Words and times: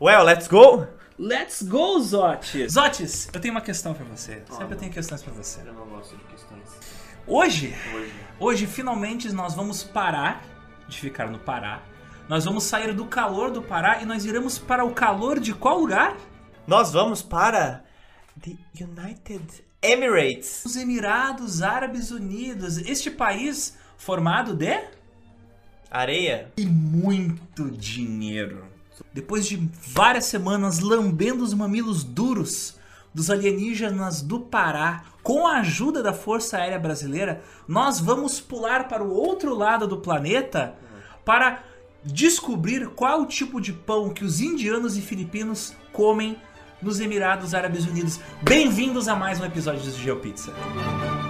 Well, 0.00 0.24
let's 0.24 0.46
go? 0.48 0.86
Let's 1.18 1.62
go, 1.62 1.98
Zotes! 2.00 2.72
Zotes, 2.72 3.28
eu 3.32 3.40
tenho 3.40 3.54
uma 3.54 3.60
questão 3.62 3.94
pra 3.94 4.04
você. 4.04 4.42
Sempre 4.50 4.74
eu 4.74 4.78
tenho 4.78 4.92
questões 4.92 5.22
pra 5.22 5.32
você. 5.32 5.60
Eu 5.66 5.72
não 5.72 5.86
gosto 5.86 6.14
de 6.16 6.24
questões. 6.24 6.62
Hoje, 7.26 7.74
Hoje. 7.94 8.12
hoje 8.38 8.66
finalmente 8.66 9.32
nós 9.32 9.54
vamos 9.54 9.82
parar 9.82 10.44
de 10.86 11.00
ficar 11.00 11.30
no 11.30 11.38
Pará. 11.38 11.80
Nós 12.28 12.44
vamos 12.44 12.64
sair 12.64 12.92
do 12.92 13.06
calor 13.06 13.50
do 13.50 13.62
Pará 13.62 14.02
e 14.02 14.04
nós 14.04 14.24
iremos 14.24 14.58
para 14.58 14.84
o 14.84 14.92
calor 14.92 15.40
de 15.40 15.54
qual 15.54 15.78
lugar? 15.80 16.16
Nós 16.66 16.92
vamos 16.92 17.22
para 17.22 17.82
the 18.42 18.56
United 18.78 19.64
Emirates. 19.80 20.64
Os 20.66 20.76
Emirados 20.76 21.62
Árabes 21.62 22.10
Unidos. 22.10 22.76
Este 22.78 23.10
país 23.10 23.76
formado 23.96 24.54
de 24.54 24.78
Areia. 25.90 26.52
e 26.58 26.66
muito 26.66 27.70
dinheiro. 27.70 28.66
Depois 29.12 29.46
de 29.46 29.68
várias 29.88 30.26
semanas 30.26 30.80
lambendo 30.80 31.42
os 31.44 31.54
mamilos 31.54 32.04
duros 32.04 32.76
dos 33.14 33.30
alienígenas 33.30 34.20
do 34.20 34.40
Pará, 34.40 35.04
com 35.22 35.46
a 35.46 35.58
ajuda 35.58 36.02
da 36.02 36.12
Força 36.12 36.58
Aérea 36.58 36.78
Brasileira, 36.78 37.42
nós 37.66 37.98
vamos 37.98 38.40
pular 38.40 38.88
para 38.88 39.02
o 39.02 39.10
outro 39.10 39.54
lado 39.54 39.86
do 39.86 39.96
planeta 39.96 40.74
para 41.24 41.64
descobrir 42.04 42.88
qual 42.90 43.22
o 43.22 43.26
tipo 43.26 43.60
de 43.60 43.72
pão 43.72 44.10
que 44.10 44.24
os 44.24 44.40
indianos 44.40 44.96
e 44.96 45.00
filipinos 45.00 45.74
comem 45.92 46.36
nos 46.80 47.00
Emirados 47.00 47.54
Árabes 47.54 47.86
Unidos. 47.86 48.20
Bem-vindos 48.42 49.08
a 49.08 49.16
mais 49.16 49.40
um 49.40 49.44
episódio 49.44 49.82
do 49.82 49.98
GeoPizza. 49.98 50.52
Ouvintes! 50.52 51.25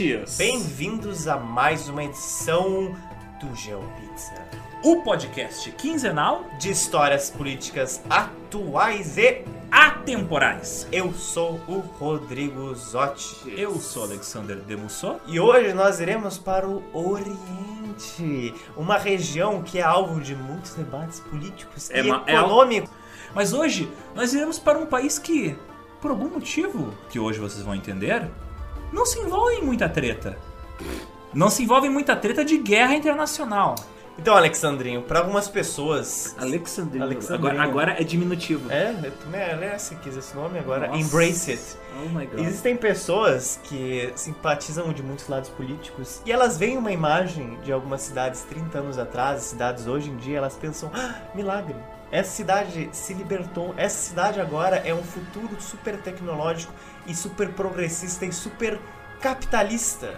Ouvintes! 0.00 0.36
Bem-vindos 0.38 1.26
a 1.26 1.36
mais 1.36 1.88
uma 1.88 2.04
edição 2.04 2.94
do 3.40 3.52
GeoPizza. 3.56 4.32
O 4.84 5.02
podcast 5.02 5.72
quinzenal 5.72 6.44
De 6.56 6.70
histórias 6.70 7.30
políticas 7.30 8.00
atuais 8.08 9.18
e 9.18 9.44
atemporais. 9.72 10.86
eu 10.92 11.12
sou 11.12 11.60
o 11.66 11.80
Rodrigo 11.80 12.72
Zotti. 12.76 13.52
Eu 13.56 13.74
sou 13.80 14.04
Alexander 14.04 14.58
Demussot. 14.58 15.20
E 15.26 15.40
hoje 15.40 15.72
nós 15.74 15.98
iremos 15.98 16.38
para 16.38 16.68
o 16.68 16.80
Oriente, 16.94 18.54
uma 18.76 18.98
região 18.98 19.62
que 19.64 19.80
é 19.80 19.82
alvo 19.82 20.20
de 20.20 20.36
muitos 20.36 20.74
debates 20.74 21.18
políticos 21.18 21.90
É 21.90 22.04
e 22.04 22.08
uma- 22.08 22.22
é 22.24 22.36
al- 22.36 22.44
econômicos. 22.46 22.90
Mas 23.34 23.52
hoje 23.52 23.90
nós 24.14 24.32
iremos 24.32 24.60
para 24.60 24.78
um 24.78 24.86
país 24.86 25.18
que, 25.18 25.56
por 26.00 26.12
algum 26.12 26.28
motivo, 26.28 26.94
que 27.10 27.18
hoje 27.18 27.40
vocês 27.40 27.64
vão 27.64 27.74
entender, 27.74 28.30
não 28.92 29.04
se 29.06 29.18
envolve 29.20 29.56
em 29.56 29.62
muita 29.62 29.88
treta. 29.88 30.38
Não 31.32 31.50
se 31.50 31.62
envolve 31.62 31.86
em 31.86 31.90
muita 31.90 32.16
treta 32.16 32.44
de 32.44 32.58
guerra 32.58 32.94
internacional. 32.94 33.74
Então, 34.18 34.36
Alexandrinho, 34.36 35.02
para 35.02 35.20
algumas 35.20 35.48
pessoas. 35.48 36.34
Alexandrino. 36.36 37.04
Alexandrino. 37.04 37.48
Agora, 37.48 37.62
agora 37.62 38.00
é 38.00 38.02
diminutivo. 38.02 38.70
É, 38.70 38.92
tu 38.92 39.28
merece 39.28 39.94
quis 39.96 40.16
esse 40.16 40.34
nome 40.34 40.58
agora. 40.58 40.88
Nossa. 40.88 41.00
Embrace 41.00 41.52
it. 41.52 41.62
Oh 42.02 42.08
my 42.08 42.26
god. 42.26 42.40
Existem 42.40 42.76
pessoas 42.76 43.60
que 43.62 44.12
simpatizam 44.16 44.92
de 44.92 45.04
muitos 45.04 45.28
lados 45.28 45.48
políticos 45.50 46.20
e 46.26 46.32
elas 46.32 46.58
veem 46.58 46.76
uma 46.76 46.90
imagem 46.90 47.56
de 47.62 47.70
algumas 47.70 48.00
cidades 48.00 48.42
30 48.42 48.78
anos 48.78 48.98
atrás, 48.98 49.42
cidades 49.42 49.86
hoje 49.86 50.10
em 50.10 50.16
dia, 50.16 50.38
elas 50.38 50.56
pensam: 50.56 50.90
ah, 50.92 51.14
milagre. 51.32 51.76
Essa 52.10 52.30
cidade 52.30 52.88
se 52.90 53.14
libertou. 53.14 53.72
Essa 53.76 54.08
cidade 54.08 54.40
agora 54.40 54.76
é 54.76 54.92
um 54.92 55.02
futuro 55.02 55.60
super 55.60 55.96
tecnológico 55.98 56.72
e 57.08 57.14
super 57.14 57.48
progressista 57.50 58.24
e 58.26 58.32
super 58.32 58.78
capitalista. 59.20 60.14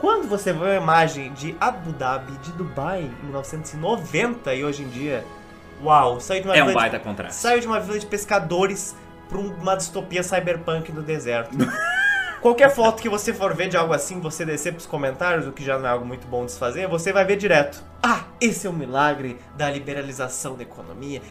Quando 0.00 0.26
você 0.26 0.52
vê 0.52 0.58
uma 0.58 0.74
imagem 0.74 1.32
de 1.32 1.54
Abu 1.60 1.92
Dhabi, 1.92 2.32
de 2.38 2.50
Dubai, 2.52 3.02
em 3.02 3.24
1990 3.26 4.52
e 4.54 4.64
hoje 4.64 4.82
em 4.82 4.88
dia, 4.88 5.24
uau, 5.80 6.18
saiu 6.18 6.42
de 6.42 6.48
uma 6.48 6.56
É 6.56 6.62
um 6.62 6.66
vila 6.66 6.80
de- 6.82 6.90
baita 6.90 6.98
contraste. 6.98 7.36
Saiu 7.36 7.60
de 7.60 7.66
uma 7.68 7.78
vila 7.78 7.98
de 7.98 8.06
pescadores 8.06 8.96
pra 9.28 9.38
um- 9.38 9.54
uma 9.54 9.76
distopia 9.76 10.22
cyberpunk 10.24 10.90
no 10.90 11.02
deserto. 11.02 11.50
Qualquer 12.42 12.74
foto 12.74 13.00
que 13.00 13.08
você 13.08 13.32
for 13.32 13.54
ver 13.54 13.68
de 13.68 13.76
algo 13.76 13.92
assim, 13.94 14.18
você 14.20 14.44
descer 14.44 14.72
pros 14.72 14.86
comentários, 14.86 15.46
o 15.46 15.52
que 15.52 15.64
já 15.64 15.78
não 15.78 15.86
é 15.86 15.90
algo 15.90 16.04
muito 16.04 16.26
bom 16.26 16.44
de 16.44 16.50
se 16.50 16.58
fazer, 16.58 16.88
você 16.88 17.12
vai 17.12 17.24
ver 17.24 17.36
direto. 17.36 17.80
Ah, 18.02 18.24
esse 18.40 18.66
é 18.66 18.70
o 18.70 18.72
milagre 18.72 19.38
da 19.56 19.70
liberalização 19.70 20.56
da 20.56 20.64
economia. 20.64 21.22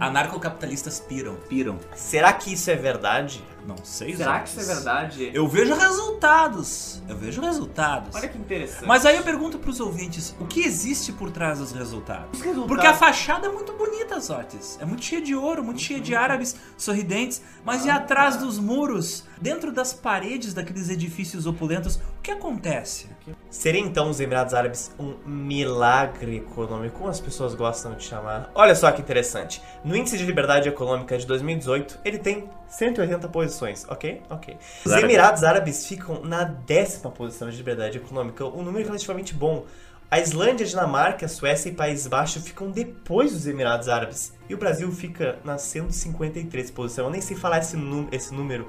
Anarcocapitalistas 0.00 0.98
piram. 0.98 1.36
Piram. 1.48 1.78
Será 1.94 2.32
que 2.32 2.52
isso 2.52 2.68
é 2.70 2.74
verdade? 2.74 3.44
Não 3.66 3.76
sei, 3.84 4.16
Será 4.16 4.34
Zé. 4.34 4.40
que 4.40 4.48
isso 4.48 4.60
é 4.60 4.74
verdade? 4.74 5.30
Eu 5.32 5.46
vejo 5.46 5.74
resultados. 5.74 7.00
Eu 7.08 7.16
vejo 7.16 7.40
resultados. 7.40 8.14
Olha 8.14 8.28
que 8.28 8.36
interessante. 8.38 8.86
Mas 8.86 9.06
aí 9.06 9.16
eu 9.16 9.22
pergunto 9.22 9.58
pros 9.58 9.78
ouvintes, 9.80 10.34
o 10.40 10.46
que 10.46 10.60
existe 10.64 11.12
por 11.12 11.30
trás 11.30 11.58
dos 11.58 11.72
resultados? 11.72 12.28
Os 12.38 12.40
resultados- 12.44 12.66
Porque 12.68 12.86
a 12.86 12.94
fachada 12.94 13.46
é 13.46 13.50
muito 13.52 13.72
bonita, 13.72 14.18
Zotes. 14.20 14.78
É 14.80 14.84
muito 14.84 15.04
cheia 15.04 15.20
de 15.22 15.34
ouro, 15.34 15.62
muito 15.62 15.80
cheia 15.80 16.00
de 16.00 16.14
árabes 16.14 16.56
sorridentes. 16.76 17.40
Mas 17.64 17.84
e 17.84 17.90
atrás 17.90 18.36
dos 18.36 18.58
muros, 18.58 19.24
dentro 19.40 19.70
das 19.72 19.92
paredes 19.92 20.52
daqueles 20.54 20.88
edifícios 20.88 21.46
opulentos, 21.46 21.96
o 22.18 22.22
que 22.22 22.30
acontece? 22.30 23.06
Seria 23.50 23.80
então 23.80 24.10
os 24.10 24.18
Emirados 24.20 24.54
Árabes 24.54 24.90
um 24.98 25.14
milagre 25.26 26.36
econômico, 26.38 26.98
como 26.98 27.10
as 27.10 27.20
pessoas 27.20 27.54
gostam 27.54 27.94
de 27.94 28.02
chamar? 28.04 28.50
Olha 28.54 28.74
só 28.74 28.90
que 28.90 29.00
interessante. 29.00 29.62
No 29.84 29.94
Índice 29.96 30.16
de 30.18 30.24
Liberdade 30.24 30.68
Econômica 30.68 31.16
de 31.16 31.26
2018, 31.26 31.98
ele 32.04 32.18
tem 32.18 32.48
180 32.72 33.28
posições, 33.28 33.84
ok? 33.88 34.22
Ok. 34.30 34.56
Os. 34.84 34.92
Emirados 34.92 35.44
Árabes 35.44 35.86
ficam 35.86 36.22
na 36.24 36.44
décima 36.44 37.10
posição 37.10 37.50
de 37.50 37.56
liberdade 37.56 37.98
econômica, 37.98 38.44
um 38.46 38.62
número 38.62 38.86
relativamente 38.86 39.34
bom. 39.34 39.66
A 40.10 40.18
Islândia, 40.18 40.64
a 40.66 40.68
Dinamarca, 40.68 41.26
a 41.26 41.28
Suécia 41.28 41.70
e 41.70 41.72
Países 41.72 42.06
Baixos 42.06 42.42
ficam 42.42 42.70
depois 42.70 43.32
dos 43.32 43.46
Emirados 43.46 43.88
Árabes. 43.88 44.34
E 44.48 44.54
o 44.54 44.58
Brasil 44.58 44.90
fica 44.92 45.38
na 45.44 45.56
153 45.56 46.70
posição. 46.70 47.06
Eu 47.06 47.10
nem 47.10 47.20
sei 47.20 47.36
falar 47.36 47.58
esse, 47.58 47.76
esse 48.10 48.34
número. 48.34 48.66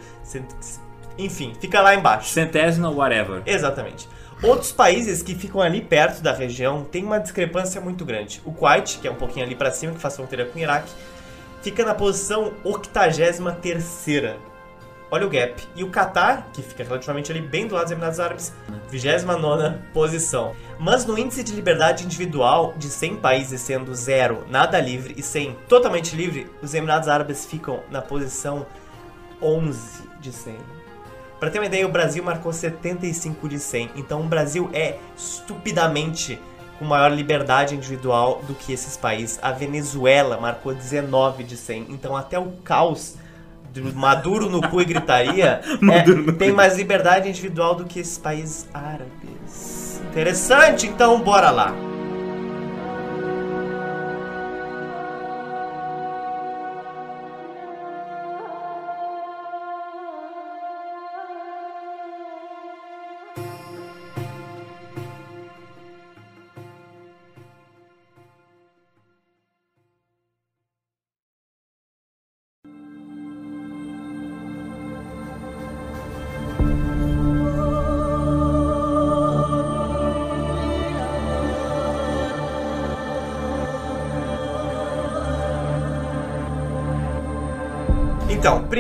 Enfim, 1.18 1.54
fica 1.60 1.82
lá 1.82 1.96
embaixo. 1.96 2.30
Centésima, 2.30 2.90
whatever. 2.90 3.42
Exatamente. 3.46 4.08
Outros 4.42 4.72
países 4.74 5.22
que 5.22 5.36
ficam 5.36 5.62
ali 5.62 5.82
perto 5.82 6.22
da 6.22 6.34
região 6.34 6.84
têm 6.84 7.04
uma 7.04 7.20
discrepância 7.20 7.80
muito 7.80 8.04
grande. 8.04 8.42
O 8.44 8.52
Kuwait, 8.52 9.00
que 9.00 9.08
é 9.08 9.12
um 9.12 9.16
pouquinho 9.16 9.46
ali 9.46 9.56
pra 9.56 9.72
cima, 9.72 9.94
que 9.94 10.00
faz 10.00 10.16
fronteira 10.16 10.46
com 10.46 10.60
o 10.60 10.62
Iraque, 10.62 10.92
fica 11.64 11.86
na 11.86 11.96
posição 11.96 12.54
83ª. 12.64 14.36
Olha 15.10 15.26
o 15.26 15.30
gap. 15.30 15.64
E 15.76 15.84
o 15.84 15.90
Catar, 15.90 16.50
que 16.52 16.62
fica 16.62 16.84
relativamente 16.84 17.32
ali 17.32 17.40
bem 17.40 17.68
do 17.68 17.76
lado 17.76 17.84
dos 17.84 17.92
Emirados 17.92 18.20
Árabes, 18.20 18.54
29ª 18.92 19.80
posição. 19.94 20.56
Mas 20.78 21.06
no 21.06 21.18
índice 21.18 21.44
de 21.44 21.54
liberdade 21.54 22.04
individual, 22.04 22.74
de 22.78 22.90
100 22.90 23.18
países 23.18 23.62
sendo 23.62 23.96
zero, 23.96 24.44
nada 24.50 24.80
livre 24.80 25.14
e 25.16 25.22
100 25.22 25.56
totalmente 25.70 26.16
livre, 26.16 26.50
os 26.62 26.74
Emirados 26.74 27.08
Árabes 27.08 27.46
ficam 27.46 27.82
na 27.90 28.02
posição 28.02 28.66
11 29.42 30.10
de 30.20 30.32
100. 30.32 30.58
Pra 31.40 31.50
ter 31.50 31.60
uma 31.60 31.68
ideia, 31.68 31.86
o 31.86 31.92
Brasil 31.92 32.24
marcou 32.24 32.52
75 32.52 33.48
de 33.48 33.60
100. 33.60 33.92
Então 33.96 34.22
o 34.22 34.26
Brasil 34.26 34.70
é 34.74 34.98
estupidamente 35.16 36.40
com 36.80 36.86
maior 36.86 37.12
liberdade 37.12 37.76
individual 37.76 38.42
do 38.48 38.54
que 38.54 38.74
esses 38.74 38.98
países. 38.98 39.40
A 39.42 39.52
Venezuela 39.52 40.38
marcou 40.38 40.74
19 40.74 41.44
de 41.44 41.58
100. 41.58 41.88
Então 41.90 42.16
até 42.16 42.38
o 42.40 42.52
caos 42.64 43.16
do 43.74 43.94
Maduro 43.96 44.50
no 44.50 44.62
cu 44.70 44.82
e 44.82 44.86
gritaria 44.86 45.62
é, 45.92 46.32
tem 46.34 46.52
mais 46.52 46.78
liberdade 46.78 47.28
individual 47.28 47.76
do 47.76 47.86
que 47.86 48.00
esses 48.00 48.18
países 48.18 48.68
árabes. 48.74 50.02
Interessante, 50.12 50.86
então 50.86 51.20
bora 51.20 51.50
lá. 51.50 51.93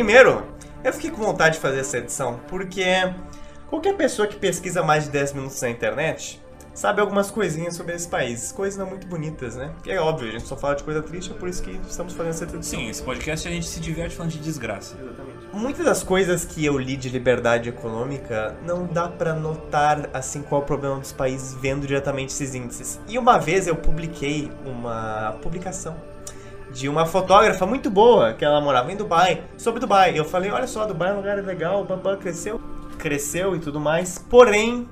Primeiro, 0.03 0.43
eu 0.83 0.91
fiquei 0.91 1.09
com 1.09 1.23
vontade 1.23 1.55
de 1.55 1.61
fazer 1.61 1.79
essa 1.79 1.97
edição 1.97 2.37
porque 2.49 2.83
qualquer 3.69 3.95
pessoa 3.95 4.27
que 4.27 4.35
pesquisa 4.35 4.83
mais 4.83 5.05
de 5.05 5.11
10 5.11 5.31
minutos 5.31 5.61
na 5.61 5.69
internet 5.69 6.43
sabe 6.73 6.99
algumas 6.99 7.31
coisinhas 7.31 7.73
sobre 7.73 7.95
esse 7.95 8.09
país. 8.09 8.51
Coisas 8.51 8.77
não 8.77 8.85
muito 8.85 9.07
bonitas, 9.07 9.55
né? 9.55 9.71
E 9.85 9.91
é 9.91 10.01
óbvio, 10.01 10.27
a 10.27 10.31
gente 10.33 10.45
só 10.45 10.57
fala 10.57 10.75
de 10.75 10.83
coisa 10.83 11.01
triste, 11.01 11.31
é 11.31 11.35
por 11.35 11.47
isso 11.47 11.63
que 11.63 11.79
estamos 11.87 12.11
fazendo 12.11 12.31
essa 12.31 12.43
edição. 12.43 12.79
Sim, 12.81 12.89
esse 12.89 13.01
podcast 13.01 13.47
a 13.47 13.51
gente 13.51 13.65
se 13.65 13.79
diverte 13.79 14.13
falando 14.13 14.33
de 14.33 14.39
desgraça. 14.39 14.97
Muitas 15.53 15.85
das 15.85 16.03
coisas 16.03 16.43
que 16.43 16.65
eu 16.65 16.77
li 16.77 16.97
de 16.97 17.07
liberdade 17.07 17.69
econômica 17.69 18.57
não 18.65 18.85
dá 18.85 19.07
pra 19.07 19.33
notar 19.33 20.09
assim 20.13 20.41
qual 20.41 20.59
é 20.59 20.63
o 20.65 20.67
problema 20.67 20.99
dos 20.99 21.13
países 21.13 21.53
vendo 21.53 21.87
diretamente 21.87 22.33
esses 22.33 22.53
índices. 22.53 22.99
E 23.07 23.17
uma 23.17 23.37
vez 23.37 23.67
eu 23.67 23.75
publiquei 23.77 24.51
uma 24.65 25.37
publicação 25.41 25.95
de 26.73 26.89
uma 26.89 27.05
fotógrafa 27.05 27.65
muito 27.65 27.89
boa 27.89 28.33
que 28.33 28.43
ela 28.43 28.59
morava 28.59 28.91
em 28.91 28.95
Dubai, 28.95 29.43
sobre 29.57 29.79
Dubai. 29.79 30.17
Eu 30.17 30.25
falei, 30.25 30.49
olha 30.49 30.67
só, 30.67 30.85
Dubai 30.85 31.11
é 31.11 31.13
um 31.13 31.17
lugar 31.17 31.37
legal, 31.37 31.81
o 31.81 31.85
Bambam 31.85 32.17
cresceu, 32.17 32.59
cresceu 32.97 33.55
e 33.55 33.59
tudo 33.59 33.79
mais. 33.79 34.17
Porém, 34.17 34.89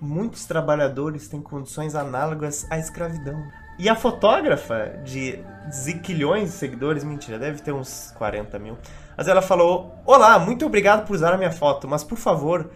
muitos 0.00 0.44
trabalhadores 0.46 1.28
têm 1.28 1.40
condições 1.40 1.94
análogas 1.94 2.66
à 2.70 2.78
escravidão. 2.78 3.40
E 3.78 3.88
a 3.88 3.94
fotógrafa 3.94 5.00
de 5.04 5.38
ziquilhões 5.72 6.50
de 6.50 6.56
seguidores, 6.56 7.04
mentira, 7.04 7.38
deve 7.38 7.62
ter 7.62 7.72
uns 7.72 8.12
40 8.18 8.58
mil. 8.58 8.76
Mas 9.16 9.28
ela 9.28 9.42
falou: 9.42 9.94
Olá, 10.04 10.38
muito 10.38 10.66
obrigado 10.66 11.06
por 11.06 11.14
usar 11.14 11.32
a 11.32 11.36
minha 11.36 11.52
foto, 11.52 11.88
mas 11.88 12.04
por 12.04 12.18
favor, 12.18 12.70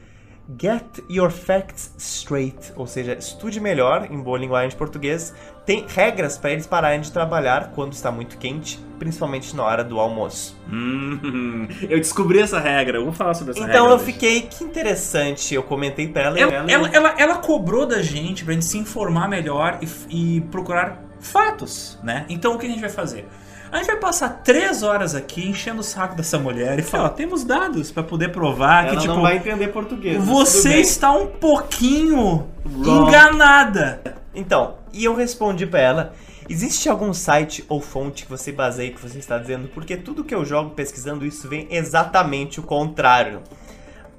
get 0.56 0.85
your 1.11 1.31
facts 1.31 1.93
straight. 1.99 2.73
Ou 2.77 2.87
seja, 2.87 3.15
estude 3.15 3.61
melhor, 3.61 4.09
em 4.11 4.21
boa 4.21 4.39
linguagem 4.39 4.71
de 4.71 4.77
português. 4.77 5.35
Tem 5.67 5.85
regras 5.87 6.39
para 6.39 6.53
eles 6.53 6.67
pararem 6.67 7.00
de 7.00 7.12
trabalhar 7.12 7.73
quando 7.75 7.93
está 7.93 8.11
muito 8.11 8.39
quente, 8.39 8.79
principalmente 8.99 9.55
na 9.55 9.62
hora 9.65 9.85
do 9.85 10.00
almoço. 10.00 10.56
Hum, 10.73 11.69
eu 11.89 11.99
descobri 11.99 12.39
essa 12.41 12.59
regra, 12.59 12.97
eu 12.99 13.05
vou 13.05 13.12
falar 13.12 13.35
sobre 13.35 13.53
essa 13.53 13.61
regra. 13.61 13.75
Então 13.77 13.89
eu 13.91 13.97
hoje. 13.97 14.05
fiquei, 14.06 14.43
que 14.43 14.65
interessante. 14.65 15.55
Eu 15.55 15.62
comentei 15.62 16.09
pra 16.09 16.23
ela 16.23 16.39
e 16.39 16.43
Ela, 16.43 16.53
ela. 16.55 16.71
ela, 16.73 16.89
ela, 16.89 17.15
ela 17.19 17.35
cobrou 17.37 17.85
da 17.87 18.00
gente 18.00 18.45
pra 18.45 18.55
gente 18.55 18.65
se 18.65 18.79
informar 18.79 19.29
melhor 19.29 19.79
e, 19.83 20.37
e 20.37 20.41
procurar 20.43 21.03
fatos, 21.21 21.99
né? 22.03 22.25
Então 22.29 22.55
o 22.55 22.59
que 22.59 22.67
a 22.67 22.69
gente 22.71 22.81
vai 22.81 22.91
fazer? 22.91 23.29
A 23.70 23.79
gente 23.79 23.87
vai 23.87 23.97
passar 23.97 24.29
três 24.43 24.82
horas 24.82 25.15
aqui 25.15 25.47
enchendo 25.49 25.81
o 25.81 25.85
saco 25.85 26.17
dessa 26.17 26.38
mulher 26.38 26.79
e 26.79 26.82
falar, 26.82 27.05
ó, 27.05 27.09
temos 27.11 27.44
dados 27.44 27.91
pra 27.91 28.03
poder 28.03 28.32
provar 28.32 28.85
Ela 28.87 28.94
que, 28.97 29.03
tipo, 29.03 29.15
não 29.15 29.23
vai 29.23 29.37
entender 29.37 29.69
português. 29.69 30.23
você 30.25 30.81
está 30.81 31.12
um 31.12 31.26
pouquinho 31.26 32.47
Wrong. 32.65 32.88
enganada. 33.09 34.00
Então, 34.35 34.76
e 34.93 35.05
eu 35.05 35.15
respondi 35.15 35.67
pra 35.67 35.81
ela: 35.81 36.12
existe 36.49 36.88
algum 36.88 37.12
site 37.12 37.65
ou 37.69 37.81
fonte 37.81 38.25
que 38.25 38.31
você 38.31 38.50
baseia 38.53 38.91
que 38.91 39.00
você 39.00 39.19
está 39.19 39.37
dizendo? 39.37 39.69
Porque 39.69 39.97
tudo 39.97 40.25
que 40.25 40.35
eu 40.35 40.44
jogo 40.44 40.71
pesquisando 40.71 41.26
isso 41.26 41.47
vem 41.49 41.67
exatamente 41.71 42.61
o 42.61 42.62
contrário. 42.62 43.43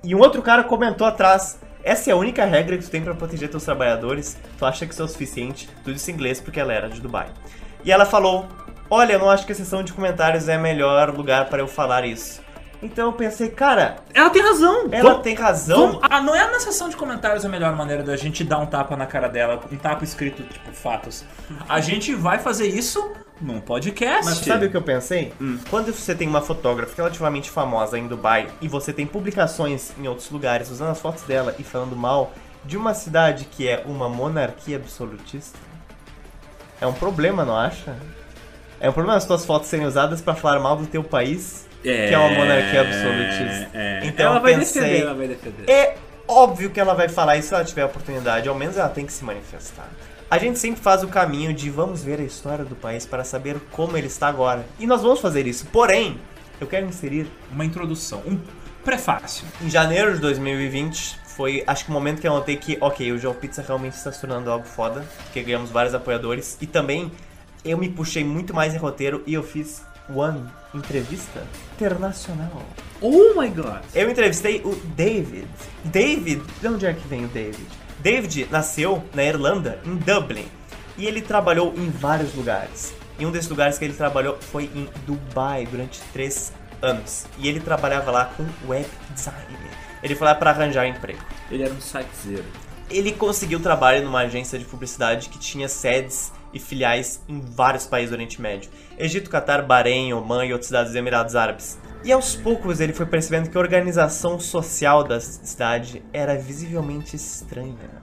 E 0.03 0.13
um 0.13 0.19
outro 0.19 0.41
cara 0.43 0.63
comentou 0.63 1.07
atrás: 1.07 1.59
essa 1.83 2.11
é 2.11 2.13
a 2.13 2.15
única 2.17 2.45
regra 2.45 2.77
que 2.77 2.83
tu 2.83 2.91
tem 2.91 3.01
pra 3.01 3.15
proteger 3.15 3.49
teus 3.49 3.63
trabalhadores? 3.63 4.37
Tu 4.59 4.65
acha 4.65 4.85
que 4.85 4.93
isso 4.93 5.01
é 5.01 5.05
o 5.05 5.07
suficiente? 5.07 5.67
Tudo 5.83 5.95
isso 5.95 6.11
em 6.11 6.13
inglês 6.13 6.39
porque 6.39 6.59
ela 6.59 6.71
era 6.71 6.87
de 6.87 7.01
Dubai. 7.01 7.29
E 7.83 7.91
ela 7.91 8.05
falou: 8.05 8.45
Olha, 8.89 9.13
eu 9.13 9.19
não 9.19 9.29
acho 9.29 9.45
que 9.45 9.51
a 9.51 9.55
seção 9.55 9.83
de 9.83 9.93
comentários 9.93 10.49
é 10.49 10.57
o 10.57 10.61
melhor 10.61 11.09
lugar 11.15 11.45
para 11.49 11.59
eu 11.59 11.67
falar 11.67 12.05
isso. 12.05 12.41
Então 12.81 13.07
eu 13.07 13.13
pensei, 13.13 13.49
cara, 13.49 13.97
Ela 14.13 14.29
tem 14.29 14.41
razão. 14.41 14.87
ela 14.91 15.09
Vamos- 15.09 15.23
tem 15.23 15.35
razão. 15.35 15.91
vamos- 15.93 16.07
ah, 16.09 16.21
não 16.21 16.33
é 16.33 16.49
na 16.49 16.59
seção 16.61 16.87
de 16.87 16.95
comentários 16.95 17.43
a 17.45 17.49
melhor 17.49 17.75
maneira 17.75 18.01
da 18.03 18.15
gente 18.15 18.41
dar 18.43 18.57
um 18.57 18.65
tapa 18.65 18.95
na 18.95 19.05
cara 19.05 19.27
dela, 19.27 19.59
um 19.69 19.75
tapa 19.75 20.03
escrito, 20.03 20.41
tipo, 20.43 20.71
fatos. 20.71 21.25
A 21.67 21.81
gente 21.81 22.15
vai 22.15 22.39
fazer 22.39 22.67
isso 22.67 23.11
num 23.41 23.59
podcast. 23.59 24.23
Mas 24.25 24.37
sabe 24.39 24.67
o 24.67 24.71
que 24.71 24.77
eu 24.77 24.81
pensei? 24.81 25.33
Quando 25.69 25.93
você 25.93 26.15
tem 26.15 26.27
uma 26.27 26.41
fotógrafa 26.41 26.93
relativamente 26.95 27.49
famosa 27.51 27.99
em 27.99 28.07
Dubai 28.07 28.47
e 28.61 28.67
você 28.69 28.93
tem 28.93 29.05
publicações 29.05 29.91
em 29.99 30.07
outros 30.07 30.29
lugares 30.31 30.69
usando 30.71 30.91
as 30.91 31.01
fotos 31.01 31.23
dela 31.23 31.53
e 31.59 31.63
falando 31.63 31.95
mal 31.97 32.31
de 32.63 32.77
uma 32.77 32.93
cidade 32.93 33.43
que 33.45 33.67
é 33.67 33.83
uma 33.85 34.07
monarquia 34.07 34.77
absolutista, 34.77 35.57
é 36.79 36.87
um 36.87 36.93
problema, 36.93 37.43
não 37.43 37.57
acha? 37.57 37.95
É 38.79 38.89
um 38.89 38.93
problema 38.93 39.17
as 39.17 39.23
suas 39.23 39.45
fotos 39.45 39.67
serem 39.67 39.85
usadas 39.85 40.21
pra 40.21 40.35
falar 40.35 40.59
mal 40.59 40.75
do 40.75 40.85
teu 40.87 41.03
país, 41.03 41.67
que 41.81 41.89
é 41.89 42.17
uma 42.17 42.29
monarquia 42.29 42.81
absolutista. 42.81 43.69
é. 43.73 44.01
Então 44.05 44.27
ela 44.27 44.37
eu 44.37 44.41
vai 44.41 44.55
pensei, 44.55 44.81
defender, 44.81 45.01
ela 45.01 45.13
vai 45.13 45.27
defender. 45.27 45.69
É 45.69 45.95
óbvio 46.27 46.69
que 46.69 46.79
ela 46.79 46.93
vai 46.93 47.09
falar 47.09 47.37
isso 47.37 47.49
se 47.49 47.53
ela 47.53 47.63
tiver 47.65 47.81
a 47.81 47.85
oportunidade, 47.87 48.47
ao 48.47 48.55
menos 48.55 48.77
ela 48.77 48.89
tem 48.89 49.05
que 49.05 49.13
se 49.13 49.23
manifestar. 49.23 49.89
A 50.31 50.37
gente 50.37 50.59
sempre 50.59 50.79
faz 50.79 51.03
o 51.03 51.07
caminho 51.07 51.53
de 51.53 51.69
vamos 51.71 52.03
ver 52.03 52.19
a 52.19 52.23
história 52.23 52.63
do 52.63 52.75
país 52.75 53.05
para 53.05 53.23
saber 53.23 53.57
como 53.71 53.97
ele 53.97 54.07
está 54.07 54.27
agora. 54.27 54.63
E 54.79 54.85
nós 54.85 55.01
vamos 55.01 55.19
fazer 55.19 55.47
isso. 55.47 55.65
Porém, 55.67 56.19
eu 56.61 56.67
quero 56.67 56.85
inserir 56.85 57.27
Uma 57.51 57.65
introdução, 57.65 58.21
um 58.27 58.39
prefácio. 58.85 59.45
em 59.61 59.69
janeiro 59.69 60.13
de 60.13 60.19
2020 60.19 61.19
foi 61.25 61.63
acho 61.65 61.85
que 61.85 61.89
o 61.89 61.93
momento 61.93 62.21
que 62.21 62.27
eu 62.27 62.33
notei 62.33 62.57
que, 62.57 62.77
ok, 62.79 63.11
o 63.11 63.17
João 63.17 63.33
Pizza 63.33 63.63
realmente 63.65 63.93
está 63.93 64.11
se 64.11 64.21
tornando 64.21 64.51
algo 64.51 64.65
foda, 64.65 65.03
porque 65.23 65.41
ganhamos 65.41 65.71
vários 65.71 65.95
apoiadores 65.95 66.57
e 66.61 66.67
também 66.67 67.11
eu 67.69 67.77
me 67.77 67.89
puxei 67.89 68.23
muito 68.23 68.53
mais 68.53 68.73
em 68.73 68.77
roteiro 68.77 69.23
e 69.27 69.33
eu 69.33 69.43
fiz 69.43 69.83
One 70.13 70.43
entrevista 70.73 71.43
internacional. 71.75 72.63
Oh 72.99 73.39
my 73.39 73.47
god. 73.49 73.83
Eu 73.93 74.09
entrevistei 74.09 74.59
o 74.65 74.75
David. 74.95 75.47
David, 75.85 76.41
de 76.59 76.67
onde 76.67 76.87
é 76.87 76.93
que 76.93 77.07
vem 77.07 77.25
o 77.25 77.27
David? 77.27 77.67
David 77.99 78.47
nasceu 78.49 79.03
na 79.13 79.23
Irlanda, 79.23 79.79
em 79.85 79.95
Dublin, 79.97 80.47
e 80.97 81.05
ele 81.05 81.21
trabalhou 81.21 81.73
em 81.77 81.91
vários 81.91 82.33
lugares. 82.33 82.93
E 83.19 83.25
um 83.25 83.31
desses 83.31 83.49
lugares 83.49 83.77
que 83.77 83.85
ele 83.85 83.93
trabalhou 83.93 84.37
foi 84.39 84.63
em 84.73 84.89
Dubai 85.05 85.67
durante 85.69 86.01
três 86.11 86.51
anos. 86.81 87.27
E 87.37 87.47
ele 87.47 87.59
trabalhava 87.59 88.09
lá 88.09 88.25
com 88.35 88.47
web 88.67 88.87
design. 89.13 89.57
Ele 90.01 90.15
foi 90.15 90.25
lá 90.25 90.33
para 90.33 90.49
arranjar 90.49 90.87
emprego. 90.87 91.19
Ele 91.51 91.63
era 91.63 91.73
um 91.73 91.81
sitezeiro. 91.81 92.45
Ele 92.89 93.11
conseguiu 93.11 93.59
trabalho 93.59 94.03
numa 94.03 94.21
agência 94.21 94.57
de 94.57 94.65
publicidade 94.65 95.29
que 95.29 95.37
tinha 95.37 95.67
sedes 95.67 96.31
e 96.53 96.59
filiais 96.59 97.23
em 97.27 97.39
vários 97.39 97.85
países 97.85 98.09
do 98.11 98.13
Oriente 98.13 98.41
Médio: 98.41 98.69
Egito, 98.97 99.29
Catar, 99.29 99.65
Bahrein, 99.65 100.13
Oman 100.13 100.45
e 100.45 100.51
outras 100.51 100.67
cidades 100.67 100.91
dos 100.91 100.95
Emirados 100.95 101.35
Árabes. 101.35 101.79
E 102.03 102.11
aos 102.11 102.35
poucos 102.35 102.79
ele 102.79 102.93
foi 102.93 103.05
percebendo 103.05 103.49
que 103.49 103.57
a 103.57 103.61
organização 103.61 104.39
social 104.39 105.03
da 105.03 105.19
cidade 105.19 106.03
era 106.13 106.37
visivelmente 106.37 107.15
estranha. 107.15 108.01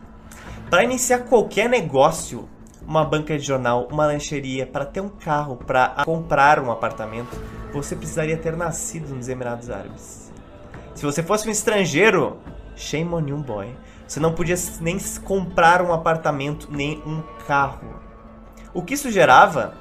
Para 0.68 0.84
iniciar 0.84 1.20
qualquer 1.20 1.68
negócio, 1.68 2.48
uma 2.86 3.04
banca 3.04 3.36
de 3.36 3.44
jornal, 3.44 3.88
uma 3.90 4.06
lancheria, 4.06 4.66
para 4.66 4.84
ter 4.84 5.00
um 5.00 5.08
carro, 5.08 5.56
para 5.56 6.04
comprar 6.04 6.60
um 6.60 6.70
apartamento, 6.70 7.36
você 7.72 7.96
precisaria 7.96 8.36
ter 8.36 8.56
nascido 8.56 9.14
nos 9.14 9.28
Emirados 9.28 9.70
Árabes. 9.70 10.32
Se 10.94 11.04
você 11.04 11.22
fosse 11.22 11.48
um 11.48 11.50
estrangeiro, 11.50 12.38
shame 12.74 13.12
on 13.12 13.26
you, 13.26 13.38
boy. 13.38 13.74
Você 14.06 14.20
não 14.20 14.32
podia 14.32 14.54
nem 14.80 14.98
comprar 15.24 15.82
um 15.82 15.92
apartamento, 15.92 16.68
nem 16.70 17.02
um 17.04 17.22
carro. 17.46 18.05
O 18.76 18.82
que 18.82 18.94
isso 18.94 19.10
gerava? 19.10 19.72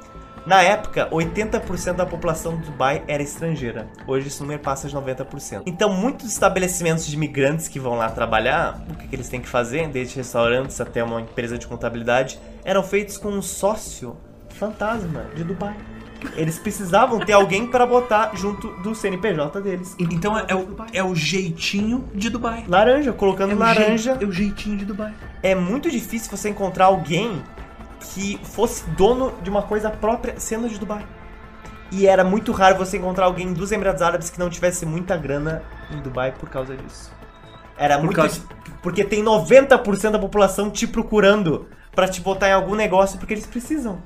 Na 0.45 0.61
época, 0.61 1.09
80% 1.11 1.93
da 1.95 2.05
população 2.05 2.55
do 2.55 2.65
Dubai 2.67 3.03
era 3.07 3.21
estrangeira. 3.23 3.87
Hoje 4.07 4.27
esse 4.27 4.39
número 4.41 4.61
passa 4.61 4.87
de 4.87 4.95
90%. 4.95 5.63
Então, 5.65 5.91
muitos 5.91 6.27
estabelecimentos 6.31 7.05
de 7.07 7.15
imigrantes 7.15 7.67
que 7.67 7.79
vão 7.79 7.95
lá 7.95 8.09
trabalhar, 8.09 8.79
o 8.89 8.95
que, 8.95 9.07
que 9.07 9.15
eles 9.15 9.27
têm 9.27 9.41
que 9.41 9.49
fazer, 9.49 9.87
desde 9.89 10.15
restaurantes 10.15 10.79
até 10.79 11.03
uma 11.03 11.19
empresa 11.19 11.57
de 11.57 11.65
contabilidade, 11.67 12.39
eram 12.63 12.83
feitos 12.83 13.17
com 13.17 13.29
um 13.29 13.41
sócio 13.41 14.15
fantasma 14.49 15.25
de 15.35 15.43
Dubai. 15.43 15.75
Eles 16.35 16.57
precisavam 16.57 17.19
ter 17.19 17.33
alguém 17.33 17.67
para 17.67 17.85
botar 17.85 18.31
junto 18.35 18.69
do 18.81 18.95
CNPJ 18.95 19.59
deles. 19.61 19.95
Então 19.99 20.37
é, 20.39 20.45
é 20.47 20.55
o, 20.55 20.75
é 20.93 21.03
o 21.03 21.13
jeitinho 21.13 22.07
de 22.13 22.29
Dubai. 22.29 22.63
Laranja, 22.67 23.11
colocando 23.11 23.51
É 23.51 23.55
laranja. 23.55 24.13
jei- 24.13 24.23
é 24.23 24.25
o 24.25 24.31
jeitinho 24.31 24.77
de 24.77 24.85
Dubai. 24.85 25.13
é 25.43 25.53
muito 25.53 25.91
difícil 25.91 26.29
você 26.35 26.49
encontrar 26.49 26.85
alguém 26.85 27.43
que 28.13 28.39
fosse 28.43 28.83
dono 28.91 29.33
de 29.41 29.49
uma 29.49 29.61
coisa 29.63 29.89
própria 29.89 30.39
sendo 30.39 30.69
de 30.69 30.77
Dubai. 30.79 31.05
E 31.91 32.07
era 32.07 32.23
muito 32.23 32.51
raro 32.51 32.77
você 32.77 32.97
encontrar 32.97 33.25
alguém 33.25 33.53
dos 33.53 33.71
Emirados 33.71 34.01
Árabes 34.01 34.29
que 34.29 34.39
não 34.39 34.49
tivesse 34.49 34.85
muita 34.85 35.15
grana 35.15 35.61
em 35.91 36.01
Dubai 36.01 36.31
por 36.31 36.49
causa 36.49 36.75
disso. 36.75 37.11
Era 37.77 37.95
Por 37.97 38.05
muito 38.05 38.15
causa- 38.15 38.41
porque 38.81 39.03
tem 39.03 39.21
90% 39.23 40.11
da 40.13 40.19
população 40.19 40.69
te 40.69 40.87
procurando 40.87 41.67
pra 41.93 42.07
te 42.07 42.21
botar 42.21 42.49
em 42.49 42.53
algum 42.53 42.75
negócio 42.75 43.17
porque 43.19 43.33
eles 43.33 43.45
precisam. 43.45 44.01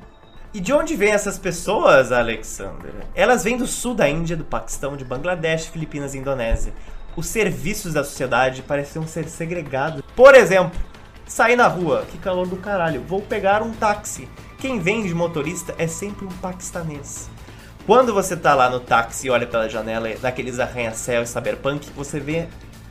E 0.54 0.60
de 0.60 0.74
onde 0.74 0.96
vêm 0.96 1.12
essas 1.12 1.38
pessoas, 1.38 2.12
Alexander? 2.12 2.92
Elas 3.14 3.44
vêm 3.44 3.56
do 3.58 3.68
sul 3.68 3.94
da 3.94 4.10
Índia, 4.10 4.36
do 4.36 4.44
Paquistão, 4.44 4.98
de 4.98 5.06
Bangladesh, 5.06 5.68
Filipinas 5.68 6.16
e 6.16 6.18
Indonésia. 6.18 6.74
Os 7.16 7.28
serviços 7.28 7.94
da 7.94 8.04
sociedade 8.04 8.62
pareciam 8.64 9.06
ser 9.06 9.28
segregados. 9.30 10.02
Por 10.16 10.34
exemplo, 10.36 10.72
sair 11.30 11.56
na 11.56 11.68
rua, 11.68 12.06
que 12.12 12.18
calor 12.18 12.48
do 12.48 12.58
caralho, 12.58 13.04
vou 13.08 13.22
pegar 13.22 13.62
um 13.62 13.72
táxi. 13.72 14.28
Quem 14.58 14.80
vem 14.80 15.06
de 15.06 15.14
motorista 15.14 15.74
é 15.78 15.88
sempre 15.88 16.26
um 16.26 16.32
paquistanês. 16.40 17.30
Quando 17.86 18.14
você 18.14 18.36
tá 18.36 18.54
lá 18.54 18.70
no 18.70 18.80
táxi 18.80 19.28
e 19.28 19.30
olha 19.30 19.48
pela 19.48 19.70
janela 19.70 20.10
daqueles 20.22 20.60
arranha-céu 20.60 21.22
e 21.22 21.28
cyberpunk, 21.28 21.90
você 21.96 22.20
vê 22.20 22.48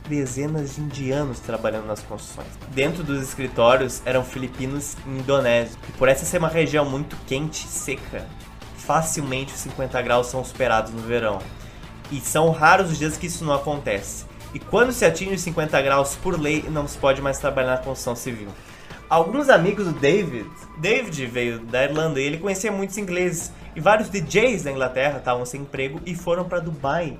dezenas 0.07 0.75
de 0.75 0.81
indianos 0.81 1.39
trabalhando 1.39 1.85
nas 1.85 2.01
construções. 2.01 2.47
Dentro 2.69 3.03
dos 3.03 3.21
escritórios 3.21 4.01
eram 4.05 4.23
filipinos 4.23 4.95
e 5.05 5.09
indonésios. 5.09 5.77
E 5.87 5.91
por 5.91 6.07
essa 6.07 6.25
ser 6.25 6.39
uma 6.39 6.47
região 6.47 6.83
muito 6.83 7.15
quente 7.27 7.65
e 7.65 7.69
seca, 7.69 8.25
facilmente 8.77 9.53
os 9.53 9.59
50 9.59 10.01
graus 10.01 10.27
são 10.27 10.43
superados 10.43 10.91
no 10.91 11.01
verão. 11.01 11.39
E 12.11 12.19
são 12.19 12.49
raros 12.49 12.91
os 12.91 12.97
dias 12.97 13.17
que 13.17 13.27
isso 13.27 13.45
não 13.45 13.53
acontece. 13.53 14.25
E 14.53 14.59
quando 14.59 14.91
se 14.91 15.05
atinge 15.05 15.35
os 15.35 15.41
50 15.41 15.81
graus 15.81 16.15
por 16.15 16.39
lei, 16.39 16.65
não 16.69 16.87
se 16.87 16.97
pode 16.97 17.21
mais 17.21 17.37
trabalhar 17.37 17.71
na 17.71 17.77
construção 17.77 18.15
civil. 18.15 18.49
Alguns 19.09 19.49
amigos 19.49 19.85
do 19.85 19.91
David, 19.93 20.45
David 20.77 21.25
veio 21.25 21.59
da 21.59 21.83
Irlanda 21.83 22.19
e 22.19 22.23
ele 22.23 22.37
conhecia 22.37 22.71
muitos 22.71 22.97
ingleses. 22.97 23.51
E 23.75 23.81
vários 23.81 24.09
DJs 24.09 24.63
da 24.63 24.71
Inglaterra 24.71 25.17
estavam 25.17 25.45
sem 25.45 25.61
emprego 25.61 25.99
e 26.05 26.15
foram 26.15 26.45
para 26.45 26.59
Dubai 26.59 27.17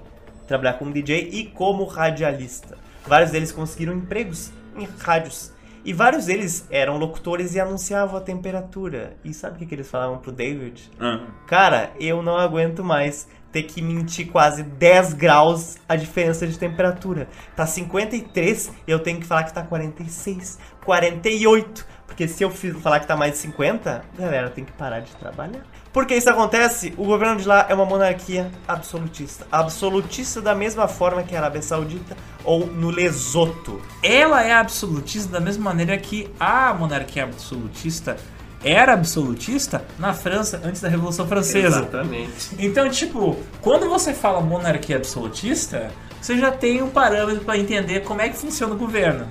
trabalhar 0.47 0.73
como 0.73 0.91
DJ 0.91 1.29
e 1.31 1.45
como 1.45 1.85
radialista. 1.85 2.77
Vários 3.05 3.31
deles 3.31 3.51
conseguiram 3.51 3.93
empregos 3.93 4.51
em 4.75 4.87
rádios. 4.99 5.51
E 5.85 5.93
vários 5.93 6.25
deles 6.25 6.67
eram 6.69 6.97
locutores 6.97 7.55
e 7.55 7.59
anunciavam 7.59 8.17
a 8.17 8.21
temperatura. 8.21 9.13
E 9.23 9.33
sabe 9.33 9.55
o 9.55 9.59
que, 9.59 9.65
que 9.65 9.75
eles 9.75 9.89
falavam 9.89 10.17
pro 10.17 10.31
David? 10.31 10.91
Ah. 10.99 11.25
Cara, 11.47 11.91
eu 11.99 12.21
não 12.21 12.37
aguento 12.37 12.83
mais 12.83 13.27
ter 13.51 13.63
que 13.63 13.81
mentir 13.81 14.27
quase 14.31 14.63
10 14.63 15.13
graus 15.13 15.77
a 15.87 15.95
diferença 15.95 16.45
de 16.47 16.57
temperatura. 16.57 17.27
Tá 17.55 17.65
53 17.65 18.71
e 18.87 18.91
eu 18.91 18.99
tenho 18.99 19.19
que 19.19 19.25
falar 19.25 19.43
que 19.43 19.53
tá 19.53 19.63
46, 19.63 20.59
48. 20.85 21.85
Porque 22.05 22.27
se 22.27 22.43
eu 22.43 22.51
falar 22.51 22.99
que 22.99 23.07
tá 23.07 23.15
mais 23.15 23.33
de 23.33 23.37
50, 23.37 24.03
galera, 24.17 24.49
tem 24.49 24.65
que 24.65 24.71
parar 24.73 24.99
de 24.99 25.11
trabalhar. 25.15 25.61
Porque 25.93 26.15
isso 26.15 26.29
acontece, 26.29 26.93
o 26.97 27.05
governo 27.05 27.37
de 27.37 27.47
lá 27.47 27.65
é 27.69 27.73
uma 27.73 27.85
monarquia 27.85 28.51
absolutista. 28.67 29.47
Absolutista 29.51 30.41
da 30.41 30.53
mesma 30.53 30.87
forma 30.87 31.23
que 31.23 31.35
a 31.35 31.39
Arábia 31.39 31.61
Saudita 31.61 32.17
ou 32.43 32.67
no 32.67 32.89
Lesoto. 32.89 33.81
Ela 34.03 34.43
é 34.43 34.53
absolutista 34.53 35.31
da 35.31 35.39
mesma 35.39 35.63
maneira 35.63 35.97
que 35.97 36.29
a 36.39 36.73
monarquia 36.73 37.23
absolutista 37.23 38.17
era 38.63 38.93
absolutista 38.93 39.85
na 39.97 40.13
França 40.13 40.61
antes 40.63 40.81
da 40.81 40.89
Revolução 40.89 41.27
Francesa. 41.27 41.79
Exatamente. 41.79 42.55
Então, 42.57 42.89
tipo, 42.89 43.37
quando 43.61 43.87
você 43.87 44.13
fala 44.13 44.41
monarquia 44.41 44.97
absolutista, 44.97 45.91
você 46.21 46.37
já 46.37 46.51
tem 46.51 46.81
um 46.81 46.89
parâmetro 46.89 47.43
para 47.43 47.57
entender 47.57 48.01
como 48.01 48.21
é 48.21 48.29
que 48.29 48.37
funciona 48.37 48.73
o 48.73 48.77
governo. 48.77 49.27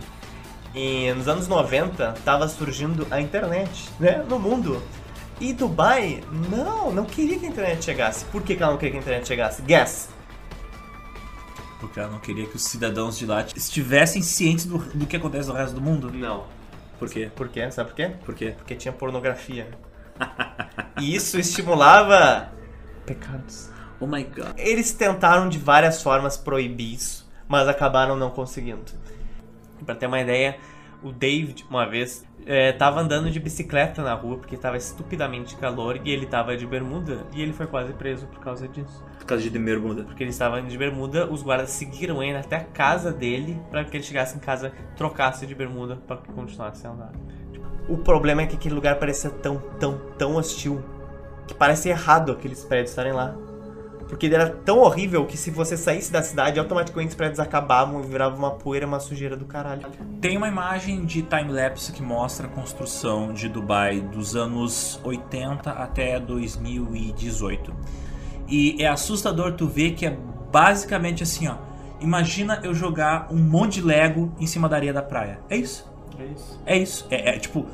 E 0.75 1.12
nos 1.12 1.28
anos 1.28 1.49
90 1.49 2.14
tava 2.25 2.49
surgindo 2.49 3.06
a 3.11 3.20
internet, 3.20 3.88
né, 3.99 4.25
no 4.28 4.38
mundo. 4.38 4.82
E 5.40 5.52
Dubai, 5.52 6.23
não, 6.50 6.90
não 6.90 7.04
queria 7.04 7.38
que 7.38 7.47
a 7.47 7.49
internet 7.49 7.85
chegasse. 7.85 8.25
Por 8.26 8.42
que, 8.42 8.56
que 8.56 8.62
ela 8.62 8.73
não 8.73 8.78
queria 8.78 8.92
que 8.92 8.99
a 8.99 9.00
internet 9.00 9.28
chegasse? 9.28 9.62
Guess. 9.62 10.08
Porque 11.78 12.00
ela 12.00 12.11
não 12.11 12.18
queria 12.18 12.44
que 12.44 12.56
os 12.56 12.64
cidadãos 12.64 13.16
de 13.16 13.25
lá 13.25 13.44
estivessem 13.54 14.20
cientes 14.20 14.64
do, 14.64 14.78
do 14.78 15.06
que 15.06 15.16
acontece 15.16 15.49
no 15.49 15.54
resto 15.54 15.75
do 15.75 15.80
mundo. 15.80 16.11
Não. 16.12 16.58
Por 16.99 17.09
quê? 17.09 17.31
Por 17.35 17.49
quê? 17.49 17.71
Sabe 17.71 17.90
por 17.90 17.97
quê? 17.97 18.12
Por 18.25 18.35
quê? 18.35 18.55
Porque 18.57 18.75
tinha 18.75 18.93
pornografia. 18.93 19.69
e 21.00 21.14
isso 21.14 21.38
estimulava 21.38 22.52
pecados. 23.07 23.71
Oh 24.00 24.07
my 24.07 24.25
god. 24.25 24.52
Eles 24.57 24.93
tentaram 24.93 25.49
de 25.49 25.59
várias 25.59 26.02
formas 26.02 26.37
proibir 26.37 26.95
isso, 26.95 27.28
mas 27.47 27.69
acabaram 27.69 28.17
não 28.17 28.31
conseguindo. 28.31 28.93
Pra 29.85 29.95
ter 29.95 30.07
uma 30.07 30.21
ideia, 30.21 30.59
o 31.02 31.12
David, 31.12 31.64
uma 31.71 31.88
vez, 31.88 32.25
eh, 32.47 32.73
tava 32.73 33.00
andando 33.00 33.30
de 33.30 33.38
bicicleta 33.38 34.02
na 34.02 34.14
rua 34.14 34.38
porque 34.38 34.57
tava 34.57 34.76
estupidamente 34.76 35.57
calor 35.57 36.00
e 36.04 36.11
ele 36.11 36.26
tava 36.26 36.57
de 36.57 36.66
bermuda 36.66 37.26
e 37.35 37.42
ele 37.42 37.52
foi 37.52 37.66
quase 37.66 37.92
preso 37.92 38.26
por 38.26 38.40
causa 38.40 38.66
disso. 38.66 39.04
Por 39.18 39.26
causa 39.26 39.49
de 39.49 39.59
bermuda. 39.59 40.04
Porque 40.04 40.23
ele 40.23 40.30
estava 40.30 40.61
de 40.62 40.78
bermuda, 40.78 41.30
os 41.30 41.42
guardas 41.42 41.71
seguiram 41.71 42.23
ele 42.23 42.37
até 42.37 42.57
a 42.57 42.64
casa 42.64 43.12
dele 43.12 43.61
para 43.71 43.85
que 43.85 43.97
ele 43.97 44.04
chegasse 44.04 44.37
em 44.37 44.40
casa, 44.40 44.73
trocasse 44.97 45.47
de 45.47 45.54
bermuda 45.54 45.97
para 46.07 46.18
que 46.18 46.33
continuasse 46.33 46.87
a 46.87 46.90
andar. 46.90 47.12
O 47.88 47.97
problema 47.97 48.42
é 48.42 48.47
que 48.47 48.57
aquele 48.57 48.75
lugar 48.75 48.99
parecia 48.99 49.30
tão, 49.30 49.59
tão, 49.78 49.99
tão 50.18 50.37
hostil 50.37 50.83
que 51.47 51.54
parece 51.54 51.88
errado 51.88 52.30
aqueles 52.30 52.64
prédios 52.64 52.90
estarem 52.90 53.12
lá. 53.12 53.35
Porque 54.09 54.27
ele 54.27 54.35
era 54.35 54.49
tão 54.49 54.79
horrível 54.79 55.27
que 55.27 55.37
se 55.37 55.50
você 55.50 55.77
saísse 55.77 56.11
da 56.11 56.23
cidade, 56.23 56.59
automaticamente 56.59 57.11
os 57.11 57.15
prédios 57.15 57.38
acabavam 57.38 58.00
e 58.03 58.07
viravam 58.07 58.38
uma 58.38 58.53
poeira, 58.53 58.87
uma 58.87 58.99
sujeira 58.99 59.37
do 59.37 59.45
caralho. 59.45 59.87
Tem 60.21 60.37
uma 60.37 60.49
imagem 60.49 61.05
de 61.05 61.23
time-lapse 61.23 61.93
que 61.93 62.03
mostra 62.03 62.47
a 62.47 62.50
construção 62.50 63.35
de 63.35 63.49
Dubai 63.49 64.00
dos 64.00 64.35
anos 64.35 64.99
80 65.05 65.71
até 65.71 66.19
2018. 66.19 67.75
E 68.49 68.83
é 68.83 68.88
assustador 68.88 69.53
tu 69.53 69.67
ver 69.67 69.91
que 69.91 70.07
é 70.07 70.17
basicamente 70.50 71.23
assim, 71.23 71.47
ó. 71.47 71.57
Imagina 72.00 72.61
eu 72.62 72.73
jogar 72.73 73.29
um 73.31 73.37
monte 73.37 73.75
de 73.75 73.83
Lego 73.83 74.33
em 74.41 74.47
cima 74.47 74.69
da 74.69 74.77
areia 74.77 74.93
da 74.93 75.03
praia. 75.03 75.41
É 75.50 75.57
isso. 75.57 75.87
É 76.19 76.25
isso. 76.25 76.61
É 76.65 76.79
isso. 76.79 77.07
É, 77.11 77.37
é 77.37 77.38
tipo, 77.38 77.67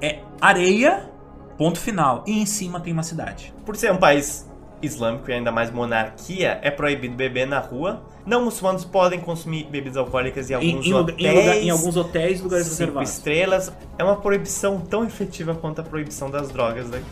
é 0.00 0.20
areia, 0.40 1.10
ponto 1.56 1.78
final. 1.78 2.24
E 2.26 2.40
em 2.40 2.46
cima 2.46 2.80
tem 2.80 2.92
uma 2.92 3.04
cidade. 3.04 3.54
Por 3.64 3.76
ser 3.76 3.92
um 3.92 3.98
país 3.98 4.48
islâmico 4.82 5.30
e 5.30 5.34
ainda 5.34 5.50
mais 5.50 5.70
monarquia, 5.70 6.58
é 6.62 6.70
proibido 6.70 7.14
beber 7.14 7.46
na 7.46 7.58
rua. 7.58 8.02
Não 8.24 8.44
muçulmanos 8.44 8.84
podem 8.84 9.20
consumir 9.20 9.64
bebidas 9.64 9.96
alcoólicas 9.96 10.50
em 10.50 10.54
alguns 10.54 10.86
hotéis. 10.92 11.96
hotéis, 11.96 12.40
lugares 12.40 12.66
cinco 12.66 13.02
estrelas. 13.02 13.72
É 13.98 14.04
uma 14.04 14.16
proibição 14.16 14.80
tão 14.80 15.04
efetiva 15.04 15.54
quanto 15.54 15.80
a 15.80 15.84
proibição 15.84 16.30
das 16.30 16.50
drogas 16.50 16.90
daqui. 16.90 17.04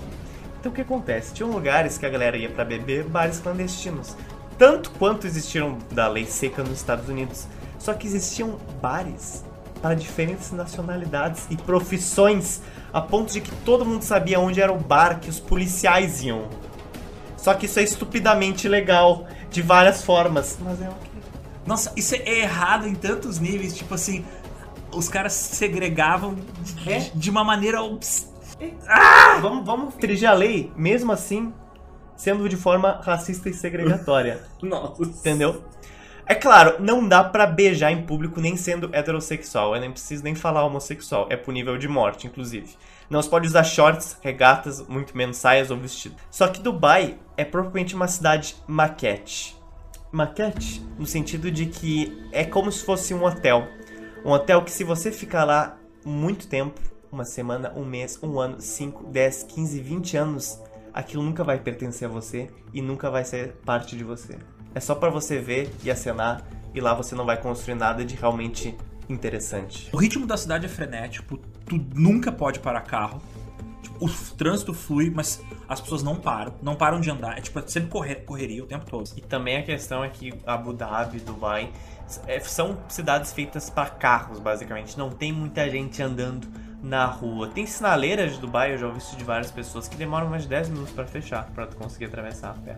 Então 0.61 0.73
o 0.73 0.75
que 0.75 0.81
acontece? 0.81 1.35
Tinham 1.35 1.51
lugares 1.51 1.99
que 1.99 2.07
a 2.07 2.09
galera 2.09 2.37
ia 2.37 2.49
pra 2.49 2.65
beber, 2.65 3.05
bares 3.05 3.39
clandestinos. 3.39 4.17
Tanto 4.59 4.91
quanto 4.93 5.27
existiram 5.27 5.79
da 5.93 6.09
lei 6.09 6.25
seca 6.25 6.63
nos 6.63 6.79
Estados 6.79 7.09
Unidos. 7.09 7.47
Só 7.79 7.93
que 7.93 8.07
existiam 8.07 8.59
bares 8.81 9.45
para 9.83 9.95
diferentes 9.95 10.51
nacionalidades 10.53 11.47
e 11.51 11.57
profissões, 11.57 12.63
a 12.91 13.03
ponto 13.03 13.31
de 13.31 13.43
que 13.43 13.51
todo 13.57 13.85
mundo 13.85 14.01
sabia 14.03 14.41
onde 14.41 14.59
era 14.59 14.73
o 14.73 14.79
bar 14.79 15.21
que 15.21 15.29
os 15.29 15.39
policiais 15.39 16.23
iam. 16.23 16.49
Só 17.45 17.53
que 17.53 17.67
isso 17.67 17.79
é 17.79 17.83
estupidamente 17.83 18.67
legal, 18.67 19.27
de 19.51 19.61
várias 19.61 20.03
formas. 20.03 20.57
Mas 20.63 20.81
é 20.81 20.89
ok. 20.89 21.11
Nossa, 21.67 21.93
isso 21.95 22.15
é 22.15 22.39
errado 22.41 22.89
em 22.89 22.95
tantos 22.95 23.39
níveis. 23.39 23.77
Tipo 23.77 23.93
assim, 23.93 24.25
os 24.91 25.11
caras 25.11 25.35
segregavam 25.35 26.37
de, 26.63 26.91
É? 26.91 27.11
de 27.15 27.29
uma 27.29 27.45
maneira. 27.45 27.83
obs- 27.83 28.33
Vamos, 29.43 29.67
vamos 29.67 29.95
dirigir 29.99 30.27
a 30.27 30.33
lei, 30.33 30.73
mesmo 30.75 31.13
assim, 31.13 31.53
sendo 32.17 32.49
de 32.49 32.57
forma 32.57 32.99
racista 33.05 33.51
e 33.51 33.53
segregatória. 33.53 34.41
Nossa. 34.63 35.03
Entendeu? 35.03 35.65
É 36.27 36.35
claro, 36.35 36.77
não 36.83 37.07
dá 37.07 37.23
pra 37.23 37.47
beijar 37.47 37.93
em 37.93 38.07
público 38.07 38.41
nem 38.41 38.57
sendo 38.57 38.89
heterossexual. 38.91 39.75
Eu 39.75 39.83
nem 39.83 39.91
preciso 39.91 40.25
nem 40.25 40.35
falar 40.35 40.65
homossexual. 40.65 41.27
É 41.29 41.37
punível 41.37 41.77
de 41.77 41.89
morte, 41.89 42.27
inclusive. 42.27 42.75
Não 43.09 43.21
se 43.21 43.29
pode 43.29 43.47
usar 43.47 43.65
shorts, 43.65 44.17
regatas, 44.23 44.87
muito 44.87 45.17
menos 45.17 45.37
saias 45.37 45.71
ou 45.71 45.77
vestido. 45.77 46.17
Só 46.31 46.49
que 46.49 46.61
Dubai 46.61 47.19
é 47.37 47.45
propriamente 47.45 47.95
uma 47.95 48.09
cidade 48.09 48.57
maquete. 48.67 49.57
Maquete 50.11 50.81
no 50.99 51.07
sentido 51.07 51.51
de 51.51 51.67
que 51.67 52.29
é 52.33 52.45
como 52.45 52.71
se 52.71 52.85
fosse 52.85 53.13
um 53.13 53.25
hotel. 53.25 53.67
Um 54.25 54.31
hotel 54.31 54.63
que 54.63 54.71
se 54.71 54.85
você 54.85 55.13
ficar 55.13 55.45
lá 55.45 55.77
muito 56.05 56.47
tempo, 56.47 56.81
uma 57.13 57.25
semana, 57.25 57.73
um 57.77 57.85
mês, 57.85 58.19
um 58.23 58.39
ano, 58.41 58.61
5, 58.61 59.05
10, 59.05 59.45
15, 59.45 59.81
20 59.81 60.17
anos, 60.17 60.61
aquilo 60.93 61.23
nunca 61.23 61.45
vai 61.45 61.59
pertencer 61.59 62.09
a 62.09 62.11
você 62.11 62.49
e 62.73 62.81
nunca 62.81 63.11
vai 63.11 63.25
ser 63.25 63.53
parte 63.65 63.97
de 63.97 64.05
você. 64.05 64.39
É 64.75 64.81
só 64.81 64.95
pra 64.95 65.11
você 65.11 65.39
ver 65.39 65.71
e 65.85 65.91
acenar 65.91 66.43
e 66.75 66.81
lá 66.81 66.95
você 66.95 67.15
não 67.15 67.25
vai 67.25 67.41
construir 67.41 67.77
nada 67.77 68.05
de 68.05 68.17
realmente 68.17 68.77
interessante. 69.09 69.89
O 69.93 69.97
ritmo 69.97 70.27
da 70.27 70.37
cidade 70.37 70.67
é 70.67 70.69
frenético, 70.69 71.39
tu 71.67 71.85
nunca 71.95 72.31
pode 72.33 72.61
parar 72.61 72.83
carro. 72.83 73.21
Tipo, 73.83 74.07
o 74.07 74.11
trânsito 74.37 74.73
flui, 74.73 75.11
mas 75.11 75.43
as 75.69 75.81
pessoas 75.81 76.03
não 76.03 76.17
param, 76.17 76.55
não 76.63 76.75
param 76.75 77.01
de 77.01 77.11
andar. 77.11 77.39
É 77.39 77.41
tipo, 77.41 77.59
é 77.59 77.67
sempre 77.67 77.91
correr, 77.91 78.17
correria 78.17 78.63
o 78.63 78.67
tempo 78.67 78.87
todo. 78.87 79.11
E 79.17 79.21
também 79.21 79.57
a 79.57 79.63
questão 79.63 80.05
é 80.05 80.09
que 80.09 80.33
Abu 80.47 80.73
Dhabi, 80.73 81.21
Dubai, 81.21 81.71
é, 82.27 82.41
são 82.41 82.79
cidades 82.89 83.33
feitas 83.33 83.71
para 83.71 83.91
carros, 83.91 84.39
basicamente. 84.39 84.99
Não 84.99 85.11
tem 85.11 85.33
muita 85.33 85.69
gente 85.71 86.03
andando 86.03 86.49
na 86.83 87.07
rua. 87.07 87.49
Tem 87.49 87.67
sinaleiras 87.67 88.35
de 88.35 88.39
Dubai, 88.39 88.75
eu 88.75 88.79
já 88.79 88.87
ouvi 88.87 88.99
isso 88.99 89.17
de 89.17 89.25
várias 89.25 89.51
pessoas, 89.51 89.89
que 89.89 89.97
demoram 89.97 90.29
mais 90.29 90.43
de 90.43 90.49
10 90.51 90.69
minutos 90.69 90.93
para 90.93 91.07
fechar, 91.07 91.51
para 91.55 91.67
tu 91.67 91.77
conseguir 91.77 92.07
atravessar 92.07 92.51
a 92.51 92.55
pé. 92.55 92.77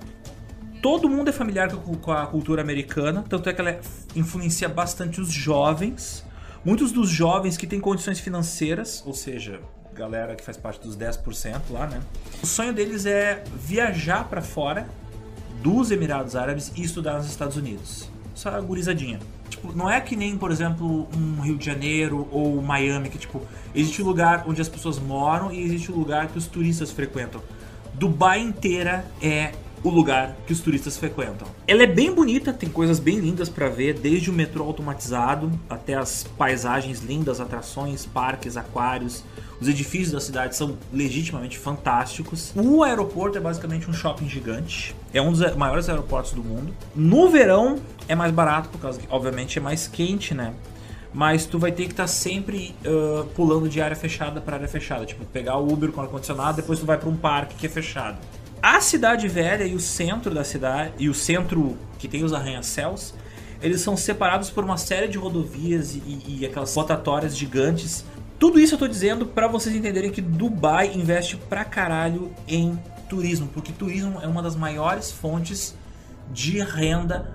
Todo 0.80 1.08
mundo 1.08 1.28
é 1.28 1.32
familiar 1.32 1.68
com 1.74 1.96
com 1.96 2.12
a 2.12 2.26
cultura 2.26 2.62
americana, 2.62 3.24
tanto 3.28 3.48
é 3.48 3.52
que 3.52 3.60
ela 3.60 3.80
influencia 4.14 4.68
bastante 4.68 5.20
os 5.20 5.30
jovens. 5.30 6.24
Muitos 6.64 6.92
dos 6.92 7.08
jovens 7.08 7.56
que 7.56 7.66
têm 7.66 7.80
condições 7.80 8.18
financeiras, 8.18 9.02
ou 9.06 9.14
seja, 9.14 9.60
galera 9.94 10.34
que 10.34 10.44
faz 10.44 10.56
parte 10.56 10.80
dos 10.80 10.96
10% 10.96 11.60
lá, 11.70 11.86
né? 11.86 12.00
O 12.42 12.46
sonho 12.46 12.72
deles 12.72 13.06
é 13.06 13.42
viajar 13.54 14.28
pra 14.28 14.42
fora 14.42 14.88
dos 15.62 15.90
Emirados 15.90 16.36
Árabes 16.36 16.70
e 16.76 16.82
estudar 16.82 17.14
nos 17.14 17.26
Estados 17.26 17.56
Unidos. 17.56 18.10
Essa 18.34 18.60
gurizadinha. 18.60 19.18
Tipo, 19.48 19.72
não 19.72 19.88
é 19.88 20.00
que 20.00 20.14
nem, 20.14 20.36
por 20.36 20.50
exemplo, 20.50 21.08
um 21.16 21.40
Rio 21.40 21.56
de 21.56 21.64
Janeiro 21.64 22.28
ou 22.30 22.60
Miami, 22.60 23.08
que 23.08 23.18
tipo, 23.18 23.40
existe 23.74 24.02
um 24.02 24.04
lugar 24.04 24.44
onde 24.46 24.60
as 24.60 24.68
pessoas 24.68 24.98
moram 24.98 25.50
e 25.50 25.62
existe 25.62 25.90
um 25.90 25.94
lugar 25.96 26.28
que 26.28 26.36
os 26.36 26.46
turistas 26.46 26.90
frequentam. 26.90 27.40
Dubai 27.94 28.40
inteira 28.40 29.06
é 29.22 29.52
o 29.86 29.90
lugar 29.90 30.36
que 30.46 30.52
os 30.52 30.60
turistas 30.60 30.96
frequentam. 30.96 31.46
Ela 31.66 31.84
é 31.84 31.86
bem 31.86 32.12
bonita, 32.12 32.52
tem 32.52 32.68
coisas 32.68 32.98
bem 32.98 33.18
lindas 33.18 33.48
para 33.48 33.68
ver, 33.68 33.94
desde 33.94 34.30
o 34.30 34.32
metrô 34.32 34.64
automatizado 34.64 35.50
até 35.70 35.94
as 35.94 36.24
paisagens 36.24 37.00
lindas, 37.00 37.40
atrações, 37.40 38.04
parques, 38.04 38.56
aquários. 38.56 39.22
Os 39.60 39.68
edifícios 39.68 40.12
da 40.12 40.20
cidade 40.20 40.56
são 40.56 40.76
legitimamente 40.92 41.56
fantásticos. 41.56 42.52
O 42.54 42.82
aeroporto 42.82 43.38
é 43.38 43.40
basicamente 43.40 43.88
um 43.88 43.92
shopping 43.92 44.28
gigante. 44.28 44.94
É 45.14 45.22
um 45.22 45.30
dos 45.30 45.54
maiores 45.54 45.88
aeroportos 45.88 46.32
do 46.32 46.42
mundo. 46.42 46.74
No 46.94 47.30
verão 47.30 47.78
é 48.08 48.14
mais 48.14 48.32
barato, 48.32 48.68
por 48.68 48.80
causa 48.80 49.00
que, 49.00 49.06
obviamente, 49.08 49.58
é 49.58 49.62
mais 49.62 49.86
quente, 49.86 50.34
né? 50.34 50.52
Mas 51.14 51.46
tu 51.46 51.58
vai 51.58 51.72
ter 51.72 51.84
que 51.84 51.92
estar 51.92 52.02
tá 52.02 52.08
sempre 52.08 52.74
uh, 52.84 53.24
pulando 53.28 53.68
de 53.68 53.80
área 53.80 53.96
fechada 53.96 54.40
para 54.40 54.56
área 54.56 54.68
fechada. 54.68 55.06
Tipo, 55.06 55.24
pegar 55.24 55.56
o 55.56 55.72
Uber 55.72 55.90
com 55.90 56.02
ar-condicionado, 56.02 56.56
depois 56.56 56.78
tu 56.78 56.84
vai 56.84 56.98
para 56.98 57.08
um 57.08 57.16
parque 57.16 57.54
que 57.54 57.66
é 57.66 57.70
fechado. 57.70 58.18
A 58.62 58.80
cidade 58.80 59.28
velha 59.28 59.64
e 59.64 59.74
o 59.74 59.80
centro 59.80 60.34
da 60.34 60.44
cidade, 60.44 60.92
e 60.98 61.08
o 61.08 61.14
centro 61.14 61.76
que 61.98 62.08
tem 62.08 62.24
os 62.24 62.32
arranha-céus, 62.32 63.14
eles 63.62 63.80
são 63.80 63.96
separados 63.96 64.50
por 64.50 64.64
uma 64.64 64.76
série 64.76 65.08
de 65.08 65.18
rodovias 65.18 65.94
e, 65.94 66.22
e, 66.26 66.46
aquelas 66.46 66.74
rotatórias 66.74 67.36
gigantes. 67.36 68.04
Tudo 68.38 68.60
isso 68.60 68.74
eu 68.74 68.78
tô 68.78 68.86
dizendo 68.86 69.26
para 69.26 69.48
vocês 69.48 69.74
entenderem 69.74 70.10
que 70.10 70.20
Dubai 70.20 70.92
investe 70.94 71.36
pra 71.36 71.64
caralho 71.64 72.32
em 72.46 72.78
turismo, 73.08 73.48
porque 73.48 73.72
turismo 73.72 74.20
é 74.20 74.26
uma 74.26 74.42
das 74.42 74.56
maiores 74.56 75.10
fontes 75.10 75.74
de 76.32 76.60
renda 76.60 77.32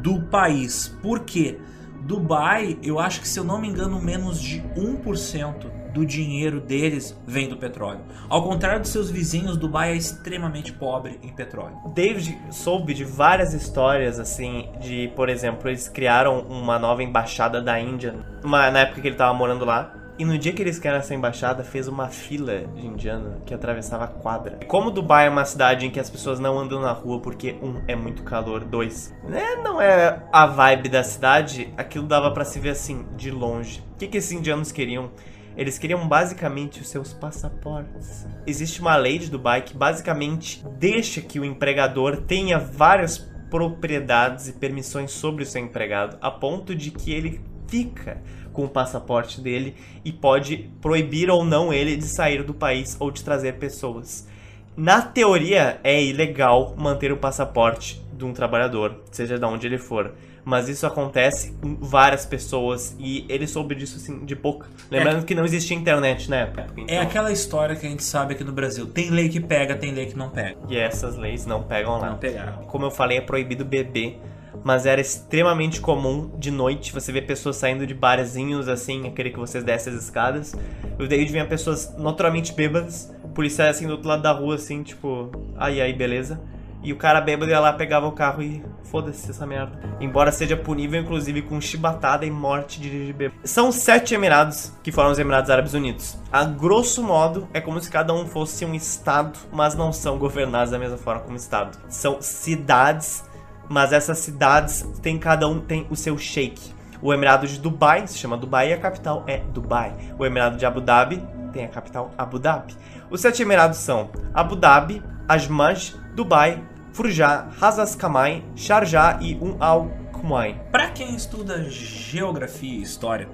do 0.00 0.20
país. 0.20 0.88
Por 1.02 1.20
quê? 1.20 1.58
Dubai, 2.02 2.78
eu 2.82 3.00
acho 3.00 3.20
que 3.20 3.28
se 3.28 3.40
eu 3.40 3.44
não 3.44 3.60
me 3.60 3.66
engano, 3.66 4.00
menos 4.00 4.40
de 4.40 4.60
1% 4.76 5.75
do 5.96 6.04
dinheiro 6.04 6.60
deles 6.60 7.18
vem 7.26 7.48
do 7.48 7.56
petróleo. 7.56 8.00
Ao 8.28 8.42
contrário 8.42 8.80
dos 8.80 8.90
seus 8.90 9.10
vizinhos, 9.10 9.56
Dubai 9.56 9.92
é 9.92 9.96
extremamente 9.96 10.70
pobre 10.70 11.18
em 11.22 11.32
petróleo. 11.32 11.76
David 11.94 12.38
soube 12.50 12.92
de 12.92 13.02
várias 13.02 13.54
histórias 13.54 14.20
assim, 14.20 14.68
de, 14.78 15.10
por 15.16 15.30
exemplo, 15.30 15.70
eles 15.70 15.88
criaram 15.88 16.40
uma 16.40 16.78
nova 16.78 17.02
embaixada 17.02 17.62
da 17.62 17.80
Índia, 17.80 18.14
uma, 18.44 18.70
na 18.70 18.80
época 18.80 19.00
que 19.00 19.08
ele 19.08 19.14
estava 19.14 19.32
morando 19.32 19.64
lá. 19.64 19.94
E 20.18 20.24
no 20.24 20.38
dia 20.38 20.52
que 20.52 20.62
eles 20.62 20.78
criaram 20.78 21.00
essa 21.00 21.14
embaixada, 21.14 21.62
fez 21.62 21.88
uma 21.88 22.08
fila 22.08 22.60
de 22.74 22.86
indiano 22.86 23.42
que 23.44 23.52
atravessava 23.52 24.04
a 24.04 24.08
quadra. 24.08 24.60
Como 24.66 24.90
Dubai 24.90 25.26
é 25.26 25.30
uma 25.30 25.44
cidade 25.44 25.86
em 25.86 25.90
que 25.90 26.00
as 26.00 26.08
pessoas 26.08 26.38
não 26.38 26.58
andam 26.58 26.80
na 26.80 26.92
rua 26.92 27.20
porque, 27.20 27.56
um, 27.62 27.82
é 27.86 27.94
muito 27.94 28.22
calor, 28.22 28.64
dois, 28.64 29.14
né, 29.24 29.56
não 29.62 29.80
é 29.80 30.22
a 30.32 30.46
vibe 30.46 30.88
da 30.88 31.02
cidade, 31.02 31.72
aquilo 31.76 32.06
dava 32.06 32.30
para 32.30 32.46
se 32.46 32.58
ver 32.58 32.70
assim, 32.70 33.06
de 33.14 33.30
longe. 33.30 33.82
O 33.94 33.98
que, 33.98 34.06
que 34.06 34.16
esses 34.16 34.32
indianos 34.32 34.72
queriam? 34.72 35.10
Eles 35.56 35.78
queriam 35.78 36.06
basicamente 36.06 36.80
os 36.80 36.88
seus 36.88 37.14
passaportes. 37.14 38.26
Existe 38.46 38.80
uma 38.80 38.94
lei 38.94 39.18
de 39.18 39.30
Dubai 39.30 39.62
que 39.62 39.74
basicamente 39.74 40.62
deixa 40.78 41.22
que 41.22 41.40
o 41.40 41.44
empregador 41.44 42.18
tenha 42.22 42.58
várias 42.58 43.18
propriedades 43.50 44.48
e 44.48 44.52
permissões 44.52 45.12
sobre 45.12 45.42
o 45.42 45.46
seu 45.46 45.62
empregado, 45.62 46.18
a 46.20 46.30
ponto 46.30 46.74
de 46.74 46.90
que 46.90 47.12
ele 47.12 47.40
fica 47.66 48.22
com 48.52 48.64
o 48.64 48.68
passaporte 48.68 49.40
dele 49.40 49.74
e 50.04 50.12
pode 50.12 50.70
proibir 50.80 51.30
ou 51.30 51.44
não 51.44 51.72
ele 51.72 51.96
de 51.96 52.06
sair 52.06 52.42
do 52.42 52.52
país 52.52 52.96
ou 53.00 53.10
de 53.10 53.24
trazer 53.24 53.54
pessoas. 53.54 54.28
Na 54.76 55.00
teoria, 55.00 55.80
é 55.82 56.02
ilegal 56.02 56.74
manter 56.76 57.10
o 57.10 57.16
passaporte 57.16 58.04
de 58.12 58.24
um 58.26 58.32
trabalhador, 58.32 59.02
seja 59.10 59.38
de 59.38 59.44
onde 59.44 59.66
ele 59.66 59.78
for 59.78 60.12
mas 60.46 60.68
isso 60.68 60.86
acontece 60.86 61.50
com 61.60 61.74
várias 61.74 62.24
pessoas 62.24 62.94
e 63.00 63.26
ele 63.28 63.48
soube 63.48 63.74
disso 63.74 63.96
assim 63.96 64.24
de 64.24 64.36
pouco. 64.36 64.64
Lembrando 64.88 65.18
é, 65.18 65.22
que 65.24 65.34
não 65.34 65.44
existia 65.44 65.76
internet 65.76 66.30
na 66.30 66.36
época. 66.36 66.68
Então. 66.76 66.84
É 66.86 67.00
aquela 67.00 67.32
história 67.32 67.74
que 67.74 67.84
a 67.84 67.90
gente 67.90 68.04
sabe 68.04 68.34
aqui 68.34 68.44
no 68.44 68.52
Brasil. 68.52 68.86
Tem 68.86 69.10
lei 69.10 69.28
que 69.28 69.40
pega, 69.40 69.74
tem 69.74 69.92
lei 69.92 70.06
que 70.06 70.16
não 70.16 70.30
pega. 70.30 70.56
E 70.68 70.76
essas 70.76 71.16
leis 71.16 71.46
não 71.46 71.64
pegam 71.64 71.98
lá. 71.98 72.10
Não 72.10 72.18
pegaram. 72.18 72.62
Como 72.66 72.84
eu 72.86 72.92
falei, 72.92 73.18
é 73.18 73.20
proibido 73.20 73.64
beber 73.64 74.20
mas 74.64 74.86
era 74.86 75.00
extremamente 75.00 75.80
comum 75.80 76.30
de 76.38 76.50
noite 76.50 76.92
você 76.92 77.12
ver 77.12 77.22
pessoas 77.22 77.56
saindo 77.56 77.86
de 77.86 77.94
barzinhos 77.94 78.68
assim, 78.68 79.06
aquele 79.06 79.30
que 79.30 79.38
vocês 79.38 79.62
descem 79.62 79.92
as 79.92 80.02
escadas. 80.02 80.54
O 80.98 81.06
David 81.06 81.30
vinha 81.30 81.44
pessoas 81.44 81.94
naturalmente 81.98 82.52
bêbadas, 82.52 83.14
policiais 83.34 83.76
assim 83.76 83.86
do 83.86 83.92
outro 83.92 84.08
lado 84.08 84.22
da 84.22 84.32
rua, 84.32 84.54
assim, 84.54 84.82
tipo, 84.82 85.30
aí 85.56 85.80
aí, 85.80 85.92
beleza. 85.92 86.40
E 86.86 86.92
o 86.92 86.96
cara 86.96 87.20
bêbado 87.20 87.50
ia 87.50 87.58
lá, 87.58 87.72
pegava 87.72 88.06
o 88.06 88.12
carro 88.12 88.40
e 88.40 88.62
foda-se 88.84 89.28
essa 89.28 89.44
merda. 89.44 89.76
Embora 90.00 90.30
seja 90.30 90.56
punível, 90.56 91.00
inclusive, 91.00 91.42
com 91.42 91.60
chibatada 91.60 92.24
e 92.24 92.30
morte 92.30 92.80
de 92.80 92.88
dirigir 92.88 93.12
bêbado. 93.12 93.40
São 93.42 93.72
sete 93.72 94.14
Emirados 94.14 94.72
que 94.84 94.92
foram 94.92 95.10
os 95.10 95.18
Emirados 95.18 95.50
Árabes 95.50 95.74
Unidos. 95.74 96.16
A 96.30 96.44
grosso 96.44 97.02
modo, 97.02 97.48
é 97.52 97.60
como 97.60 97.80
se 97.80 97.90
cada 97.90 98.14
um 98.14 98.24
fosse 98.24 98.64
um 98.64 98.72
estado, 98.72 99.36
mas 99.50 99.74
não 99.74 99.92
são 99.92 100.16
governados 100.16 100.70
da 100.70 100.78
mesma 100.78 100.96
forma 100.96 101.22
como 101.22 101.36
estado. 101.36 101.76
São 101.88 102.22
cidades, 102.22 103.24
mas 103.68 103.92
essas 103.92 104.20
cidades 104.20 104.88
tem 105.02 105.18
cada 105.18 105.48
um 105.48 105.58
tem 105.58 105.88
o 105.90 105.96
seu 105.96 106.16
sheik. 106.16 106.72
O 107.02 107.12
Emirado 107.12 107.48
de 107.48 107.58
Dubai 107.58 108.06
se 108.06 108.16
chama 108.16 108.36
Dubai 108.36 108.70
e 108.70 108.72
a 108.72 108.78
capital 108.78 109.24
é 109.26 109.38
Dubai. 109.38 109.92
O 110.16 110.24
Emirado 110.24 110.56
de 110.56 110.64
Abu 110.64 110.80
Dhabi 110.80 111.20
tem 111.52 111.64
a 111.64 111.68
capital 111.68 112.12
Abu 112.16 112.38
Dhabi. 112.38 112.76
Os 113.10 113.20
sete 113.20 113.42
Emirados 113.42 113.78
são 113.78 114.08
Abu 114.32 114.54
Dhabi, 114.54 115.02
Ajmaj, 115.28 115.96
Dubai, 116.14 116.62
Furja, 116.96 117.48
Hazas 117.60 117.94
Kamai, 117.94 118.42
Sharjah 118.54 119.18
e 119.20 119.34
Um 119.34 119.58
Al 119.60 119.90
Kumain. 120.14 120.56
Para 120.72 120.88
quem 120.88 121.14
estuda 121.14 121.68
geografia 121.68 122.78
e 122.78 122.80
história, 122.80 123.28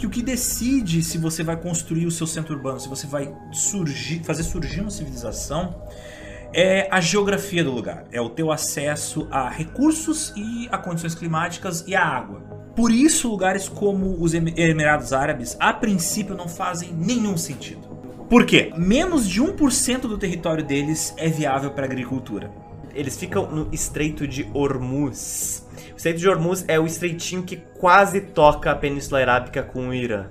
que 0.00 0.04
o 0.04 0.10
que 0.10 0.20
decide 0.20 1.00
se 1.00 1.16
você 1.16 1.44
vai 1.44 1.56
construir 1.56 2.06
o 2.06 2.10
seu 2.10 2.26
centro 2.26 2.56
urbano, 2.56 2.80
se 2.80 2.88
você 2.88 3.06
vai 3.06 3.32
surgir, 3.52 4.24
fazer 4.24 4.42
surgir 4.42 4.80
uma 4.80 4.90
civilização, 4.90 5.80
é 6.52 6.88
a 6.90 7.00
geografia 7.00 7.62
do 7.62 7.70
lugar, 7.70 8.04
é 8.10 8.20
o 8.20 8.28
teu 8.28 8.50
acesso 8.50 9.28
a 9.30 9.48
recursos 9.48 10.32
e 10.34 10.68
a 10.72 10.76
condições 10.76 11.14
climáticas 11.14 11.84
e 11.86 11.94
a 11.94 12.04
água. 12.04 12.40
Por 12.74 12.90
isso, 12.90 13.28
lugares 13.28 13.68
como 13.68 14.20
os 14.20 14.34
Emirados 14.34 15.12
Árabes, 15.12 15.56
a 15.60 15.72
princípio, 15.72 16.34
não 16.34 16.48
fazem 16.48 16.92
nenhum 16.92 17.36
sentido. 17.36 17.92
Por 18.28 18.44
quê? 18.44 18.72
Menos 18.76 19.28
de 19.28 19.40
1% 19.40 20.00
do 20.00 20.18
território 20.18 20.64
deles 20.64 21.14
é 21.16 21.28
viável 21.28 21.70
para 21.70 21.84
agricultura 21.84 22.50
eles 22.94 23.16
ficam 23.16 23.50
no 23.50 23.68
Estreito 23.72 24.26
de 24.26 24.48
Hormuz. 24.52 25.66
O 25.92 25.96
Estreito 25.96 26.20
de 26.20 26.28
Hormuz 26.28 26.64
é 26.68 26.78
o 26.78 26.86
estreitinho 26.86 27.42
que 27.42 27.56
quase 27.56 28.20
toca 28.20 28.70
a 28.70 28.74
Península 28.74 29.20
Arábica 29.20 29.62
com 29.62 29.88
o 29.88 29.94
Irã. 29.94 30.26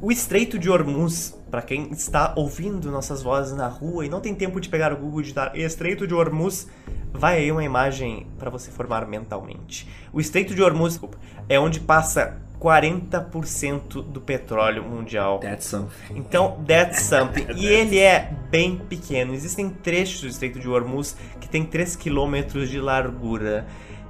O 0.00 0.12
Estreito 0.12 0.58
de 0.58 0.70
Hormuz, 0.70 1.36
para 1.50 1.62
quem 1.62 1.90
está 1.92 2.32
ouvindo 2.36 2.90
nossas 2.90 3.22
vozes 3.22 3.56
na 3.56 3.68
rua 3.68 4.06
e 4.06 4.08
não 4.08 4.20
tem 4.20 4.34
tempo 4.34 4.60
de 4.60 4.68
pegar 4.68 4.92
o 4.92 4.96
Google 4.96 5.20
e 5.20 5.22
digitar 5.22 5.56
Estreito 5.56 6.06
de 6.06 6.14
Hormuz, 6.14 6.68
vai 7.12 7.38
aí 7.38 7.50
uma 7.50 7.64
imagem 7.64 8.26
para 8.38 8.50
você 8.50 8.70
formar 8.70 9.06
mentalmente. 9.06 9.88
O 10.12 10.20
Estreito 10.20 10.54
de 10.54 10.62
Hormuz 10.62 11.00
é 11.48 11.58
onde 11.58 11.80
passa 11.80 12.40
40% 12.60 14.02
do 14.02 14.20
petróleo 14.20 14.82
mundial. 14.82 15.38
That's 15.38 15.66
something. 15.66 16.16
Então, 16.16 16.62
that's 16.66 17.02
something. 17.08 17.46
e 17.54 17.66
ele 17.66 17.98
é 17.98 18.32
bem 18.50 18.76
pequeno. 18.76 19.32
Existem 19.34 19.70
trechos 19.70 20.20
do 20.22 20.28
Estreito 20.28 20.58
de 20.58 20.68
Hormuz 20.68 21.16
que 21.40 21.48
tem 21.48 21.64
3 21.64 21.96
km 21.96 22.64
de 22.66 22.80
largura. 22.80 23.66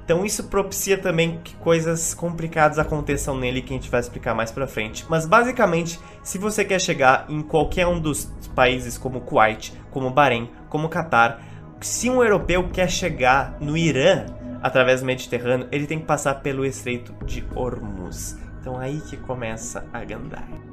Então 0.09 0.25
isso 0.25 0.45
propicia 0.45 0.97
também 0.97 1.39
que 1.43 1.55
coisas 1.57 2.15
complicadas 2.15 2.79
aconteçam 2.79 3.37
nele 3.37 3.61
que 3.61 3.71
a 3.71 3.77
gente 3.77 3.91
vai 3.91 3.99
explicar 3.99 4.33
mais 4.33 4.51
pra 4.51 4.65
frente. 4.65 5.05
Mas 5.07 5.23
basicamente, 5.23 5.99
se 6.23 6.39
você 6.39 6.65
quer 6.65 6.81
chegar 6.81 7.27
em 7.29 7.43
qualquer 7.43 7.85
um 7.85 7.99
dos 7.99 8.25
países 8.55 8.97
como 8.97 9.21
Kuwait, 9.21 9.71
como 9.91 10.09
Bahrein, 10.09 10.49
como 10.67 10.89
Catar, 10.89 11.39
se 11.79 12.09
um 12.09 12.23
europeu 12.23 12.69
quer 12.73 12.89
chegar 12.89 13.57
no 13.61 13.77
Irã, 13.77 14.25
através 14.61 15.01
do 15.01 15.05
Mediterrâneo, 15.05 15.67
ele 15.71 15.87
tem 15.87 15.99
que 15.99 16.05
passar 16.05 16.35
pelo 16.35 16.65
Estreito 16.65 17.13
de 17.25 17.45
Hormuz. 17.55 18.37
Então 18.59 18.77
aí 18.77 18.99
que 19.01 19.17
começa 19.17 19.85
a 19.93 20.03
gandaia. 20.03 20.69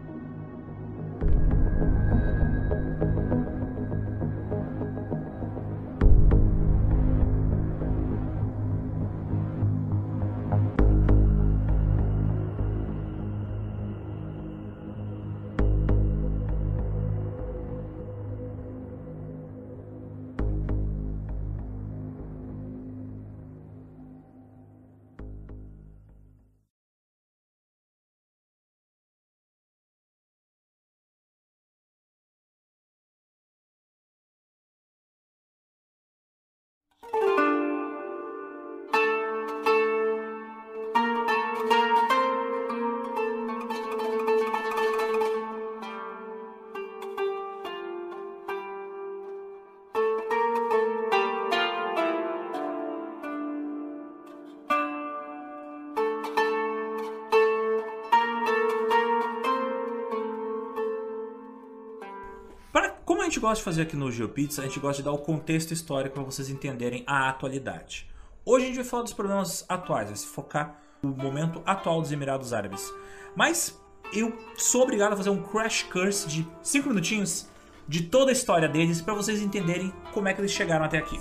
Gente 63.36 63.40
gosta 63.40 63.56
de 63.56 63.62
fazer 63.64 63.82
aqui 63.82 63.96
no 63.96 64.10
GeoPizza, 64.10 64.62
a 64.62 64.64
gente 64.64 64.80
gosta 64.80 65.02
de 65.02 65.04
dar 65.04 65.12
o 65.12 65.18
contexto 65.18 65.72
histórico 65.72 66.14
para 66.14 66.22
vocês 66.22 66.48
entenderem 66.48 67.04
a 67.06 67.28
atualidade. 67.28 68.08
Hoje 68.46 68.64
a 68.64 68.68
gente 68.68 68.76
vai 68.76 68.84
falar 68.84 69.02
dos 69.02 69.12
problemas 69.12 69.64
atuais, 69.68 70.08
vai 70.08 70.16
se 70.16 70.26
focar 70.26 70.80
no 71.02 71.10
momento 71.10 71.60
atual 71.66 72.00
dos 72.00 72.10
Emirados 72.10 72.54
Árabes. 72.54 72.90
Mas 73.34 73.78
eu 74.10 74.34
sou 74.56 74.84
obrigado 74.84 75.12
a 75.12 75.16
fazer 75.16 75.28
um 75.28 75.42
crash 75.42 75.82
course 75.82 76.26
de 76.26 76.48
5 76.62 76.88
minutinhos 76.88 77.46
de 77.86 78.04
toda 78.04 78.30
a 78.30 78.32
história 78.32 78.68
deles 78.68 79.02
para 79.02 79.12
vocês 79.12 79.42
entenderem 79.42 79.92
como 80.14 80.28
é 80.28 80.32
que 80.32 80.40
eles 80.40 80.52
chegaram 80.52 80.86
até 80.86 80.96
aqui. 80.96 81.20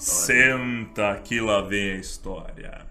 Senta 0.00 1.20
que 1.22 1.40
lá 1.40 1.62
vem 1.62 1.92
a 1.92 1.96
história. 1.98 2.84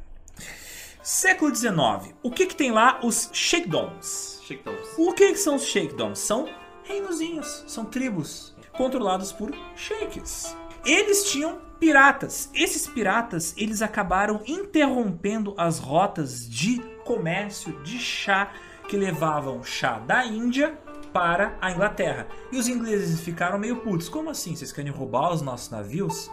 Século 1.04 1.54
XIX. 1.54 2.16
O 2.24 2.32
que 2.32 2.46
que 2.46 2.56
tem 2.56 2.72
lá? 2.72 2.98
Os 3.04 3.30
Sheikdoms. 3.34 4.42
Sheikdoms. 4.46 4.88
O 4.98 5.12
que, 5.14 5.34
que 5.34 5.38
são 5.38 5.56
os 5.56 5.66
Sheikdoms? 5.66 6.20
São 6.20 6.48
reinozinhos, 6.86 7.64
são 7.68 7.86
tribos 7.86 8.56
controlados 8.72 9.32
por 9.32 9.52
sheiks. 9.76 10.56
Eles 10.86 11.32
tinham 11.32 11.60
piratas. 11.80 12.50
Esses 12.54 12.88
piratas, 12.88 13.54
eles 13.58 13.82
acabaram 13.82 14.42
interrompendo 14.48 15.54
as 15.58 15.80
rotas 15.80 16.48
de 16.48 16.80
comércio 17.04 17.74
de 17.84 17.98
chá 18.00 18.52
que 18.88 18.96
levavam 18.96 19.64
chá 19.64 20.00
da 20.00 20.26
Índia 20.26 20.78
para 21.12 21.58
a 21.62 21.72
Inglaterra. 21.72 22.28
E 22.52 22.58
os 22.58 22.68
ingleses 22.68 23.22
ficaram 23.22 23.58
meio 23.58 23.78
putos. 23.78 24.10
Como 24.10 24.30
assim? 24.30 24.56
Vocês 24.56 24.72
querem 24.72 24.92
roubar 24.92 25.34
os 25.34 25.42
nossos 25.42 25.70
navios? 25.70 26.30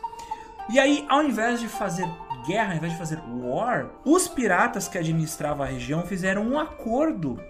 E 0.71 0.79
aí, 0.79 1.05
ao 1.09 1.23
invés 1.23 1.61
de 1.61 1.69
fazer 1.69 2.07
guerra, 2.47 2.73
ao 2.73 2.77
invés 2.77 2.93
de 2.93 2.99
fazer 2.99 3.21
war, 3.29 3.91
os 4.05 4.29
piratas 4.29 4.89
que 4.89 4.99
administravam 4.99 5.65
a 5.65 5.69
região 5.69 6.03
fizeram 6.03 6.43
um 6.43 6.59
acordo 6.59 7.41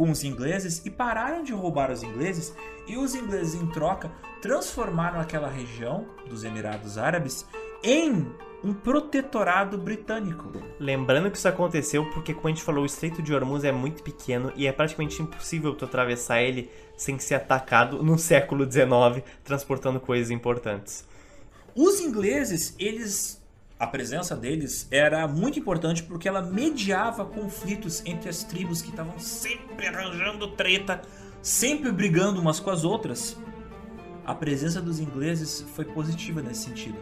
com 0.00 0.10
os 0.10 0.24
ingleses 0.24 0.80
e 0.86 0.88
pararam 0.88 1.42
de 1.42 1.52
roubar 1.52 1.90
os 1.90 2.02
ingleses. 2.02 2.54
E 2.86 2.96
os 2.96 3.14
ingleses, 3.14 3.54
em 3.54 3.66
troca, 3.66 4.10
transformaram 4.40 5.20
aquela 5.20 5.50
região 5.50 6.06
dos 6.26 6.42
Emirados 6.42 6.96
Árabes 6.96 7.44
em 7.84 8.26
um 8.64 8.72
protetorado 8.72 9.76
britânico. 9.76 10.52
Lembrando 10.78 11.30
que 11.30 11.36
isso 11.36 11.46
aconteceu 11.46 12.08
porque, 12.12 12.32
como 12.32 12.48
a 12.48 12.50
gente 12.50 12.62
falou, 12.62 12.84
o 12.84 12.86
Estreito 12.86 13.20
de 13.20 13.34
Hormuz 13.34 13.62
é 13.62 13.72
muito 13.72 14.02
pequeno 14.02 14.50
e 14.56 14.66
é 14.66 14.72
praticamente 14.72 15.20
impossível 15.20 15.74
tu 15.74 15.84
atravessar 15.84 16.40
ele 16.40 16.70
sem 16.96 17.18
ser 17.18 17.34
atacado 17.34 18.02
no 18.02 18.18
século 18.18 18.64
XIX, 18.64 19.22
transportando 19.44 20.00
coisas 20.00 20.30
importantes. 20.30 21.04
Os 21.74 22.00
ingleses, 22.00 22.74
eles 22.78 23.39
a 23.80 23.86
presença 23.86 24.36
deles 24.36 24.86
era 24.90 25.26
muito 25.26 25.58
importante 25.58 26.02
porque 26.02 26.28
ela 26.28 26.42
mediava 26.42 27.24
conflitos 27.24 28.02
entre 28.04 28.28
as 28.28 28.44
tribos 28.44 28.82
que 28.82 28.90
estavam 28.90 29.18
sempre 29.18 29.86
arranjando 29.86 30.48
treta, 30.48 31.00
sempre 31.40 31.90
brigando 31.90 32.42
umas 32.42 32.60
com 32.60 32.68
as 32.68 32.84
outras. 32.84 33.38
A 34.26 34.34
presença 34.34 34.82
dos 34.82 35.00
ingleses 35.00 35.64
foi 35.74 35.86
positiva 35.86 36.42
nesse 36.42 36.64
sentido. 36.64 36.98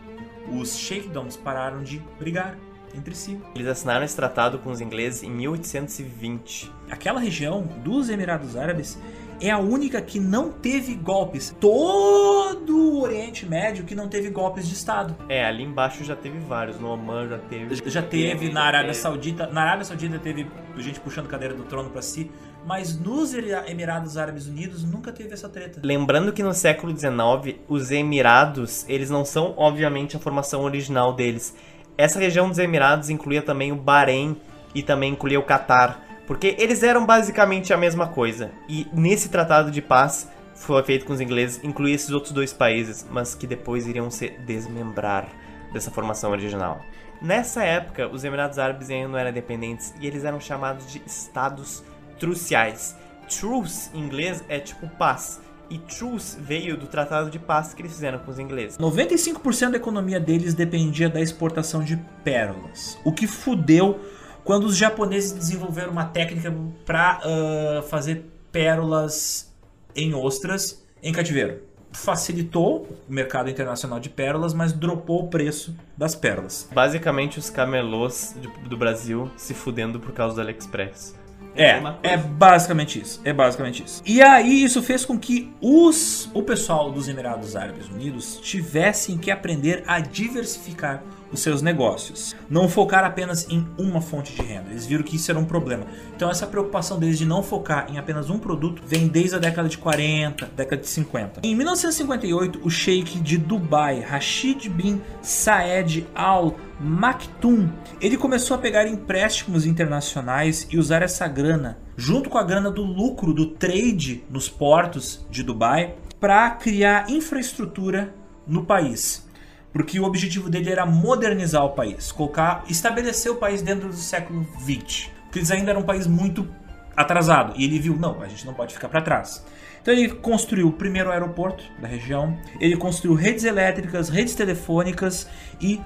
Os 0.56 0.76
sheikdoms 0.76 1.36
pararam 1.36 1.82
de 1.82 1.98
brigar 2.16 2.56
entre 2.94 3.12
si. 3.12 3.40
Eles 3.56 3.66
assinaram 3.66 4.04
esse 4.04 4.14
tratado 4.14 4.60
com 4.60 4.70
os 4.70 4.80
ingleses 4.80 5.24
em 5.24 5.30
1820. 5.30 6.72
Aquela 6.88 7.18
região 7.18 7.62
dos 7.82 8.08
Emirados 8.08 8.54
Árabes 8.54 8.96
é 9.40 9.50
a 9.50 9.58
única 9.58 10.00
que 10.00 10.18
não 10.18 10.50
teve 10.50 10.94
golpes. 10.94 11.54
Todo 11.60 12.76
o 12.76 13.02
Oriente 13.02 13.46
Médio 13.46 13.84
que 13.84 13.94
não 13.94 14.08
teve 14.08 14.30
golpes 14.30 14.66
de 14.66 14.74
Estado. 14.74 15.16
É, 15.28 15.44
ali 15.44 15.62
embaixo 15.62 16.04
já 16.04 16.16
teve 16.16 16.38
vários. 16.38 16.78
No 16.78 16.88
Oman 16.88 17.28
já 17.28 17.38
teve. 17.38 17.74
Já 17.90 18.02
teve, 18.02 18.52
na 18.52 18.62
Arábia 18.62 18.94
Saudita. 18.94 19.46
Na 19.46 19.62
Arábia 19.62 19.84
Saudita 19.84 20.18
teve 20.18 20.46
gente 20.76 21.00
puxando 21.00 21.28
cadeira 21.28 21.54
do 21.54 21.64
trono 21.64 21.90
para 21.90 22.02
si. 22.02 22.30
Mas 22.66 22.98
nos 22.98 23.32
Emirados 23.32 24.18
Árabes 24.18 24.46
Unidos 24.46 24.84
nunca 24.84 25.12
teve 25.12 25.32
essa 25.32 25.48
treta. 25.48 25.80
Lembrando 25.82 26.32
que 26.32 26.42
no 26.42 26.52
século 26.52 26.96
XIX, 26.96 27.58
os 27.68 27.90
Emirados, 27.90 28.84
eles 28.88 29.08
não 29.08 29.24
são, 29.24 29.54
obviamente, 29.56 30.16
a 30.16 30.18
formação 30.20 30.62
original 30.62 31.12
deles. 31.12 31.54
Essa 31.96 32.18
região 32.18 32.48
dos 32.48 32.58
Emirados 32.58 33.08
incluía 33.10 33.42
também 33.42 33.72
o 33.72 33.76
Bahrein 33.76 34.36
e 34.74 34.82
também 34.82 35.12
incluía 35.12 35.38
o 35.40 35.42
Catar. 35.42 36.07
Porque 36.28 36.54
eles 36.58 36.82
eram 36.82 37.06
basicamente 37.06 37.72
a 37.72 37.76
mesma 37.78 38.06
coisa. 38.06 38.52
E 38.68 38.86
nesse 38.92 39.30
tratado 39.30 39.70
de 39.70 39.80
paz 39.80 40.28
foi 40.54 40.82
feito 40.82 41.06
com 41.06 41.14
os 41.14 41.22
ingleses, 41.22 41.58
incluía 41.64 41.94
esses 41.94 42.10
outros 42.10 42.32
dois 42.32 42.52
países, 42.52 43.06
mas 43.10 43.34
que 43.34 43.46
depois 43.46 43.86
iriam 43.86 44.10
se 44.10 44.28
desmembrar 44.44 45.26
dessa 45.72 45.90
formação 45.90 46.30
original. 46.30 46.84
Nessa 47.22 47.64
época, 47.64 48.08
os 48.08 48.24
Emirados 48.24 48.58
Árabes 48.58 48.90
ainda 48.90 49.08
não 49.08 49.18
eram 49.18 49.32
dependentes 49.32 49.94
e 49.98 50.06
eles 50.06 50.22
eram 50.22 50.38
chamados 50.38 50.92
de 50.92 51.02
estados 51.06 51.82
truciais. 52.18 52.94
Truce 53.26 53.90
em 53.94 54.00
inglês 54.00 54.44
é 54.50 54.58
tipo 54.58 54.86
paz. 54.86 55.40
E 55.70 55.78
truce 55.78 56.38
veio 56.38 56.76
do 56.76 56.86
tratado 56.86 57.30
de 57.30 57.38
paz 57.38 57.72
que 57.72 57.80
eles 57.80 57.92
fizeram 57.92 58.18
com 58.18 58.30
os 58.30 58.38
ingleses. 58.38 58.76
95% 58.78 59.70
da 59.70 59.76
economia 59.78 60.20
deles 60.20 60.54
dependia 60.54 61.08
da 61.08 61.20
exportação 61.20 61.82
de 61.82 61.96
pérolas, 62.22 62.98
o 63.04 63.12
que 63.12 63.26
fudeu 63.26 63.98
quando 64.48 64.64
os 64.64 64.78
japoneses 64.78 65.32
desenvolveram 65.32 65.90
uma 65.90 66.06
técnica 66.06 66.50
para 66.86 67.20
uh, 67.20 67.82
fazer 67.82 68.24
pérolas 68.50 69.54
em 69.94 70.14
ostras 70.14 70.82
em 71.02 71.12
cativeiro. 71.12 71.60
Facilitou 71.92 72.88
o 73.06 73.12
mercado 73.12 73.50
internacional 73.50 74.00
de 74.00 74.08
pérolas, 74.08 74.54
mas 74.54 74.72
dropou 74.72 75.24
o 75.24 75.28
preço 75.28 75.76
das 75.98 76.14
pérolas. 76.14 76.66
Basicamente, 76.72 77.38
os 77.38 77.50
camelôs 77.50 78.34
do 78.66 78.74
Brasil 78.74 79.30
se 79.36 79.52
fudendo 79.52 80.00
por 80.00 80.12
causa 80.12 80.36
do 80.36 80.40
AliExpress. 80.40 81.14
É, 81.54 81.82
é 82.02 82.16
basicamente 82.16 82.98
isso. 82.98 83.20
É 83.24 83.34
basicamente 83.34 83.84
isso. 83.84 84.02
E 84.06 84.22
aí 84.22 84.64
isso 84.64 84.82
fez 84.82 85.04
com 85.04 85.18
que 85.18 85.52
os, 85.60 86.30
o 86.32 86.42
pessoal 86.42 86.90
dos 86.90 87.06
Emirados 87.06 87.54
Árabes 87.54 87.86
Unidos 87.90 88.38
tivessem 88.40 89.18
que 89.18 89.30
aprender 89.30 89.84
a 89.86 90.00
diversificar 90.00 91.02
os 91.32 91.40
seus 91.40 91.62
negócios. 91.62 92.34
Não 92.48 92.68
focar 92.68 93.04
apenas 93.04 93.48
em 93.48 93.66
uma 93.78 94.00
fonte 94.00 94.34
de 94.34 94.42
renda. 94.42 94.70
Eles 94.70 94.86
viram 94.86 95.02
que 95.02 95.16
isso 95.16 95.30
era 95.30 95.38
um 95.38 95.44
problema. 95.44 95.86
Então 96.14 96.30
essa 96.30 96.46
preocupação 96.46 96.98
deles 96.98 97.18
de 97.18 97.26
não 97.26 97.42
focar 97.42 97.86
em 97.90 97.98
apenas 97.98 98.30
um 98.30 98.38
produto 98.38 98.82
vem 98.86 99.08
desde 99.08 99.36
a 99.36 99.38
década 99.38 99.68
de 99.68 99.78
40, 99.78 100.46
década 100.56 100.82
de 100.82 100.88
50. 100.88 101.40
Em 101.42 101.54
1958, 101.54 102.60
o 102.62 102.70
sheik 102.70 103.20
de 103.20 103.38
Dubai, 103.38 104.00
Rashid 104.00 104.68
bin 104.68 105.00
Saed 105.22 106.06
Al 106.14 106.56
Maktoum, 106.80 107.68
ele 108.00 108.16
começou 108.16 108.54
a 108.54 108.58
pegar 108.58 108.86
empréstimos 108.86 109.66
internacionais 109.66 110.66
e 110.70 110.78
usar 110.78 111.02
essa 111.02 111.26
grana 111.26 111.78
junto 111.96 112.30
com 112.30 112.38
a 112.38 112.44
grana 112.44 112.70
do 112.70 112.82
lucro 112.82 113.34
do 113.34 113.46
trade 113.46 114.24
nos 114.30 114.48
portos 114.48 115.26
de 115.28 115.42
Dubai 115.42 115.96
para 116.20 116.50
criar 116.50 117.10
infraestrutura 117.10 118.14
no 118.46 118.64
país 118.64 119.27
porque 119.72 120.00
o 120.00 120.04
objetivo 120.04 120.48
dele 120.48 120.70
era 120.70 120.86
modernizar 120.86 121.64
o 121.64 121.70
país, 121.70 122.10
colocar, 122.10 122.64
estabelecer 122.68 123.30
o 123.30 123.36
país 123.36 123.62
dentro 123.62 123.88
do 123.88 123.96
século 123.96 124.46
XX, 124.60 125.10
porque 125.24 125.38
eles 125.38 125.50
ainda 125.50 125.70
eram 125.70 125.80
um 125.82 125.84
país 125.84 126.06
muito 126.06 126.48
atrasado 126.96 127.54
e 127.56 127.64
ele 127.64 127.78
viu 127.78 127.96
não, 127.96 128.22
a 128.22 128.28
gente 128.28 128.44
não 128.46 128.54
pode 128.54 128.74
ficar 128.74 128.88
para 128.88 129.00
trás. 129.00 129.44
Então 129.80 129.94
ele 129.94 130.08
construiu 130.08 130.68
o 130.68 130.72
primeiro 130.72 131.10
aeroporto 131.10 131.64
da 131.80 131.86
região, 131.86 132.36
ele 132.60 132.76
construiu 132.76 133.14
redes 133.14 133.44
elétricas, 133.44 134.08
redes 134.08 134.34
telefônicas 134.34 135.28
e 135.60 135.80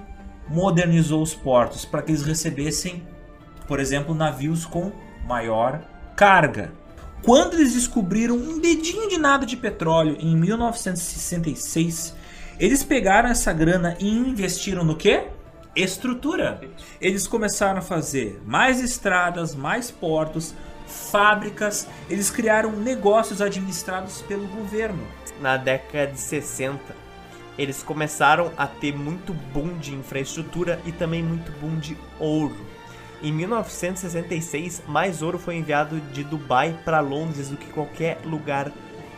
modernizou 0.48 1.22
os 1.22 1.34
portos 1.34 1.84
para 1.84 2.02
que 2.02 2.10
eles 2.10 2.22
recebessem, 2.22 3.02
por 3.68 3.78
exemplo, 3.78 4.14
navios 4.14 4.64
com 4.64 4.90
maior 5.26 5.82
carga. 6.16 6.72
Quando 7.22 7.54
eles 7.54 7.74
descobriram 7.74 8.34
um 8.34 8.58
dedinho 8.58 9.08
de 9.08 9.16
nada 9.18 9.46
de 9.46 9.56
petróleo 9.56 10.16
em 10.18 10.36
1966, 10.36 12.14
eles 12.58 12.84
pegaram 12.84 13.28
essa 13.28 13.52
grana 13.52 13.96
e 13.98 14.08
investiram 14.08 14.84
no 14.84 14.96
quê? 14.96 15.24
Estrutura. 15.74 16.60
Eles 17.00 17.26
começaram 17.26 17.78
a 17.78 17.82
fazer 17.82 18.40
mais 18.44 18.80
estradas, 18.80 19.54
mais 19.54 19.90
portos, 19.90 20.54
fábricas. 20.86 21.88
Eles 22.10 22.30
criaram 22.30 22.72
negócios 22.72 23.40
administrados 23.40 24.22
pelo 24.22 24.46
governo. 24.48 25.02
Na 25.40 25.56
década 25.56 26.12
de 26.12 26.20
60, 26.20 26.94
eles 27.58 27.82
começaram 27.82 28.52
a 28.56 28.66
ter 28.66 28.96
muito 28.96 29.32
boom 29.32 29.78
de 29.78 29.94
infraestrutura 29.94 30.80
e 30.84 30.92
também 30.92 31.22
muito 31.22 31.50
boom 31.52 31.78
de 31.78 31.96
ouro. 32.18 32.56
Em 33.22 33.32
1966, 33.32 34.82
mais 34.86 35.22
ouro 35.22 35.38
foi 35.38 35.56
enviado 35.56 36.00
de 36.12 36.24
Dubai 36.24 36.76
para 36.84 37.00
Londres 37.00 37.48
do 37.48 37.56
que 37.56 37.70
qualquer 37.70 38.18
lugar 38.24 38.72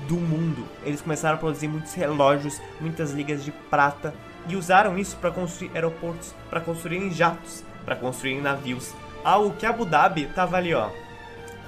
do 0.08 0.16
mundo. 0.16 0.66
Eles 0.84 1.00
começaram 1.00 1.36
a 1.36 1.38
produzir 1.38 1.68
muitos 1.68 1.94
relógios, 1.94 2.60
muitas 2.80 3.12
ligas 3.12 3.44
de 3.44 3.50
prata 3.52 4.14
e 4.48 4.56
usaram 4.56 4.98
isso 4.98 5.16
para 5.16 5.30
construir 5.30 5.70
aeroportos, 5.74 6.34
para 6.50 6.60
construir 6.60 7.10
jatos, 7.10 7.64
para 7.84 7.96
construir 7.96 8.40
navios. 8.40 8.92
Algo 9.24 9.56
que 9.56 9.66
Abu 9.66 9.84
Dhabi 9.84 10.26
tava 10.34 10.56
ali, 10.56 10.74
ó. 10.74 10.90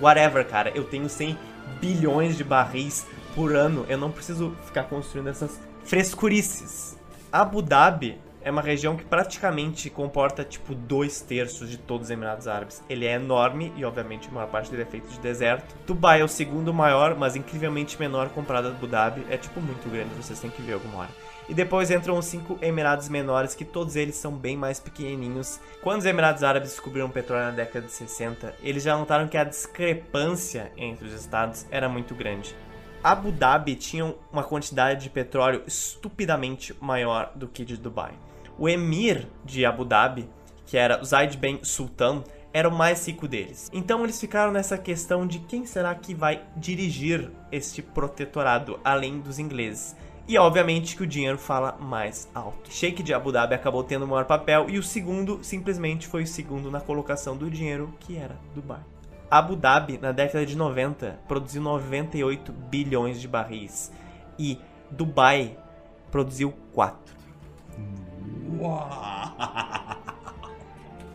Whatever, 0.01 0.47
cara, 0.47 0.71
eu 0.75 0.85
tenho 0.85 1.09
100 1.09 1.39
bilhões 1.81 2.37
de 2.37 2.45
barris 2.45 3.07
por 3.35 3.55
ano, 3.55 3.85
eu 3.89 3.99
não 3.99 4.11
preciso 4.11 4.55
ficar 4.67 4.85
construindo 4.85 5.29
essas 5.29 5.61
frescurices. 5.85 6.99
Abu 7.33 7.63
Dhabi 7.63 8.19
é 8.47 8.51
uma 8.53 8.63
região 8.63 8.97
que 8.97 9.05
praticamente 9.05 9.91
comporta 9.91 10.45
tipo 10.45 10.73
dois 10.73 11.21
terços 11.21 11.69
de 11.69 11.77
todos 11.77 12.07
os 12.07 12.11
Emirados 12.13 12.47
Árabes. 12.47 12.81
Ele 12.89 13.05
é 13.05 13.15
enorme 13.15 13.73
e, 13.77 13.85
obviamente, 13.85 14.29
a 14.29 14.31
maior 14.31 14.47
parte 14.47 14.71
dele 14.71 14.85
é 14.85 14.87
feito 14.87 15.09
de 15.09 15.19
deserto. 15.19 15.75
Dubai 15.85 16.21
é 16.21 16.25
o 16.25 16.29
segundo 16.29 16.73
maior, 16.73 17.17
mas 17.17 17.35
incrivelmente 17.35 17.99
menor 17.99 18.29
comparado 18.29 18.69
a 18.69 18.71
Abu 18.71 18.87
Dhabi. 18.87 19.27
É 19.29 19.37
tipo 19.37 19.61
muito 19.61 19.91
grande, 19.91 20.15
vocês 20.15 20.39
têm 20.39 20.49
que 20.49 20.63
ver 20.63 20.75
alguma 20.75 20.99
hora. 20.99 21.11
E 21.49 21.55
depois 21.55 21.91
entram 21.91 22.17
os 22.17 22.27
cinco 22.27 22.57
Emirados 22.63 23.09
menores, 23.09 23.53
que 23.53 23.65
todos 23.65 23.97
eles 23.97 24.15
são 24.15 24.31
bem 24.31 24.57
mais 24.57 24.79
pequenininhos. 24.79 25.59
Quando 25.83 26.03
os 26.03 26.07
Emirados 26.07 26.45
Árabes 26.45 26.71
descobriram 26.71 27.09
o 27.09 27.13
petróleo 27.13 27.47
na 27.47 27.51
década 27.51 27.87
de 27.87 27.93
60, 27.93 28.55
eles 28.63 28.85
já 28.85 28.97
notaram 28.97 29.27
que 29.27 29.37
a 29.37 29.43
discrepância 29.43 30.71
entre 30.77 31.05
os 31.05 31.13
estados 31.13 31.67
era 31.69 31.89
muito 31.89 32.15
grande. 32.15 32.55
Abu 33.03 33.33
Dhabi 33.33 33.75
tinha 33.75 34.15
uma 34.33 34.45
quantidade 34.45 35.03
de 35.03 35.11
petróleo 35.11 35.65
estupidamente 35.67 36.73
maior 36.81 37.33
do 37.35 37.49
que 37.49 37.65
de 37.65 37.77
Dubai. 37.77 38.15
O 38.59 38.69
emir 38.69 39.29
de 39.45 39.67
Abu 39.67 39.85
Dhabi, 39.85 40.29
que 40.65 40.79
era 40.79 41.03
Zaid 41.05 41.37
Ben 41.37 41.61
Sultan, 41.63 42.25
era 42.55 42.69
o 42.69 42.75
mais 42.75 43.07
rico 43.07 43.29
deles. 43.29 43.71
Então 43.71 44.03
eles 44.03 44.19
ficaram 44.19 44.51
nessa 44.51 44.79
questão 44.79 45.27
de 45.27 45.41
quem 45.41 45.67
será 45.67 45.95
que 45.95 46.15
vai 46.15 46.43
dirigir 46.57 47.31
este 47.53 47.83
protetorado 47.83 48.81
além 48.83 49.21
dos 49.21 49.39
ingleses. 49.39 49.95
E 50.27 50.39
obviamente 50.39 50.97
que 50.97 51.03
o 51.03 51.07
dinheiro 51.07 51.37
fala 51.37 51.77
mais 51.79 52.29
alto. 52.35 52.73
Sheikh 52.73 53.03
de 53.03 53.13
Abu 53.13 53.31
Dhabi 53.31 53.55
acabou 53.55 53.85
tendo 53.85 54.07
o 54.07 54.09
maior 54.09 54.25
papel 54.25 54.71
e 54.71 54.79
o 54.79 54.83
segundo 54.83 55.39
simplesmente 55.45 56.07
foi 56.07 56.23
o 56.23 56.27
segundo 56.27 56.71
na 56.71 56.81
colocação 56.81 57.37
do 57.37 57.51
dinheiro, 57.51 57.93
que 58.01 58.17
era 58.17 58.37
Dubai. 58.55 58.81
Abu 59.31 59.55
Dhabi, 59.55 59.99
na 59.99 60.13
década 60.13 60.47
de 60.47 60.57
90, 60.57 61.21
produziu 61.29 61.61
98 61.61 62.53
bilhões 62.53 63.21
de 63.21 63.29
barris 63.29 63.93
e 64.39 64.59
Dubai 64.91 65.59
produziu 66.11 66.55
4. 66.73 67.15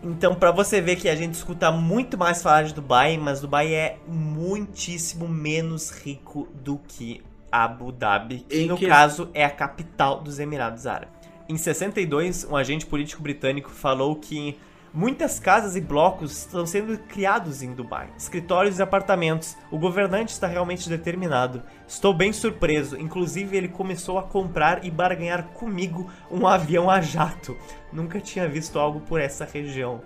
Então, 0.03 0.33
para 0.33 0.49
você 0.51 0.81
ver 0.81 0.95
que 0.95 1.07
a 1.07 1.15
gente 1.15 1.35
escuta 1.35 1.71
muito 1.71 2.17
mais 2.17 2.41
falar 2.41 2.63
de 2.63 2.73
Dubai, 2.73 3.17
mas 3.17 3.39
Dubai 3.39 3.73
é 3.73 3.97
muitíssimo 4.07 5.27
menos 5.27 5.91
rico 5.91 6.47
do 6.55 6.79
que 6.87 7.21
Abu 7.51 7.91
Dhabi, 7.91 8.39
que 8.49 8.61
Em 8.63 8.67
no 8.67 8.77
que- 8.77 8.87
caso 8.87 9.29
é 9.33 9.45
a 9.45 9.49
capital 9.49 10.19
dos 10.21 10.39
Emirados 10.39 10.87
Árabes. 10.87 11.13
Em 11.47 11.55
62, 11.57 12.45
um 12.49 12.55
agente 12.55 12.85
político 12.85 13.21
britânico 13.21 13.69
falou 13.69 14.15
que 14.15 14.57
muitas 14.93 15.39
casas 15.39 15.75
e 15.75 15.81
blocos 15.81 16.39
estão 16.39 16.65
sendo 16.65 16.97
criados 16.97 17.61
em 17.61 17.73
Dubai, 17.73 18.09
escritórios 18.17 18.79
e 18.79 18.81
apartamentos. 18.81 19.57
O 19.69 19.77
governante 19.77 20.29
está 20.29 20.47
realmente 20.47 20.89
determinado. 20.89 21.63
Estou 21.87 22.13
bem 22.13 22.33
surpreso. 22.33 22.97
Inclusive, 22.97 23.55
ele 23.55 23.67
começou 23.67 24.17
a 24.17 24.23
comprar 24.23 24.83
e 24.85 24.91
barganhar 24.91 25.47
comigo 25.53 26.09
um 26.29 26.45
avião 26.45 26.89
a 26.89 26.99
jato. 27.01 27.57
Nunca 27.91 28.19
tinha 28.19 28.47
visto 28.47 28.79
algo 28.79 28.99
por 29.01 29.19
essa 29.19 29.45
região. 29.45 30.01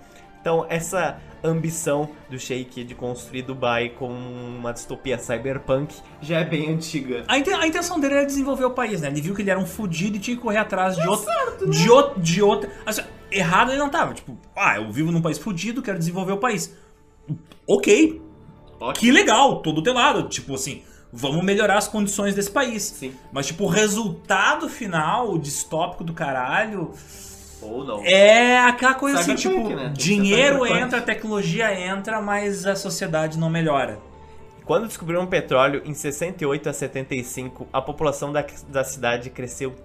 Então, 0.46 0.64
essa 0.70 1.18
ambição 1.44 2.08
do 2.30 2.38
Sheikh 2.38 2.84
de 2.84 2.94
construir 2.94 3.42
Dubai 3.42 3.90
como 3.90 4.14
uma 4.14 4.72
distopia 4.72 5.18
cyberpunk 5.18 5.96
já 6.22 6.38
é 6.42 6.46
bem 6.46 6.72
antiga. 6.72 7.24
A, 7.28 7.36
inten- 7.40 7.56
a 7.56 7.66
intenção 7.66 8.00
dele 8.00 8.14
era 8.14 8.26
desenvolver 8.28 8.64
o 8.66 8.70
país, 8.70 9.02
né? 9.02 9.08
Ele 9.08 9.22
viu 9.22 9.34
que 9.34 9.42
ele 9.42 9.50
era 9.50 9.60
um 9.60 9.66
fudido 9.66 10.18
e 10.18 10.20
tinha 10.20 10.38
que 10.38 10.44
correr 10.44 10.60
atrás 10.60 10.96
de 10.98 11.08
outro. 11.08 11.26
De, 11.72 11.90
outro 11.90 12.22
de 12.22 12.44
outra. 12.44 12.70
Assim, 12.86 13.02
errado 13.32 13.72
ele 13.72 13.80
não 13.80 13.90
tava. 13.90 14.14
Tipo, 14.14 14.38
ah, 14.56 14.78
eu 14.78 14.92
vivo 14.92 15.12
num 15.12 15.20
país 15.20 15.40
fudido, 15.40 15.82
quero 15.82 15.98
desenvolver 15.98 16.34
o 16.34 16.38
país. 16.38 16.78
Ok. 17.68 18.22
Que 18.94 19.12
legal, 19.12 19.64
todo 19.64 19.82
teu 19.82 19.96
lado. 19.96 20.30
Tipo 20.30 20.54
assim, 20.54 20.84
vamos 21.12 21.44
melhorar 21.44 21.80
as 21.80 21.88
condições 21.88 22.36
desse 22.36 22.52
país. 22.52 22.84
Sim. 22.84 23.16
Mas, 23.32 23.48
tipo, 23.48 23.64
o 23.64 23.68
resultado 23.68 24.70
final, 24.70 25.32
o 25.32 25.40
distópico 25.40 26.04
do 26.04 26.14
caralho, 26.14 26.92
Ou 27.66 27.84
não. 27.84 28.04
é 28.06 28.60
aquela 28.60 28.94
coisa 28.94 29.20
assim, 29.20 29.36
Cyberpunk, 29.38 29.68
tipo, 29.70 29.76
né? 29.76 29.84
Tem 29.86 29.94
que 29.94 30.02
ser 30.04 30.10
dinheiro 30.10 30.56
cyberpunk. 30.58 30.82
entra, 30.84 31.02
tecnologia 31.02 31.80
entra, 31.80 32.22
mas 32.22 32.66
a 32.66 32.76
sociedade 32.76 33.38
não 33.38 33.50
melhora. 33.50 34.00
Quando 34.66 34.88
descobriram 34.88 35.28
petróleo 35.28 35.82
em 35.86 35.94
68 35.94 36.70
a 36.70 36.74
75, 36.74 37.68
a 37.72 37.82
população 37.82 38.32
da, 38.32 38.44
da 38.70 38.84
cidade 38.84 39.30
cresceu 39.30 39.76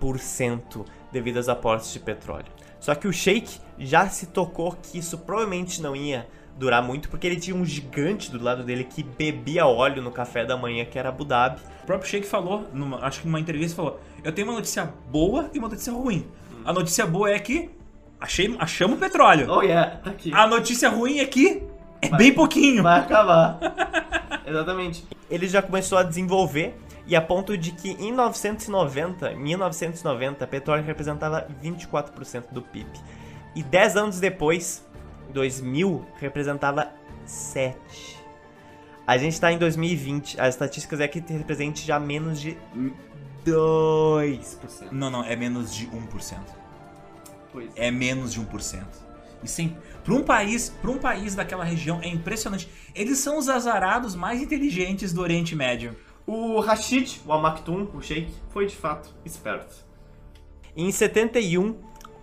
300% 0.00 0.84
devido 1.12 1.36
aos 1.38 1.48
aportes 1.48 1.92
de 1.92 2.00
petróleo. 2.00 2.46
Só 2.78 2.94
que 2.94 3.06
o 3.06 3.12
Sheikh 3.12 3.58
já 3.78 4.08
se 4.08 4.26
tocou 4.26 4.72
que 4.72 4.98
isso 4.98 5.18
provavelmente 5.18 5.82
não 5.82 5.94
ia 5.94 6.26
durar 6.58 6.82
muito, 6.82 7.08
porque 7.08 7.26
ele 7.26 7.36
tinha 7.38 7.56
um 7.56 7.64
gigante 7.64 8.30
do 8.30 8.42
lado 8.42 8.62
dele 8.64 8.84
que 8.84 9.02
bebia 9.02 9.66
óleo 9.66 10.02
no 10.02 10.10
café 10.10 10.44
da 10.44 10.56
manhã, 10.56 10.84
que 10.84 10.98
era 10.98 11.08
Abu 11.08 11.24
Dhabi. 11.24 11.60
O 11.82 11.86
próprio 11.86 12.08
Sheik 12.10 12.26
falou, 12.26 12.66
numa- 12.72 12.98
acho 13.04 13.20
que 13.20 13.26
numa 13.26 13.40
entrevista, 13.40 13.76
falou: 13.76 14.00
Eu 14.22 14.32
tenho 14.32 14.46
uma 14.48 14.54
notícia 14.54 14.92
boa 15.10 15.50
e 15.54 15.58
uma 15.58 15.68
notícia 15.68 15.92
ruim. 15.92 16.26
A 16.64 16.72
notícia 16.72 17.06
boa 17.06 17.30
é 17.30 17.38
que 17.38 17.70
achei, 18.20 18.54
achamos 18.58 18.96
o 18.96 19.00
petróleo. 19.00 19.46
Oh 19.50 19.62
yeah, 19.62 19.96
tá 19.96 20.10
aqui. 20.10 20.32
A 20.32 20.46
notícia 20.46 20.88
ruim 20.88 21.18
é 21.18 21.24
que 21.24 21.62
é 22.02 22.08
bem 22.16 22.32
pouquinho. 22.32 22.82
Vai 22.82 23.00
acabar. 23.00 23.58
Exatamente. 24.46 25.04
Ele 25.30 25.46
já 25.46 25.62
começou 25.62 25.98
a 25.98 26.02
desenvolver 26.02 26.74
e 27.06 27.16
a 27.16 27.20
ponto 27.20 27.56
de 27.56 27.72
que 27.72 27.90
em 27.92 28.12
990, 28.12 29.30
1990, 29.34 30.46
petróleo 30.46 30.84
representava 30.84 31.46
24% 31.62 32.44
do 32.52 32.62
PIB. 32.62 32.88
E 33.54 33.62
10 33.62 33.96
anos 33.96 34.20
depois, 34.20 34.86
2000, 35.32 36.06
representava 36.20 36.88
7. 37.24 37.76
A 39.06 39.18
gente 39.18 39.32
está 39.32 39.50
em 39.50 39.58
2020, 39.58 40.40
as 40.40 40.54
estatísticas 40.54 41.00
é 41.00 41.08
que 41.08 41.20
represente 41.32 41.84
já 41.84 41.98
menos 41.98 42.40
de 42.40 42.56
2%. 43.44 44.90
Não, 44.90 45.10
não, 45.10 45.24
é 45.24 45.36
menos 45.36 45.74
de 45.74 45.86
1%. 45.86 46.38
Pois 47.52 47.70
É 47.74 47.90
menos 47.90 48.32
de 48.32 48.40
1%. 48.40 48.84
E 49.42 49.48
sim, 49.48 49.76
para 50.04 50.14
um 50.14 50.22
país, 50.22 50.68
para 50.68 50.90
um 50.90 50.98
país 50.98 51.34
daquela 51.34 51.64
região 51.64 52.00
é 52.02 52.08
impressionante. 52.08 52.68
Eles 52.94 53.18
são 53.18 53.38
os 53.38 53.48
azarados 53.48 54.14
mais 54.14 54.40
inteligentes 54.40 55.12
do 55.12 55.20
Oriente 55.20 55.56
Médio. 55.56 55.96
O 56.26 56.60
Rashid, 56.60 57.20
o 57.26 57.32
Al 57.32 57.40
Maktoum, 57.40 57.88
o 57.94 58.02
Sheikh, 58.02 58.32
foi 58.50 58.66
de 58.66 58.76
fato 58.76 59.14
esperto. 59.24 59.84
Em 60.76 60.92
71, 60.92 61.74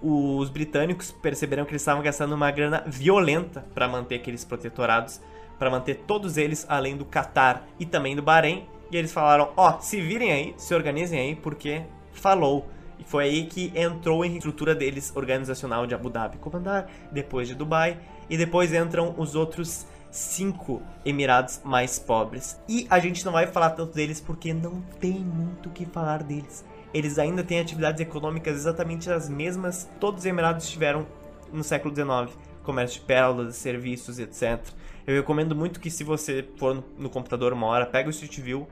os 0.01 0.49
britânicos 0.49 1.11
perceberam 1.11 1.65
que 1.65 1.71
eles 1.71 1.81
estavam 1.81 2.03
gastando 2.03 2.33
uma 2.33 2.51
grana 2.51 2.83
violenta 2.85 3.65
para 3.73 3.87
manter 3.87 4.15
aqueles 4.15 4.45
protetorados, 4.45 5.19
para 5.57 5.69
manter 5.69 5.95
todos 6.07 6.37
eles, 6.37 6.65
além 6.69 6.95
do 6.95 7.03
Catar 7.03 7.67
e 7.79 7.85
também 7.85 8.15
do 8.15 8.21
Bahrein. 8.21 8.67
E 8.91 8.97
eles 8.97 9.11
falaram: 9.11 9.49
ó, 9.57 9.79
se 9.79 9.99
virem 10.01 10.31
aí, 10.31 10.53
se 10.57 10.73
organizem 10.73 11.19
aí, 11.19 11.35
porque 11.35 11.83
falou. 12.13 12.67
E 12.99 13.03
foi 13.03 13.25
aí 13.25 13.45
que 13.45 13.71
entrou 13.75 14.25
em 14.25 14.35
estrutura 14.37 14.73
deles 14.73 15.11
organizacional 15.15 15.85
de 15.85 15.93
Abu 15.93 16.09
Dhabi, 16.09 16.37
comandar, 16.37 16.89
depois 17.11 17.47
de 17.47 17.53
Dubai, 17.53 17.99
e 18.27 18.35
depois 18.35 18.73
entram 18.73 19.13
os 19.17 19.35
outros 19.35 19.85
cinco 20.09 20.81
Emirados 21.05 21.61
mais 21.63 21.99
pobres. 21.99 22.59
E 22.67 22.87
a 22.89 22.97
gente 22.99 23.23
não 23.23 23.31
vai 23.31 23.45
falar 23.45 23.69
tanto 23.71 23.93
deles 23.93 24.19
porque 24.19 24.51
não 24.53 24.81
tem 24.99 25.13
muito 25.13 25.69
o 25.69 25.71
que 25.71 25.85
falar 25.85 26.23
deles. 26.23 26.65
Eles 26.93 27.19
ainda 27.19 27.43
têm 27.43 27.59
atividades 27.59 28.01
econômicas 28.01 28.55
exatamente 28.55 29.11
as 29.11 29.29
mesmas 29.29 29.87
todos 29.99 30.21
os 30.21 30.25
Emirados 30.25 30.67
tiveram 30.67 31.05
no 31.53 31.63
século 31.63 31.93
XIX. 31.93 32.35
Comércio 32.63 32.99
de 32.99 33.05
pérolas, 33.05 33.55
serviços, 33.57 34.17
etc. 34.17 34.59
Eu 35.05 35.15
recomendo 35.17 35.55
muito 35.55 35.79
que 35.79 35.91
se 35.91 36.03
você 36.03 36.45
for 36.57 36.73
no- 36.73 36.83
no 36.97 37.09
computador 37.09 37.53
uma 37.53 37.67
hora, 37.67 37.85
pega 37.85 38.07
o 38.07 38.11
Street 38.11 38.39
View, 38.39 38.67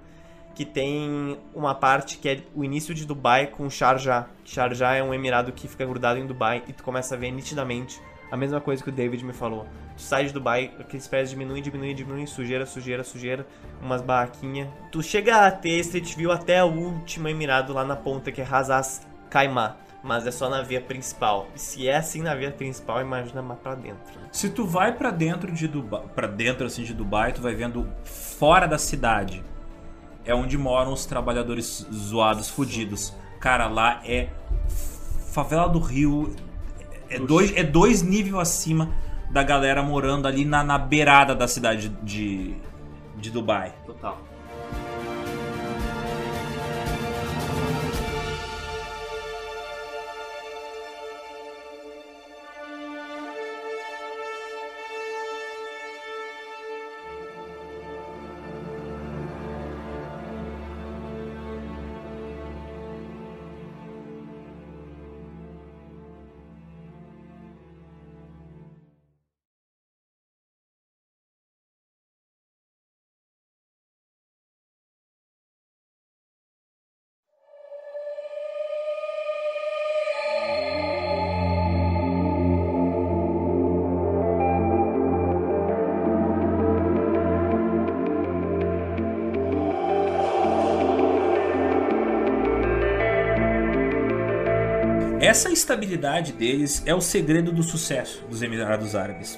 que 0.55 0.65
tem 0.65 1.37
uma 1.53 1.75
parte 1.75 2.17
que 2.17 2.29
é 2.29 2.41
o 2.55 2.63
início 2.63 2.95
de 2.95 3.05
Dubai 3.05 3.47
com 3.47 3.69
Sharjah. 3.69 4.27
Sharjah 4.45 4.95
é 4.95 5.03
um 5.03 5.13
emirado 5.13 5.51
que 5.51 5.67
fica 5.67 5.85
grudado 5.85 6.17
em 6.17 6.25
Dubai 6.25 6.63
e 6.67 6.73
tu 6.73 6.81
começa 6.81 7.13
a 7.13 7.17
ver 7.17 7.29
nitidamente 7.29 8.01
a 8.31 8.37
mesma 8.37 8.59
coisa 8.59 8.81
que 8.81 8.89
o 8.89 8.91
David 8.91 9.23
me 9.23 9.33
falou. 9.33 9.67
Tu 9.95 10.01
sai 10.01 10.25
de 10.25 10.33
Dubai, 10.33 10.71
aqueles 10.79 11.07
prédios 11.07 11.31
diminuem, 11.31 11.61
diminuem, 11.61 11.93
diminuem, 11.93 12.25
sujeira, 12.25 12.65
sujeira, 12.65 13.03
sujeira, 13.03 13.45
umas 13.81 14.01
barraquinhas. 14.01 14.69
Tu 14.91 15.03
chega 15.03 15.45
a 15.45 15.51
ter 15.51 15.79
Street 15.79 16.15
View 16.15 16.31
até 16.31 16.63
o 16.63 16.67
último 16.67 17.27
emirado 17.27 17.73
lá 17.73 17.83
na 17.83 17.95
ponta, 17.95 18.31
que 18.31 18.41
é 18.41 18.43
Razas 18.43 19.05
Kaimá. 19.29 19.77
Mas 20.03 20.27
é 20.27 20.31
só 20.31 20.49
na 20.49 20.61
via 20.61 20.79
principal. 20.79 21.47
E 21.55 21.59
se 21.59 21.87
é 21.87 21.97
assim 21.97 22.21
na 22.21 22.35
via 22.35 22.51
principal, 22.51 23.01
imagina 23.01 23.41
mais 23.41 23.59
pra 23.59 23.73
dentro. 23.73 24.19
Se 24.31 24.49
tu 24.49 24.65
vai 24.65 24.95
pra 24.95 25.09
dentro 25.09 25.51
de 25.51 25.67
Dubai, 25.67 26.03
para 26.13 26.27
dentro 26.27 26.67
assim 26.67 26.83
de 26.83 26.93
Dubai, 26.93 27.33
tu 27.33 27.41
vai 27.41 27.55
vendo 27.55 27.87
fora 28.03 28.67
da 28.67 28.77
cidade. 28.77 29.43
É 30.25 30.33
onde 30.33 30.57
moram 30.57 30.93
os 30.93 31.05
trabalhadores 31.05 31.85
zoados, 31.93 32.49
fudidos. 32.49 33.13
Cara, 33.39 33.67
lá 33.67 34.01
é 34.03 34.29
favela 35.31 35.67
do 35.67 35.79
Rio, 35.79 36.33
é 37.09 37.19
dois, 37.19 37.55
é 37.55 37.63
dois 37.63 38.01
níveis 38.01 38.35
acima 38.35 38.89
da 39.31 39.43
galera 39.43 39.83
morando 39.83 40.27
ali 40.27 40.45
na, 40.45 40.63
na 40.63 40.77
beirada 40.77 41.35
da 41.35 41.47
cidade 41.47 41.89
de, 42.01 42.55
de 43.17 43.29
Dubai. 43.29 43.73
Total. 43.85 44.17
Essa 95.35 95.51
estabilidade 95.51 96.31
deles 96.31 96.81
é 96.85 96.95
o 96.95 97.01
segredo 97.01 97.51
do 97.51 97.61
sucesso 97.61 98.23
dos 98.29 98.41
Emirados 98.41 98.95
Árabes. 98.95 99.37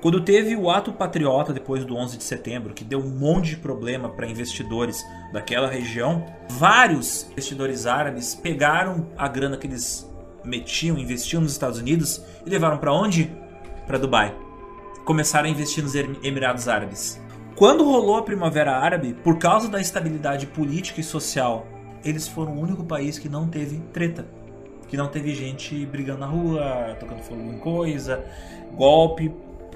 Quando 0.00 0.24
teve 0.24 0.56
o 0.56 0.70
ato 0.70 0.94
patriota 0.94 1.52
depois 1.52 1.84
do 1.84 1.94
11 1.94 2.16
de 2.16 2.24
setembro, 2.24 2.72
que 2.72 2.82
deu 2.82 3.00
um 3.00 3.10
monte 3.10 3.50
de 3.50 3.56
problema 3.58 4.08
para 4.08 4.26
investidores 4.26 5.04
daquela 5.34 5.68
região, 5.68 6.24
vários 6.48 7.30
investidores 7.32 7.84
árabes 7.84 8.34
pegaram 8.34 9.10
a 9.14 9.28
grana 9.28 9.58
que 9.58 9.66
eles 9.66 10.10
metiam, 10.42 10.96
investiam 10.96 11.42
nos 11.42 11.52
Estados 11.52 11.78
Unidos 11.78 12.24
e 12.46 12.48
levaram 12.48 12.78
para 12.78 12.94
onde? 12.94 13.30
Para 13.86 13.98
Dubai. 13.98 14.34
Começaram 15.04 15.48
a 15.48 15.52
investir 15.52 15.84
nos 15.84 15.94
Emirados 15.94 16.66
Árabes. 16.66 17.20
Quando 17.56 17.84
rolou 17.84 18.16
a 18.16 18.22
Primavera 18.22 18.74
Árabe, 18.78 19.12
por 19.12 19.36
causa 19.36 19.68
da 19.68 19.82
estabilidade 19.82 20.46
política 20.46 21.02
e 21.02 21.04
social, 21.04 21.66
eles 22.02 22.26
foram 22.26 22.56
o 22.56 22.60
único 22.62 22.84
país 22.84 23.18
que 23.18 23.28
não 23.28 23.46
teve 23.46 23.80
treta. 23.92 24.45
Que 24.88 24.96
não 24.96 25.08
teve 25.08 25.34
gente 25.34 25.84
brigando 25.86 26.20
na 26.20 26.26
rua, 26.26 26.96
tocando 26.98 27.22
fogo 27.22 27.42
em 27.42 27.58
coisa, 27.58 28.24
golpe. 28.74 29.34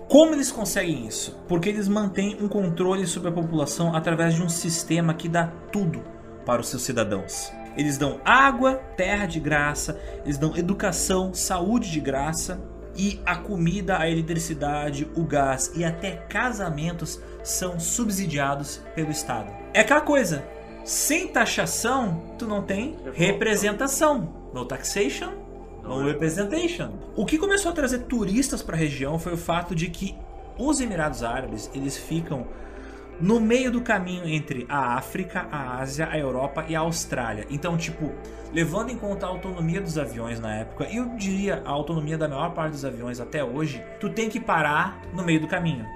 Como 0.09 0.35
eles 0.35 0.51
conseguem 0.51 1.07
isso? 1.07 1.39
Porque 1.47 1.69
eles 1.69 1.89
mantêm 1.89 2.37
um 2.41 2.49
controle 2.49 3.07
sobre 3.07 3.29
a 3.29 3.33
população 3.33 3.95
através 3.95 4.35
de 4.35 4.43
um 4.43 4.49
sistema 4.49 5.15
que 5.15 5.29
dá 5.29 5.53
tudo 5.73 6.03
para 6.45 6.61
os 6.61 6.69
seus 6.69 6.83
cidadãos. 6.83 7.53
Eles 7.77 7.97
dão 7.97 8.21
água, 8.25 8.75
terra 8.97 9.27
de 9.27 9.39
graça, 9.39 10.01
eles 10.25 10.37
dão 10.37 10.57
educação, 10.57 11.33
saúde 11.33 11.91
de 11.91 12.01
graça 12.01 12.61
e 12.97 13.21
a 13.25 13.37
comida, 13.37 13.99
a 13.99 14.11
eletricidade, 14.11 15.09
o 15.15 15.23
gás 15.23 15.71
e 15.77 15.85
até 15.85 16.17
casamentos 16.29 17.21
são 17.43 17.79
subsidiados 17.79 18.83
pelo 18.95 19.11
Estado. 19.11 19.53
É 19.73 19.81
aquela 19.81 20.01
coisa, 20.01 20.45
sem 20.85 21.29
taxação, 21.29 22.35
tu 22.37 22.47
não 22.47 22.63
tem 22.63 22.97
representação. 23.15 24.40
No 24.53 24.65
taxation, 24.65 25.33
no 25.83 26.03
representation. 26.05 26.93
O 27.17 27.25
que 27.25 27.39
começou 27.39 27.71
a 27.71 27.75
trazer 27.75 28.01
turistas 28.01 28.63
para 28.63 28.77
a 28.77 28.79
região 28.79 29.19
foi 29.19 29.33
o 29.35 29.39
fato 29.39 29.75
de 29.75 29.89
que 29.89 30.17
os 30.59 30.81
Emirados 30.81 31.23
Árabes, 31.23 31.71
eles 31.75 31.97
ficam 31.97 32.47
no 33.21 33.39
meio 33.39 33.71
do 33.71 33.83
caminho 33.83 34.27
entre 34.27 34.67
a 34.69 34.97
África, 34.97 35.47
a 35.51 35.79
Ásia, 35.79 36.09
a 36.11 36.19
Europa 36.19 36.65
e 36.69 36.75
a 36.75 36.81
Austrália. 36.81 37.47
Então, 37.51 37.77
tipo, 37.77 38.13
levando 38.53 38.91
em 38.91 38.97
conta 38.97 39.27
a 39.27 39.29
autonomia 39.29 39.81
dos 39.81 39.99
aviões 39.99 40.41
na 40.41 40.55
época, 40.55 40.89
e 40.89 40.97
eu 40.97 41.07
diria 41.17 41.63
a 41.65 41.71
autonomia 41.71 42.17
da 42.17 42.29
maior 42.29 42.53
parte 42.55 42.73
dos 42.73 42.85
aviões 42.85 43.21
até 43.21 43.45
hoje, 43.45 43.85
tu 44.01 44.09
tem 44.09 44.29
que 44.29 44.41
parar 44.41 45.03
no 45.13 45.23
meio 45.23 45.41
do 45.41 45.47
caminho. 45.47 45.87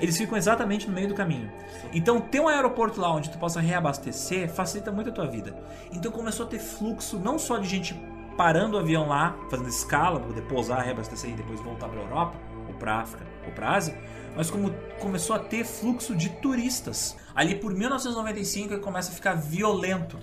Eles 0.00 0.16
ficam 0.16 0.36
exatamente 0.36 0.88
no 0.88 0.94
meio 0.94 1.08
do 1.08 1.14
caminho. 1.14 1.50
Então, 1.92 2.20
ter 2.20 2.40
um 2.40 2.48
aeroporto 2.48 3.00
lá 3.00 3.12
onde 3.12 3.30
tu 3.30 3.38
possa 3.38 3.60
reabastecer 3.60 4.48
facilita 4.48 4.90
muito 4.90 5.10
a 5.10 5.12
tua 5.12 5.26
vida. 5.26 5.54
Então, 5.92 6.10
começou 6.10 6.46
a 6.46 6.48
ter 6.48 6.58
fluxo 6.58 7.18
não 7.18 7.38
só 7.38 7.58
de 7.58 7.68
gente 7.68 7.94
parando 8.36 8.76
o 8.76 8.80
avião 8.80 9.06
lá, 9.06 9.36
fazendo 9.50 9.68
escala 9.68 10.18
para 10.18 10.28
poder 10.28 10.42
pousar, 10.42 10.80
reabastecer 10.80 11.30
e 11.30 11.34
depois 11.34 11.60
voltar 11.60 11.88
para 11.88 12.00
a 12.00 12.02
Europa, 12.02 12.38
ou 12.68 12.74
para 12.74 13.00
África, 13.00 13.26
ou 13.46 13.52
para 13.52 13.74
Ásia, 13.74 13.98
mas 14.34 14.50
como 14.50 14.72
começou 14.98 15.36
a 15.36 15.38
ter 15.38 15.64
fluxo 15.64 16.14
de 16.14 16.30
turistas. 16.30 17.16
Ali 17.34 17.54
por 17.54 17.74
1995 17.74 18.78
começa 18.78 19.12
a 19.12 19.14
ficar 19.14 19.34
violento 19.34 20.18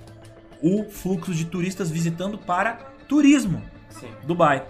o 0.62 0.86
fluxo 0.90 1.34
de 1.34 1.46
turistas 1.46 1.92
visitando 1.92 2.38
para 2.38 2.74
turismo 3.08 3.62
Sim. 3.90 4.10
Dubai. 4.26 4.66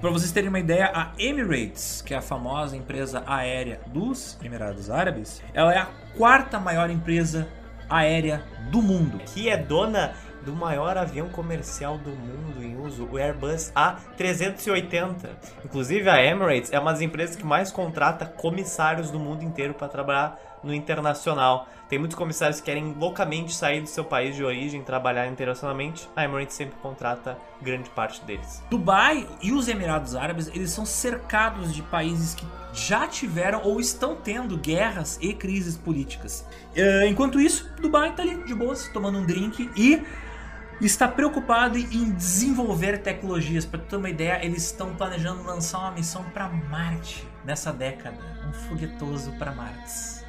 Para 0.00 0.10
vocês 0.10 0.32
terem 0.32 0.48
uma 0.48 0.58
ideia, 0.58 0.90
a 0.94 1.12
Emirates, 1.18 2.02
que 2.02 2.12
é 2.12 2.18
a 2.18 2.22
famosa 2.22 2.76
empresa 2.76 3.22
aérea 3.26 3.80
dos 3.86 4.38
Emirados 4.42 4.90
Árabes, 4.90 5.42
ela 5.54 5.72
é 5.72 5.78
a 5.78 5.88
quarta 6.16 6.58
maior 6.58 6.90
empresa 6.90 7.48
aérea 7.88 8.44
do 8.70 8.82
mundo. 8.82 9.18
Que 9.18 9.48
é 9.48 9.56
dona 9.56 10.14
do 10.44 10.52
maior 10.52 10.98
avião 10.98 11.28
comercial 11.30 11.96
do 11.96 12.10
mundo 12.10 12.62
em 12.62 12.78
uso, 12.78 13.08
o 13.10 13.16
Airbus 13.16 13.72
A380. 13.74 15.30
Inclusive 15.64 16.08
a 16.10 16.22
Emirates 16.22 16.70
é 16.72 16.78
uma 16.78 16.92
das 16.92 17.00
empresas 17.00 17.34
que 17.34 17.46
mais 17.46 17.72
contrata 17.72 18.26
comissários 18.26 19.10
do 19.10 19.18
mundo 19.18 19.42
inteiro 19.42 19.72
para 19.72 19.88
trabalhar 19.88 20.38
no 20.64 20.74
internacional. 20.74 21.68
Tem 21.88 21.98
muitos 21.98 22.16
comissários 22.16 22.60
que 22.60 22.66
querem 22.66 22.94
loucamente 22.98 23.54
sair 23.54 23.80
do 23.80 23.88
seu 23.88 24.04
país 24.04 24.34
de 24.34 24.42
origem, 24.42 24.82
trabalhar 24.82 25.26
internacionalmente. 25.26 26.08
A 26.16 26.24
Emirates 26.24 26.56
sempre 26.56 26.76
contrata 26.80 27.38
grande 27.60 27.90
parte 27.90 28.24
deles. 28.24 28.62
Dubai 28.70 29.28
e 29.42 29.52
os 29.52 29.68
Emirados 29.68 30.16
Árabes, 30.16 30.48
eles 30.48 30.70
são 30.70 30.86
cercados 30.86 31.74
de 31.74 31.82
países 31.82 32.34
que 32.34 32.46
já 32.72 33.06
tiveram 33.06 33.62
ou 33.62 33.78
estão 33.78 34.16
tendo 34.16 34.56
guerras 34.56 35.18
e 35.20 35.32
crises 35.34 35.76
políticas. 35.76 36.44
Eh, 36.74 37.06
enquanto 37.06 37.40
isso, 37.40 37.70
Dubai 37.80 38.10
está 38.10 38.22
ali 38.22 38.42
de 38.44 38.54
boas, 38.54 38.88
tomando 38.88 39.18
um 39.18 39.26
drink 39.26 39.70
e 39.76 40.02
está 40.80 41.06
preocupado 41.06 41.78
em 41.78 42.10
desenvolver 42.10 42.98
tecnologias. 42.98 43.64
Para 43.64 43.80
ter 43.80 43.96
uma 43.96 44.10
ideia, 44.10 44.44
eles 44.44 44.64
estão 44.64 44.94
planejando 44.94 45.42
lançar 45.44 45.78
uma 45.78 45.92
missão 45.92 46.24
para 46.30 46.48
Marte 46.48 47.26
nessa 47.44 47.72
década, 47.72 48.18
um 48.48 48.52
foguetoso 48.52 49.32
para 49.38 49.52
Marte. 49.52 50.23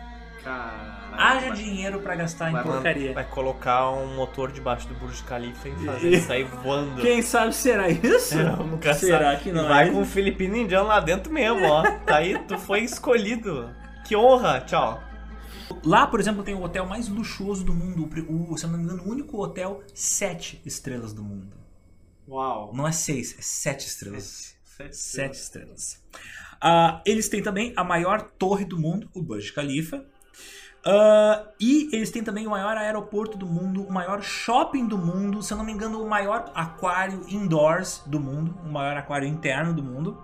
Caramba. 0.45 0.95
Haja 1.17 1.49
dinheiro 1.51 1.99
para 2.01 2.15
gastar 2.15 2.51
vai, 2.51 2.61
em 2.61 2.63
porcaria. 2.63 3.13
Vai 3.13 3.25
colocar 3.25 3.89
um 3.89 4.15
motor 4.15 4.51
debaixo 4.51 4.87
do 4.87 4.93
Burj 4.93 5.23
Khalifa 5.23 5.69
e 5.69 5.75
fazer 5.85 6.21
sair 6.21 6.43
voando. 6.43 7.01
Quem 7.01 7.21
sabe 7.23 7.55
será 7.55 7.89
isso? 7.89 8.37
Eu 8.37 8.57
nunca 8.57 8.93
será 8.93 9.31
sabe. 9.31 9.43
que 9.43 9.51
não? 9.51 9.67
Vai 9.67 9.89
é 9.89 9.91
com 9.91 10.01
o 10.01 10.05
Filipino 10.05 10.55
Indiano 10.55 10.87
lá 10.87 10.99
dentro 10.99 11.33
mesmo, 11.33 11.65
ó. 11.65 11.81
Tá 12.05 12.17
aí, 12.17 12.37
tu 12.47 12.59
foi 12.59 12.81
escolhido. 12.81 13.73
Que 14.05 14.15
honra, 14.15 14.61
tchau. 14.61 15.01
Lá, 15.83 16.05
por 16.05 16.19
exemplo, 16.19 16.43
tem 16.43 16.53
o 16.53 16.61
hotel 16.61 16.85
mais 16.85 17.07
luxuoso 17.07 17.63
do 17.63 17.73
mundo. 17.73 18.07
O, 18.29 18.55
se 18.55 18.65
eu 18.65 18.69
não 18.69 18.77
me 18.77 18.83
engano, 18.83 19.03
o 19.03 19.09
único 19.09 19.41
hotel 19.41 19.81
sete 19.95 20.61
estrelas 20.63 21.11
do 21.11 21.23
mundo. 21.23 21.57
Uau. 22.27 22.71
Não 22.71 22.87
é 22.87 22.91
seis, 22.91 23.35
é 23.39 23.41
sete 23.41 23.87
estrelas. 23.87 24.55
Sete, 24.63 24.95
sete 24.95 25.33
estrelas. 25.33 26.03
Uh, 26.55 27.01
eles 27.03 27.29
têm 27.29 27.41
também 27.41 27.73
a 27.75 27.83
maior 27.83 28.21
torre 28.37 28.63
do 28.63 28.79
mundo, 28.79 29.09
o 29.13 29.23
Burj 29.23 29.51
Khalifa. 29.53 30.05
Uh, 30.87 31.47
e 31.59 31.89
eles 31.91 32.11
têm 32.11 32.23
também 32.23 32.45
o 32.45 32.51
maior 32.51 32.77
aeroporto 32.77 33.35
do 33.39 33.47
mundo, 33.47 33.81
o 33.81 33.91
maior 33.91 34.21
shopping 34.21 34.85
do 34.85 34.99
mundo, 34.99 35.41
se 35.41 35.51
eu 35.51 35.57
não 35.57 35.65
me 35.65 35.71
engano, 35.71 35.99
o 35.99 36.07
maior 36.07 36.51
aquário 36.53 37.23
indoors 37.27 38.03
do 38.05 38.19
mundo, 38.19 38.55
o 38.63 38.71
maior 38.71 38.95
aquário 38.95 39.27
interno 39.27 39.73
do 39.73 39.81
mundo. 39.81 40.15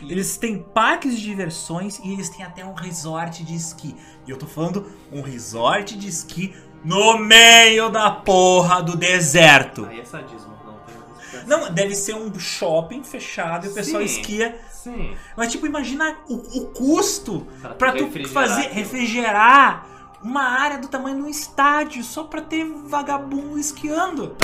Eles 0.00 0.38
têm 0.38 0.62
parques 0.62 1.16
de 1.16 1.22
diversões 1.22 1.98
e 1.98 2.12
eles 2.12 2.30
têm 2.30 2.44
até 2.44 2.64
um 2.64 2.72
resort 2.72 3.44
de 3.44 3.54
esqui. 3.54 3.94
E 4.26 4.30
eu 4.30 4.38
tô 4.38 4.46
falando 4.46 4.86
um 5.12 5.20
resort 5.20 5.98
de 5.98 6.08
esqui 6.08 6.54
no 6.82 7.18
meio 7.18 7.90
da 7.90 8.10
porra 8.10 8.82
do 8.82 8.96
deserto. 8.96 9.84
Aí 9.86 10.00
é 10.00 10.04
sadismo, 10.04 10.56
não 10.64 10.76
tem 10.86 11.46
Não, 11.46 11.70
deve 11.70 11.94
ser 11.94 12.14
um 12.14 12.32
shopping 12.38 13.02
fechado 13.02 13.66
e 13.66 13.70
o 13.70 13.74
pessoal 13.74 14.00
sim, 14.00 14.06
esquia. 14.06 14.58
Sim. 14.70 15.14
Mas 15.36 15.52
tipo, 15.52 15.66
imagina 15.66 16.16
o, 16.28 16.34
o 16.34 16.66
custo 16.66 17.46
pra 17.76 17.92
tu 17.92 18.08
fazer 18.28 18.68
refrigerar 18.68 19.97
uma 20.22 20.42
área 20.42 20.78
do 20.78 20.88
tamanho 20.88 21.16
de 21.16 21.22
um 21.22 21.28
estádio 21.28 22.02
só 22.02 22.24
pra 22.24 22.40
ter 22.40 22.64
vagabundo 22.64 23.58
esquiando. 23.58 24.36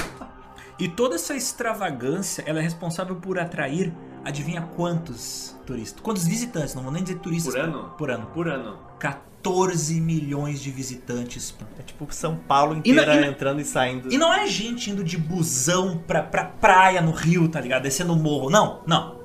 E 0.78 0.88
toda 0.88 1.14
essa 1.14 1.34
extravagância, 1.34 2.42
ela 2.46 2.58
é 2.58 2.62
responsável 2.62 3.16
por 3.16 3.38
atrair 3.38 3.92
Adivinha 4.24 4.62
quantos 4.74 5.54
turistas? 5.66 6.00
Quantos 6.00 6.26
visitantes? 6.26 6.74
Não 6.74 6.82
vou 6.82 6.90
nem 6.90 7.02
dizer 7.02 7.18
turistas. 7.18 7.52
Por 7.52 7.60
ano? 7.60 7.94
Por 7.98 8.10
ano. 8.10 8.26
Por 8.32 8.48
ano. 8.48 8.78
14 8.98 10.00
milhões 10.00 10.62
de 10.62 10.70
visitantes. 10.70 11.54
É 11.78 11.82
tipo 11.82 12.06
São 12.10 12.34
Paulo 12.34 12.74
inteira 12.74 13.16
e 13.16 13.20
não, 13.20 13.26
e, 13.26 13.28
entrando 13.28 13.60
e 13.60 13.64
saindo. 13.66 14.10
E 14.10 14.16
não 14.16 14.32
é 14.32 14.46
gente 14.46 14.90
indo 14.90 15.04
de 15.04 15.18
busão 15.18 15.98
pra, 15.98 16.22
pra 16.22 16.44
praia 16.44 17.02
no 17.02 17.12
Rio, 17.12 17.46
tá 17.48 17.60
ligado? 17.60 17.82
Descendo 17.82 18.14
o 18.14 18.16
morro. 18.16 18.48
Não, 18.48 18.80
não. 18.86 19.20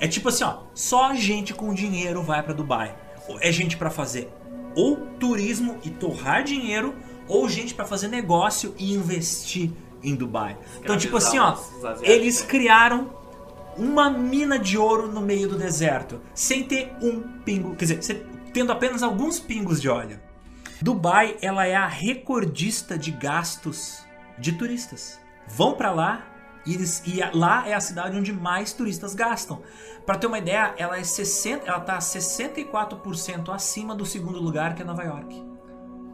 É 0.00 0.08
tipo 0.08 0.30
assim, 0.30 0.44
ó. 0.44 0.60
Só 0.74 1.14
gente 1.14 1.52
com 1.52 1.74
dinheiro 1.74 2.22
vai 2.22 2.42
para 2.42 2.54
Dubai. 2.54 2.96
É 3.40 3.52
gente 3.52 3.76
para 3.76 3.90
fazer 3.90 4.32
ou 4.74 4.96
turismo 5.18 5.78
e 5.82 5.90
torrar 5.90 6.44
dinheiro, 6.44 6.94
ou 7.26 7.48
gente 7.48 7.74
para 7.74 7.84
fazer 7.84 8.08
negócio 8.08 8.74
e 8.78 8.94
investir 8.94 9.70
em 10.02 10.14
Dubai. 10.14 10.56
Então, 10.80 10.96
tipo 10.96 11.16
assim, 11.16 11.38
ó. 11.38 11.56
Eles 12.02 12.40
criaram 12.40 13.10
uma 13.76 14.10
mina 14.10 14.58
de 14.58 14.76
ouro 14.76 15.08
no 15.08 15.20
meio 15.20 15.48
do 15.48 15.56
deserto, 15.56 16.20
sem 16.34 16.64
ter 16.64 16.92
um 17.00 17.20
pingo, 17.44 17.76
quer 17.76 17.84
dizer, 17.84 18.26
tendo 18.52 18.72
apenas 18.72 19.02
alguns 19.02 19.38
pingos 19.38 19.80
de 19.80 19.88
óleo. 19.88 20.18
Dubai, 20.80 21.36
ela 21.42 21.66
é 21.66 21.74
a 21.74 21.86
recordista 21.86 22.96
de 22.96 23.10
gastos 23.10 24.04
de 24.38 24.52
turistas. 24.52 25.20
Vão 25.46 25.74
para 25.74 25.90
lá 25.90 26.26
e, 26.68 26.74
eles, 26.74 27.02
e 27.06 27.20
lá 27.32 27.66
é 27.66 27.72
a 27.72 27.80
cidade 27.80 28.14
onde 28.14 28.30
mais 28.30 28.74
turistas 28.74 29.14
gastam. 29.14 29.62
Para 30.04 30.18
ter 30.18 30.26
uma 30.26 30.38
ideia, 30.38 30.74
ela 30.76 30.98
é 30.98 31.02
60, 31.02 31.66
ela 31.66 31.80
tá 31.80 31.98
64% 31.98 33.48
acima 33.48 33.94
do 33.94 34.04
segundo 34.04 34.38
lugar, 34.38 34.74
que 34.74 34.82
é 34.82 34.84
Nova 34.84 35.02
York. 35.02 35.42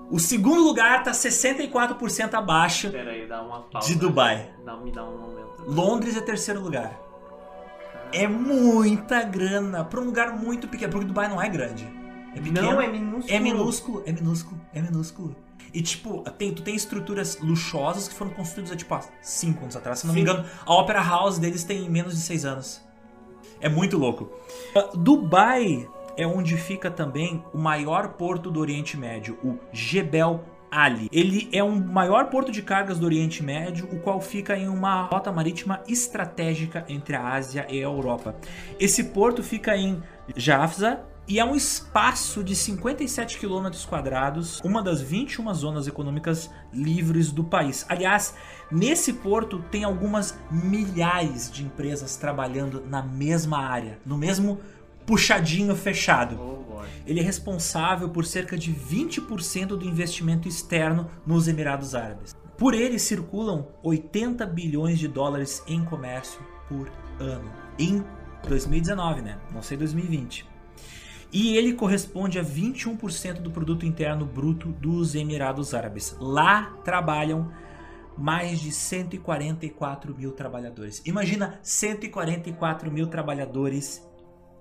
O 0.08 0.20
segundo 0.20 0.62
lugar 0.62 1.02
tá 1.02 1.10
64% 1.10 2.34
abaixo 2.34 2.92
aí, 2.94 3.26
pausa, 3.72 3.88
de 3.88 3.98
Dubai. 3.98 4.54
Dá, 4.64 4.76
me 4.76 4.92
dá 4.92 5.04
um 5.04 5.18
momento. 5.18 5.64
Londres 5.66 6.16
é 6.16 6.20
terceiro 6.20 6.60
lugar. 6.60 7.00
É 8.12 8.28
muita 8.28 9.24
grana 9.24 9.84
para 9.84 10.00
um 10.00 10.04
lugar 10.04 10.38
muito 10.38 10.68
pequeno, 10.68 10.92
porque 10.92 11.06
Dubai 11.06 11.26
não 11.26 11.42
é 11.42 11.48
grande. 11.48 11.84
É 12.32 12.40
pequeno, 12.40 12.72
não, 12.72 12.80
é 12.80 12.86
minúsculo. 12.86 13.34
É 13.34 13.40
minúsculo, 13.40 14.02
é 14.06 14.12
minúsculo, 14.12 14.60
é 14.72 14.82
minúsculo. 14.82 15.36
E, 15.74 15.82
tipo, 15.82 16.22
tem, 16.38 16.54
tu 16.54 16.62
tem 16.62 16.76
estruturas 16.76 17.38
luxuosas 17.40 18.06
que 18.06 18.14
foram 18.14 18.30
construídas 18.30 18.72
há, 18.72 18.76
tipo, 18.76 18.94
há 18.94 19.02
5 19.20 19.60
anos 19.60 19.76
atrás. 19.76 19.98
Se 19.98 20.06
não 20.06 20.14
me 20.14 20.20
Sim. 20.20 20.30
engano, 20.30 20.48
a 20.64 20.72
Opera 20.72 21.02
House 21.02 21.38
deles 21.38 21.64
tem 21.64 21.90
menos 21.90 22.14
de 22.14 22.20
6 22.20 22.44
anos. 22.44 22.80
É 23.60 23.68
muito 23.68 23.98
louco. 23.98 24.30
Uh, 24.76 24.96
Dubai 24.96 25.88
é 26.16 26.24
onde 26.24 26.56
fica 26.56 26.90
também 26.92 27.42
o 27.52 27.58
maior 27.58 28.10
porto 28.10 28.52
do 28.52 28.60
Oriente 28.60 28.96
Médio, 28.96 29.36
o 29.42 29.58
Jebel 29.72 30.44
Ali. 30.70 31.08
Ele 31.12 31.48
é 31.52 31.62
um 31.62 31.74
maior 31.74 32.30
porto 32.30 32.50
de 32.50 32.60
cargas 32.60 32.98
do 32.98 33.06
Oriente 33.06 33.42
Médio, 33.42 33.88
o 33.92 34.00
qual 34.00 34.20
fica 34.20 34.56
em 34.56 34.68
uma 34.68 35.02
rota 35.02 35.30
marítima 35.30 35.80
estratégica 35.88 36.84
entre 36.88 37.14
a 37.14 37.28
Ásia 37.28 37.66
e 37.68 37.78
a 37.78 37.82
Europa. 37.82 38.36
Esse 38.78 39.04
porto 39.04 39.42
fica 39.42 39.76
em 39.76 40.02
Jafza 40.36 41.04
e 41.26 41.38
é 41.38 41.44
um 41.44 41.54
espaço 41.54 42.44
de 42.44 42.54
57 42.54 43.38
quilômetros 43.38 43.86
quadrados, 43.86 44.60
uma 44.60 44.82
das 44.82 45.00
21 45.00 45.54
zonas 45.54 45.86
econômicas 45.86 46.50
livres 46.72 47.32
do 47.32 47.42
país. 47.42 47.86
Aliás, 47.88 48.34
nesse 48.70 49.14
porto 49.14 49.64
tem 49.70 49.84
algumas 49.84 50.38
milhares 50.50 51.50
de 51.50 51.64
empresas 51.64 52.16
trabalhando 52.16 52.84
na 52.86 53.02
mesma 53.02 53.58
área, 53.58 53.98
no 54.04 54.18
mesmo 54.18 54.60
puxadinho 55.06 55.74
fechado. 55.74 56.38
Oh. 56.38 56.82
Ele 57.06 57.20
é 57.20 57.22
responsável 57.22 58.10
por 58.10 58.26
cerca 58.26 58.56
de 58.58 58.72
20% 58.72 59.68
do 59.68 59.84
investimento 59.86 60.46
externo 60.46 61.10
nos 61.26 61.48
Emirados 61.48 61.94
Árabes. 61.94 62.34
Por 62.58 62.74
ele 62.74 62.98
circulam 62.98 63.66
80 63.82 64.46
bilhões 64.46 64.98
de 64.98 65.08
dólares 65.08 65.62
em 65.66 65.84
comércio 65.84 66.40
por 66.68 66.90
ano. 67.18 67.50
Em 67.78 68.04
2019, 68.46 69.22
né? 69.22 69.38
Não 69.52 69.62
sei 69.62 69.76
2020. 69.76 70.53
E 71.34 71.56
ele 71.56 71.72
corresponde 71.72 72.38
a 72.38 72.44
21% 72.44 73.40
do 73.40 73.50
produto 73.50 73.84
interno 73.84 74.24
bruto 74.24 74.68
dos 74.68 75.16
Emirados 75.16 75.74
Árabes. 75.74 76.16
Lá 76.20 76.78
trabalham 76.84 77.52
mais 78.16 78.60
de 78.60 78.70
144 78.70 80.14
mil 80.14 80.30
trabalhadores. 80.30 81.02
Imagina 81.04 81.58
144 81.60 82.88
mil 82.88 83.08
trabalhadores 83.08 84.08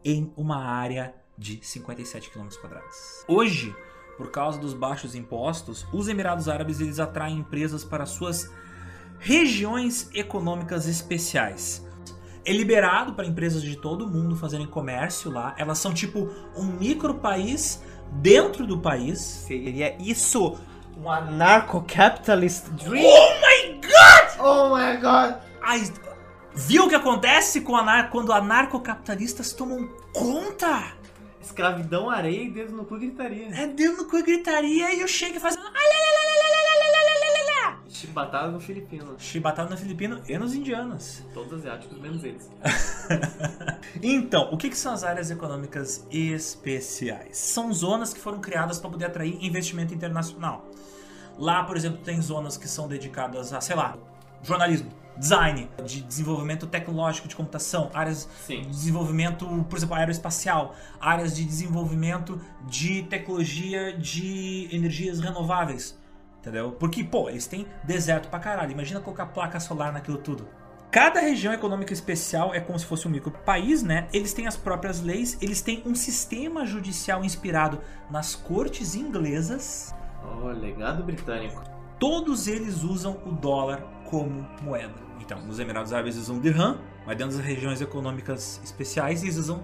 em 0.04 0.34
uma 0.36 0.66
área 0.66 1.14
de 1.38 1.60
57 1.64 2.32
km 2.32 2.48
quadrados. 2.60 3.24
Hoje, 3.28 3.76
por 4.18 4.32
causa 4.32 4.58
dos 4.58 4.74
baixos 4.74 5.14
impostos, 5.14 5.86
os 5.94 6.08
Emirados 6.08 6.50
Árabes 6.50 6.80
eles 6.80 7.00
atraem 7.00 7.38
empresas 7.38 7.84
para 7.84 8.08
suas 8.08 8.52
regiões 9.20 10.10
econômicas 10.12 10.88
especiais. 10.88 11.86
É 12.46 12.52
liberado 12.52 13.14
para 13.14 13.26
empresas 13.26 13.62
de 13.62 13.76
todo 13.78 14.08
mundo 14.08 14.36
fazerem 14.36 14.68
comércio 14.68 15.32
lá. 15.32 15.56
Elas 15.58 15.78
são 15.78 15.94
tipo 15.94 16.30
um 16.58 16.66
micro 16.66 17.16
país 17.16 17.82
dentro 18.12 18.68
do 18.68 18.78
país. 18.78 19.20
Seria 19.20 19.96
isso 20.00 20.58
um 20.98 21.10
anarcho-capitalist 21.10 22.70
dream? 22.72 23.06
Oh 23.06 23.34
my 23.40 23.82
god! 23.82 24.40
Oh 24.40 24.76
my 24.76 24.98
god! 24.98 25.42
Ai, 25.62 25.92
viu 26.54 26.86
o 26.86 26.90
que 26.90 26.96
acontece 26.96 27.62
com 27.62 27.76
anar 27.76 28.10
quando 28.10 28.34
anarcocapitalistas 28.34 29.54
tomam 29.54 29.88
conta? 30.14 30.94
Escravidão, 31.42 32.10
areia 32.10 32.44
e 32.44 32.50
dedo 32.50 32.74
no 32.74 32.86
cu 32.86 32.98
gritaria. 32.98 33.48
É 33.54 33.68
dentro 33.68 34.04
do 34.04 34.10
cu 34.10 34.18
e 34.18 34.24
gritaria 34.24 34.94
e 34.94 35.04
o 35.04 35.08
Sheik 35.08 35.40
fazendo. 35.40 35.63
Chibatada 38.04 38.52
no 38.52 38.60
filipino. 38.60 39.16
Chibatado 39.18 39.70
no 39.70 39.78
filipino 39.78 40.22
e 40.28 40.38
nos 40.38 40.54
indianos. 40.54 41.24
Todos 41.34 41.54
asiáticos, 41.54 41.98
menos 42.00 42.24
eles. 42.24 42.52
Então, 44.02 44.50
o 44.52 44.58
que, 44.58 44.70
que 44.70 44.78
são 44.78 44.94
as 44.94 45.04
áreas 45.04 45.30
econômicas 45.30 46.06
especiais? 46.12 47.38
São 47.38 47.72
zonas 47.72 48.14
que 48.14 48.20
foram 48.20 48.40
criadas 48.42 48.80
para 48.80 48.90
poder 48.90 49.06
atrair 49.06 49.38
investimento 49.42 49.94
internacional. 49.94 50.66
Lá, 51.38 51.64
por 51.64 51.78
exemplo, 51.78 52.00
tem 52.00 52.22
zonas 52.22 52.58
que 52.58 52.68
são 52.68 52.88
dedicadas 52.88 53.54
a, 53.54 53.62
sei 53.62 53.76
lá, 53.76 53.96
jornalismo, 54.42 54.90
design, 55.18 55.70
de 55.86 56.02
desenvolvimento 56.02 56.68
tecnológico 56.68 57.28
de 57.28 57.36
computação, 57.36 57.90
áreas 57.94 58.28
Sim. 58.46 58.62
de 58.62 58.68
desenvolvimento, 58.68 59.46
por 59.70 59.78
exemplo, 59.78 59.96
aeroespacial, 59.96 60.76
áreas 61.00 61.36
de 61.36 61.46
desenvolvimento 61.46 62.42
de 62.68 63.04
tecnologia 63.04 63.98
de 63.98 64.68
energias 64.72 65.20
renováveis. 65.20 65.98
Entendeu? 66.44 66.74
Porque, 66.74 67.02
pô, 67.06 67.30
eles 67.30 67.48
têm 67.48 67.66
deserto 67.86 68.28
pra 68.28 68.38
caralho. 68.38 68.74
Imagina 68.74 69.00
colocar 69.00 69.28
placa 69.28 69.62
solar 69.62 69.94
naquilo 69.94 70.18
tudo. 70.18 70.46
Cada 70.92 71.22
região 71.22 71.54
econômica 71.54 71.94
especial 71.94 72.54
é 72.54 72.60
como 72.60 72.78
se 72.78 72.86
fosse 72.86 73.08
um 73.08 73.12
micro 73.12 73.32
país, 73.32 73.82
né? 73.82 74.10
Eles 74.12 74.34
têm 74.34 74.46
as 74.46 74.58
próprias 74.58 75.00
leis, 75.00 75.38
eles 75.42 75.62
têm 75.62 75.82
um 75.86 75.96
sistema 75.96 76.66
judicial 76.66 77.24
inspirado 77.24 77.80
nas 78.12 78.36
cortes 78.36 78.94
inglesas. 78.94 79.96
Oh, 80.22 80.48
legado 80.48 81.02
britânico. 81.02 81.64
Todos 81.98 82.50
eles 82.50 82.84
usam 82.84 83.22
o 83.26 83.32
dólar 83.32 83.82
como 84.10 84.46
moeda. 84.62 84.94
Então, 85.22 85.42
nos 85.44 85.60
Emirados 85.60 85.94
Árabes 85.94 86.18
usam 86.18 86.36
o 86.36 86.42
dirham, 86.42 86.78
mas 87.08 87.16
dentro 87.16 87.38
das 87.38 87.46
regiões 87.46 87.80
econômicas 87.80 88.60
especiais 88.62 89.24
eles 89.24 89.38
usam 89.38 89.64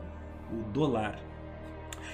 o 0.49 0.63
dólar. 0.71 1.19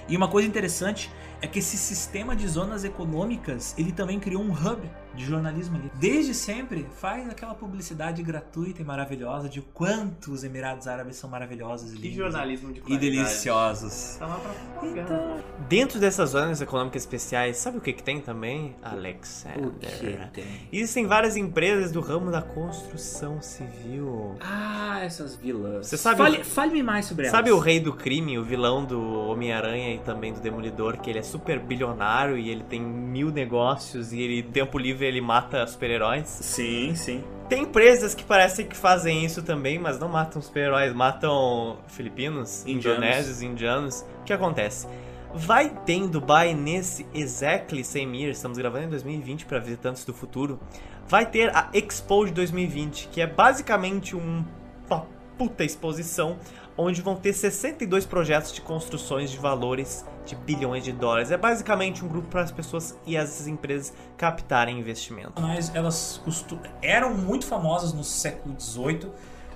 E 0.07 0.18
uma 0.18 0.28
coisa 0.28 0.47
interessante 0.47 1.11
é 1.46 1.48
que 1.48 1.60
esse 1.60 1.78
sistema 1.78 2.36
de 2.36 2.48
zonas 2.48 2.84
econômicas, 2.84 3.76
ele 3.78 3.91
também 3.91 4.20
criou 4.20 4.41
um 4.41 4.52
hub 4.52 4.82
de 5.16 5.26
jornalismo 5.26 5.78
ali. 5.78 5.91
Desde 5.95 6.34
sempre 6.34 6.86
faz 6.99 7.30
aquela 7.30 7.53
publicidade 7.53 8.22
gratuita 8.22 8.82
e 8.82 8.86
maravilhosa 8.86 9.47
de 9.49 9.61
quanto 9.61 10.32
os 10.32 10.43
Emirados 10.43 10.88
Árabes 10.88 11.16
são 11.18 11.30
maravilhosos 11.30 11.93
e 11.93 11.97
lindos 11.97 12.18
jornalismo 12.18 12.72
de 12.74 12.80
e 12.80 12.82
qualidade. 12.82 13.11
deliciosos. 13.11 14.18
Tá 14.20 14.26
lá 14.28 14.36
pra 14.39 14.88
Então, 14.88 15.38
Dentro 15.70 15.99
dessas 15.99 16.32
zonas 16.32 16.61
econômicas 16.61 17.01
especiais, 17.03 17.57
sabe 17.57 17.78
o 17.78 17.82
que, 17.82 17.93
que 17.93 18.03
tem 18.03 18.20
também? 18.22 18.76
Alexander. 18.84 19.66
o 19.68 19.72
que 19.72 20.41
tem? 20.41 20.45
Existem 20.72 21.07
várias 21.07 21.36
empresas 21.36 21.91
do 21.91 22.01
ramo 22.01 22.30
da 22.32 22.41
construção 22.41 23.41
civil. 23.41 24.36
Ah, 24.41 24.99
essas 25.03 25.36
vilas. 25.36 25.88
Você 25.88 25.97
sabe 25.97 26.18
Fale, 26.18 26.38
o- 26.41 26.45
fale-me 26.45 26.84
mais 26.84 27.05
sobre 27.05 27.30
Sabe 27.30 27.49
elas. 27.49 27.59
o 27.61 27.63
rei 27.63 27.80
do 27.80 27.93
crime, 27.93 28.38
o 28.38 28.43
vilão 28.43 28.84
do 28.86 29.01
Homem-Aranha 29.30 29.95
e 29.95 29.99
também 29.99 30.34
do 30.34 30.39
Demolidor, 30.39 30.99
que 30.99 31.09
ele 31.09 31.20
é 31.20 31.24
super 31.24 31.59
bilionário 31.59 32.38
e 32.38 32.49
ele 32.49 32.63
tem 32.63 32.82
mil 32.82 33.32
negócios 33.32 34.11
e 34.13 34.20
ele, 34.22 34.43
tempo 34.43 34.78
livre, 34.78 35.05
ele 35.06 35.22
mata 35.22 35.66
super-heróis? 35.68 36.28
Sim, 36.28 36.93
sim. 36.95 37.24
Tem 37.47 37.62
empresas 37.64 38.16
que 38.16 38.24
parecem 38.24 38.66
que 38.66 38.76
fazem 38.76 39.24
isso 39.24 39.43
também, 39.43 39.78
mas 39.78 39.99
não 39.99 40.10
matam 40.10 40.41
super-heróis, 40.41 40.93
matam 40.93 41.78
filipinos, 41.88 42.62
Indianos. 42.66 42.86
indonésios, 42.86 43.41
indianos. 43.41 44.06
O 44.22 44.24
que 44.24 44.34
acontece? 44.34 44.88
Vai 45.34 45.70
ter 45.86 45.93
em 45.93 46.08
Dubai 46.08 46.53
nesse 46.53 47.06
exactly 47.14 47.84
same 47.84 48.20
year, 48.20 48.32
estamos 48.32 48.58
gravando 48.58 48.86
em 48.86 48.89
2020 48.89 49.45
para 49.45 49.60
visitantes 49.60 50.06
do 50.06 50.14
futuro, 50.14 50.60
vai 51.08 51.26
ter 51.26 51.56
a 51.56 51.70
Expo 51.74 52.26
de 52.26 52.32
2020, 52.32 53.10
que 53.10 53.20
é 53.22 53.28
basicamente 53.28 54.16
um- 54.16 54.43
uma 54.89 55.06
puta 55.38 55.64
exposição 55.64 56.38
onde 56.78 57.01
vão 57.01 57.15
ter 57.15 57.34
62 57.34 58.05
projetos 58.05 58.51
de 58.51 58.61
construções 58.61 59.32
de 59.32 59.38
valores 59.38 60.05
de 60.26 60.36
bilhões 60.36 60.84
de 60.84 60.91
dólares. 60.91 61.32
É 61.32 61.38
basicamente 61.38 62.03
um 62.03 62.07
grupo 62.07 62.28
para 62.28 62.41
as 62.41 62.51
pessoas 62.51 62.97
e 63.05 63.15
as 63.15 63.47
empresas 63.47 63.93
captarem 64.17 64.80
investimento. 64.80 65.41
Mas 65.41 65.73
elas 65.76 66.19
costu- 66.23 66.59
eram 66.82 67.13
muito 67.15 67.45
famosas 67.45 67.93
no 67.93 68.03
século 68.03 68.55
XVIII, 68.59 69.07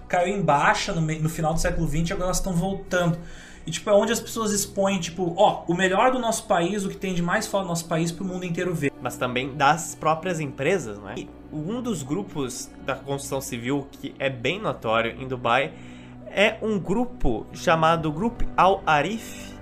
caiu 0.07 0.36
em 0.38 0.41
baixa 0.41 0.93
no, 0.93 1.01
no 1.01 1.30
final 1.30 1.53
do 1.53 1.59
século 1.59 1.88
XX 1.88 2.09
e 2.09 2.13
agora 2.13 2.26
elas 2.28 2.38
estão 2.38 2.53
voltando. 2.53 3.17
E 3.65 3.72
tipo, 3.72 3.89
é 3.89 3.93
onde 3.93 4.11
as 4.11 4.20
pessoas 4.20 4.51
expõem, 4.51 4.99
tipo, 4.99 5.34
ó, 5.38 5.63
o 5.67 5.76
melhor 5.76 6.11
do 6.11 6.17
nosso 6.20 6.45
país, 6.45 6.86
o 6.86 6.89
que 6.89 6.97
tem 6.97 7.13
de 7.13 7.22
mais 7.22 7.45
foda 7.45 7.63
no 7.63 7.70
nosso 7.70 7.86
país 7.88 8.11
pro 8.11 8.24
mundo 8.24 8.45
inteiro 8.45 8.74
ver. 8.74 8.91
mas 9.01 9.17
também 9.17 9.53
das 9.55 9.93
próprias 9.95 10.39
empresas, 10.39 10.97
não 10.97 11.09
é? 11.09 11.15
E 11.17 11.30
um 11.51 11.82
dos 11.82 12.01
grupos 12.01 12.70
da 12.86 12.95
construção 12.95 13.41
civil 13.41 13.88
que 13.91 14.15
é 14.17 14.30
bem 14.30 14.59
notório 14.59 15.20
em 15.22 15.28
Dubai 15.28 15.74
é 16.32 16.57
um 16.61 16.80
grupo 16.80 17.45
chamado 17.53 18.11
Grupo 18.11 18.45
Al 18.55 18.84
Arif 18.86 19.53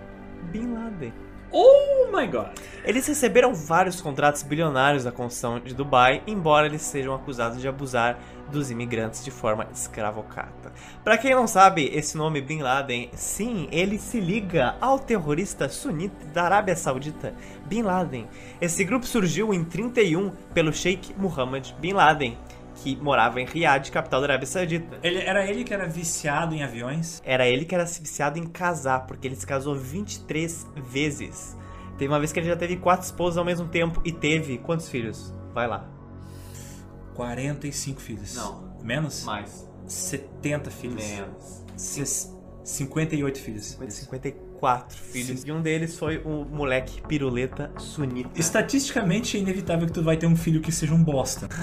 Bin 0.51 0.73
Laden. 0.73 1.27
Oh 1.51 2.09
my 2.11 2.27
god. 2.27 2.49
Eles 2.83 3.07
receberam 3.07 3.53
vários 3.53 4.01
contratos 4.01 4.43
bilionários 4.43 5.05
da 5.05 5.11
construção 5.11 5.59
de 5.59 5.73
Dubai, 5.73 6.21
embora 6.27 6.67
eles 6.67 6.81
sejam 6.81 7.13
acusados 7.15 7.61
de 7.61 7.67
abusar 7.67 8.19
dos 8.51 8.69
imigrantes 8.69 9.23
de 9.23 9.31
forma 9.31 9.67
escravocrata. 9.73 10.71
Pra 11.03 11.17
quem 11.17 11.33
não 11.33 11.47
sabe, 11.47 11.89
esse 11.93 12.17
nome 12.17 12.41
Bin 12.41 12.59
Laden, 12.59 13.09
sim, 13.13 13.67
ele 13.71 13.97
se 13.97 14.19
liga 14.19 14.75
ao 14.79 14.99
terrorista 14.99 15.69
sunita 15.69 16.25
da 16.33 16.43
Arábia 16.43 16.75
Saudita, 16.75 17.33
Bin 17.65 17.81
Laden. 17.81 18.27
Esse 18.59 18.83
grupo 18.83 19.05
surgiu 19.05 19.53
em 19.53 19.63
31 19.63 20.31
pelo 20.53 20.73
Sheikh 20.73 21.13
Mohammed 21.17 21.75
Bin 21.79 21.93
Laden, 21.93 22.37
que 22.95 23.03
morava 23.03 23.41
em 23.41 23.45
Riyadh, 23.45 23.89
capital 23.91 24.21
da 24.21 24.27
Arábia 24.27 24.47
Saudita. 24.47 24.99
Ele, 25.03 25.19
era 25.19 25.45
ele 25.45 25.63
que 25.63 25.73
era 25.73 25.87
viciado 25.87 26.55
em 26.55 26.63
aviões. 26.63 27.21
Era 27.25 27.47
ele 27.47 27.65
que 27.65 27.75
era 27.75 27.85
viciado 27.85 28.39
em 28.39 28.45
casar, 28.45 29.05
porque 29.05 29.27
ele 29.27 29.35
se 29.35 29.45
casou 29.45 29.75
23 29.75 30.67
vezes. 30.75 31.57
Teve 31.97 32.11
uma 32.11 32.19
vez 32.19 32.31
que 32.31 32.39
ele 32.39 32.47
já 32.47 32.55
teve 32.55 32.77
quatro 32.77 33.05
esposas 33.05 33.37
ao 33.37 33.45
mesmo 33.45 33.67
tempo 33.67 34.01
e 34.05 34.11
teve 34.11 34.57
quantos 34.59 34.87
filhos? 34.87 35.33
Vai 35.53 35.67
lá. 35.67 35.89
45 37.15 37.99
filhos. 37.99 38.35
Não. 38.35 38.77
Menos? 38.83 39.23
Mais. 39.23 39.67
70 39.87 40.69
filhos. 40.69 41.03
Menos. 41.03 41.65
Ses- 41.75 42.33
58 42.63 43.39
filhos. 43.39 43.65
54 43.65 44.46
filhos. 44.89 45.43
E 45.45 45.51
um 45.51 45.61
deles 45.61 45.97
foi 45.97 46.17
o 46.17 46.45
moleque 46.45 47.01
piruleta 47.07 47.71
sunita. 47.77 48.29
Estatisticamente 48.35 49.37
é 49.37 49.39
inevitável 49.39 49.87
que 49.87 49.93
tu 49.93 50.03
vai 50.03 50.17
ter 50.17 50.27
um 50.27 50.35
filho 50.35 50.61
que 50.61 50.71
seja 50.71 50.93
um 50.93 51.03
bosta. 51.03 51.47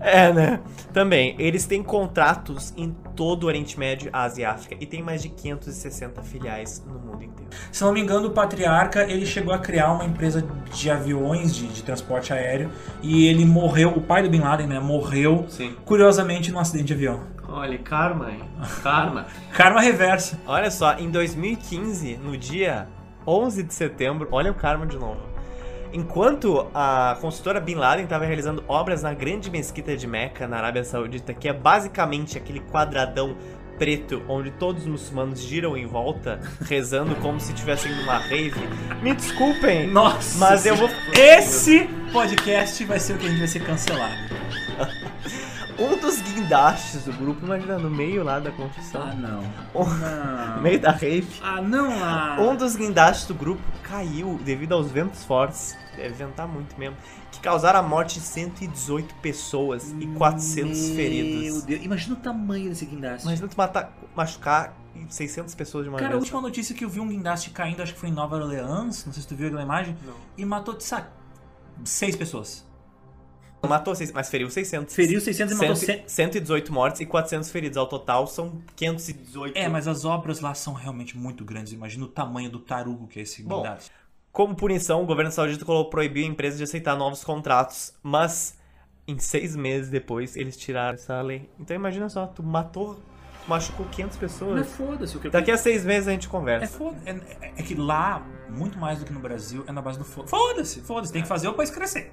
É, 0.00 0.32
né? 0.32 0.60
Também, 0.92 1.36
eles 1.38 1.64
têm 1.64 1.80
contratos 1.80 2.74
em 2.76 2.90
todo 3.14 3.44
o 3.44 3.46
Oriente 3.46 3.78
Médio, 3.78 4.10
Ásia 4.12 4.42
e 4.42 4.44
África. 4.44 4.76
E 4.80 4.86
tem 4.86 5.00
mais 5.00 5.22
de 5.22 5.28
560 5.28 6.22
filiais 6.22 6.84
no 6.84 6.98
mundo 6.98 7.22
inteiro. 7.22 7.50
Se 7.70 7.84
não 7.84 7.92
me 7.92 8.00
engano, 8.00 8.28
o 8.28 8.30
patriarca 8.32 9.04
ele 9.04 9.24
chegou 9.24 9.54
a 9.54 9.58
criar 9.58 9.92
uma 9.92 10.04
empresa 10.04 10.44
de 10.74 10.90
aviões 10.90 11.54
de, 11.54 11.68
de 11.68 11.82
transporte 11.82 12.32
aéreo 12.32 12.70
e 13.02 13.26
ele 13.26 13.44
morreu, 13.44 13.90
o 13.90 14.00
pai 14.00 14.22
do 14.22 14.28
Bin 14.28 14.40
Laden, 14.40 14.66
né, 14.66 14.80
morreu 14.80 15.46
Sim. 15.48 15.76
curiosamente 15.84 16.50
num 16.50 16.58
acidente 16.58 16.86
de 16.86 16.94
avião. 16.94 17.20
Olha, 17.52 17.78
karma, 17.78 18.30
hein? 18.30 18.40
Karma. 18.82 19.26
Karma 19.52 19.80
reversa. 19.80 20.40
Olha 20.46 20.70
só, 20.70 20.94
em 20.94 21.10
2015, 21.10 22.16
no 22.16 22.34
dia 22.34 22.88
11 23.26 23.62
de 23.62 23.74
setembro, 23.74 24.26
olha 24.32 24.50
o 24.50 24.54
karma 24.54 24.86
de 24.86 24.96
novo. 24.96 25.20
Enquanto 25.92 26.66
a 26.74 27.18
consultora 27.20 27.60
Bin 27.60 27.74
Laden 27.74 28.04
estava 28.04 28.24
realizando 28.24 28.64
obras 28.66 29.02
na 29.02 29.12
grande 29.12 29.50
mesquita 29.50 29.94
de 29.94 30.06
Meca, 30.06 30.48
na 30.48 30.56
Arábia 30.56 30.82
Saudita, 30.82 31.34
que 31.34 31.46
é 31.46 31.52
basicamente 31.52 32.38
aquele 32.38 32.60
quadradão 32.60 33.36
preto 33.78 34.22
onde 34.26 34.50
todos 34.52 34.82
os 34.82 34.88
muçulmanos 34.88 35.42
giram 35.42 35.76
em 35.76 35.86
volta, 35.86 36.40
rezando 36.62 37.14
como 37.16 37.38
se 37.38 37.52
estivessem 37.52 37.94
numa 37.94 38.16
rave. 38.16 38.60
Me 39.02 39.14
desculpem, 39.14 39.88
Nossa. 39.88 40.38
mas 40.38 40.64
eu 40.64 40.74
vou. 40.74 40.88
Esse 41.12 41.86
podcast 42.10 42.82
vai 42.86 42.98
ser 42.98 43.12
o 43.12 43.18
que 43.18 43.26
a 43.26 43.28
gente 43.28 43.38
vai 43.40 43.48
ser 43.48 43.62
cancelado. 43.62 44.14
Um 45.82 45.98
dos 45.98 46.20
guindastes 46.20 47.04
do 47.04 47.12
grupo, 47.12 47.44
imagina, 47.44 47.78
no 47.78 47.90
meio 47.90 48.22
lá 48.22 48.38
da 48.38 48.50
construção, 48.52 49.02
Ah, 49.02 49.14
não. 49.14 49.42
no 50.56 50.62
meio 50.62 50.78
da 50.78 50.92
rave. 50.92 51.26
Ah, 51.42 51.60
não. 51.60 51.90
Ah. 52.02 52.36
Um 52.40 52.54
dos 52.54 52.76
guindastes 52.76 53.26
do 53.26 53.34
grupo 53.34 53.62
caiu 53.82 54.38
devido 54.44 54.74
aos 54.74 54.90
ventos 54.90 55.24
fortes, 55.24 55.76
deve 55.96 56.14
ventar 56.14 56.46
muito 56.46 56.78
mesmo, 56.78 56.96
que 57.32 57.40
causaram 57.40 57.80
a 57.80 57.82
morte 57.82 58.20
de 58.20 58.24
118 58.26 59.14
pessoas 59.16 59.92
e 59.98 60.06
400 60.06 60.78
Meu 60.78 60.94
feridos. 60.96 61.62
Deus. 61.64 61.84
Imagina 61.84 62.14
o 62.14 62.18
tamanho 62.18 62.68
desse 62.68 62.86
guindaste. 62.86 63.26
Imagina 63.26 63.48
tu 63.48 63.56
matar, 63.56 63.92
machucar 64.14 64.74
600 65.08 65.54
pessoas 65.54 65.84
de 65.84 65.88
uma 65.88 65.98
Cara, 65.98 66.10
a 66.10 66.12
vez. 66.12 66.22
última 66.22 66.40
notícia 66.40 66.74
que 66.74 66.84
eu 66.84 66.88
vi 66.88 67.00
um 67.00 67.08
guindaste 67.08 67.50
caindo, 67.50 67.82
acho 67.82 67.94
que 67.94 67.98
foi 67.98 68.08
em 68.10 68.12
Nova 68.12 68.36
Orleans, 68.36 69.04
não 69.04 69.12
sei 69.12 69.22
se 69.22 69.26
tu 69.28 69.34
viu 69.34 69.48
aquela 69.48 69.62
imagem, 69.62 69.96
Não. 70.06 70.14
e 70.36 70.44
matou, 70.44 70.78
sabe, 70.80 71.06
seis 71.84 72.14
pessoas. 72.14 72.64
Matou, 73.68 73.94
seis- 73.94 74.12
mas 74.12 74.28
feriu 74.28 74.50
600. 74.50 74.94
Feriu 74.94 75.20
600 75.20 75.52
e 75.54 75.58
matou 75.58 75.76
Cento- 75.76 76.08
100. 76.08 76.08
118 76.08 76.72
mortes 76.72 77.00
e 77.00 77.06
400 77.06 77.50
feridos. 77.50 77.76
Ao 77.78 77.86
total 77.86 78.26
são 78.26 78.60
518. 78.76 79.56
É, 79.56 79.68
mas 79.68 79.86
as 79.86 80.04
obras 80.04 80.40
lá 80.40 80.52
são 80.54 80.72
realmente 80.72 81.16
muito 81.16 81.44
grandes. 81.44 81.72
Imagina 81.72 82.04
o 82.04 82.08
tamanho 82.08 82.50
do 82.50 82.58
tarugo 82.58 83.06
que 83.06 83.18
é 83.18 83.22
esse 83.22 83.42
Bom. 83.42 83.64
Como 84.32 84.54
punição, 84.54 85.02
o 85.02 85.06
governo 85.06 85.30
saudita 85.30 85.64
colocou- 85.64 85.90
proibiu 85.90 86.24
a 86.24 86.28
empresa 86.28 86.56
de 86.56 86.62
aceitar 86.64 86.96
novos 86.96 87.22
contratos, 87.22 87.92
mas 88.02 88.56
em 89.06 89.18
seis 89.18 89.54
meses 89.54 89.90
depois 89.90 90.36
eles 90.36 90.56
tiraram 90.56 90.94
essa 90.94 91.20
lei. 91.20 91.48
Então 91.60 91.76
imagina 91.76 92.08
só, 92.08 92.26
tu 92.26 92.42
matou, 92.42 92.98
machucou 93.48 93.86
500 93.86 94.16
Não 94.16 94.18
é 94.18 94.20
pessoas. 94.28 94.72
foda-se 94.72 95.16
o 95.16 95.20
que 95.20 95.28
Daqui 95.30 95.50
a 95.50 95.56
seis 95.56 95.84
meses 95.84 96.08
a 96.08 96.12
gente 96.12 96.26
É 96.26 96.30
conversa. 96.30 96.78
foda. 96.78 96.96
É, 97.06 97.10
é- 97.10 97.52
é 97.58 97.62
que 97.62 97.74
lá, 97.74 98.24
muito 98.48 98.78
mais 98.78 98.98
do 98.98 99.04
que 99.04 99.12
no 99.12 99.20
Brasil, 99.20 99.64
é 99.66 99.72
na 99.72 99.80
base 99.82 99.98
do 99.98 100.04
foda. 100.04 100.28
Foda-se, 100.28 100.80
foda-se. 100.82 101.12
Tem 101.12 101.22
que 101.22 101.28
fazer 101.28 101.48
o 101.48 101.54
país 101.54 101.70
crescer. 101.70 102.12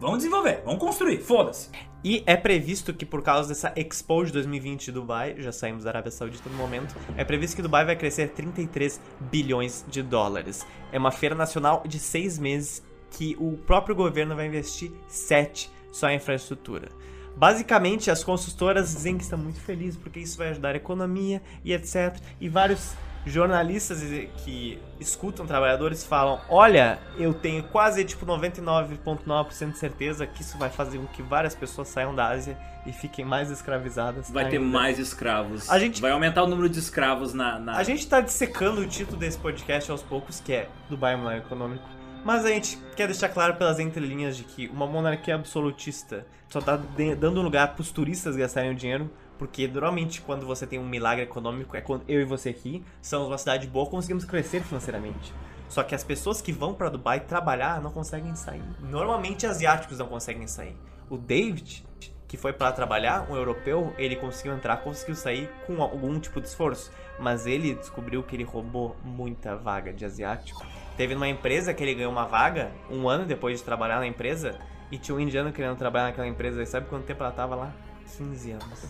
Vamos 0.00 0.18
desenvolver, 0.18 0.62
vamos 0.64 0.80
construir, 0.80 1.18
foda-se. 1.20 1.68
E 2.02 2.22
é 2.26 2.36
previsto 2.36 2.92
que 2.92 3.06
por 3.06 3.22
causa 3.22 3.48
dessa 3.48 3.72
Expo 3.74 4.24
de 4.24 4.32
2020 4.32 4.84
de 4.86 4.92
Dubai, 4.92 5.36
já 5.38 5.50
saímos 5.52 5.84
da 5.84 5.90
Arábia 5.90 6.10
Saudita 6.10 6.50
no 6.50 6.56
momento, 6.56 6.94
é 7.16 7.24
previsto 7.24 7.56
que 7.56 7.62
Dubai 7.62 7.84
vai 7.84 7.96
crescer 7.96 8.28
33 8.28 9.00
bilhões 9.20 9.84
de 9.88 10.02
dólares. 10.02 10.66
É 10.92 10.98
uma 10.98 11.10
feira 11.10 11.34
nacional 11.34 11.82
de 11.86 11.98
seis 11.98 12.38
meses 12.38 12.82
que 13.10 13.36
o 13.38 13.56
próprio 13.56 13.94
governo 13.94 14.36
vai 14.36 14.46
investir 14.46 14.92
sete 15.08 15.70
só 15.90 16.08
em 16.10 16.16
infraestrutura. 16.16 16.88
Basicamente, 17.36 18.10
as 18.10 18.22
consultoras 18.22 18.94
dizem 18.94 19.16
que 19.16 19.24
estão 19.24 19.38
muito 19.38 19.60
felizes 19.60 19.96
porque 19.96 20.20
isso 20.20 20.38
vai 20.38 20.48
ajudar 20.50 20.70
a 20.70 20.76
economia 20.76 21.42
e 21.64 21.72
etc. 21.72 22.16
E 22.40 22.48
vários 22.48 22.94
jornalistas 23.26 24.00
que 24.44 24.78
escutam 25.00 25.46
trabalhadores 25.46 26.04
falam: 26.04 26.40
Olha, 26.48 26.98
eu 27.18 27.32
tenho 27.34 27.62
quase 27.64 28.04
tipo 28.04 28.24
99,9% 28.26 29.72
de 29.72 29.78
certeza 29.78 30.26
que 30.26 30.42
isso 30.42 30.56
vai 30.58 30.70
fazer 30.70 30.98
com 30.98 31.06
que 31.06 31.22
várias 31.22 31.54
pessoas 31.54 31.88
saiam 31.88 32.14
da 32.14 32.28
Ásia 32.28 32.56
e 32.86 32.92
fiquem 32.92 33.24
mais 33.24 33.50
escravizadas. 33.50 34.30
Vai 34.30 34.48
ter 34.48 34.58
ainda." 34.58 34.68
mais 34.68 34.98
escravos. 34.98 35.70
A 35.70 35.78
gente- 35.78 36.00
Vai 36.00 36.10
aumentar 36.10 36.42
o 36.42 36.46
número 36.46 36.68
de 36.68 36.78
escravos 36.78 37.32
na. 37.32 37.58
na- 37.58 37.76
A 37.76 37.82
gente 37.82 38.06
tá 38.06 38.20
dissecando 38.20 38.80
o 38.82 38.86
título 38.86 39.16
desse 39.18 39.38
podcast 39.38 39.90
aos 39.90 40.02
poucos, 40.02 40.38
que 40.40 40.52
é 40.52 40.68
Dubai 40.88 41.16
Mulher 41.16 41.38
Econômico. 41.38 41.84
Mas 42.24 42.44
a 42.44 42.48
gente 42.48 42.78
quer 42.96 43.06
deixar 43.06 43.28
claro 43.28 43.54
pelas 43.56 43.78
entrelinhas 43.78 44.36
de 44.36 44.44
que 44.44 44.66
uma 44.68 44.86
monarquia 44.86 45.34
absolutista 45.34 46.26
só 46.48 46.60
tá 46.60 46.76
de- 46.76 47.14
dando 47.14 47.42
lugar 47.42 47.74
pros 47.74 47.90
turistas 47.90 48.34
gastarem 48.36 48.70
o 48.70 48.74
dinheiro, 48.74 49.10
porque 49.38 49.68
normalmente 49.68 50.22
quando 50.22 50.46
você 50.46 50.66
tem 50.66 50.78
um 50.78 50.88
milagre 50.88 51.24
econômico, 51.24 51.76
é 51.76 51.80
quando 51.82 52.02
eu 52.08 52.20
e 52.20 52.24
você 52.24 52.48
aqui 52.50 52.82
somos 53.02 53.28
uma 53.28 53.36
cidade 53.36 53.66
boa, 53.66 53.86
conseguimos 53.86 54.24
crescer 54.24 54.62
financeiramente. 54.62 55.32
Só 55.68 55.82
que 55.82 55.94
as 55.94 56.04
pessoas 56.04 56.40
que 56.40 56.52
vão 56.52 56.72
pra 56.72 56.88
Dubai 56.88 57.20
trabalhar 57.20 57.80
não 57.82 57.90
conseguem 57.90 58.34
sair. 58.34 58.62
Normalmente 58.80 59.46
asiáticos 59.46 59.98
não 59.98 60.06
conseguem 60.06 60.46
sair. 60.46 60.76
O 61.10 61.18
David, 61.18 61.84
que 62.28 62.36
foi 62.36 62.52
pra 62.52 62.70
trabalhar, 62.72 63.28
um 63.30 63.34
europeu, 63.36 63.92
ele 63.98 64.16
conseguiu 64.16 64.54
entrar, 64.54 64.78
conseguiu 64.78 65.14
sair 65.16 65.50
com 65.66 65.82
algum 65.82 66.18
tipo 66.20 66.40
de 66.40 66.46
esforço. 66.48 66.90
Mas 67.18 67.44
ele 67.46 67.74
descobriu 67.74 68.22
que 68.22 68.36
ele 68.36 68.44
roubou 68.44 68.96
muita 69.04 69.56
vaga 69.56 69.92
de 69.92 70.04
asiático. 70.04 70.64
Teve 70.96 71.14
numa 71.14 71.28
empresa 71.28 71.74
que 71.74 71.82
ele 71.82 71.94
ganhou 71.94 72.12
uma 72.12 72.24
vaga, 72.26 72.70
um 72.90 73.08
ano 73.08 73.24
depois 73.26 73.58
de 73.58 73.64
trabalhar 73.64 73.98
na 73.98 74.06
empresa, 74.06 74.58
e 74.90 74.98
tinha 74.98 75.14
um 75.14 75.20
indiano 75.20 75.52
querendo 75.52 75.76
trabalhar 75.76 76.06
naquela 76.06 76.26
empresa. 76.26 76.62
E 76.62 76.66
sabe 76.66 76.86
quanto 76.88 77.04
tempo 77.04 77.22
ela 77.22 77.32
tava 77.32 77.54
lá? 77.54 77.72
15 78.16 78.50
anos. 78.52 78.86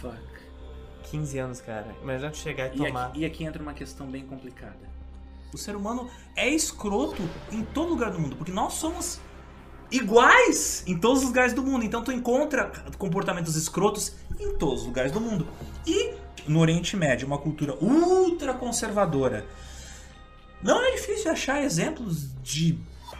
Fuck. 0.00 0.16
15 1.04 1.38
anos, 1.38 1.60
cara. 1.60 1.86
Imagina 2.02 2.30
tu 2.30 2.36
chegar 2.38 2.66
e 2.74 2.80
E 2.80 2.86
tomar. 2.86 3.06
aqui, 3.06 3.20
e 3.20 3.24
aqui 3.24 3.44
entra 3.44 3.62
uma 3.62 3.72
questão 3.74 4.06
bem 4.08 4.26
complicada. 4.26 4.96
O 5.54 5.58
ser 5.58 5.76
humano 5.76 6.10
é 6.34 6.48
escroto 6.48 7.22
em 7.52 7.62
todo 7.62 7.90
lugar 7.90 8.10
do 8.10 8.18
mundo, 8.18 8.34
porque 8.36 8.50
nós 8.50 8.74
somos 8.74 9.20
iguais 9.90 10.82
em 10.86 10.98
todos 10.98 11.22
os 11.22 11.28
lugares 11.28 11.52
do 11.52 11.62
mundo. 11.62 11.84
Então 11.84 12.02
tu 12.02 12.10
encontra 12.12 12.72
comportamentos 12.98 13.54
escrotos 13.56 14.14
em 14.38 14.54
todos 14.56 14.80
os 14.80 14.86
lugares 14.86 15.12
do 15.12 15.20
mundo. 15.20 15.46
E 15.86 16.14
no 16.48 16.60
Oriente 16.60 16.96
Médio, 16.96 17.26
uma 17.26 17.38
cultura 17.38 17.74
ultra 17.80 18.52
conservadora. 18.54 19.46
Não 20.62 20.84
é 20.84 20.92
difícil 20.92 21.30
achar 21.30 21.62
exemplos 21.62 22.28
de, 22.42 22.78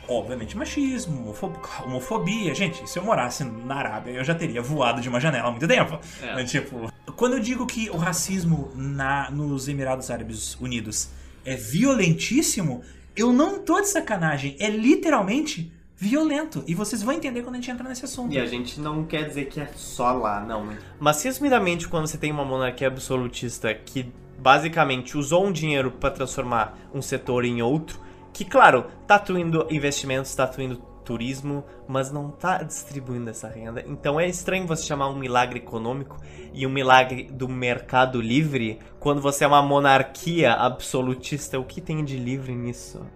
obviamente, 0.08 0.56
machismo, 0.56 1.20
homofob- 1.22 1.58
homofobia. 1.84 2.54
Gente, 2.54 2.88
se 2.88 2.98
eu 2.98 3.04
morasse 3.04 3.44
na 3.44 3.74
Arábia, 3.76 4.12
eu 4.12 4.24
já 4.24 4.34
teria 4.34 4.60
voado 4.62 5.00
de 5.00 5.08
uma 5.08 5.20
janela 5.20 5.48
há 5.48 5.50
muito 5.50 5.68
tempo. 5.68 5.98
É. 6.22 6.42
Tipo, 6.44 6.90
quando 7.14 7.34
eu 7.34 7.40
digo 7.40 7.66
que 7.66 7.88
o 7.90 7.96
racismo 7.96 8.70
na, 8.74 9.30
nos 9.30 9.68
Emirados 9.68 10.10
Árabes 10.10 10.54
Unidos 10.60 11.10
é 11.44 11.54
violentíssimo, 11.56 12.82
eu 13.14 13.32
não 13.32 13.58
tô 13.60 13.80
de 13.80 13.88
sacanagem. 13.88 14.56
É 14.58 14.68
literalmente 14.68 15.72
violento. 15.96 16.62
E 16.66 16.74
vocês 16.74 17.02
vão 17.02 17.14
entender 17.14 17.42
quando 17.42 17.54
a 17.54 17.58
gente 17.58 17.70
entrar 17.70 17.88
nesse 17.88 18.04
assunto. 18.04 18.32
E 18.34 18.38
a 18.38 18.44
gente 18.46 18.78
não 18.80 19.04
quer 19.04 19.26
dizer 19.28 19.46
que 19.46 19.60
é 19.60 19.68
só 19.74 20.12
lá, 20.12 20.40
não. 20.40 20.68
Mas 21.00 21.22
resumidamente, 21.22 21.88
quando 21.88 22.06
você 22.06 22.18
tem 22.18 22.30
uma 22.30 22.44
monarquia 22.44 22.86
absolutista 22.88 23.72
que 23.72 24.12
basicamente 24.38 25.16
usou 25.16 25.46
um 25.46 25.52
dinheiro 25.52 25.90
para 25.90 26.10
transformar 26.10 26.78
um 26.92 27.02
setor 27.02 27.44
em 27.44 27.62
outro, 27.62 28.00
que 28.32 28.44
claro, 28.44 28.86
tá 29.06 29.16
atuindo 29.16 29.66
investimentos, 29.70 30.34
tá 30.34 30.44
atuindo 30.44 30.76
turismo, 31.06 31.64
mas 31.86 32.10
não 32.10 32.30
tá 32.30 32.62
distribuindo 32.62 33.30
essa 33.30 33.48
renda. 33.48 33.82
Então 33.86 34.18
é 34.18 34.28
estranho 34.28 34.66
você 34.66 34.82
chamar 34.82 35.08
um 35.08 35.16
milagre 35.16 35.60
econômico 35.60 36.16
e 36.52 36.66
um 36.66 36.70
milagre 36.70 37.30
do 37.30 37.48
mercado 37.48 38.20
livre 38.20 38.80
quando 38.98 39.22
você 39.22 39.44
é 39.44 39.46
uma 39.46 39.62
monarquia 39.62 40.52
absolutista. 40.52 41.58
O 41.58 41.64
que 41.64 41.80
tem 41.80 42.04
de 42.04 42.16
livre 42.16 42.54
nisso? 42.54 43.06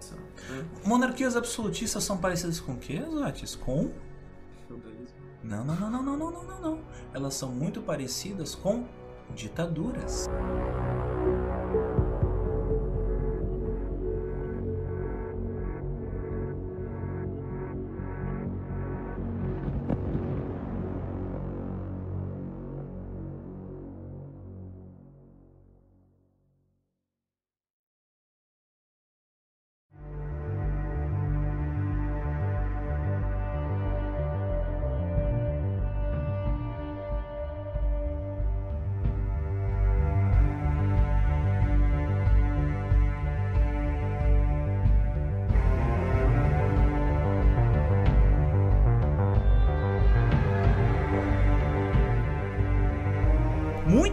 Monarquias 0.85 1.37
absolutistas 1.37 2.03
são 2.05 2.17
parecidas 2.17 2.61
com 2.61 2.73
o 2.73 2.77
que, 2.77 3.01
Zotis? 3.03 3.57
Com? 3.57 3.91
Não, 5.43 5.65
não, 5.65 5.75
não, 5.75 5.91
não, 5.91 6.03
não, 6.03 6.17
não, 6.17 6.45
não, 6.45 6.61
não. 6.61 6.81
Elas 7.13 7.35
são 7.35 7.51
muito 7.51 7.81
parecidas 7.81 8.55
com 8.55 8.85
ditaduras. 9.37 10.29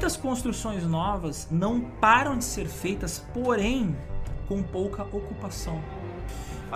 Muitas 0.08 0.22
construções 0.22 0.86
novas 0.86 1.50
não 1.52 1.82
param 1.82 2.38
de 2.38 2.46
ser 2.46 2.66
feitas, 2.66 3.20
porém 3.34 3.94
com 4.48 4.64
pouca 4.64 5.04
ocupação. 5.04 5.84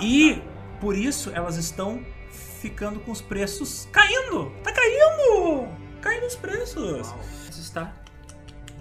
E 0.01 0.41
por 0.81 0.97
isso 0.97 1.31
elas 1.33 1.55
estão 1.55 2.03
ficando 2.29 2.99
com 2.99 3.09
os 3.09 3.21
preços 3.21 3.87
caindo. 3.89 4.51
Tá 4.61 4.73
caindo! 4.73 5.65
Caindo 6.01 6.25
os 6.25 6.35
preços. 6.35 7.15
Isso 7.49 7.61
está 7.61 7.93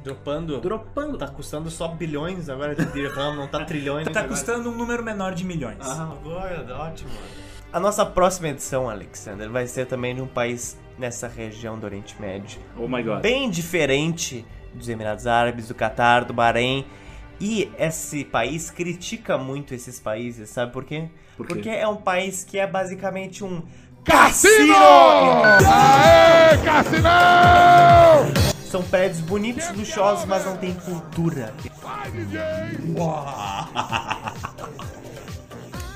Dropando. 0.02 0.60
dropando. 0.60 1.16
Tá 1.16 1.28
custando 1.28 1.70
só 1.70 1.86
bilhões 1.86 2.48
agora 2.48 2.74
de 2.74 2.84
dirham, 2.86 3.36
não 3.36 3.46
tá 3.46 3.64
trilhões. 3.64 4.06
Tá 4.06 4.18
agora. 4.18 4.28
custando 4.34 4.68
um 4.68 4.74
número 4.74 5.04
menor 5.04 5.32
de 5.32 5.44
milhões. 5.44 5.78
Ah, 5.80 6.10
agora, 6.10 6.66
ótimo. 6.76 7.10
A 7.72 7.78
nossa 7.78 8.04
próxima 8.04 8.48
edição, 8.48 8.90
Alexander, 8.90 9.48
vai 9.48 9.68
ser 9.68 9.86
também 9.86 10.12
de 10.12 10.20
um 10.20 10.26
país 10.26 10.76
nessa 11.00 11.26
região 11.26 11.78
do 11.78 11.84
Oriente 11.84 12.14
Médio. 12.20 12.60
Oh 12.76 12.86
my 12.86 13.02
god. 13.02 13.22
Bem 13.22 13.50
diferente 13.50 14.46
dos 14.72 14.88
Emirados 14.88 15.26
Árabes, 15.26 15.66
do 15.66 15.74
Catar, 15.74 16.24
do 16.24 16.32
Bahrein. 16.32 16.84
E 17.40 17.72
esse 17.78 18.22
país 18.22 18.70
critica 18.70 19.38
muito 19.38 19.74
esses 19.74 19.98
países, 19.98 20.50
sabe 20.50 20.72
por 20.72 20.84
quê? 20.84 21.08
Por 21.36 21.46
quê? 21.46 21.54
Porque 21.54 21.70
é 21.70 21.88
um 21.88 21.96
país 21.96 22.44
que 22.44 22.58
é 22.58 22.66
basicamente 22.66 23.42
um 23.42 23.62
cassino! 24.04 24.74
Aê, 25.66 26.58
Cassinão! 26.62 28.30
São 28.70 28.82
prédios 28.82 29.22
bonitos, 29.22 29.70
luxuosos, 29.70 30.26
mas 30.26 30.44
não 30.44 30.58
tem 30.58 30.74
cultura. 30.74 31.54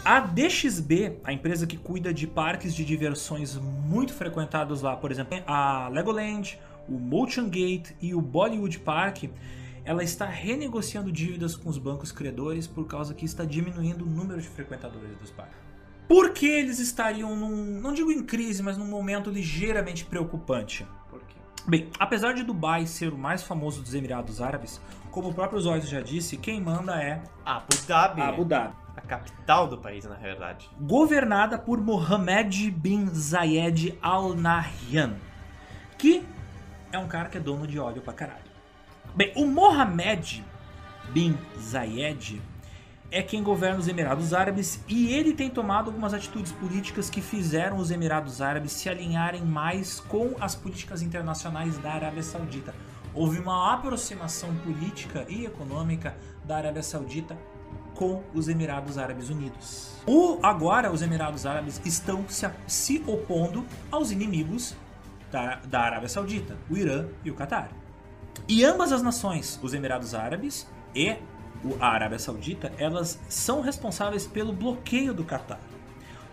A 0.05 0.21
DXB, 0.21 1.19
a 1.25 1.33
empresa 1.33 1.67
que 1.67 1.79
cuida 1.79 2.13
de 2.13 2.27
parques 2.27 2.75
de 2.75 2.85
diversões 2.85 3.57
muito 3.57 4.13
frequentados 4.13 4.83
lá, 4.83 4.95
por 4.95 5.11
exemplo, 5.11 5.43
a 5.47 5.89
Legoland, 5.89 6.61
o 6.87 6.99
Motion 6.99 7.45
Gate 7.45 7.93
e 8.03 8.15
o 8.15 8.21
Bollywood 8.21 8.81
Park, 8.81 9.25
ela 9.83 10.05
está 10.05 10.27
renegociando 10.27 11.11
dívidas 11.11 11.57
com 11.57 11.71
os 11.71 11.79
bancos 11.79 12.13
credores 12.13 12.67
por 12.67 12.87
causa 12.87 13.15
que 13.15 13.25
está 13.25 13.47
diminuindo 13.47 14.05
o 14.05 14.07
número 14.07 14.43
de 14.43 14.47
frequentadores 14.47 15.17
dos 15.17 15.31
parques. 15.31 15.57
Por 16.07 16.35
que 16.35 16.47
eles 16.47 16.79
estariam 16.79 17.35
num, 17.35 17.81
não 17.81 17.95
digo 17.95 18.13
em 18.13 18.23
crise, 18.23 18.63
mas 18.63 18.77
num 18.77 18.87
momento 18.87 19.31
ligeiramente 19.31 20.05
preocupante? 20.05 20.87
Por 21.09 21.21
quê? 21.21 21.37
Bem, 21.67 21.89
apesar 21.99 22.35
de 22.35 22.43
Dubai 22.43 22.87
ser 22.87 23.11
o 23.11 23.17
mais 23.17 23.43
famoso 23.43 23.81
dos 23.81 23.95
Emirados 23.95 24.43
Árabes, 24.43 24.83
como 25.11 25.31
o 25.31 25.35
próprio 25.35 25.59
Zóio 25.61 25.81
já 25.81 26.03
disse, 26.03 26.37
quem 26.37 26.61
manda 26.61 27.03
é 27.03 27.23
Abu 27.43 27.75
Dhabi. 27.87 28.21
Abu 28.21 28.45
Dhabi. 28.45 28.84
A 28.97 29.01
capital 29.01 29.67
do 29.67 29.79
país, 29.79 30.05
na 30.05 30.15
realidade. 30.15 30.71
governada 30.81 31.59
por 31.59 31.81
Mohammed 31.81 32.71
bin 32.71 33.07
Zayed 33.09 33.99
Al 34.01 34.35
Nahyan, 34.35 35.17
que 35.99 36.25
é 36.93 36.99
um 36.99 37.09
cara 37.09 37.29
que 37.29 37.39
é 37.39 37.41
dono 37.41 37.67
de 37.67 37.79
óleo 37.79 38.03
pra 38.03 38.13
caralho. 38.13 38.55
Bem, 39.15 39.33
o 39.37 39.47
Mohammed 39.47 40.45
bin 41.13 41.37
Zayed 41.59 42.41
é 43.11 43.23
quem 43.23 43.43
governa 43.43 43.79
os 43.79 43.87
Emirados 43.87 44.35
Árabes 44.35 44.83
e 44.89 45.13
ele 45.13 45.33
tem 45.33 45.49
tomado 45.49 45.87
algumas 45.87 46.13
atitudes 46.13 46.51
políticas 46.51 47.09
que 47.09 47.21
fizeram 47.21 47.77
os 47.77 47.91
Emirados 47.91 48.41
Árabes 48.41 48.73
se 48.73 48.89
alinharem 48.89 49.43
mais 49.43 50.01
com 50.01 50.35
as 50.41 50.55
políticas 50.55 51.03
internacionais 51.03 51.79
da 51.79 51.93
Arábia 51.93 52.23
Saudita. 52.23 52.75
Houve 53.15 53.39
uma 53.39 53.73
aproximação 53.73 54.53
política 54.57 55.25
e 55.29 55.47
econômica 55.47 56.17
da 56.45 56.57
Arábia 56.57 56.83
Saudita 56.83 57.39
com 57.95 58.23
os 58.35 58.49
Emirados 58.49 58.99
Árabes 58.99 59.31
Unidos. 59.31 59.93
O, 60.07 60.39
agora, 60.43 60.93
os 60.93 61.01
Emirados 61.01 61.47
Árabes 61.47 61.81
estão 61.85 62.25
se, 62.29 62.49
se 62.67 63.03
opondo 63.07 63.65
aos 63.91 64.11
inimigos 64.11 64.75
da, 65.31 65.57
da 65.65 65.81
Arábia 65.81 66.09
Saudita, 66.09 66.57
o 66.69 66.77
Irã 66.77 67.07
e 67.25 67.31
o 67.31 67.35
Catar. 67.35 67.71
E 68.47 68.65
ambas 68.65 68.93
as 68.93 69.03
nações, 69.03 69.59
os 69.63 69.73
Emirados 69.73 70.15
Árabes 70.15 70.67
e 70.95 71.17
a 71.81 71.87
Arábia 71.89 72.19
Saudita, 72.19 72.71
elas 72.77 73.19
são 73.29 73.63
responsáveis 73.63 74.27
pelo 74.27 74.53
bloqueio 74.53 75.15
do 75.15 75.25
Catar. 75.25 75.61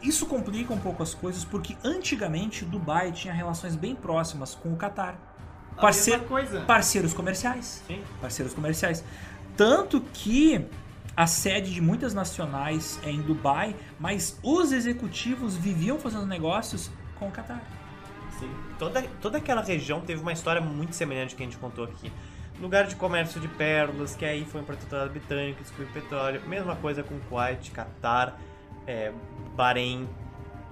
Isso 0.02 0.26
complica 0.26 0.74
um 0.74 0.80
pouco 0.80 1.02
as 1.04 1.14
coisas 1.14 1.46
porque 1.46 1.78
antigamente 1.84 2.66
Dubai 2.66 3.12
tinha 3.12 3.34
relações 3.34 3.76
bem 3.76 3.96
próximas 3.96 4.56
com 4.56 4.74
o 4.74 4.76
Catar. 4.76 5.16
Parce- 5.80 6.12
mesma 6.12 6.28
coisa. 6.28 6.62
Parceiros 6.62 7.14
comerciais 7.14 7.82
Sim. 7.88 8.04
parceiros 8.20 8.54
comerciais. 8.54 9.04
Tanto 9.56 10.02
que 10.14 10.66
a 11.22 11.28
sede 11.28 11.72
de 11.72 11.80
muitas 11.80 12.16
nacionais 12.16 13.00
é 13.04 13.12
em 13.12 13.22
Dubai, 13.22 13.76
mas 14.00 14.40
os 14.42 14.72
executivos 14.72 15.56
viviam 15.56 16.00
fazendo 16.00 16.26
negócios 16.26 16.90
com 17.20 17.28
o 17.28 17.32
Qatar. 17.32 17.62
Sim. 18.40 18.50
Toda, 18.80 19.04
toda 19.22 19.38
aquela 19.38 19.62
região 19.62 20.02
teve 20.02 20.20
uma 20.20 20.34
história 20.34 20.60
muito 20.60 20.96
semelhante 20.96 21.36
que 21.36 21.44
a 21.44 21.46
gente 21.46 21.60
contou 21.60 21.84
aqui. 21.84 22.12
Lugar 22.60 22.88
de 22.88 22.96
comércio 22.96 23.40
de 23.40 23.48
pérolas, 23.48 24.16
que 24.16 24.26
aí 24.26 24.46
foi 24.46 24.62
um 24.62 24.64
protetorado 24.64 25.12
britânico, 25.12 25.62
descobriu 25.62 25.94
petróleo. 25.94 26.42
Mesma 26.48 26.76
coisa 26.76 27.04
com 27.04 27.20
Kuwait, 27.30 27.70
Catar, 27.70 28.40
é, 28.88 29.14
Bahrein 29.56 30.10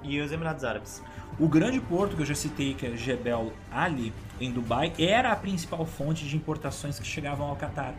e 0.01 0.19
os 0.19 0.31
Emirados 0.31 0.63
Árabes. 0.63 1.03
O 1.39 1.47
grande 1.47 1.79
porto 1.79 2.15
que 2.15 2.23
eu 2.23 2.25
já 2.25 2.33
citei, 2.33 2.73
que 2.73 2.87
é 2.87 2.97
Jebel 2.97 3.53
Ali, 3.71 4.11
em 4.41 4.51
Dubai, 4.51 4.93
era 4.97 5.31
a 5.31 5.35
principal 5.35 5.85
fonte 5.85 6.25
de 6.25 6.35
importações 6.35 6.97
que 6.97 7.05
chegavam 7.05 7.47
ao 7.47 7.55
Catar. 7.55 7.93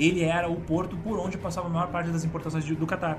Ele 0.00 0.24
era 0.24 0.48
o 0.48 0.56
porto 0.56 0.96
por 0.96 1.18
onde 1.18 1.36
passava 1.36 1.66
a 1.66 1.70
maior 1.70 1.88
parte 1.88 2.10
das 2.10 2.24
importações 2.24 2.64
do 2.64 2.86
Catar. 2.86 3.18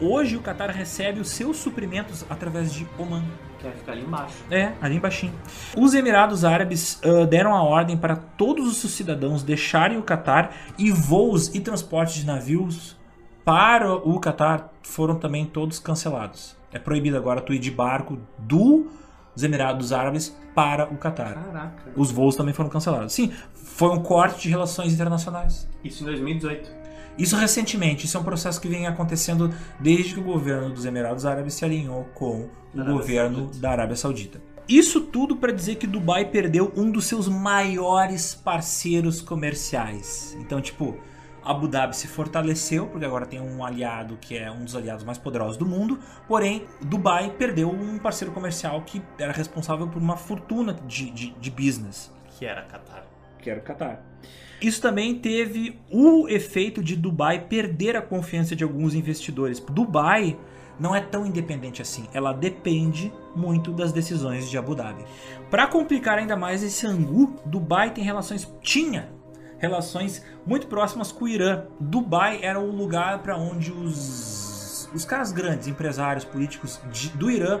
Hoje 0.00 0.36
o 0.36 0.42
Catar 0.42 0.68
recebe 0.70 1.20
os 1.20 1.30
seus 1.30 1.56
suprimentos 1.56 2.26
através 2.28 2.74
de 2.74 2.86
Oman. 2.98 3.22
Que 3.58 3.64
vai 3.64 3.72
ficar 3.72 3.92
ali 3.92 4.02
embaixo. 4.02 4.34
É, 4.50 4.72
ali 4.82 4.96
embaixo. 4.96 5.30
Os 5.74 5.94
Emirados 5.94 6.44
Árabes 6.44 7.00
ah, 7.02 7.24
deram 7.24 7.54
a 7.54 7.62
ordem 7.62 7.96
para 7.96 8.16
todos 8.16 8.68
os 8.68 8.76
seus 8.76 8.92
cidadãos 8.92 9.42
deixarem 9.42 9.96
o 9.96 10.02
Catar 10.02 10.54
e 10.76 10.90
voos 10.90 11.54
e 11.54 11.60
transportes 11.60 12.16
de 12.16 12.26
navios 12.26 12.96
para 13.42 13.94
o 13.94 14.18
Catar 14.18 14.72
foram 14.82 15.14
também 15.14 15.46
todos 15.46 15.78
cancelados. 15.78 16.56
É 16.72 16.78
proibido 16.78 17.16
agora 17.16 17.40
tu 17.40 17.54
ir 17.54 17.58
de 17.58 17.70
barco 17.70 18.18
dos 18.38 19.42
Emirados 19.42 19.92
Árabes 19.92 20.36
para 20.54 20.84
o 20.92 20.96
Catar. 20.96 21.34
Caraca. 21.34 21.92
Os 21.96 22.10
voos 22.10 22.34
também 22.34 22.52
foram 22.52 22.68
cancelados. 22.68 23.14
Sim, 23.14 23.32
foi 23.76 23.90
um 23.90 24.02
corte 24.02 24.44
de 24.44 24.48
relações 24.48 24.94
internacionais. 24.94 25.68
Isso 25.84 26.02
em 26.02 26.06
2018. 26.06 26.70
Isso 27.18 27.36
recentemente, 27.36 28.06
isso 28.06 28.16
é 28.16 28.20
um 28.20 28.24
processo 28.24 28.58
que 28.58 28.68
vem 28.68 28.86
acontecendo 28.86 29.52
desde 29.78 30.14
que 30.14 30.20
o 30.20 30.22
governo 30.22 30.70
dos 30.70 30.86
Emirados 30.86 31.26
Árabes 31.26 31.52
se 31.54 31.64
alinhou 31.64 32.04
com 32.14 32.48
o 32.74 32.84
governo 32.84 33.38
Saudita. 33.40 33.58
da 33.58 33.70
Arábia 33.70 33.96
Saudita. 33.96 34.40
Isso 34.66 35.02
tudo 35.02 35.36
para 35.36 35.52
dizer 35.52 35.74
que 35.74 35.86
Dubai 35.86 36.24
perdeu 36.24 36.72
um 36.74 36.90
dos 36.90 37.04
seus 37.04 37.28
maiores 37.28 38.34
parceiros 38.34 39.20
comerciais. 39.20 40.34
Então, 40.40 40.58
tipo, 40.58 40.96
Abu 41.44 41.68
Dhabi 41.68 41.94
se 41.94 42.08
fortaleceu, 42.08 42.86
porque 42.86 43.04
agora 43.04 43.26
tem 43.26 43.42
um 43.42 43.62
aliado 43.62 44.16
que 44.18 44.38
é 44.38 44.50
um 44.50 44.64
dos 44.64 44.74
aliados 44.74 45.04
mais 45.04 45.18
poderosos 45.18 45.58
do 45.58 45.66
mundo, 45.66 45.98
porém, 46.26 46.66
Dubai 46.80 47.30
perdeu 47.30 47.70
um 47.70 47.98
parceiro 47.98 48.32
comercial 48.32 48.80
que 48.86 49.02
era 49.18 49.32
responsável 49.32 49.86
por 49.86 50.00
uma 50.00 50.16
fortuna 50.16 50.72
de, 50.86 51.10
de, 51.10 51.30
de 51.32 51.50
business 51.50 52.10
Que 52.38 52.46
era 52.46 52.62
Catar. 52.62 53.15
Que 53.46 53.50
era 53.50 53.60
o 53.60 53.62
Qatar. 53.62 54.02
Isso 54.60 54.82
também 54.82 55.14
teve 55.14 55.78
o 55.88 56.26
efeito 56.28 56.82
de 56.82 56.96
Dubai 56.96 57.46
perder 57.46 57.94
a 57.94 58.02
confiança 58.02 58.56
de 58.56 58.64
alguns 58.64 58.92
investidores. 58.92 59.60
Dubai 59.60 60.36
não 60.80 60.92
é 60.92 61.00
tão 61.00 61.24
independente 61.24 61.80
assim, 61.80 62.08
ela 62.12 62.32
depende 62.32 63.12
muito 63.36 63.70
das 63.70 63.92
decisões 63.92 64.50
de 64.50 64.58
Abu 64.58 64.74
Dhabi. 64.74 65.04
Para 65.48 65.68
complicar 65.68 66.18
ainda 66.18 66.36
mais 66.36 66.60
esse 66.64 66.84
angu, 66.88 67.36
Dubai 67.46 67.92
tem 67.94 68.02
relações 68.02 68.52
tinha 68.62 69.10
relações 69.58 70.24
muito 70.44 70.66
próximas 70.66 71.12
com 71.12 71.24
o 71.24 71.28
Irã. 71.28 71.64
Dubai 71.78 72.40
era 72.42 72.58
o 72.58 72.70
lugar 72.70 73.22
para 73.22 73.36
onde 73.38 73.70
os 73.70 74.90
os 74.92 75.04
caras 75.04 75.30
grandes, 75.30 75.68
empresários, 75.68 76.24
políticos 76.24 76.80
de- 76.90 77.10
do 77.10 77.30
Irã 77.30 77.60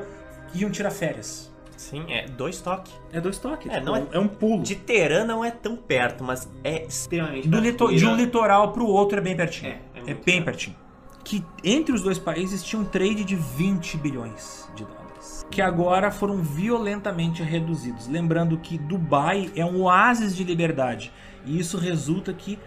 iam 0.54 0.70
tirar 0.70 0.90
férias. 0.90 1.52
Sim, 1.76 2.04
é 2.08 2.26
dois 2.26 2.60
toques. 2.60 2.92
É 3.12 3.20
dois 3.20 3.38
toques, 3.38 3.70
É, 3.70 3.80
não 3.80 3.94
é- 3.96 4.06
é 4.12 4.18
um 4.18 4.28
pulo. 4.28 4.62
De 4.62 4.74
Teherã 4.74 5.24
não 5.24 5.44
é 5.44 5.50
tão 5.50 5.76
perto, 5.76 6.24
mas 6.24 6.48
é 6.64 6.84
extremamente 6.86 7.46
Do 7.48 7.60
perto. 7.60 7.64
lito- 7.88 7.94
de 7.96 8.06
um 8.06 8.16
litoral 8.16 8.72
pro 8.72 8.86
outro 8.86 9.18
é 9.18 9.20
bem 9.20 9.36
pertinho. 9.36 9.72
É, 9.72 9.80
é 10.06 10.10
É, 10.10 10.14
bem 10.14 10.42
pertinho. 10.42 10.76
Que 11.24 11.44
entre 11.64 11.92
os 11.94 12.02
dois 12.02 12.18
países 12.18 12.62
tinha 12.62 12.80
um 12.80 12.84
trade 12.84 13.24
de 13.24 13.34
20 13.34 13.96
bilhões 13.96 14.68
de 14.74 14.84
dólares. 14.84 15.44
Que 15.50 15.60
agora 15.60 16.10
foram 16.10 16.36
violentamente 16.42 17.42
reduzidos. 17.42 18.06
Lembrando 18.08 18.56
que 18.58 18.78
Dubai 18.78 19.50
é 19.56 19.64
um 19.64 19.82
oásis 19.82 20.34
de 20.36 20.44
liberdade. 20.44 21.12
E 21.44 21.58
isso 21.58 21.76
resulta 21.78 22.32
que 22.32 22.58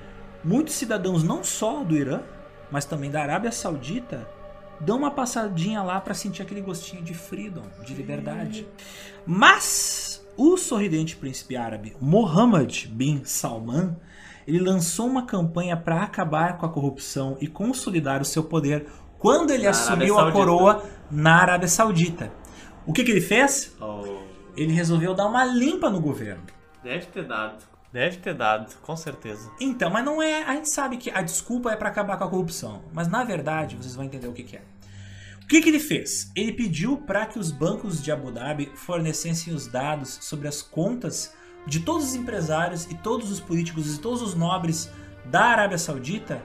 muitos 0.44 0.74
cidadãos, 0.76 1.24
não 1.24 1.44
só 1.44 1.84
do 1.84 1.96
Irã, 1.96 2.22
mas 2.72 2.86
também 2.86 3.10
da 3.10 3.22
Arábia 3.22 3.52
Saudita, 3.52 4.28
dão 4.82 4.98
uma 4.98 5.12
passadinha 5.12 5.82
lá 5.84 6.00
para 6.00 6.14
sentir 6.14 6.42
aquele 6.42 6.62
gostinho 6.62 7.04
de 7.04 7.14
freedom, 7.14 7.64
de 7.86 7.94
liberdade. 7.94 8.68
Mas 9.26 10.26
o 10.38 10.56
sorridente 10.58 11.16
príncipe 11.16 11.56
árabe 11.56 11.96
Mohammed 12.00 12.88
bin 12.88 13.22
Salman 13.26 13.96
ele 14.48 14.60
lançou 14.60 15.06
uma 15.06 15.26
campanha 15.26 15.78
para 15.78 16.02
acabar 16.02 16.58
com 16.58 16.66
a 16.66 16.70
corrupção 16.70 17.38
e 17.40 17.48
consolidar 17.48 18.20
o 18.20 18.26
seu 18.26 18.44
poder 18.44 18.88
quando 19.20 19.52
ele 19.52 19.66
Na 19.66 19.70
assumiu 19.70 20.18
a 20.18 20.32
coroa 20.32 20.84
na 21.12 21.36
Arábia 21.36 21.68
Saudita. 21.68 22.32
O 22.86 22.92
que, 22.92 23.04
que 23.04 23.12
ele 23.12 23.22
fez? 23.22 23.76
Oh, 23.80 24.22
Ele 24.58 24.74
resolveu 24.74 25.14
dar 25.14 25.28
uma 25.28 25.46
limpa 25.46 25.90
no 25.90 26.02
governo. 26.02 26.42
deve 26.84 27.06
ter 27.08 27.28
dado. 27.28 27.64
Deve 27.92 28.18
ter 28.18 28.36
dado, 28.36 28.76
com 28.82 28.96
certeza. 28.96 29.52
Então, 29.60 29.90
mas 29.90 30.06
não 30.06 30.22
é. 30.22 30.44
A 30.44 30.54
gente 30.54 30.70
sabe 30.70 30.98
que 30.98 31.10
a 31.10 31.22
desculpa 31.22 31.72
é 31.72 31.76
pra 31.76 31.90
acabar 31.90 32.18
com 32.18 32.24
a 32.24 32.30
corrupção. 32.30 32.84
Mas 32.94 33.08
na 33.08 33.24
verdade, 33.24 33.76
vocês 33.76 33.96
vão 33.96 34.06
entender 34.06 34.28
o 34.28 34.34
que, 34.34 34.44
que 34.44 34.58
é. 34.58 34.62
O 35.44 35.48
que, 35.48 35.62
que 35.62 35.70
ele 35.70 35.80
fez? 35.80 36.32
Ele 36.36 36.52
pediu 36.52 36.98
para 36.98 37.26
que 37.26 37.40
os 37.40 37.52
bancos 37.52 38.04
de 38.04 38.12
Abu 38.12 38.32
Dhabi 38.32 38.72
fornecessem 38.76 39.54
os 39.54 39.66
dados 39.66 40.20
sobre 40.22 40.48
as 40.48 40.62
contas 40.62 41.34
de 41.66 41.80
todos 41.80 42.10
os 42.10 42.16
empresários 42.16 42.86
e 42.86 42.94
todos 42.94 43.32
os 43.32 43.40
políticos 43.40 43.96
e 43.96 44.00
todos 44.00 44.22
os 44.22 44.36
nobres 44.36 44.92
da 45.26 45.46
Arábia 45.46 45.78
Saudita 45.78 46.42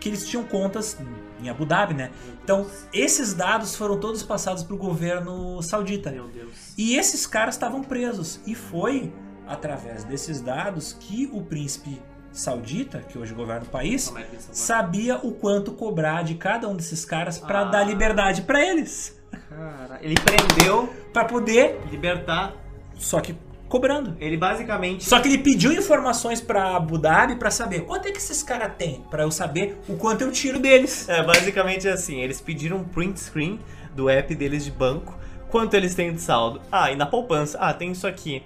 que 0.00 0.08
eles 0.08 0.28
tinham 0.28 0.44
contas 0.44 0.96
em 1.40 1.48
Abu 1.48 1.64
Dhabi, 1.64 1.94
né? 1.94 2.10
Então, 2.42 2.66
esses 2.92 3.32
dados 3.34 3.74
foram 3.74 3.98
todos 3.98 4.22
passados 4.22 4.62
para 4.62 4.74
o 4.74 4.78
governo 4.78 5.62
saudita. 5.62 6.10
Meu 6.10 6.28
Deus. 6.28 6.74
E 6.76 6.96
esses 6.96 7.26
caras 7.26 7.54
estavam 7.54 7.82
presos. 7.82 8.40
E 8.46 8.54
foi 8.54 9.12
através 9.46 10.04
desses 10.04 10.40
dados 10.40 10.92
que 10.98 11.28
o 11.32 11.42
príncipe 11.42 12.00
saudita, 12.32 12.98
que 12.98 13.18
hoje 13.18 13.32
governa 13.32 13.62
o 13.64 13.68
país, 13.68 14.12
é 14.16 14.26
sabia 14.52 15.16
o 15.16 15.32
quanto 15.32 15.72
cobrar 15.72 16.22
de 16.22 16.34
cada 16.34 16.68
um 16.68 16.76
desses 16.76 17.04
caras 17.04 17.38
para 17.38 17.60
Ah. 17.60 17.64
dar 17.64 17.84
liberdade 17.84 18.42
para 18.42 18.62
eles. 18.64 19.18
Cara, 19.48 19.98
ele 20.02 20.14
prendeu, 20.16 20.92
Para 21.12 21.24
poder, 21.24 21.80
libertar. 21.90 22.52
só 22.98 23.20
que 23.20 23.34
cobrando. 23.68 24.16
Ele 24.20 24.36
basicamente. 24.36 25.04
Só 25.04 25.18
que 25.18 25.28
ele 25.28 25.38
pediu 25.38 25.72
informações 25.72 26.40
para 26.40 26.76
Abu 26.76 26.98
Dhabi 26.98 27.36
para 27.36 27.50
saber 27.50 27.80
quanto 27.86 28.06
é 28.06 28.12
que 28.12 28.18
esses 28.18 28.42
caras 28.42 28.72
têm, 28.76 29.02
para 29.10 29.22
eu 29.24 29.30
saber 29.30 29.80
o 29.88 29.96
quanto 29.96 30.22
eu 30.22 30.30
tiro 30.30 30.58
deles. 30.58 31.08
É, 31.08 31.22
basicamente 31.22 31.88
assim, 31.88 32.20
eles 32.20 32.40
pediram 32.40 32.78
um 32.78 32.84
print 32.84 33.18
screen 33.18 33.58
do 33.94 34.08
app 34.10 34.34
deles 34.34 34.62
de 34.64 34.70
banco, 34.70 35.18
quanto 35.50 35.74
eles 35.74 35.94
têm 35.94 36.12
de 36.12 36.20
saldo. 36.20 36.60
Ah, 36.70 36.92
e 36.92 36.96
na 36.96 37.06
poupança, 37.06 37.56
ah, 37.58 37.72
tem 37.72 37.90
isso 37.92 38.06
aqui. 38.06 38.42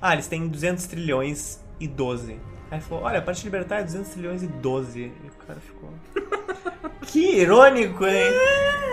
Ah, 0.00 0.14
eles 0.14 0.26
têm 0.26 0.48
200 0.48 0.86
trilhões 0.86 1.60
e 1.78 1.86
12. 1.86 2.38
Aí 2.70 2.80
falou, 2.80 3.04
olha, 3.04 3.20
pra 3.20 3.34
te 3.34 3.44
libertar 3.44 3.80
é 3.80 3.84
200 3.84 4.10
trilhões 4.10 4.42
e 4.42 4.46
12. 4.46 5.00
E 5.00 5.12
o 5.26 5.46
cara 5.46 5.60
ficou... 5.60 5.90
que 7.02 7.40
irônico, 7.40 8.06
hein? 8.06 8.32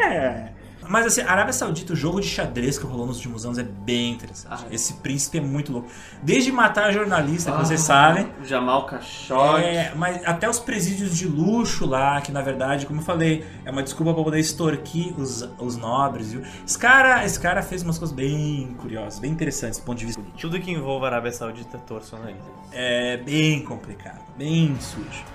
É. 0.09 0.53
Mas 0.89 1.05
assim, 1.05 1.21
a 1.21 1.31
Arábia 1.31 1.53
Saudita, 1.53 1.93
o 1.93 1.95
jogo 1.95 2.19
de 2.21 2.27
xadrez 2.27 2.77
que 2.77 2.85
rolou 2.85 3.05
nos 3.05 3.17
últimos 3.17 3.45
anos 3.45 3.57
é 3.57 3.63
bem 3.63 4.13
interessante. 4.13 4.63
Ah, 4.65 4.67
é. 4.69 4.75
Esse 4.75 4.93
príncipe 4.95 5.37
é 5.37 5.41
muito 5.41 5.71
louco. 5.71 5.89
Desde 6.21 6.51
matar 6.51 6.91
jornalista, 6.91 7.51
que 7.51 7.57
vocês 7.57 7.81
sabem, 7.81 8.29
Jamal 8.43 8.85
Khashoggi. 8.85 9.63
É, 9.63 9.93
mas 9.95 10.25
até 10.25 10.49
os 10.49 10.59
presídios 10.59 11.15
de 11.17 11.27
luxo 11.27 11.85
lá, 11.85 12.21
que 12.21 12.31
na 12.31 12.41
verdade, 12.41 12.85
como 12.85 12.99
eu 13.01 13.05
falei, 13.05 13.45
é 13.65 13.71
uma 13.71 13.83
desculpa 13.83 14.13
pra 14.13 14.23
poder 14.23 14.39
extorquir 14.39 15.13
os, 15.19 15.47
os 15.59 15.77
nobres, 15.77 16.31
viu? 16.31 16.41
Esse 16.65 16.77
cara, 16.77 17.25
esse 17.25 17.39
cara 17.39 17.61
fez 17.61 17.83
umas 17.83 17.97
coisas 17.97 18.15
bem 18.15 18.75
curiosas, 18.79 19.19
bem 19.19 19.31
interessantes 19.31 19.79
do 19.79 19.85
ponto 19.85 19.97
de 19.97 20.05
vista 20.05 20.21
político. 20.21 20.41
Tudo 20.41 20.59
que 20.59 20.71
envolva 20.71 21.05
a 21.05 21.09
Arábia 21.09 21.31
Saudita, 21.31 21.77
torço 21.79 22.15
o 22.15 22.19
nariz. 22.19 22.37
É 22.71 23.17
bem 23.17 23.63
complicado, 23.63 24.21
bem 24.37 24.75
sujo. 24.79 25.25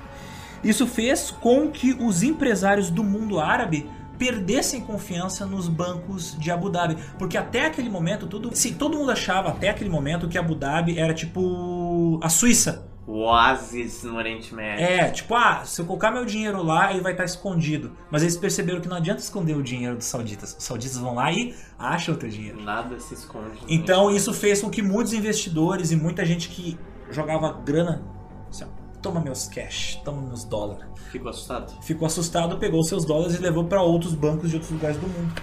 Isso 0.63 0.87
fez 0.87 1.31
com 1.31 1.69
que 1.71 1.93
os 1.95 2.23
empresários 2.23 2.89
do 2.89 3.03
mundo 3.03 3.41
árabe 3.41 3.91
perdessem 4.23 4.81
confiança 4.81 5.45
nos 5.45 5.67
bancos 5.67 6.39
de 6.39 6.49
Abu 6.49 6.71
Dhabi, 6.71 6.97
porque 7.19 7.37
até 7.37 7.67
aquele 7.67 7.91
momento 7.91 8.29
todo, 8.29 8.55
sim, 8.55 8.75
todo 8.75 8.97
mundo 8.97 9.11
achava 9.11 9.49
até 9.49 9.69
aquele 9.69 9.91
momento 9.91 10.29
que 10.29 10.39
Abu 10.39 10.55
Dhabi 10.55 10.97
era 10.97 11.13
tipo 11.13 12.21
a 12.23 12.29
Suíça. 12.29 12.89
O 13.05 13.23
oásis 13.25 14.05
no 14.05 14.15
Oriente 14.17 14.55
Médio. 14.55 14.85
É, 14.85 15.11
tipo, 15.11 15.35
ah, 15.35 15.65
se 15.65 15.81
eu 15.81 15.85
colocar 15.85 16.13
meu 16.13 16.25
dinheiro 16.25 16.63
lá, 16.63 16.93
ele 16.93 17.01
vai 17.01 17.11
estar 17.11 17.25
escondido. 17.25 17.97
Mas 18.13 18.23
eles 18.23 18.37
perceberam 18.37 18.81
que 18.81 18.87
não 18.87 18.97
adianta 18.97 19.21
esconder 19.21 19.57
o 19.57 19.63
dinheiro 19.63 19.97
dos 19.97 20.07
sauditas. 20.07 20.55
Os 20.57 20.63
sauditas 20.63 20.97
vão 20.99 21.17
lá 21.17 21.33
e 21.33 21.53
acham 21.77 22.15
o 22.15 22.17
teu 22.17 22.29
dinheiro. 22.29 22.63
Nada 22.63 23.01
se 23.01 23.15
esconde. 23.15 23.59
Então 23.67 24.09
isso 24.09 24.33
fez 24.33 24.63
com 24.63 24.71
que 24.71 24.83
muitos 24.83 25.13
investidores 25.13 25.91
e 25.91 25.97
muita 25.97 26.25
gente 26.25 26.49
que 26.49 26.79
jogava 27.11 27.53
grana, 27.53 28.05
assim, 28.49 28.67
toma 29.03 29.21
meus 29.21 29.47
cash, 29.47 30.01
toma 30.05 30.23
meus 30.23 30.45
dólares. 30.45 30.85
Ficou 31.11 31.29
assustado? 31.29 31.73
Ficou 31.83 32.07
assustado, 32.07 32.57
pegou 32.59 32.83
seus 32.85 33.05
dólares 33.05 33.35
e 33.35 33.39
levou 33.39 33.65
para 33.65 33.83
outros 33.83 34.15
bancos 34.15 34.49
de 34.49 34.57
outros 34.57 34.73
lugares 34.73 34.97
do 34.97 35.07
mundo. 35.07 35.35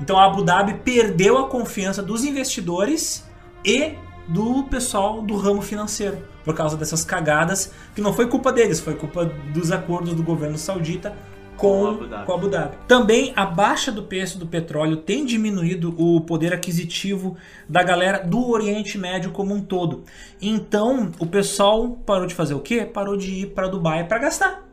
Então 0.00 0.18
a 0.18 0.24
Abu 0.24 0.42
Dhabi 0.42 0.74
perdeu 0.78 1.38
a 1.38 1.48
confiança 1.48 2.02
dos 2.02 2.24
investidores 2.24 3.24
e 3.64 3.94
do 4.26 4.64
pessoal 4.64 5.22
do 5.22 5.36
ramo 5.36 5.60
financeiro 5.60 6.18
por 6.44 6.54
causa 6.54 6.76
dessas 6.76 7.04
cagadas 7.04 7.72
que 7.94 8.00
não 8.00 8.12
foi 8.12 8.26
culpa 8.26 8.52
deles, 8.52 8.80
foi 8.80 8.94
culpa 8.94 9.24
dos 9.24 9.70
acordos 9.70 10.14
do 10.14 10.22
governo 10.22 10.58
saudita 10.58 11.16
com, 11.62 11.80
Com 11.80 11.86
Abu 11.86 12.06
Dhabi. 12.08 12.26
com 12.26 12.32
Abu 12.32 12.48
Dhabi. 12.48 12.76
Também 12.88 13.32
a 13.36 13.46
baixa 13.46 13.92
do 13.92 14.02
preço 14.02 14.36
do 14.36 14.46
petróleo 14.46 14.96
tem 14.96 15.24
diminuído 15.24 15.94
o 15.96 16.20
poder 16.20 16.52
aquisitivo 16.52 17.36
da 17.68 17.84
galera 17.84 18.18
do 18.18 18.50
Oriente 18.50 18.98
Médio 18.98 19.30
como 19.30 19.54
um 19.54 19.62
todo. 19.62 20.02
Então 20.40 21.12
o 21.20 21.26
pessoal 21.26 21.90
parou 22.04 22.26
de 22.26 22.34
fazer 22.34 22.54
o 22.54 22.60
quê? 22.60 22.84
Parou 22.84 23.16
de 23.16 23.30
ir 23.30 23.46
para 23.54 23.68
Dubai 23.68 24.06
para 24.08 24.18
gastar, 24.18 24.68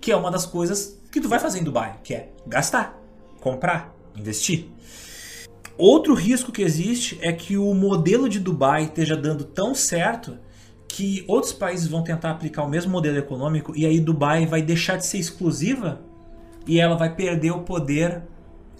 que 0.00 0.10
é 0.10 0.16
uma 0.16 0.32
das 0.32 0.44
coisas 0.44 1.00
que 1.12 1.20
tu 1.20 1.28
vai 1.28 1.38
fazer 1.38 1.60
em 1.60 1.64
Dubai, 1.64 2.00
que 2.02 2.12
é 2.12 2.30
gastar, 2.44 2.98
comprar, 3.40 3.94
investir. 4.16 4.66
Outro 5.78 6.12
risco 6.12 6.50
que 6.50 6.62
existe 6.62 7.18
é 7.22 7.32
que 7.32 7.56
o 7.56 7.72
modelo 7.72 8.28
de 8.28 8.40
Dubai 8.40 8.84
esteja 8.84 9.16
dando 9.16 9.44
tão 9.44 9.74
certo 9.74 10.36
que 10.88 11.24
outros 11.26 11.52
países 11.52 11.86
vão 11.86 12.02
tentar 12.02 12.32
aplicar 12.32 12.64
o 12.64 12.68
mesmo 12.68 12.90
modelo 12.90 13.16
econômico 13.16 13.72
e 13.74 13.86
aí 13.86 13.98
Dubai 13.98 14.44
vai 14.44 14.60
deixar 14.60 14.96
de 14.96 15.06
ser 15.06 15.18
exclusiva 15.18 16.02
e 16.66 16.80
ela 16.80 16.96
vai 16.96 17.14
perder 17.14 17.50
o 17.50 17.60
poder 17.60 18.22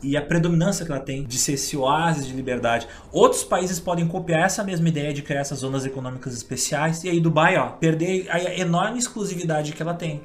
e 0.02 0.16
a 0.16 0.22
predominância 0.22 0.84
que 0.84 0.90
ela 0.90 1.00
tem 1.00 1.24
de 1.24 1.38
ser 1.38 1.52
esse 1.52 1.76
oásis 1.76 2.26
de 2.26 2.32
liberdade. 2.32 2.88
Outros 3.12 3.44
países 3.44 3.78
podem 3.78 4.06
copiar 4.06 4.44
essa 4.46 4.64
mesma 4.64 4.88
ideia 4.88 5.12
de 5.14 5.22
criar 5.22 5.40
essas 5.40 5.60
zonas 5.60 5.86
econômicas 5.86 6.34
especiais 6.34 7.04
e 7.04 7.08
aí 7.08 7.20
Dubai, 7.20 7.56
ó, 7.56 7.68
perder 7.68 8.26
a 8.28 8.58
enorme 8.58 8.98
exclusividade 8.98 9.72
que 9.72 9.80
ela 9.82 9.94
tem. 9.94 10.22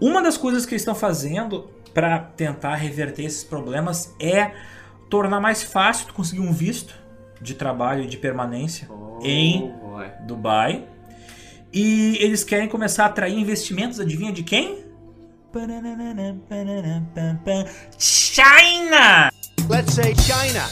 Uma 0.00 0.22
das 0.22 0.36
coisas 0.36 0.64
que 0.64 0.74
eles 0.74 0.82
estão 0.82 0.94
fazendo 0.94 1.68
para 1.92 2.18
tentar 2.18 2.76
reverter 2.76 3.24
esses 3.24 3.42
problemas 3.42 4.14
é 4.20 4.52
tornar 5.10 5.40
mais 5.40 5.62
fácil 5.62 6.06
tu 6.06 6.14
conseguir 6.14 6.42
um 6.42 6.52
visto 6.52 6.94
de 7.40 7.54
trabalho 7.54 8.04
e 8.04 8.06
de 8.06 8.16
permanência 8.16 8.88
Oh, 8.90 9.18
em 9.22 9.72
boy. 9.80 10.06
Dubai. 10.26 10.84
E 11.72 12.16
eles 12.20 12.44
querem 12.44 12.68
começar 12.68 13.04
a 13.04 13.06
atrair 13.06 13.38
investimentos, 13.38 13.98
adivinha 13.98 14.32
de 14.32 14.42
quem? 14.42 14.85
China! 15.56 15.72
Let's 19.70 19.94
say 19.94 20.12
China. 20.12 20.66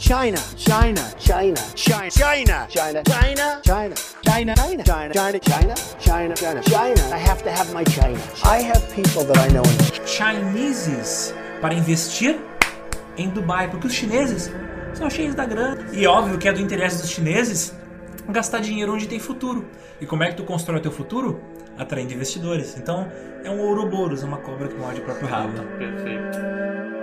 China. 0.00 0.38
China. 0.56 1.12
China. 1.18 1.60
China. 1.74 1.76
China. 1.76 2.66
China. 2.70 2.70
China. 2.70 3.60
China. 3.62 3.64
China. 3.64 3.94
China. 4.24 4.54
China. 4.54 4.82
China. 4.82 5.12
China. 5.12 5.38
China. 6.00 6.34
China. 6.34 6.62
China. 6.62 7.10
I 7.12 7.18
have 7.18 7.42
to 7.42 7.52
have 7.52 7.70
my 7.74 7.84
China. 7.84 8.18
I 8.42 8.62
have 8.62 8.82
people 8.94 9.24
that 9.24 9.36
I 9.36 9.48
know 9.48 9.62
in 9.62 9.78
Chineses 10.06 11.34
para 11.60 11.74
investir 11.74 12.40
em 13.18 13.28
Dubai, 13.28 13.68
porque 13.70 13.88
os 13.88 13.92
chineses 13.92 14.50
são 14.94 15.10
cheios 15.10 15.34
da 15.34 15.44
grana. 15.44 15.86
E 15.92 16.06
óbvio 16.06 16.38
que 16.38 16.48
é 16.48 16.52
do 16.52 16.62
interesse 16.62 17.02
dos 17.02 17.10
chineses 17.10 17.74
gastar 18.30 18.60
dinheiro 18.60 18.94
onde 18.94 19.06
tem 19.06 19.18
futuro. 19.18 19.68
E 20.00 20.06
como 20.06 20.22
é 20.22 20.30
que 20.30 20.36
tu 20.36 20.44
constrói 20.44 20.78
o 20.78 20.82
teu 20.82 20.92
futuro? 20.92 21.42
Atraindo 21.78 22.12
investidores. 22.12 22.76
Então 22.76 23.10
é 23.44 23.50
um 23.50 23.60
Ouroboros, 23.60 24.22
uma 24.22 24.38
cobra 24.38 24.68
que 24.68 24.74
morde 24.74 25.00
o 25.00 25.04
próprio 25.04 25.28
rabo. 25.28 25.62
Perfeito. 25.78 26.93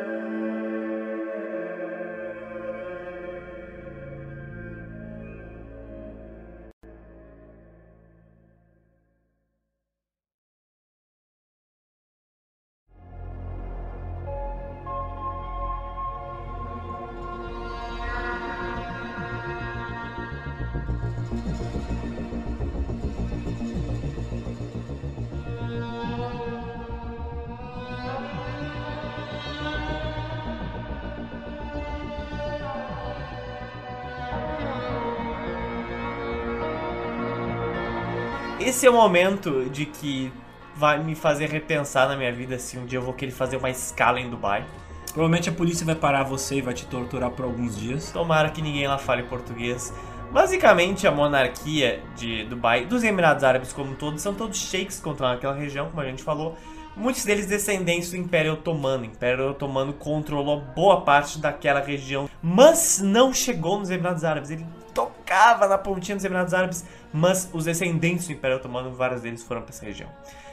Esse 38.81 38.87
é 38.87 38.89
o 38.89 38.95
momento 38.95 39.69
de 39.69 39.85
que 39.85 40.33
vai 40.75 40.97
me 41.03 41.13
fazer 41.13 41.47
repensar 41.47 42.07
na 42.07 42.17
minha 42.17 42.33
vida 42.33 42.57
se 42.57 42.79
um 42.79 42.85
dia 42.87 42.97
eu 42.97 43.03
vou 43.03 43.13
querer 43.13 43.31
fazer 43.31 43.57
uma 43.57 43.69
escala 43.69 44.19
em 44.19 44.27
Dubai. 44.27 44.65
Provavelmente 45.13 45.49
a 45.49 45.51
polícia 45.51 45.85
vai 45.85 45.93
parar 45.93 46.23
você 46.23 46.55
e 46.55 46.61
vai 46.61 46.73
te 46.73 46.87
torturar 46.87 47.29
por 47.29 47.45
alguns 47.45 47.77
dias. 47.77 48.09
Tomara 48.09 48.49
que 48.49 48.59
ninguém 48.59 48.87
lá 48.87 48.97
fale 48.97 49.21
português. 49.21 49.93
Basicamente, 50.31 51.05
a 51.05 51.11
monarquia 51.11 52.01
de 52.15 52.43
Dubai, 52.45 52.83
dos 52.83 53.03
Emirados 53.03 53.43
Árabes 53.43 53.71
como 53.71 53.91
um 53.91 53.93
todo, 53.93 54.17
são 54.17 54.33
todos 54.33 54.57
sheiks 54.57 54.97
que 54.97 55.03
controlam 55.03 55.35
aquela 55.35 55.53
região, 55.53 55.87
como 55.87 56.01
a 56.01 56.05
gente 56.05 56.23
falou. 56.23 56.57
Muitos 56.95 57.23
deles 57.23 57.45
descendentes 57.45 58.09
do 58.09 58.17
Império 58.17 58.53
Otomano. 58.53 59.03
O 59.03 59.05
Império 59.05 59.51
Otomano 59.51 59.93
controlou 59.93 60.59
boa 60.59 61.01
parte 61.01 61.37
daquela 61.37 61.81
região, 61.81 62.27
mas 62.41 62.99
não 62.99 63.31
chegou 63.31 63.77
nos 63.77 63.91
Emirados 63.91 64.23
Árabes. 64.23 64.49
Ele 64.49 64.65
tocava 64.93 65.67
na 65.67 65.77
pontinha 65.77 66.15
dos 66.15 66.25
Emirados 66.25 66.53
Árabes, 66.53 66.85
mas 67.13 67.49
os 67.53 67.65
descendentes 67.65 68.27
do 68.27 68.33
Império 68.33 68.57
Otomano, 68.57 68.91
vários 68.91 69.21
deles 69.21 69.43
foram 69.43 69.61
para 69.61 69.71
essa 69.71 69.85
região. 69.85 70.09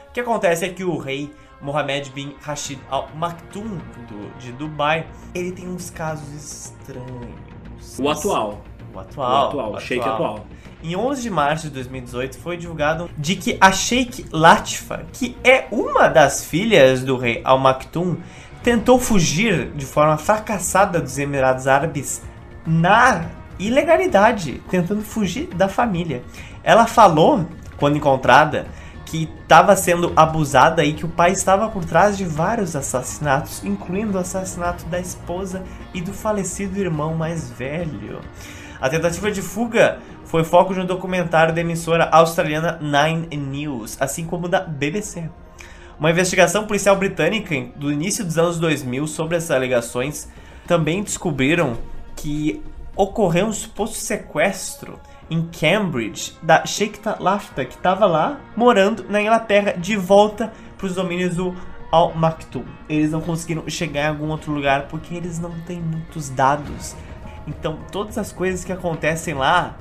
O 0.09 0.11
que 0.11 0.19
acontece 0.19 0.65
é 0.65 0.69
que 0.69 0.83
o 0.83 0.97
rei 0.97 1.31
Mohammed 1.61 2.09
bin 2.11 2.35
Rashid 2.41 2.79
Al 2.89 3.09
Maktoum 3.15 3.77
do- 4.07 4.37
de 4.39 4.51
Dubai, 4.53 5.05
ele 5.35 5.51
tem 5.51 5.67
uns 5.67 5.89
casos 5.89 6.33
estranhos. 6.33 7.99
O 7.99 8.09
atual. 8.09 8.61
O 8.93 8.97
O 8.97 8.99
atual. 8.99 9.47
atual, 9.49 9.73
o 9.73 9.79
Sheik 9.79 10.03
atual. 10.07 10.45
Em 10.81 10.95
11 10.95 11.21
de 11.21 11.29
março 11.29 11.67
de 11.67 11.73
2018 11.73 12.39
foi 12.39 12.57
divulgado 12.57 13.09
de 13.17 13.35
que 13.35 13.57
a 13.61 13.71
Sheikh 13.71 14.25
Latifa, 14.31 15.05
que 15.13 15.37
é 15.43 15.67
uma 15.71 16.07
das 16.07 16.43
filhas 16.45 17.03
do 17.03 17.17
rei 17.17 17.41
Al 17.43 17.59
Maktoum, 17.59 18.17
tentou 18.63 18.97
fugir 18.99 19.71
de 19.73 19.85
forma 19.85 20.17
fracassada 20.17 20.99
dos 20.99 21.17
Emirados 21.19 21.67
Árabes 21.67 22.21
na 22.65 23.25
ilegalidade, 23.59 24.61
tentando 24.69 25.01
fugir 25.01 25.47
da 25.47 25.67
família. 25.67 26.23
Ela 26.63 26.87
falou, 26.87 27.45
quando 27.77 27.97
encontrada, 27.97 28.65
que 29.05 29.27
estava 29.41 29.75
sendo 29.75 30.13
abusada 30.15 30.85
e 30.85 30.93
que 30.93 31.05
o 31.05 31.09
pai 31.09 31.31
estava 31.31 31.67
por 31.67 31.83
trás 31.83 32.17
de 32.17 32.23
vários 32.23 32.75
assassinatos, 32.75 33.63
incluindo 33.63 34.17
o 34.17 34.21
assassinato 34.21 34.85
da 34.85 34.99
esposa 34.99 35.63
e 35.93 35.99
do 35.99 36.13
falecido 36.13 36.79
irmão 36.79 37.15
mais 37.15 37.49
velho. 37.49 38.21
A 38.79 38.87
tentativa 38.87 39.31
de 39.31 39.41
fuga 39.41 39.97
foi 40.25 40.43
foco 40.43 40.75
de 40.75 40.79
um 40.79 40.85
documentário 40.85 41.53
da 41.53 41.61
emissora 41.61 42.07
australiana 42.11 42.79
Nine 42.79 43.35
News, 43.35 43.97
assim 43.99 44.25
como 44.25 44.47
da 44.47 44.59
BBC. 44.59 45.27
Uma 45.99 46.11
investigação 46.11 46.65
policial 46.65 46.95
britânica 46.95 47.55
do 47.75 47.91
início 47.91 48.23
dos 48.23 48.37
anos 48.37 48.59
2000 48.59 49.07
sobre 49.07 49.35
essas 49.35 49.51
alegações 49.51 50.29
também 50.67 51.03
descobriram 51.03 51.77
que 52.15 52.61
ocorreu 52.99 53.45
um 53.45 53.53
suposto 53.53 53.95
sequestro 53.95 54.99
em 55.29 55.47
Cambridge 55.57 56.37
da 56.43 56.65
Sheikh 56.65 56.99
Lafta, 57.17 57.63
que 57.63 57.75
estava 57.75 58.05
lá 58.05 58.41
morando 58.57 59.05
na 59.07 59.21
Inglaterra 59.21 59.71
de 59.71 59.95
volta 59.95 60.51
para 60.77 60.85
os 60.85 60.95
domínios 60.95 61.37
do 61.37 61.55
Al 61.93 62.13
Maktoum. 62.13 62.65
Eles 62.89 63.11
não 63.11 63.21
conseguiram 63.21 63.63
chegar 63.69 64.03
em 64.03 64.07
algum 64.09 64.27
outro 64.27 64.51
lugar 64.51 64.87
porque 64.89 65.15
eles 65.15 65.39
não 65.39 65.57
têm 65.61 65.79
muitos 65.79 66.29
dados. 66.29 66.93
Então, 67.47 67.79
todas 67.89 68.17
as 68.17 68.33
coisas 68.33 68.65
que 68.65 68.71
acontecem 68.73 69.33
lá, 69.33 69.77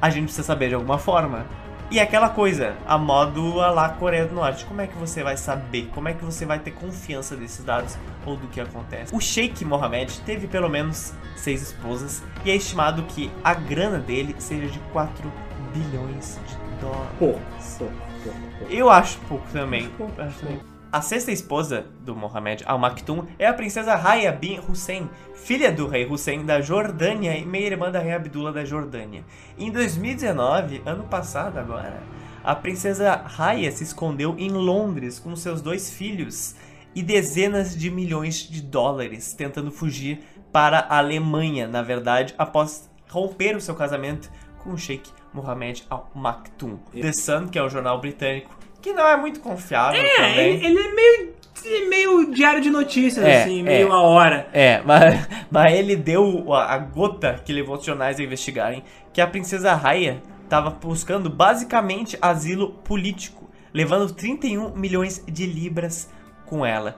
a 0.00 0.08
gente 0.08 0.26
precisa 0.26 0.46
saber 0.46 0.68
de 0.68 0.76
alguma 0.76 0.96
forma. 0.96 1.46
E 1.90 1.98
é 1.98 2.02
aquela 2.02 2.28
coisa, 2.28 2.76
a 2.86 2.96
modo 2.96 3.60
a 3.60 3.68
lá 3.72 3.88
Coreia 3.88 4.24
do 4.24 4.32
Norte. 4.32 4.64
Como 4.64 4.80
é 4.80 4.86
que 4.86 4.96
você 4.96 5.24
vai 5.24 5.36
saber? 5.36 5.90
Como 5.92 6.08
é 6.08 6.14
que 6.14 6.24
você 6.24 6.46
vai 6.46 6.60
ter 6.60 6.70
confiança 6.70 7.34
desses 7.34 7.64
dados 7.64 7.98
ou 8.24 8.36
do 8.36 8.46
que 8.46 8.60
acontece? 8.60 9.12
O 9.12 9.18
Sheikh 9.18 9.64
Mohammed 9.64 10.20
teve 10.20 10.46
pelo 10.46 10.68
menos 10.68 11.12
seis 11.34 11.60
esposas 11.60 12.22
e 12.44 12.50
é 12.52 12.54
estimado 12.54 13.02
que 13.02 13.28
a 13.42 13.54
grana 13.54 13.98
dele 13.98 14.36
seja 14.38 14.68
de 14.68 14.78
4 14.92 15.32
bilhões 15.74 16.38
de 16.46 16.54
dólares. 16.80 17.10
Pouco, 17.18 17.40
pouco, 17.76 17.94
pouco, 18.22 18.38
pouco. 18.58 18.72
Eu 18.72 18.88
acho 18.88 19.18
pouco 19.28 19.46
também. 19.52 19.90
Eu 19.98 20.10
acho 20.16 20.38
também. 20.38 20.69
A 20.92 21.00
sexta 21.00 21.30
esposa 21.30 21.86
do 22.00 22.16
Mohammed 22.16 22.64
Al 22.66 22.76
Maktoum 22.76 23.24
é 23.38 23.46
a 23.46 23.54
princesa 23.54 23.94
Raya 23.94 24.32
bin 24.32 24.58
Hussein, 24.58 25.08
filha 25.34 25.70
do 25.70 25.86
rei 25.86 26.04
Hussein 26.04 26.44
da 26.44 26.60
Jordânia 26.60 27.36
e 27.38 27.46
meia-irmã 27.46 27.92
da 27.92 28.00
rei 28.00 28.12
Abdullah 28.12 28.50
da 28.50 28.64
Jordânia. 28.64 29.24
Em 29.56 29.70
2019, 29.70 30.82
ano 30.84 31.04
passado 31.04 31.60
agora, 31.60 32.02
a 32.42 32.56
princesa 32.56 33.14
Raya 33.14 33.70
se 33.70 33.84
escondeu 33.84 34.34
em 34.36 34.50
Londres 34.50 35.20
com 35.20 35.36
seus 35.36 35.62
dois 35.62 35.92
filhos 35.92 36.56
e 36.92 37.04
dezenas 37.04 37.76
de 37.76 37.88
milhões 37.88 38.38
de 38.38 38.60
dólares, 38.60 39.32
tentando 39.32 39.70
fugir 39.70 40.20
para 40.50 40.80
a 40.80 40.98
Alemanha, 40.98 41.68
na 41.68 41.82
verdade, 41.82 42.34
após 42.36 42.90
romper 43.08 43.54
o 43.54 43.60
seu 43.60 43.76
casamento 43.76 44.28
com 44.58 44.72
o 44.72 44.78
Sheikh 44.78 45.08
Mohammed 45.32 45.86
Al 45.88 46.10
Maktoum. 46.16 46.78
The 46.92 47.12
Sun, 47.12 47.46
que 47.46 47.60
é 47.60 47.62
o 47.62 47.68
jornal 47.68 48.00
britânico, 48.00 48.58
que 48.80 48.92
não 48.92 49.06
é 49.06 49.16
muito 49.16 49.40
confiável 49.40 50.00
É, 50.00 50.16
também. 50.16 50.38
ele, 50.56 50.66
ele 50.66 50.78
é 50.80 50.94
meio, 50.94 51.34
é 51.64 51.84
meio 51.88 52.30
diário 52.32 52.60
de 52.60 52.70
notícias, 52.70 53.24
É, 53.24 53.42
assim, 53.42 53.60
é. 53.60 53.62
meio 53.62 53.92
a 53.92 54.00
hora. 54.00 54.48
É, 54.52 54.80
mas, 54.84 55.28
mas 55.50 55.72
ele 55.74 55.96
deu 55.96 56.52
a, 56.52 56.74
a 56.74 56.78
gota 56.78 57.40
que 57.44 57.52
levou 57.52 57.76
os 57.76 57.84
jornais 57.84 58.18
a 58.18 58.22
investigarem 58.22 58.82
que 59.12 59.20
a 59.20 59.26
princesa 59.26 59.74
Raya 59.74 60.22
estava 60.44 60.70
buscando 60.70 61.30
basicamente 61.30 62.18
asilo 62.20 62.70
político, 62.84 63.48
levando 63.72 64.12
31 64.12 64.70
milhões 64.74 65.24
de 65.28 65.46
libras 65.46 66.10
com 66.46 66.64
ela. 66.66 66.96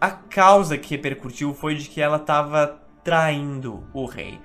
A 0.00 0.10
causa 0.10 0.76
que 0.78 0.90
repercutiu 0.94 1.54
foi 1.54 1.74
de 1.74 1.88
que 1.88 2.00
ela 2.00 2.16
estava 2.16 2.80
traindo 3.04 3.84
o 3.92 4.04
rei. 4.06 4.38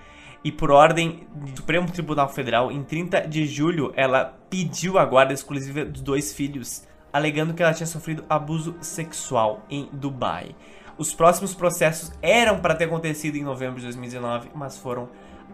E 0.47 0.51
por 0.53 0.71
ordem 0.71 1.27
do 1.35 1.57
Supremo 1.57 1.91
Tribunal 1.91 2.29
Federal, 2.29 2.71
em 2.71 2.81
30 2.81 3.27
de 3.27 3.45
julho, 3.45 3.91
ela 3.97 4.33
pediu 4.49 4.97
a 4.97 5.03
guarda 5.03 5.33
exclusiva 5.33 5.83
dos 5.83 6.01
dois 6.01 6.31
filhos, 6.31 6.87
alegando 7.11 7.53
que 7.53 7.61
ela 7.61 7.73
tinha 7.73 7.85
sofrido 7.85 8.23
abuso 8.29 8.73
sexual 8.79 9.65
em 9.69 9.89
Dubai. 9.91 10.55
Os 10.97 11.13
próximos 11.13 11.53
processos 11.53 12.13
eram 12.21 12.61
para 12.61 12.75
ter 12.75 12.85
acontecido 12.85 13.35
em 13.35 13.43
novembro 13.43 13.75
de 13.75 13.83
2019, 13.87 14.49
mas 14.55 14.77
foram 14.77 15.09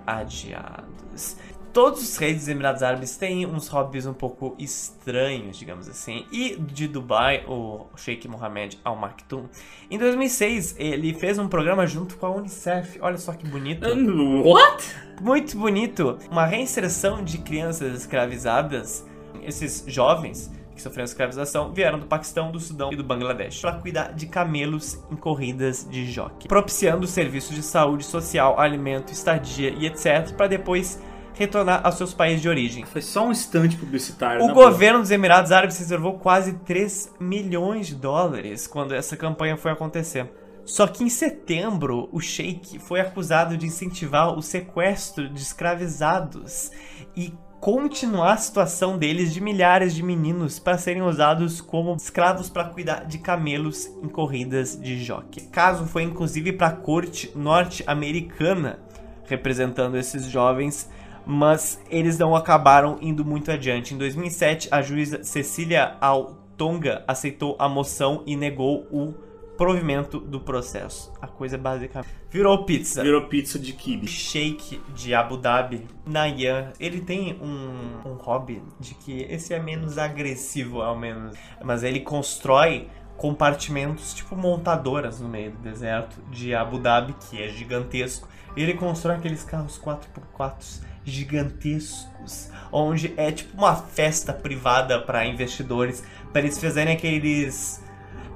adiados. 0.05 1.37
Todos 1.74 2.03
os 2.03 2.17
reis 2.17 2.38
dos 2.38 2.47
Emirados 2.47 2.84
Árabes 2.84 3.17
têm 3.17 3.47
uns 3.47 3.67
hobbies 3.67 4.05
um 4.05 4.13
pouco 4.13 4.55
estranhos, 4.59 5.57
digamos 5.57 5.89
assim. 5.89 6.28
E 6.32 6.55
de 6.55 6.88
Dubai, 6.88 7.43
o 7.47 7.88
Sheikh 7.97 8.28
Mohammed 8.28 8.80
Al 8.86 8.95
Maktoum, 8.95 9.45
em 9.89 9.97
2006 9.97 10.76
ele 10.78 11.15
fez 11.15 11.39
um 11.39 11.47
programa 11.47 11.88
junto 11.88 12.15
com 12.15 12.28
a 12.28 12.30
Unicef. 12.30 12.99
Olha 13.01 13.17
só 13.17 13.34
que 13.34 13.47
bonito. 13.47 13.88
What? 13.88 14.95
Muito 15.19 15.57
bonito. 15.57 16.19
Uma 16.30 16.45
reinserção 16.45 17.24
de 17.24 17.39
crianças 17.39 18.01
escravizadas. 18.01 19.03
Esses 19.41 19.84
jovens 19.88 20.51
que 20.76 20.82
sofreram 20.82 21.05
escravização 21.05 21.74
vieram 21.74 21.97
do 21.97 22.05
Paquistão, 22.05 22.51
do 22.51 22.59
Sudão 22.59 22.93
e 22.93 22.95
do 22.95 23.03
Bangladesh 23.03 23.61
para 23.61 23.74
cuidar 23.74 24.13
de 24.13 24.28
camelos 24.28 24.99
em 25.11 25.15
corridas 25.15 25.88
de 25.89 26.05
jockey, 26.05 26.47
propiciando 26.47 27.07
serviços 27.07 27.55
de 27.55 27.63
saúde 27.63 28.03
social, 28.05 28.59
alimento, 28.59 29.11
estadia 29.11 29.71
e 29.71 29.88
etc, 29.88 30.32
para 30.36 30.47
depois 30.47 30.99
retornar 31.34 31.81
aos 31.84 31.95
seus 31.95 32.13
países 32.13 32.41
de 32.41 32.49
origem. 32.49 32.86
Foi 32.86 33.01
só 33.01 33.27
um 33.27 33.31
instante 33.31 33.75
publicitário. 33.75 34.43
O 34.43 34.53
boa. 34.53 34.69
governo 34.69 34.99
dos 34.99 35.11
Emirados 35.11 35.51
Árabes 35.51 35.77
reservou 35.77 36.13
quase 36.13 36.53
3 36.53 37.13
milhões 37.19 37.88
de 37.88 37.95
dólares 37.95 38.67
quando 38.67 38.93
essa 38.93 39.17
campanha 39.17 39.57
foi 39.57 39.71
acontecer. 39.71 40.31
Só 40.65 40.88
que 40.88 41.03
em 41.03 41.09
setembro, 41.09 42.07
o 42.11 42.21
Sheik 42.21 42.79
foi 42.79 43.01
acusado 43.01 43.57
de 43.57 43.65
incentivar 43.65 44.38
o 44.38 44.41
sequestro 44.41 45.27
de 45.27 45.41
escravizados 45.41 46.71
e 47.17 47.34
continuar 47.59 48.34
a 48.34 48.38
situação 48.38 48.97
deles 48.97 49.34
de 49.34 49.41
milhares 49.41 49.93
de 49.93 50.03
meninos 50.03 50.59
para 50.59 50.77
serem 50.77 51.01
usados 51.01 51.59
como 51.59 51.95
escravos 51.95 52.49
para 52.49 52.65
cuidar 52.65 53.05
de 53.05 53.17
camelos 53.17 53.88
em 54.01 54.07
corridas 54.07 54.79
de 54.79 55.03
jockey. 55.03 55.43
O 55.43 55.49
caso 55.49 55.86
foi 55.86 56.03
inclusive 56.03 56.53
para 56.53 56.67
a 56.67 56.71
corte 56.71 57.31
norte-americana 57.36 58.79
representando 59.25 59.97
esses 59.97 60.25
jovens, 60.25 60.89
mas 61.26 61.82
eles 61.89 62.17
não 62.17 62.36
acabaram 62.36 62.97
indo 63.01 63.24
muito 63.24 63.51
adiante. 63.51 63.93
Em 63.93 63.97
2007, 63.97 64.69
a 64.71 64.82
juíza 64.82 65.24
Cecília 65.24 65.95
Altonga 66.01 67.03
aceitou 67.07 67.55
a 67.59 67.67
moção 67.67 68.24
e 68.26 68.36
negou 68.36 68.88
o 68.91 69.13
provimento 69.57 70.19
do 70.19 70.39
processo. 70.39 71.11
A 71.21 71.28
coisa 71.28 71.57
basicamente 71.57 72.11
virou 72.30 72.65
pizza. 72.65 73.03
Virou 73.03 73.28
pizza 73.28 73.59
de 73.59 73.74
kibe. 73.74 74.07
Sheik 74.07 74.82
de 74.93 75.13
Abu 75.13 75.38
Dhabi, 75.38 75.88
Nayan, 76.05 76.74
ele 76.80 77.01
tem 77.01 77.39
um, 77.41 78.09
um 78.09 78.13
hobby 78.15 78.61
de 78.80 78.95
que 78.95 79.21
esse 79.30 79.53
é 79.53 79.59
menos 79.59 79.97
agressivo, 79.97 80.82
ao 80.82 80.97
menos. 80.97 81.36
Mas 81.63 81.84
ele 81.84 81.99
constrói 81.99 82.89
compartimentos 83.15 84.13
tipo 84.13 84.36
montadoras 84.36 85.19
no 85.21 85.30
meio 85.30 85.51
do 85.51 85.57
deserto 85.59 86.19
de 86.32 86.53
Abu 86.55 86.80
Dhabi, 86.80 87.13
que 87.30 87.41
é 87.41 87.47
gigantesco. 87.49 88.28
Ele 88.57 88.74
constrói 88.74 89.15
aqueles 89.15 89.43
carros 89.43 89.80
4x4 89.80 90.82
gigantescos, 91.06 92.49
onde 92.72 93.14
é 93.18 93.32
tipo 93.32 93.58
uma 93.58 93.76
festa 93.76 94.34
privada 94.34 94.99
para 95.01 95.26
investidores, 95.26 96.04
para 96.32 96.41
eles 96.41 96.60
fazerem 96.60 96.93
aqueles 96.93 97.84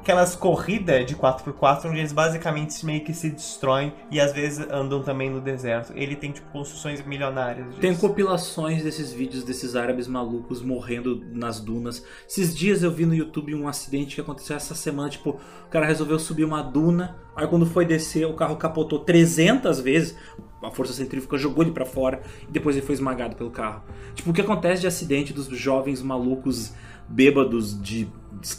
aquelas 0.07 0.37
corridas 0.37 1.05
de 1.05 1.17
4x4 1.17 1.89
onde 1.89 1.99
eles 1.99 2.13
basicamente 2.13 2.85
meio 2.85 3.03
que 3.03 3.13
se 3.13 3.29
destroem 3.29 3.93
e 4.09 4.21
às 4.21 4.31
vezes 4.31 4.65
andam 4.71 5.03
também 5.03 5.29
no 5.29 5.41
deserto. 5.41 5.91
Ele 5.93 6.15
tem 6.15 6.31
tipo 6.31 6.49
construções 6.49 7.05
milionárias. 7.05 7.75
Tem 7.75 7.91
disso. 7.91 8.07
compilações 8.07 8.81
desses 8.81 9.11
vídeos 9.11 9.43
desses 9.43 9.75
árabes 9.75 10.07
malucos 10.07 10.61
morrendo 10.61 11.25
nas 11.33 11.59
dunas. 11.59 12.01
Esses 12.25 12.55
dias 12.55 12.83
eu 12.83 12.91
vi 12.91 13.05
no 13.05 13.13
YouTube 13.13 13.53
um 13.53 13.67
acidente 13.67 14.15
que 14.15 14.21
aconteceu 14.21 14.55
essa 14.55 14.73
semana. 14.73 15.09
Tipo, 15.09 15.31
o 15.31 15.69
cara 15.69 15.85
resolveu 15.85 16.17
subir 16.17 16.45
uma 16.45 16.61
duna. 16.61 17.17
Aí 17.35 17.45
quando 17.45 17.65
foi 17.65 17.85
descer, 17.85 18.25
o 18.25 18.33
carro 18.33 18.55
capotou 18.55 18.99
300 18.99 19.81
vezes. 19.81 20.15
A 20.61 20.71
força 20.71 20.93
centrífuga 20.93 21.37
jogou 21.37 21.63
ele 21.63 21.71
pra 21.71 21.85
fora. 21.85 22.21
E 22.47 22.51
depois 22.51 22.75
ele 22.75 22.85
foi 22.85 22.93
esmagado 22.93 23.35
pelo 23.35 23.51
carro. 23.51 23.83
Tipo, 24.15 24.31
o 24.31 24.33
que 24.33 24.41
acontece 24.41 24.81
de 24.81 24.87
acidente 24.87 25.33
dos 25.33 25.47
jovens 25.47 26.01
malucos 26.01 26.73
bêbados 27.07 27.81
de 27.81 28.07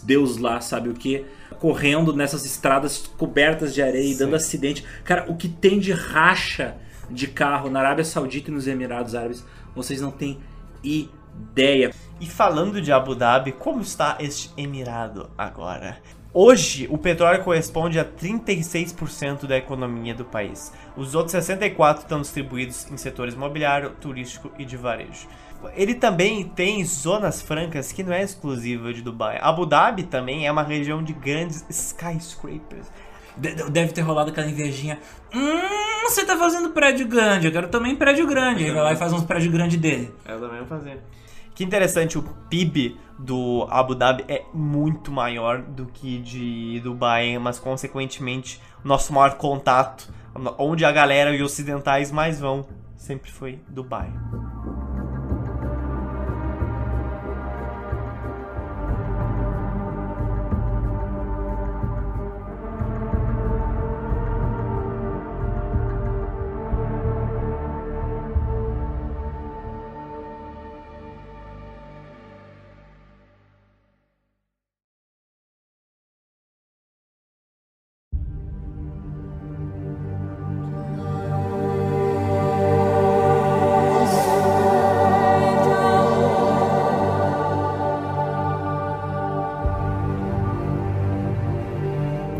Deus 0.04 0.38
lá 0.38 0.60
sabe 0.60 0.88
o 0.88 0.94
que, 0.94 1.24
correndo 1.60 2.14
nessas 2.14 2.44
estradas 2.44 3.06
cobertas 3.18 3.74
de 3.74 3.82
areia 3.82 4.12
e 4.12 4.16
dando 4.16 4.36
acidente. 4.36 4.84
Cara, 5.04 5.30
o 5.30 5.36
que 5.36 5.48
tem 5.48 5.78
de 5.78 5.92
racha 5.92 6.76
de 7.10 7.26
carro 7.26 7.70
na 7.70 7.80
Arábia 7.80 8.04
Saudita 8.04 8.50
e 8.50 8.54
nos 8.54 8.66
Emirados 8.66 9.14
Árabes 9.14 9.44
Vocês 9.74 10.00
não 10.00 10.10
têm 10.10 10.38
ideia. 10.82 11.92
E 12.20 12.26
falando 12.26 12.80
de 12.80 12.90
Abu 12.92 13.14
Dhabi, 13.14 13.52
como 13.52 13.80
está 13.80 14.16
este 14.20 14.50
emirado 14.56 15.30
agora? 15.36 15.98
Hoje, 16.32 16.86
o 16.90 16.98
petróleo 16.98 17.42
corresponde 17.42 17.98
a 17.98 18.04
36% 18.04 19.46
da 19.46 19.56
economia 19.56 20.14
do 20.14 20.24
país. 20.24 20.72
Os 20.96 21.14
outros 21.14 21.34
64% 21.34 21.98
estão 21.98 22.20
distribuídos 22.20 22.86
em 22.90 22.96
setores 22.96 23.34
imobiliário, 23.34 23.90
turístico 24.00 24.50
e 24.58 24.64
de 24.64 24.76
varejo. 24.76 25.26
Ele 25.74 25.94
também 25.94 26.44
tem 26.44 26.84
zonas 26.84 27.40
francas 27.42 27.90
que 27.90 28.02
não 28.04 28.12
é 28.12 28.22
exclusiva 28.22 28.92
de 28.92 29.02
Dubai. 29.02 29.38
Abu 29.40 29.66
Dhabi 29.66 30.04
também 30.04 30.46
é 30.46 30.52
uma 30.52 30.62
região 30.62 31.02
de 31.02 31.12
grandes 31.12 31.64
skyscrapers. 31.68 32.86
De- 33.36 33.54
de- 33.54 33.70
Deve 33.70 33.92
ter 33.92 34.02
rolado 34.02 34.30
aquela 34.30 34.48
invejinha. 34.48 34.98
Hum, 35.34 35.60
você 36.04 36.24
tá 36.24 36.36
fazendo 36.36 36.70
prédio 36.70 37.08
grande, 37.08 37.46
eu 37.46 37.52
quero 37.52 37.68
também 37.68 37.96
prédio 37.96 38.26
grande. 38.26 38.64
Aí 38.64 38.70
vai 38.70 38.82
lá 38.84 38.92
e 38.92 38.96
faz 38.96 39.12
uns 39.12 39.24
prédios 39.24 39.52
grandes 39.52 39.78
dele. 39.80 40.12
Eu 40.26 40.38
também 40.40 40.58
vou 40.58 40.66
fazer. 40.68 40.98
Que 41.54 41.64
interessante, 41.64 42.16
o 42.18 42.22
PIB 42.48 42.96
do 43.18 43.66
Abu 43.70 43.94
Dhabi 43.94 44.24
é 44.28 44.44
muito 44.54 45.10
maior 45.10 45.60
do 45.60 45.86
que 45.86 46.18
de 46.18 46.80
Dubai, 46.80 47.36
mas 47.38 47.58
consequentemente 47.58 48.60
nosso 48.84 49.12
maior 49.12 49.34
contato, 49.36 50.08
onde 50.56 50.84
a 50.84 50.92
galera 50.92 51.34
e 51.34 51.42
ocidentais 51.42 52.12
mais 52.12 52.38
vão, 52.38 52.66
sempre 52.96 53.30
foi 53.30 53.60
Dubai. 53.68 54.08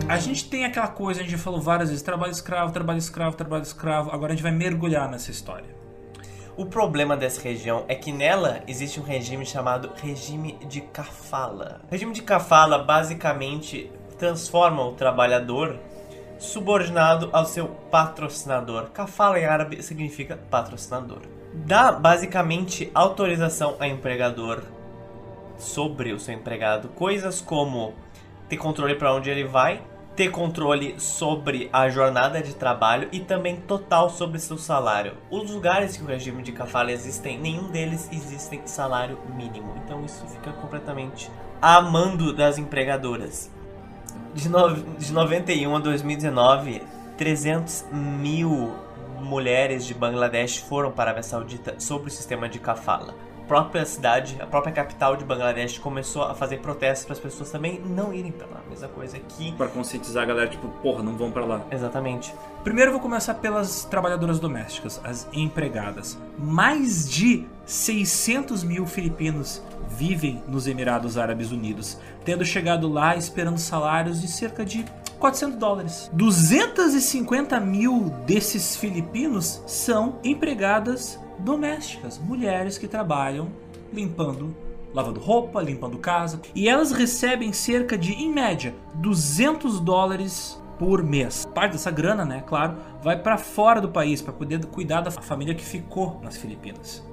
A 0.08 0.16
gente 0.16 0.48
tem 0.48 0.64
aquela 0.64 0.88
coisa, 0.88 1.20
a 1.20 1.22
gente 1.22 1.32
já 1.32 1.38
falou 1.38 1.60
várias 1.60 1.90
vezes: 1.90 2.02
trabalho 2.02 2.32
escravo, 2.32 2.72
trabalho 2.72 2.98
escravo, 2.98 3.36
trabalho 3.36 3.62
escravo. 3.62 4.10
Agora 4.10 4.32
a 4.32 4.34
gente 4.34 4.42
vai 4.42 4.52
mergulhar 4.52 5.06
nessa 5.10 5.30
história. 5.30 5.68
O 6.56 6.64
problema 6.64 7.14
dessa 7.14 7.42
região 7.42 7.84
é 7.88 7.94
que 7.94 8.10
nela 8.10 8.62
existe 8.66 8.98
um 8.98 9.02
regime 9.02 9.44
chamado 9.44 9.90
regime 10.02 10.58
de 10.66 10.80
kafala. 10.80 11.82
O 11.88 11.90
regime 11.90 12.12
de 12.14 12.22
kafala 12.22 12.78
basicamente 12.78 13.92
transforma 14.18 14.82
o 14.82 14.92
trabalhador 14.92 15.78
subordinado 16.38 17.28
ao 17.32 17.44
seu 17.44 17.68
patrocinador. 17.68 18.86
Kafala 18.90 19.38
em 19.38 19.44
árabe 19.44 19.82
significa 19.82 20.38
patrocinador. 20.50 21.20
Dá 21.52 21.92
basicamente 21.92 22.90
autorização 22.94 23.76
ao 23.78 23.86
empregador 23.86 24.62
sobre 25.58 26.12
o 26.12 26.18
seu 26.18 26.34
empregado, 26.34 26.88
coisas 26.88 27.40
como 27.40 27.94
ter 28.48 28.56
controle 28.56 28.94
para 28.94 29.12
onde 29.14 29.28
ele 29.28 29.44
vai, 29.44 29.82
ter 30.18 30.32
controle 30.32 30.98
sobre 30.98 31.70
a 31.72 31.88
jornada 31.88 32.42
de 32.42 32.52
trabalho 32.52 33.08
e 33.12 33.20
também 33.20 33.54
total 33.54 34.10
sobre 34.10 34.40
seu 34.40 34.58
salário. 34.58 35.14
Os 35.30 35.48
lugares 35.48 35.96
que 35.96 36.02
o 36.02 36.06
regime 36.06 36.42
de 36.42 36.50
kafala 36.50 36.90
existem, 36.90 37.38
nenhum 37.38 37.70
deles 37.70 38.08
existem 38.10 38.60
salário 38.64 39.16
mínimo. 39.36 39.72
Então 39.84 40.04
isso 40.04 40.26
fica 40.26 40.50
completamente 40.54 41.30
a 41.62 41.80
mando 41.80 42.32
das 42.32 42.58
empregadoras. 42.58 43.48
De, 44.34 44.48
no, 44.48 44.74
de 44.74 45.12
91 45.12 45.76
a 45.76 45.78
2019, 45.78 46.82
300 47.16 47.84
mil 47.92 48.74
mulheres 49.20 49.86
de 49.86 49.94
Bangladesh 49.94 50.58
foram 50.58 50.90
para 50.90 51.10
a 51.10 51.12
Arábia 51.12 51.22
Saudita 51.22 51.76
sobre 51.78 52.08
o 52.08 52.10
sistema 52.10 52.48
de 52.48 52.58
kafala. 52.58 53.14
A 53.48 53.56
própria 53.58 53.86
cidade, 53.86 54.36
a 54.42 54.46
própria 54.46 54.74
capital 54.74 55.16
de 55.16 55.24
Bangladesh 55.24 55.78
começou 55.78 56.22
a 56.22 56.34
fazer 56.34 56.58
protestos 56.58 57.06
para 57.06 57.14
as 57.14 57.18
pessoas 57.18 57.50
também 57.50 57.80
não 57.80 58.12
irem 58.12 58.30
para 58.30 58.46
lá. 58.46 58.60
Mesma 58.68 58.88
coisa 58.88 59.18
que. 59.18 59.52
Pra 59.52 59.68
conscientizar 59.68 60.24
a 60.24 60.26
galera, 60.26 60.50
tipo, 60.50 60.68
porra, 60.82 61.02
não 61.02 61.16
vão 61.16 61.30
pra 61.30 61.46
lá. 61.46 61.64
Exatamente. 61.70 62.34
Primeiro 62.62 62.90
eu 62.90 62.92
vou 62.92 63.00
começar 63.00 63.32
pelas 63.32 63.86
trabalhadoras 63.86 64.38
domésticas, 64.38 65.00
as 65.02 65.26
empregadas. 65.32 66.18
Mais 66.38 67.08
de 67.08 67.46
600 67.64 68.62
mil 68.62 68.84
filipinos 68.84 69.62
vivem 69.88 70.42
nos 70.46 70.66
Emirados 70.66 71.16
Árabes 71.16 71.50
Unidos, 71.50 71.98
tendo 72.26 72.44
chegado 72.44 72.86
lá 72.86 73.16
esperando 73.16 73.56
salários 73.56 74.20
de 74.20 74.28
cerca 74.28 74.62
de 74.62 74.84
400 75.18 75.58
dólares. 75.58 76.10
250 76.12 77.58
mil 77.60 78.10
desses 78.26 78.76
filipinos 78.76 79.62
são 79.66 80.18
empregadas 80.24 81.18
domésticas, 81.38 82.18
mulheres 82.18 82.78
que 82.78 82.88
trabalham 82.88 83.50
limpando, 83.92 84.54
lavando 84.92 85.20
roupa, 85.20 85.62
limpando 85.62 85.98
casa, 85.98 86.40
e 86.54 86.68
elas 86.68 86.92
recebem 86.92 87.52
cerca 87.52 87.96
de, 87.96 88.12
em 88.12 88.32
média, 88.32 88.74
200 88.94 89.80
dólares 89.80 90.60
por 90.78 91.02
mês. 91.02 91.46
Parte 91.54 91.72
dessa 91.72 91.90
grana, 91.90 92.24
né, 92.24 92.42
claro, 92.46 92.76
vai 93.02 93.20
para 93.20 93.36
fora 93.36 93.80
do 93.80 93.88
país 93.88 94.22
para 94.22 94.32
poder 94.32 94.64
cuidar 94.66 95.00
da 95.00 95.10
família 95.10 95.54
que 95.54 95.64
ficou 95.64 96.20
nas 96.22 96.36
Filipinas. 96.36 97.06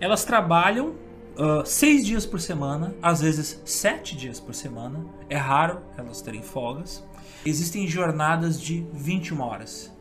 Elas 0.00 0.24
trabalham 0.24 0.94
ah, 1.38 1.62
seis 1.64 2.06
dias 2.06 2.24
por 2.24 2.40
semana, 2.40 2.94
às 3.02 3.20
vezes 3.20 3.60
sete 3.64 4.16
dias 4.16 4.40
por 4.40 4.54
semana. 4.54 5.04
É 5.28 5.36
raro 5.36 5.82
elas 5.96 6.22
terem 6.22 6.42
folgas. 6.42 7.04
Existem 7.44 7.86
jornadas 7.86 8.60
de 8.60 8.86
21 8.92 9.40
horas. 9.40 9.94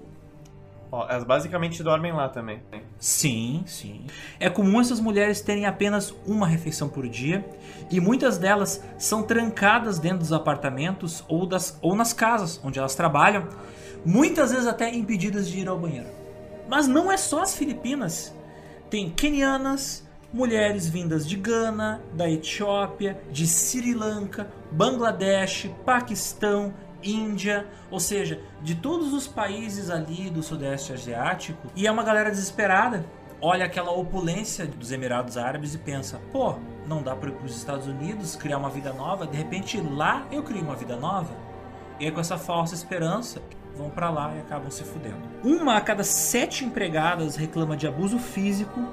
Ó, 0.92 1.08
elas 1.10 1.24
basicamente 1.24 1.84
dormem 1.84 2.14
lá 2.14 2.30
também. 2.30 2.62
Sim, 2.98 3.64
sim. 3.66 4.06
É 4.40 4.50
comum 4.50 4.80
essas 4.80 5.00
mulheres 5.00 5.42
terem 5.42 5.66
apenas 5.66 6.16
uma 6.26 6.48
refeição 6.48 6.88
por 6.88 7.08
dia 7.08 7.46
e 7.92 8.00
muitas 8.00 8.38
delas 8.38 8.82
são 8.98 9.22
trancadas 9.22 10.00
dentro 10.00 10.20
dos 10.20 10.32
apartamentos 10.32 11.24
ou, 11.28 11.46
das, 11.46 11.78
ou 11.82 11.96
nas 11.96 12.14
casas 12.14 12.62
onde 12.64 12.80
elas 12.80 12.96
trabalham, 12.96 13.48
muitas 14.06 14.52
vezes 14.52 14.68
até 14.68 14.94
impedidas 14.94 15.50
de 15.50 15.60
ir 15.60 15.68
ao 15.68 15.78
banheiro. 15.78 16.08
Mas 16.70 16.88
não 16.88 17.12
é 17.12 17.18
só 17.18 17.42
as 17.42 17.56
Filipinas. 17.56 18.34
Tem 18.90 19.10
quenianas, 19.10 20.05
mulheres 20.36 20.90
vindas 20.90 21.26
de 21.26 21.38
Gana, 21.38 22.02
da 22.12 22.30
Etiópia, 22.30 23.18
de 23.32 23.48
Sri 23.48 23.94
Lanka, 23.94 24.50
Bangladesh, 24.70 25.72
Paquistão, 25.86 26.74
Índia, 27.02 27.66
ou 27.90 28.02
seja, 28.02 28.42
de 28.62 28.76
todos 28.76 29.14
os 29.14 29.28
países 29.28 29.90
ali 29.90 30.30
do 30.30 30.44
Sudeste 30.44 30.92
Asiático. 30.92 31.70
E 31.74 31.88
é 31.88 31.92
uma 31.92 32.04
galera 32.04 32.30
desesperada. 32.30 33.06
Olha 33.42 33.64
aquela 33.64 33.92
opulência 33.92 34.66
dos 34.66 34.92
Emirados 34.92 35.38
Árabes 35.38 35.74
e 35.74 35.78
pensa: 35.78 36.20
pô, 36.34 36.56
não 36.86 37.02
dá 37.02 37.16
para 37.16 37.30
ir 37.30 37.34
para 37.34 37.46
os 37.46 37.56
Estados 37.56 37.88
Unidos 37.88 38.36
criar 38.36 38.58
uma 38.58 38.70
vida 38.70 38.92
nova? 38.92 39.26
De 39.26 39.38
repente 39.38 39.80
lá 39.80 40.28
eu 40.32 40.44
crio 40.44 40.62
uma 40.62 40.76
vida 40.76 40.98
nova? 40.98 41.34
E 41.98 42.06
aí, 42.06 42.12
com 42.12 42.20
essa 42.20 42.38
falsa 42.38 42.76
esperança, 42.76 43.42
vão 43.78 43.90
para 43.90 44.10
lá 44.10 44.36
e 44.36 44.40
acabam 44.40 44.70
se 44.70 44.84
fudendo. 44.84 45.22
Uma 45.42 45.78
a 45.78 45.82
cada 45.82 46.04
sete 46.04 46.66
empregadas 46.66 47.38
reclama 47.38 47.78
de 47.78 47.88
abuso 47.88 48.20
físico, 48.20 48.86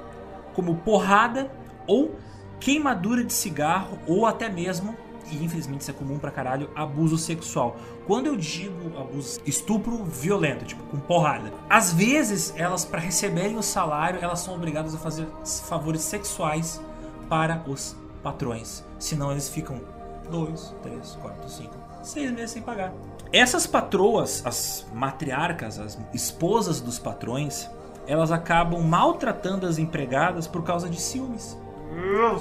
como 0.53 0.75
porrada 0.77 1.51
ou 1.87 2.15
queimadura 2.59 3.23
de 3.23 3.33
cigarro, 3.33 3.99
ou 4.07 4.25
até 4.25 4.47
mesmo, 4.47 4.95
e 5.29 5.43
infelizmente 5.43 5.81
isso 5.81 5.91
é 5.91 5.93
comum 5.93 6.17
pra 6.17 6.31
caralho, 6.31 6.69
abuso 6.75 7.17
sexual. 7.17 7.77
Quando 8.07 8.27
eu 8.27 8.37
digo 8.37 8.97
abuso, 8.97 9.41
estupro 9.45 10.03
violento, 10.03 10.65
tipo 10.65 10.83
com 10.83 10.97
porrada. 10.99 11.51
Às 11.69 11.93
vezes, 11.93 12.53
elas, 12.55 12.85
para 12.85 12.99
receberem 12.99 13.57
o 13.57 13.63
salário, 13.63 14.19
elas 14.21 14.39
são 14.39 14.55
obrigadas 14.55 14.95
a 14.95 14.97
fazer 14.97 15.27
favores 15.65 16.01
sexuais 16.01 16.81
para 17.29 17.63
os 17.67 17.95
patrões. 18.21 18.83
Senão 18.99 19.31
eles 19.31 19.49
ficam 19.49 19.81
dois, 20.29 20.73
três, 20.81 21.17
quatro, 21.21 21.49
cinco, 21.49 21.75
seis 22.01 22.31
meses 22.31 22.51
sem 22.51 22.61
pagar. 22.61 22.93
Essas 23.31 23.65
patroas, 23.65 24.45
as 24.45 24.85
matriarcas, 24.93 25.79
as 25.79 25.97
esposas 26.13 26.79
dos 26.79 26.99
patrões, 26.99 27.69
elas 28.07 28.31
acabam 28.31 28.81
maltratando 28.81 29.65
as 29.65 29.77
empregadas 29.77 30.47
por 30.47 30.63
causa 30.63 30.89
de 30.89 30.99
ciúmes. 31.01 31.57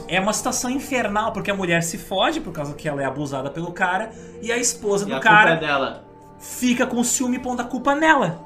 É 0.09 0.19
uma 0.19 0.33
situação 0.33 0.71
infernal, 0.71 1.33
porque 1.33 1.51
a 1.51 1.55
mulher 1.55 1.83
se 1.83 1.99
fode 1.99 2.41
por 2.41 2.53
causa 2.53 2.73
que 2.75 2.89
ela 2.89 3.03
é 3.03 3.05
abusada 3.05 3.51
pelo 3.51 3.71
cara, 3.73 4.11
e 4.41 4.51
a 4.51 4.57
esposa 4.57 5.05
E 5.05 5.11
do 5.11 5.17
a 5.17 5.21
cara 5.21 5.51
é 5.53 5.57
dela. 5.61 6.05
fica 6.39 6.87
com 6.87 7.05
ciúme 7.05 7.37
e 7.37 7.41
pondo 7.41 7.61
a 7.61 7.65
culpa 7.65 7.95
nela. 7.95 8.43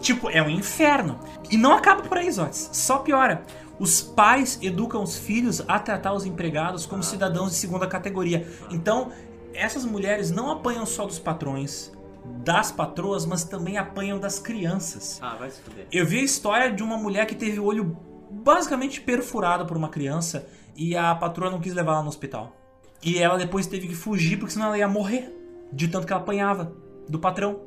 Tipo, 0.00 0.28
é 0.30 0.40
um 0.42 0.50
inferno. 0.50 1.18
E 1.50 1.56
não 1.56 1.72
acaba 1.72 2.02
por 2.02 2.18
aí, 2.18 2.30
Zotes. 2.30 2.68
Só 2.72 2.98
piora. 2.98 3.42
Os 3.78 4.02
pais 4.02 4.58
educam 4.62 5.02
os 5.02 5.16
filhos 5.16 5.62
a 5.66 5.78
tratar 5.78 6.12
os 6.12 6.26
empregados 6.26 6.84
como 6.84 7.02
cidadãos 7.02 7.50
de 7.52 7.56
segunda 7.56 7.86
categoria. 7.86 8.46
Então, 8.70 9.10
essas 9.54 9.84
mulheres 9.86 10.30
não 10.30 10.50
apanham 10.50 10.84
só 10.86 11.06
dos 11.06 11.18
patrões, 11.18 11.90
das 12.24 12.72
patroas, 12.72 13.26
mas 13.26 13.44
também 13.44 13.78
apanham 13.78 14.18
das 14.18 14.38
crianças. 14.38 15.18
Ah, 15.22 15.36
vai 15.36 15.50
se 15.50 15.60
fuder. 15.60 15.86
Eu 15.90 16.06
vi 16.06 16.20
a 16.20 16.24
história 16.24 16.72
de 16.72 16.82
uma 16.82 16.96
mulher 16.96 17.26
que 17.26 17.34
teve 17.34 17.58
o 17.58 17.64
olho 17.64 17.96
basicamente 18.30 19.00
perfurada 19.00 19.64
por 19.64 19.76
uma 19.76 19.88
criança 19.88 20.46
e 20.76 20.96
a 20.96 21.14
patroa 21.14 21.50
não 21.50 21.60
quis 21.60 21.74
levar 21.74 21.92
ela 21.92 22.02
no 22.02 22.08
hospital. 22.08 22.56
E 23.02 23.18
ela 23.18 23.36
depois 23.36 23.66
teve 23.66 23.88
que 23.88 23.94
fugir 23.94 24.38
porque 24.38 24.52
senão 24.52 24.66
ela 24.66 24.78
ia 24.78 24.88
morrer 24.88 25.34
de 25.72 25.88
tanto 25.88 26.06
que 26.06 26.12
ela 26.12 26.22
apanhava 26.22 26.72
do 27.08 27.18
patrão. 27.18 27.60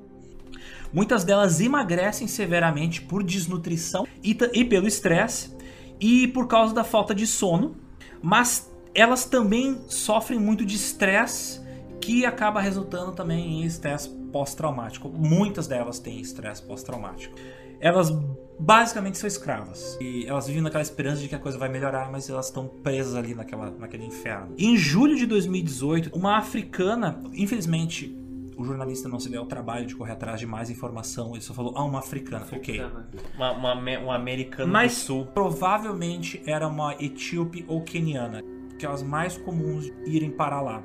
Muitas 0.92 1.24
delas 1.24 1.60
emagrecem 1.60 2.28
severamente 2.28 3.02
por 3.02 3.24
desnutrição 3.24 4.08
e, 4.24 4.38
e 4.54 4.64
pelo 4.64 4.88
estresse 4.88 5.56
e 6.00 6.28
por 6.28 6.48
causa 6.48 6.74
da 6.74 6.84
falta 6.84 7.16
de 7.16 7.26
sono, 7.26 7.76
mas 8.22 8.72
elas 8.94 9.26
também 9.26 9.82
sofrem 9.88 10.40
muito 10.40 10.66
de 10.66 10.76
estresse 10.76 11.63
que 12.04 12.26
acaba 12.26 12.60
resultando 12.60 13.12
também 13.14 13.62
em 13.62 13.66
estresse 13.66 14.10
pós-traumático. 14.32 15.10
Muitas 15.10 15.68
delas 15.68 16.00
têm 16.00 16.20
estresse 16.20 16.62
pós-traumático. 16.64 17.36
Elas 17.80 18.12
basicamente 18.60 19.18
são 19.18 19.28
escravas. 19.28 19.98
E 20.02 20.26
elas 20.26 20.48
vivem 20.48 20.62
naquela 20.62 20.82
esperança 20.82 21.22
de 21.22 21.28
que 21.28 21.36
a 21.36 21.40
coisa 21.40 21.58
vai 21.58 21.70
melhorar, 21.70 22.12
mas 22.12 22.30
elas 22.30 22.48
estão 22.48 22.68
presas 22.68 23.16
ali 23.16 23.34
naquela, 23.34 23.72
naquele 23.72 24.06
inferno. 24.06 24.54
Em 24.58 24.76
julho 24.78 25.16
de 25.16 25.26
2018, 25.26 26.12
uma 26.18 26.38
africana, 26.38 27.22
infelizmente, 27.34 28.18
o 28.56 28.64
jornalista 28.64 29.10
não 29.10 29.20
se 29.20 29.30
deu 29.30 29.42
ao 29.42 29.48
trabalho 29.48 29.86
de 29.86 29.96
correr 29.96 30.12
atrás 30.14 30.40
de 30.40 30.46
mais 30.46 30.70
informação, 30.70 31.32
ele 31.32 31.42
só 31.42 31.54
falou, 31.54 31.74
ah, 31.76 31.84
uma 31.84 32.00
africana. 32.00 32.46
Ok. 32.52 32.82
Uma, 33.36 33.52
uma 33.52 33.72
ame- 33.74 33.98
um 33.98 34.12
americano 34.12 34.72
Mas 34.72 34.94
do 34.94 35.00
sul. 35.00 35.26
provavelmente 35.34 36.42
era 36.46 36.68
uma 36.68 36.94
etíope 37.00 37.66
ou 37.68 37.82
queniana, 37.82 38.42
que 38.78 38.86
eram 38.86 38.94
as 38.96 39.04
mais 39.04 39.38
comuns 39.38 39.92
irem 40.06 40.30
para 40.32 40.62
lá. 40.62 40.84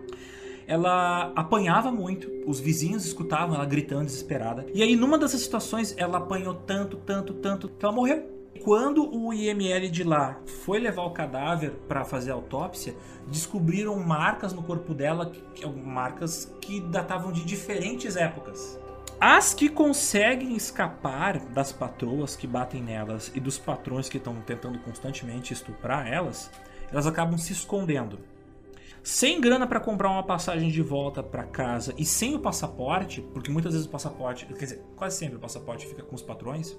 Ela 0.68 1.32
apanhava 1.34 1.90
muito, 1.90 2.30
os 2.46 2.60
vizinhos 2.60 3.06
escutavam 3.06 3.54
ela 3.54 3.64
gritando 3.64 4.04
desesperada. 4.04 4.66
E 4.74 4.82
aí, 4.82 4.94
numa 4.94 5.16
dessas 5.16 5.40
situações, 5.40 5.94
ela 5.96 6.18
apanhou 6.18 6.52
tanto, 6.52 6.98
tanto, 6.98 7.32
tanto, 7.32 7.70
que 7.70 7.82
ela 7.82 7.94
morreu. 7.94 8.22
Quando 8.62 9.08
o 9.10 9.32
IML 9.32 9.88
de 9.88 10.04
lá 10.04 10.38
foi 10.64 10.78
levar 10.78 11.04
o 11.04 11.10
cadáver 11.10 11.70
para 11.88 12.04
fazer 12.04 12.32
a 12.32 12.34
autópsia, 12.34 12.94
descobriram 13.28 13.98
marcas 13.98 14.52
no 14.52 14.62
corpo 14.62 14.92
dela, 14.92 15.32
marcas 15.82 16.54
que 16.60 16.82
datavam 16.82 17.32
de 17.32 17.46
diferentes 17.46 18.14
épocas. 18.14 18.78
As 19.18 19.54
que 19.54 19.70
conseguem 19.70 20.54
escapar 20.54 21.38
das 21.46 21.72
patroas 21.72 22.36
que 22.36 22.46
batem 22.46 22.82
nelas 22.82 23.32
e 23.34 23.40
dos 23.40 23.56
patrões 23.56 24.06
que 24.10 24.18
estão 24.18 24.34
tentando 24.42 24.78
constantemente 24.80 25.54
estuprar 25.54 26.06
elas, 26.06 26.50
elas 26.92 27.06
acabam 27.06 27.38
se 27.38 27.54
escondendo. 27.54 28.18
Sem 29.08 29.40
grana 29.40 29.66
para 29.66 29.80
comprar 29.80 30.10
uma 30.10 30.22
passagem 30.22 30.68
de 30.68 30.82
volta 30.82 31.22
para 31.22 31.42
casa 31.42 31.94
e 31.96 32.04
sem 32.04 32.34
o 32.34 32.40
passaporte, 32.40 33.22
porque 33.32 33.50
muitas 33.50 33.72
vezes 33.72 33.86
o 33.86 33.90
passaporte, 33.90 34.44
quer 34.44 34.64
dizer, 34.64 34.82
quase 34.94 35.16
sempre 35.16 35.36
o 35.36 35.40
passaporte 35.40 35.86
fica 35.86 36.02
com 36.02 36.14
os 36.14 36.20
patrões, 36.20 36.76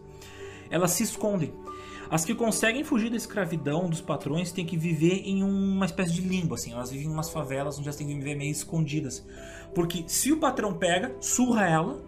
elas 0.70 0.92
se 0.92 1.02
escondem. 1.02 1.52
As 2.08 2.24
que 2.24 2.36
conseguem 2.36 2.84
fugir 2.84 3.10
da 3.10 3.18
escravidão 3.18 3.90
dos 3.90 4.00
patrões 4.00 4.52
têm 4.52 4.64
que 4.64 4.78
viver 4.78 5.24
em 5.26 5.44
uma 5.44 5.88
espécie 5.88 6.14
de 6.14 6.22
limbo, 6.22 6.54
assim. 6.54 6.72
Elas 6.72 6.92
vivem 6.92 7.08
em 7.08 7.12
umas 7.12 7.32
favelas 7.32 7.80
onde 7.80 7.88
elas 7.88 7.96
têm 7.96 8.06
que 8.06 8.14
viver 8.14 8.36
meio 8.36 8.52
escondidas. 8.52 9.26
Porque 9.74 10.04
se 10.06 10.32
o 10.32 10.38
patrão 10.38 10.76
pega, 10.76 11.16
surra 11.20 11.68
ela 11.68 12.00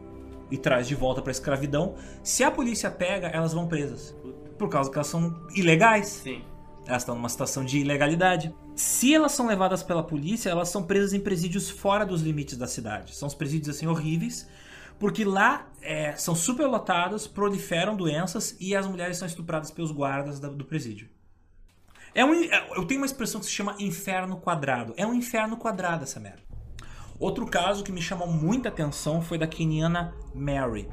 e 0.51 0.57
traz 0.57 0.88
de 0.88 0.93
volta 0.93 1.24
pra 1.24 1.32
escravidão. 1.32 1.95
Se 2.22 2.43
a 2.43 2.51
polícia 2.51 2.91
pega, 2.91 3.26
elas 3.30 3.53
vão 3.53 3.67
presas. 3.67 4.15
Por 4.55 4.69
causa 4.69 4.91
que 4.91 4.97
elas 4.97 5.07
são 5.07 5.36
ilegais. 5.55 6.05
Sim. 6.05 6.43
Elas 6.88 7.04
estão 7.04 7.16
numa 7.16 7.30
situação 7.30 7.64
de 7.64 7.80
ilegalidade. 7.80 8.54
Se 8.76 9.14
elas 9.14 9.32
são 9.34 9.46
levadas 9.48 9.84
pela 9.84 10.02
polícia, 10.04 10.50
elas 10.50 10.70
são 10.70 10.84
presas 10.84 11.14
em 11.14 11.20
presídios 11.20 11.70
fora 11.70 12.06
dos 12.06 12.22
limites 12.22 12.58
da 12.58 12.68
cidade. 12.68 13.16
São 13.16 13.28
os 13.28 13.36
presídios 13.36 13.76
assim 13.76 13.86
horríveis, 13.88 14.48
porque 15.00 15.24
lá 15.24 15.68
é, 15.82 16.16
são 16.16 16.36
superlotados, 16.36 17.28
proliferam 17.28 17.96
doenças 17.96 18.56
e 18.60 18.76
as 18.76 18.86
mulheres 18.88 19.18
são 19.18 19.28
estupradas 19.28 19.72
pelos 19.72 19.92
guardas 19.92 20.40
da- 20.40 20.50
do 20.50 20.66
presídio. 20.66 21.10
É 22.14 22.26
um, 22.26 22.34
é- 22.34 22.68
eu 22.76 22.86
tenho 22.86 23.00
uma 23.00 23.06
expressão 23.06 23.40
que 23.40 23.46
se 23.48 23.52
chama 23.54 23.76
inferno 23.80 24.38
quadrado. 24.38 24.94
É 24.98 25.06
um 25.06 25.14
inferno 25.14 25.58
quadrado 25.58 26.04
essa 26.04 26.20
merda. 26.20 26.42
Outro 27.20 27.46
caso 27.46 27.84
que 27.84 27.92
me 27.92 28.02
chamou 28.02 28.28
muita 28.28 28.70
atenção 28.70 29.22
foi 29.22 29.38
da 29.38 29.46
keniana 29.48 30.14
Mary, 30.34 30.90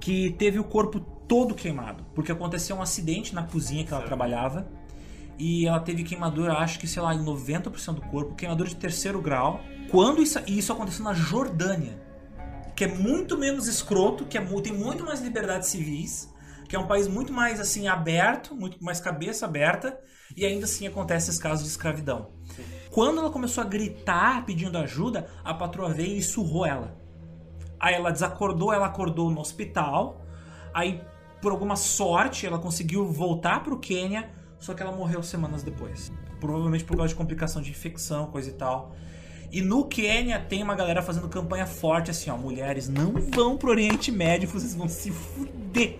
que 0.00 0.30
teve 0.32 0.58
o 0.58 0.64
corpo 0.64 0.98
todo 1.00 1.54
queimado, 1.54 2.04
porque 2.14 2.32
aconteceu 2.32 2.74
um 2.76 2.82
acidente 2.82 3.34
na 3.34 3.42
cozinha 3.42 3.84
que 3.84 3.92
ela 3.92 4.02
trabalhava 4.02 4.66
e 5.40 5.66
ela 5.66 5.80
teve 5.80 6.04
queimadura, 6.04 6.52
acho 6.58 6.78
que, 6.78 6.86
sei 6.86 7.00
lá, 7.00 7.14
em 7.14 7.24
90% 7.24 7.94
do 7.94 8.02
corpo, 8.02 8.34
queimadura 8.34 8.68
de 8.68 8.76
terceiro 8.76 9.22
grau. 9.22 9.62
Quando 9.90 10.22
isso, 10.22 10.38
e 10.46 10.58
isso 10.58 10.70
aconteceu 10.70 11.02
na 11.02 11.14
Jordânia, 11.14 11.98
que 12.76 12.84
é 12.84 12.86
muito 12.86 13.38
menos 13.38 13.66
escroto, 13.66 14.26
que 14.26 14.36
é, 14.36 14.40
tem 14.62 14.72
muito 14.74 15.02
mais 15.02 15.22
liberdades 15.22 15.70
civis, 15.70 16.30
que 16.68 16.76
é 16.76 16.78
um 16.78 16.86
país 16.86 17.08
muito 17.08 17.32
mais 17.32 17.58
assim 17.58 17.88
aberto, 17.88 18.54
muito 18.54 18.84
mais 18.84 19.00
cabeça 19.00 19.46
aberta, 19.46 19.98
e 20.36 20.44
ainda 20.44 20.66
assim 20.66 20.86
acontece 20.86 21.30
esses 21.30 21.40
casos 21.40 21.64
de 21.64 21.70
escravidão. 21.70 22.32
Quando 22.90 23.18
ela 23.18 23.30
começou 23.30 23.64
a 23.64 23.66
gritar 23.66 24.44
pedindo 24.44 24.76
ajuda, 24.76 25.26
a 25.42 25.54
patroa 25.54 25.88
veio 25.88 26.18
e 26.18 26.22
surrou 26.22 26.66
ela. 26.66 27.00
Aí 27.80 27.94
ela 27.94 28.10
desacordou, 28.10 28.74
ela 28.74 28.86
acordou 28.86 29.30
no 29.30 29.40
hospital. 29.40 30.20
Aí, 30.74 31.00
por 31.40 31.50
alguma 31.50 31.76
sorte, 31.76 32.46
ela 32.46 32.58
conseguiu 32.58 33.06
voltar 33.10 33.64
pro 33.64 33.78
Quênia, 33.80 34.38
só 34.60 34.74
que 34.74 34.82
ela 34.82 34.92
morreu 34.92 35.22
semanas 35.22 35.62
depois. 35.62 36.12
Provavelmente 36.38 36.84
por 36.84 36.96
causa 36.96 37.08
de 37.08 37.16
complicação 37.16 37.60
de 37.60 37.70
infecção, 37.70 38.26
coisa 38.26 38.50
e 38.50 38.52
tal. 38.52 38.94
E 39.50 39.60
no 39.60 39.86
Quênia 39.86 40.38
tem 40.38 40.62
uma 40.62 40.76
galera 40.76 41.02
fazendo 41.02 41.28
campanha 41.28 41.66
forte 41.66 42.10
assim, 42.10 42.30
ó, 42.30 42.36
mulheres 42.36 42.88
não 42.88 43.14
vão 43.14 43.56
pro 43.56 43.70
Oriente 43.70 44.12
Médio, 44.12 44.48
vocês 44.48 44.74
vão 44.74 44.88
se 44.88 45.10
fuder. 45.10 45.98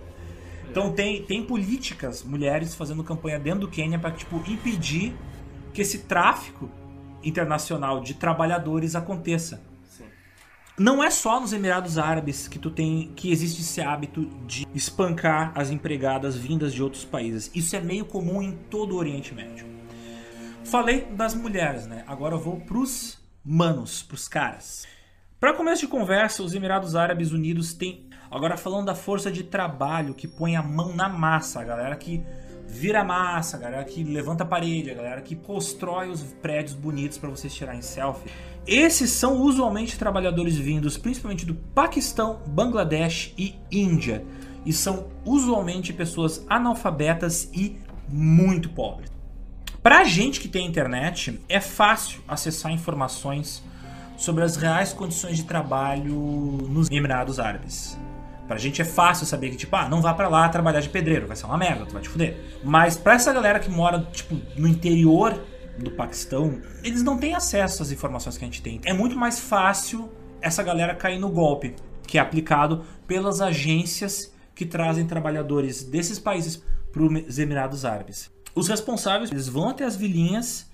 Então 0.71 0.93
tem, 0.93 1.25
tem 1.25 1.45
políticas, 1.45 2.23
mulheres 2.23 2.77
fazendo 2.77 3.03
campanha 3.03 3.41
dentro 3.41 3.63
do 3.63 3.69
Quênia 3.69 3.99
para 3.99 4.13
tipo 4.13 4.37
impedir 4.47 5.17
que 5.75 5.83
esse 5.83 6.01
tráfico 6.01 6.71
internacional 7.25 8.01
de 8.01 8.15
trabalhadores 8.15 8.95
aconteça. 8.95 9.61
Não 10.81 11.05
é 11.05 11.11
só 11.11 11.39
nos 11.39 11.53
Emirados 11.53 11.99
Árabes 11.99 12.49
que 12.49 12.59
tu 12.59 12.71
tem 12.71 13.13
que 13.15 13.31
existe 13.31 13.61
esse 13.61 13.83
hábito 13.83 14.25
de 14.47 14.67
espancar 14.75 15.53
as 15.55 15.69
empregadas 15.69 16.35
vindas 16.37 16.73
de 16.73 16.83
outros 16.83 17.05
países. 17.05 17.51
Isso 17.55 17.77
é 17.77 17.81
meio 17.81 18.07
comum 18.07 18.41
em 18.41 18.53
todo 18.53 18.93
o 18.93 18.97
Oriente 18.97 19.35
Médio. 19.35 19.67
Falei 20.65 21.03
das 21.03 21.35
mulheres, 21.35 21.87
né? 21.87 22.03
Agora 22.07 22.35
eu 22.35 22.41
vou 22.41 22.61
pros 22.61 23.19
manos, 23.45 24.03
pros 24.03 24.27
caras. 24.27 24.87
Para 25.39 25.53
começo 25.53 25.83
de 25.83 25.87
conversa, 25.87 26.43
os 26.43 26.55
Emirados 26.55 26.97
Árabes 26.97 27.31
Unidos 27.31 27.75
têm. 27.75 28.09
Agora 28.31 28.57
falando 28.57 28.87
da 28.87 28.95
força 28.95 29.31
de 29.31 29.45
trabalho 29.45 30.15
que 30.15 30.27
põe 30.27 30.57
a 30.57 30.63
mão 30.63 30.97
na 30.97 31.11
massa, 31.11 31.61
a 31.61 31.65
galera 31.65 31.95
que 31.95 32.25
vira 32.71 33.03
massa, 33.03 33.57
a 33.57 33.61
galera 33.61 33.85
que 33.85 34.05
levanta 34.05 34.45
a 34.45 34.47
parede, 34.47 34.91
a 34.91 34.95
galera 34.95 35.21
que 35.21 35.35
constrói 35.35 36.09
os 36.09 36.23
prédios 36.23 36.75
bonitos 36.75 37.19
para 37.19 37.29
vocês 37.29 37.53
tirarem 37.53 37.83
selfie. 37.83 38.31
Esses 38.67 39.11
são 39.11 39.41
usualmente 39.43 39.99
trabalhadores 39.99 40.57
vindos 40.57 40.97
principalmente 40.97 41.45
do 41.45 41.55
Paquistão, 41.55 42.41
Bangladesh 42.47 43.35
e 43.37 43.57
Índia. 43.71 44.25
E 44.65 44.73
são 44.73 45.09
usualmente 45.25 45.93
pessoas 45.93 46.45
analfabetas 46.49 47.51
e 47.53 47.77
muito 48.09 48.69
pobres. 48.69 49.11
Pra 49.83 50.05
gente 50.05 50.41
que 50.41 50.49
tem 50.49 50.67
internet, 50.67 51.41
é 51.49 51.59
fácil 51.59 52.23
acessar 52.29 52.71
informações 52.71 53.63
sobre 54.17 54.45
as 54.45 54.57
reais 54.57 54.93
condições 54.93 55.39
de 55.39 55.45
trabalho 55.45 56.15
nos 56.69 56.91
Emirados 56.91 57.41
Árabes. 57.41 57.99
Pra 58.51 58.59
gente 58.59 58.83
é 58.83 58.85
fácil 58.85 59.27
saber 59.27 59.51
que, 59.51 59.57
tipo, 59.57 59.77
ah, 59.77 59.89
não 59.89 60.03
vá 60.03 60.13
pra 60.13 60.27
lá 60.27 60.49
trabalhar 60.49 60.81
de 60.81 60.89
pedreiro, 60.89 61.29
vai 61.29 61.37
ser 61.37 61.47
uma 61.47 61.57
merda, 61.57 61.87
tu 61.87 61.93
vai 61.93 62.03
te 62.03 62.09
fuder. 62.09 62.37
Mas 62.65 62.97
pra 62.97 63.15
essa 63.15 63.33
galera 63.33 63.61
que 63.61 63.71
mora, 63.71 64.01
tipo, 64.11 64.37
no 64.57 64.67
interior 64.67 65.41
do 65.79 65.93
Paquistão, 65.93 66.61
eles 66.83 67.01
não 67.01 67.17
têm 67.17 67.33
acesso 67.33 67.81
às 67.81 67.93
informações 67.93 68.37
que 68.37 68.45
a 68.45 68.49
gente 68.49 68.61
tem. 68.61 68.81
É 68.85 68.93
muito 68.93 69.17
mais 69.17 69.39
fácil 69.39 70.11
essa 70.43 70.65
galera 70.65 70.97
cair 70.97 71.21
no 71.21 71.29
golpe, 71.29 71.77
que 72.09 72.19
é 72.19 72.21
aplicado 72.21 72.85
pelas 73.07 73.41
agências 73.41 74.35
que 74.53 74.67
trazem 74.67 75.07
trabalhadores 75.07 75.85
desses 75.85 76.19
países 76.19 76.61
para 76.91 77.05
os 77.05 77.39
Emirados 77.39 77.85
Árabes. 77.85 78.33
Os 78.53 78.67
responsáveis 78.67 79.31
eles 79.31 79.47
vão 79.47 79.69
até 79.69 79.85
as 79.85 79.95
vilinhas 79.95 80.69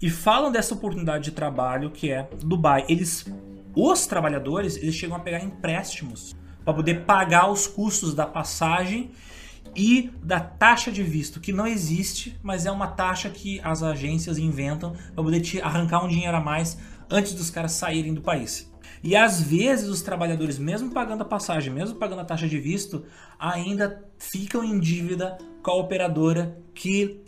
e 0.00 0.08
falam 0.08 0.52
dessa 0.52 0.74
oportunidade 0.74 1.24
de 1.24 1.32
trabalho 1.32 1.90
que 1.90 2.08
é 2.12 2.28
Dubai. 2.40 2.84
Eles, 2.88 3.26
os 3.74 4.06
trabalhadores, 4.06 4.76
eles 4.76 4.94
chegam 4.94 5.16
a 5.16 5.18
pegar 5.18 5.42
empréstimos 5.42 6.38
para 6.64 6.74
poder 6.74 7.04
pagar 7.04 7.50
os 7.50 7.66
custos 7.66 8.14
da 8.14 8.26
passagem 8.26 9.10
e 9.74 10.10
da 10.22 10.40
taxa 10.40 10.90
de 10.90 11.02
visto, 11.02 11.40
que 11.40 11.52
não 11.52 11.66
existe, 11.66 12.36
mas 12.42 12.66
é 12.66 12.70
uma 12.70 12.88
taxa 12.88 13.30
que 13.30 13.60
as 13.62 13.82
agências 13.82 14.38
inventam 14.38 14.94
para 15.14 15.22
poder 15.22 15.40
te 15.40 15.60
arrancar 15.60 16.04
um 16.04 16.08
dinheiro 16.08 16.36
a 16.36 16.40
mais 16.40 16.78
antes 17.08 17.34
dos 17.34 17.50
caras 17.50 17.72
saírem 17.72 18.14
do 18.14 18.20
país. 18.20 18.70
E 19.02 19.16
às 19.16 19.40
vezes 19.40 19.88
os 19.88 20.02
trabalhadores, 20.02 20.58
mesmo 20.58 20.90
pagando 20.90 21.22
a 21.22 21.26
passagem, 21.26 21.72
mesmo 21.72 21.96
pagando 21.96 22.20
a 22.20 22.24
taxa 22.24 22.48
de 22.48 22.58
visto, 22.58 23.04
ainda 23.38 24.04
ficam 24.18 24.62
em 24.62 24.78
dívida 24.78 25.38
com 25.62 25.70
a 25.70 25.76
operadora 25.76 26.58
que 26.74 27.22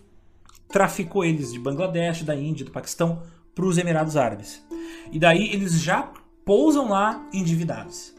traficou 0.69 1.25
eles 1.25 1.53
de 1.53 1.59
Bangladesh, 1.59 2.23
da 2.23 2.35
Índia, 2.35 2.65
do 2.65 2.71
Paquistão 2.71 3.23
para 3.55 3.65
os 3.65 3.79
Emirados 3.79 4.17
Árabes. 4.17 4.65
E 5.11 5.19
daí 5.19 5.53
eles 5.53 5.81
já 5.81 6.11
pousam 6.45 6.89
lá 6.89 7.27
endividados. 7.33 8.15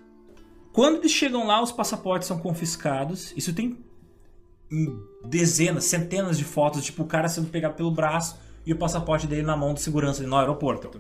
Quando 0.74 0.98
eles 0.98 1.12
chegam 1.12 1.46
lá, 1.46 1.62
os 1.62 1.72
passaportes 1.72 2.28
são 2.28 2.40
confiscados. 2.40 3.32
Isso 3.38 3.54
tem 3.54 3.78
em 4.72 5.00
dezenas, 5.24 5.86
centenas 5.86 6.36
de 6.36 6.44
fotos, 6.44 6.84
tipo 6.84 7.04
o 7.04 7.08
cara 7.08 7.30
sendo 7.30 7.50
pegado 7.50 7.76
pelo 7.76 7.92
braço 7.92 8.40
e 8.66 8.74
o 8.74 8.76
passaporte 8.76 9.28
dele 9.28 9.44
na 9.44 9.56
mão 9.56 9.76
de 9.76 9.82
segurança 9.82 10.24
no 10.24 10.36
aeroporto. 10.36 11.00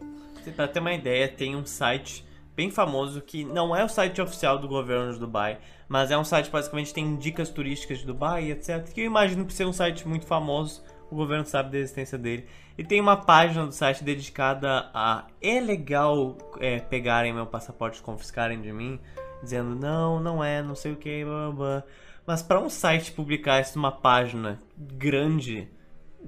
Pra 0.55 0.67
ter 0.67 0.79
uma 0.79 0.93
ideia, 0.93 1.27
tem 1.27 1.55
um 1.55 1.65
site 1.65 2.23
bem 2.55 2.69
famoso 2.69 3.19
que 3.21 3.43
não 3.43 3.75
é 3.75 3.83
o 3.83 3.89
site 3.89 4.21
oficial 4.21 4.59
do 4.59 4.67
governo 4.67 5.11
de 5.11 5.17
Dubai, 5.17 5.57
mas 5.89 6.11
é 6.11 6.17
um 6.17 6.23
site 6.23 6.51
basicamente 6.51 6.93
tem 6.93 7.15
dicas 7.15 7.49
turísticas 7.49 7.99
de 7.99 8.05
Dubai, 8.05 8.51
etc. 8.51 8.87
Que 8.93 9.01
eu 9.01 9.05
imagino 9.05 9.43
por 9.43 9.53
ser 9.53 9.65
um 9.65 9.73
site 9.73 10.07
muito 10.07 10.27
famoso, 10.27 10.83
o 11.09 11.15
governo 11.15 11.45
sabe 11.45 11.71
da 11.71 11.79
existência 11.79 12.17
dele. 12.17 12.45
E 12.77 12.83
tem 12.83 13.01
uma 13.01 13.17
página 13.17 13.65
do 13.65 13.71
site 13.71 14.03
dedicada 14.03 14.91
a 14.93 15.25
é 15.41 15.59
legal 15.59 16.37
é, 16.59 16.79
pegarem 16.79 17.33
meu 17.33 17.47
passaporte 17.47 18.03
confiscarem 18.03 18.61
de 18.61 18.71
mim, 18.71 18.99
dizendo 19.43 19.75
não, 19.75 20.19
não 20.19 20.43
é, 20.43 20.63
não 20.63 20.75
sei 20.75 20.93
o 20.93 20.95
que, 20.95 21.23
blá, 21.23 21.51
blá, 21.51 21.51
blá. 21.51 21.83
Mas 22.25 22.41
para 22.41 22.59
um 22.59 22.69
site 22.69 23.11
publicar 23.11 23.59
isso 23.59 23.77
numa 23.77 23.91
página 23.91 24.59
grande, 24.77 25.67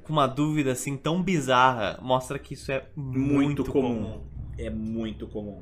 com 0.03 0.11
uma 0.11 0.27
dúvida 0.27 0.73
assim 0.73 0.97
tão 0.97 1.23
bizarra, 1.23 1.97
mostra 2.01 2.37
que 2.37 2.53
isso 2.53 2.71
é 2.71 2.85
muito, 2.95 3.63
comum. 3.63 4.21
É 4.57 4.69
muito 4.69 5.25
comum. 5.27 5.61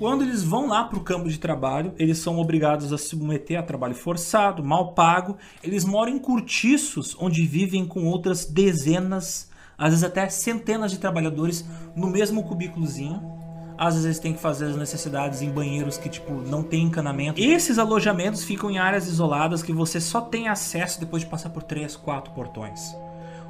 Quando 0.00 0.22
eles 0.22 0.42
vão 0.42 0.66
lá 0.66 0.84
para 0.84 0.98
o 0.98 1.04
campo 1.04 1.28
de 1.28 1.38
trabalho, 1.38 1.92
eles 1.98 2.16
são 2.18 2.38
obrigados 2.38 2.90
a 2.90 2.96
se 2.96 3.08
submeter 3.08 3.58
a 3.58 3.62
trabalho 3.62 3.94
forçado, 3.94 4.64
mal 4.64 4.94
pago. 4.94 5.36
Eles 5.62 5.84
moram 5.84 6.12
em 6.12 6.18
cortiços 6.18 7.14
onde 7.20 7.46
vivem 7.46 7.86
com 7.86 8.06
outras 8.06 8.46
dezenas, 8.46 9.50
às 9.76 9.90
vezes 9.90 10.02
até 10.02 10.26
centenas 10.30 10.90
de 10.90 10.98
trabalhadores 10.98 11.68
no 11.94 12.06
mesmo 12.06 12.42
cubículozinho. 12.42 13.39
Às 13.80 13.94
vezes 13.94 14.18
têm 14.18 14.34
que 14.34 14.40
fazer 14.40 14.66
as 14.66 14.76
necessidades 14.76 15.40
em 15.40 15.48
banheiros 15.48 15.96
que 15.96 16.10
tipo 16.10 16.34
não 16.34 16.62
tem 16.62 16.82
encanamento. 16.82 17.40
Esses 17.40 17.78
alojamentos 17.78 18.44
ficam 18.44 18.70
em 18.70 18.78
áreas 18.78 19.06
isoladas 19.06 19.62
que 19.62 19.72
você 19.72 19.98
só 19.98 20.20
tem 20.20 20.48
acesso 20.48 21.00
depois 21.00 21.22
de 21.22 21.28
passar 21.30 21.48
por 21.48 21.62
três, 21.62 21.96
quatro 21.96 22.30
portões. 22.34 22.94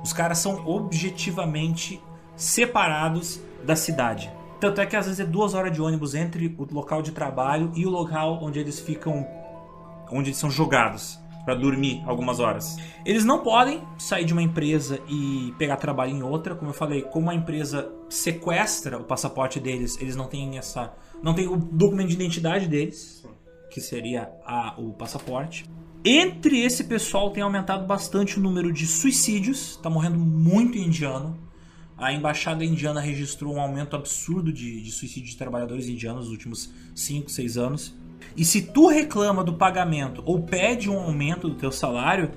Os 0.05 0.13
caras 0.13 0.39
são 0.39 0.65
objetivamente 0.69 2.01
separados 2.37 3.41
da 3.65 3.75
cidade. 3.75 4.31
Tanto 4.61 4.81
é 4.81 4.87
que 4.87 4.95
às 4.95 5.07
vezes 5.07 5.19
é 5.19 5.25
duas 5.25 5.53
horas 5.53 5.73
de 5.73 5.83
ônibus 5.83 6.15
entre 6.15 6.55
o 6.57 6.67
local 6.73 7.03
de 7.03 7.11
trabalho 7.11 7.73
e 7.75 7.85
o 7.85 7.91
local 7.91 8.39
onde 8.41 8.61
eles 8.61 8.79
ficam. 8.79 9.27
onde 10.13 10.29
eles 10.29 10.39
são 10.39 10.51
jogados 10.51 11.20
para 11.45 11.55
dormir 11.55 12.03
algumas 12.07 12.41
horas. 12.41 12.77
Eles 13.05 13.25
não 13.25 13.43
podem 13.43 13.83
sair 13.99 14.25
de 14.25 14.33
uma 14.33 14.43
empresa 14.43 15.01
e 15.09 15.55
pegar 15.59 15.77
trabalho 15.77 16.13
em 16.13 16.23
outra, 16.23 16.55
como 16.55 16.71
eu 16.71 16.75
falei, 16.75 17.03
como 17.03 17.31
a 17.31 17.35
empresa 17.35 17.91
sequestra 18.09 18.99
o 18.99 19.05
passaporte 19.05 19.59
deles, 19.59 19.99
eles 20.01 20.17
não 20.17 20.27
têm 20.27 20.59
essa, 20.59 20.93
não 21.23 21.35
tem 21.35 21.47
o 21.47 21.57
documento 21.57 22.09
de 22.09 22.15
identidade 22.15 22.67
deles, 22.67 23.25
que 23.71 23.81
seria 23.81 24.31
a, 24.45 24.75
o 24.79 24.93
passaporte. 24.93 25.65
Entre 26.05 26.61
esse 26.61 26.85
pessoal 26.85 27.31
tem 27.31 27.43
aumentado 27.43 27.87
bastante 27.87 28.39
o 28.39 28.43
número 28.43 28.73
de 28.73 28.87
suicídios, 28.87 29.77
tá 29.77 29.91
morrendo 29.91 30.19
muito 30.19 30.79
indiano. 30.79 31.39
A 31.97 32.11
embaixada 32.13 32.65
indiana 32.65 33.01
registrou 33.01 33.55
um 33.55 33.61
aumento 33.61 33.95
absurdo 33.95 34.51
de, 34.51 34.83
de 34.83 34.91
suicídio 34.91 35.29
de 35.29 35.37
trabalhadores 35.37 35.87
indianos 35.87 36.25
nos 36.25 36.33
últimos 36.33 36.73
5, 36.95 37.31
6 37.31 37.59
anos. 37.59 37.95
E 38.37 38.45
se 38.45 38.63
tu 38.63 38.89
reclama 38.89 39.43
do 39.43 39.55
pagamento 39.55 40.23
ou 40.25 40.41
pede 40.41 40.89
um 40.89 40.99
aumento 40.99 41.49
do 41.49 41.55
teu 41.55 41.73
salário, 41.73 42.31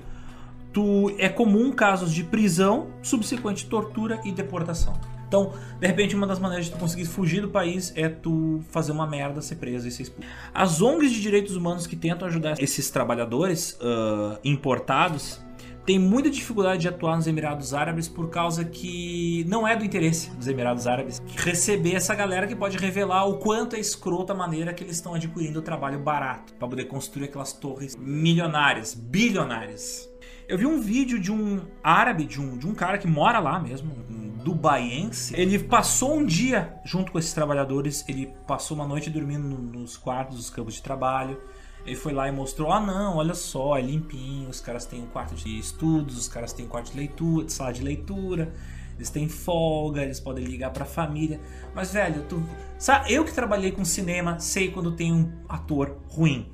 tu 0.72 1.14
é 1.18 1.28
comum 1.28 1.72
casos 1.72 2.12
de 2.12 2.24
prisão, 2.24 2.88
subsequente 3.02 3.66
tortura 3.66 4.20
e 4.24 4.32
deportação. 4.32 4.94
Então, 5.26 5.52
de 5.80 5.86
repente, 5.86 6.14
uma 6.14 6.26
das 6.26 6.38
maneiras 6.38 6.66
de 6.66 6.72
tu 6.72 6.78
conseguir 6.78 7.06
fugir 7.06 7.40
do 7.40 7.48
país 7.48 7.92
é 7.96 8.08
tu 8.08 8.62
fazer 8.70 8.92
uma 8.92 9.06
merda, 9.06 9.40
ser 9.40 9.56
preso 9.56 9.88
e 9.88 9.90
ser 9.90 10.02
expulso. 10.02 10.28
As 10.52 10.80
ONGs 10.80 11.10
de 11.10 11.20
direitos 11.20 11.56
humanos 11.56 11.86
que 11.86 11.96
tentam 11.96 12.28
ajudar 12.28 12.62
esses 12.62 12.90
trabalhadores 12.90 13.72
uh, 13.80 14.38
importados 14.44 15.40
tem 15.84 15.98
muita 15.98 16.30
dificuldade 16.30 16.82
de 16.82 16.88
atuar 16.88 17.16
nos 17.16 17.26
Emirados 17.26 17.74
Árabes 17.74 18.08
por 18.08 18.30
causa 18.30 18.64
que 18.64 19.44
não 19.48 19.66
é 19.68 19.76
do 19.76 19.84
interesse 19.84 20.30
dos 20.30 20.48
Emirados 20.48 20.86
Árabes 20.86 21.22
receber 21.36 21.94
essa 21.94 22.14
galera 22.14 22.46
que 22.46 22.56
pode 22.56 22.78
revelar 22.78 23.26
o 23.26 23.38
quanto 23.38 23.76
é 23.76 23.80
escrota 23.80 24.32
a 24.32 24.36
maneira 24.36 24.72
que 24.72 24.82
eles 24.82 24.96
estão 24.96 25.14
adquirindo 25.14 25.58
o 25.58 25.62
trabalho 25.62 25.98
barato 25.98 26.54
para 26.54 26.68
poder 26.68 26.84
construir 26.84 27.24
aquelas 27.24 27.52
torres 27.52 27.94
milionárias, 27.96 28.94
bilionárias. 28.94 30.08
Eu 30.46 30.58
vi 30.58 30.66
um 30.66 30.80
vídeo 30.80 31.18
de 31.18 31.32
um 31.32 31.62
árabe, 31.82 32.26
de 32.26 32.40
um, 32.40 32.58
de 32.58 32.66
um 32.66 32.74
cara 32.74 32.98
que 32.98 33.06
mora 33.06 33.38
lá 33.38 33.58
mesmo, 33.58 33.94
um 34.10 34.36
dubaiense. 34.44 35.34
Ele 35.34 35.58
passou 35.58 36.16
um 36.16 36.24
dia 36.24 36.74
junto 36.84 37.10
com 37.10 37.18
esses 37.18 37.32
trabalhadores, 37.32 38.06
ele 38.06 38.30
passou 38.46 38.76
uma 38.76 38.86
noite 38.86 39.08
dormindo 39.08 39.48
nos 39.48 39.96
quartos 39.96 40.36
dos 40.36 40.50
campos 40.50 40.74
de 40.74 40.82
trabalho. 40.82 41.40
Ele 41.84 41.96
foi 41.96 42.12
lá 42.12 42.28
e 42.28 42.32
mostrou: 42.32 42.72
ah, 42.72 42.80
não, 42.80 43.16
olha 43.16 43.34
só, 43.34 43.76
é 43.76 43.82
limpinho. 43.82 44.48
Os 44.48 44.60
caras 44.60 44.86
têm 44.86 45.02
um 45.02 45.06
quarto 45.06 45.34
de 45.34 45.58
estudos, 45.58 46.16
os 46.16 46.28
caras 46.28 46.52
têm 46.52 46.64
um 46.66 46.68
quarto 46.68 46.92
de 46.92 46.96
leitura, 46.98 47.44
de 47.44 47.52
sala 47.52 47.72
de 47.72 47.82
leitura. 47.82 48.52
Eles 48.96 49.10
têm 49.10 49.28
folga, 49.28 50.02
eles 50.02 50.20
podem 50.20 50.44
ligar 50.44 50.70
pra 50.70 50.84
família. 50.84 51.40
Mas, 51.74 51.92
velho, 51.92 52.22
tu. 52.28 52.42
Sabe, 52.78 53.12
eu 53.12 53.24
que 53.24 53.32
trabalhei 53.32 53.72
com 53.72 53.84
cinema, 53.84 54.38
sei 54.38 54.70
quando 54.70 54.92
tem 54.92 55.12
um 55.12 55.32
ator 55.48 55.96
ruim. 56.08 56.48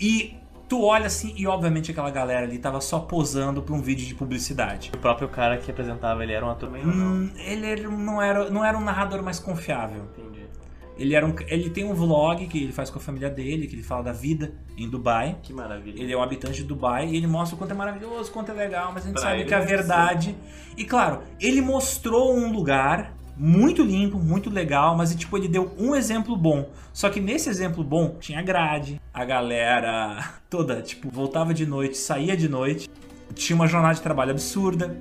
E 0.00 0.36
tu 0.68 0.82
olha 0.82 1.06
assim, 1.06 1.32
e 1.36 1.46
obviamente 1.46 1.90
aquela 1.90 2.10
galera 2.10 2.44
ali 2.44 2.58
tava 2.58 2.80
só 2.80 2.98
posando 2.98 3.62
pra 3.62 3.74
um 3.74 3.80
vídeo 3.80 4.06
de 4.06 4.14
publicidade. 4.14 4.90
O 4.94 4.98
próprio 4.98 5.28
cara 5.28 5.56
que 5.58 5.70
apresentava, 5.70 6.22
ele 6.22 6.32
era 6.32 6.44
um 6.44 6.50
ator 6.50 6.70
meio. 6.70 6.86
não? 6.86 7.14
Hum, 7.14 7.30
ele 7.36 7.86
não 7.86 8.20
era, 8.20 8.50
não 8.50 8.64
era 8.64 8.76
um 8.76 8.82
narrador 8.82 9.22
mais 9.22 9.38
confiável. 9.38 10.02
Entendi. 10.16 10.46
Ele, 10.98 11.14
era 11.14 11.26
um, 11.26 11.34
ele 11.48 11.68
tem 11.70 11.84
um 11.84 11.92
vlog 11.94 12.46
que 12.46 12.62
ele 12.64 12.72
faz 12.72 12.88
com 12.88 12.98
a 12.98 13.02
família 13.02 13.28
dele, 13.28 13.66
que 13.66 13.74
ele 13.74 13.82
fala 13.82 14.02
da 14.04 14.12
vida 14.12 14.52
em 14.78 14.88
Dubai. 14.88 15.36
Que 15.42 15.52
maravilha. 15.52 16.00
Ele 16.02 16.12
é 16.12 16.16
um 16.16 16.22
habitante 16.22 16.62
de 16.62 16.64
Dubai 16.64 17.06
e 17.08 17.16
ele 17.16 17.26
mostra 17.26 17.54
o 17.54 17.58
quanto 17.58 17.70
é 17.72 17.74
maravilhoso, 17.74 18.30
o 18.30 18.32
quanto 18.32 18.50
é 18.50 18.54
legal, 18.54 18.92
mas 18.94 19.04
a 19.04 19.06
gente 19.08 19.14
Pra 19.20 19.22
sabe 19.30 19.44
que 19.44 19.54
a 19.54 19.60
ser. 19.60 19.66
verdade. 19.68 20.34
E 20.76 20.84
claro, 20.84 21.20
ele 21.40 21.60
mostrou 21.60 22.34
um 22.34 22.50
lugar 22.50 23.14
muito 23.36 23.82
limpo, 23.82 24.18
muito 24.18 24.48
legal, 24.48 24.96
mas 24.96 25.14
tipo, 25.14 25.36
ele 25.36 25.48
deu 25.48 25.70
um 25.78 25.94
exemplo 25.94 26.34
bom. 26.34 26.70
Só 26.92 27.10
que 27.10 27.20
nesse 27.20 27.50
exemplo 27.50 27.84
bom 27.84 28.16
tinha 28.18 28.40
grade, 28.40 28.98
a 29.12 29.24
galera 29.24 30.34
toda, 30.48 30.80
tipo, 30.80 31.10
voltava 31.10 31.52
de 31.52 31.66
noite, 31.66 31.98
saía 31.98 32.34
de 32.34 32.48
noite, 32.48 32.88
tinha 33.34 33.54
uma 33.54 33.66
jornada 33.66 33.94
de 33.94 34.00
trabalho 34.00 34.30
absurda. 34.30 34.96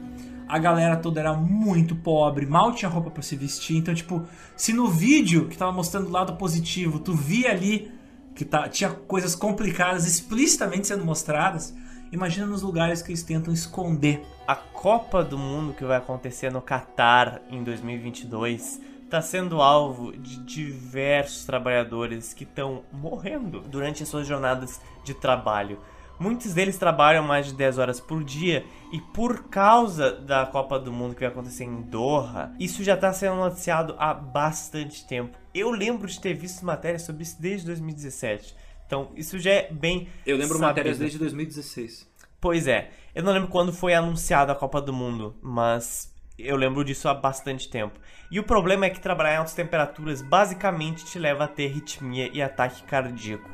A 0.47 0.59
galera 0.59 0.97
toda 0.97 1.19
era 1.19 1.33
muito 1.33 1.95
pobre, 1.95 2.45
mal 2.45 2.71
tinha 2.71 2.89
roupa 2.89 3.09
pra 3.09 3.23
se 3.23 3.35
vestir. 3.35 3.77
Então, 3.77 3.93
tipo, 3.93 4.23
se 4.55 4.73
no 4.73 4.87
vídeo 4.87 5.47
que 5.47 5.57
tava 5.57 5.71
mostrando 5.71 6.07
o 6.07 6.11
lado 6.11 6.35
positivo, 6.35 6.99
tu 6.99 7.13
via 7.13 7.51
ali 7.51 7.91
que 8.35 8.43
tá, 8.43 8.67
tinha 8.67 8.89
coisas 8.89 9.33
complicadas 9.33 10.05
explicitamente 10.05 10.87
sendo 10.87 11.05
mostradas, 11.05 11.73
imagina 12.11 12.45
nos 12.45 12.61
lugares 12.61 13.01
que 13.01 13.09
eles 13.11 13.23
tentam 13.23 13.53
esconder. 13.53 14.23
A 14.45 14.55
Copa 14.55 15.23
do 15.23 15.37
Mundo 15.37 15.73
que 15.73 15.85
vai 15.85 15.97
acontecer 15.97 16.51
no 16.51 16.61
Catar 16.61 17.41
em 17.49 17.63
2022 17.63 18.81
está 19.05 19.21
sendo 19.21 19.61
alvo 19.61 20.11
de 20.11 20.37
diversos 20.39 21.45
trabalhadores 21.45 22.33
que 22.33 22.43
estão 22.43 22.83
morrendo 22.91 23.61
durante 23.61 24.03
as 24.03 24.09
suas 24.09 24.27
jornadas 24.27 24.81
de 25.03 25.13
trabalho. 25.13 25.79
Muitos 26.19 26.53
deles 26.53 26.77
trabalham 26.77 27.23
mais 27.23 27.47
de 27.47 27.53
10 27.53 27.77
horas 27.77 27.99
por 27.99 28.23
dia 28.23 28.65
e 28.91 29.01
por 29.01 29.49
causa 29.49 30.11
da 30.11 30.45
Copa 30.45 30.79
do 30.79 30.91
Mundo 30.91 31.13
que 31.13 31.21
vai 31.21 31.29
acontecer 31.29 31.65
em 31.65 31.81
Doha, 31.81 32.53
isso 32.59 32.83
já 32.83 32.93
está 32.95 33.11
sendo 33.11 33.35
noticiado 33.35 33.95
há 33.97 34.13
bastante 34.13 35.05
tempo. 35.05 35.37
Eu 35.53 35.71
lembro 35.71 36.07
de 36.07 36.19
ter 36.19 36.33
visto 36.33 36.65
matérias 36.65 37.01
sobre 37.01 37.23
isso 37.23 37.41
desde 37.41 37.65
2017. 37.67 38.55
Então, 38.85 39.11
isso 39.15 39.39
já 39.39 39.51
é 39.51 39.71
bem 39.71 40.07
Eu 40.25 40.37
lembro 40.37 40.57
sabido. 40.57 40.67
matérias 40.67 40.97
desde 40.99 41.17
2016. 41.17 42.07
Pois 42.39 42.67
é, 42.67 42.91
eu 43.13 43.23
não 43.23 43.33
lembro 43.33 43.49
quando 43.49 43.73
foi 43.73 43.93
anunciada 43.93 44.51
a 44.51 44.55
Copa 44.55 44.79
do 44.79 44.93
Mundo, 44.93 45.35
mas 45.41 46.13
eu 46.37 46.55
lembro 46.55 46.83
disso 46.83 47.09
há 47.09 47.13
bastante 47.13 47.69
tempo. 47.69 47.99
E 48.29 48.39
o 48.39 48.43
problema 48.43 48.85
é 48.85 48.89
que 48.89 48.99
trabalhar 48.99 49.33
em 49.33 49.37
altas 49.37 49.53
temperaturas 49.53 50.21
basicamente 50.21 51.05
te 51.05 51.17
leva 51.17 51.45
a 51.45 51.47
ter 51.47 51.71
arritmia 51.71 52.29
e 52.31 52.41
ataque 52.41 52.83
cardíaco. 52.83 53.49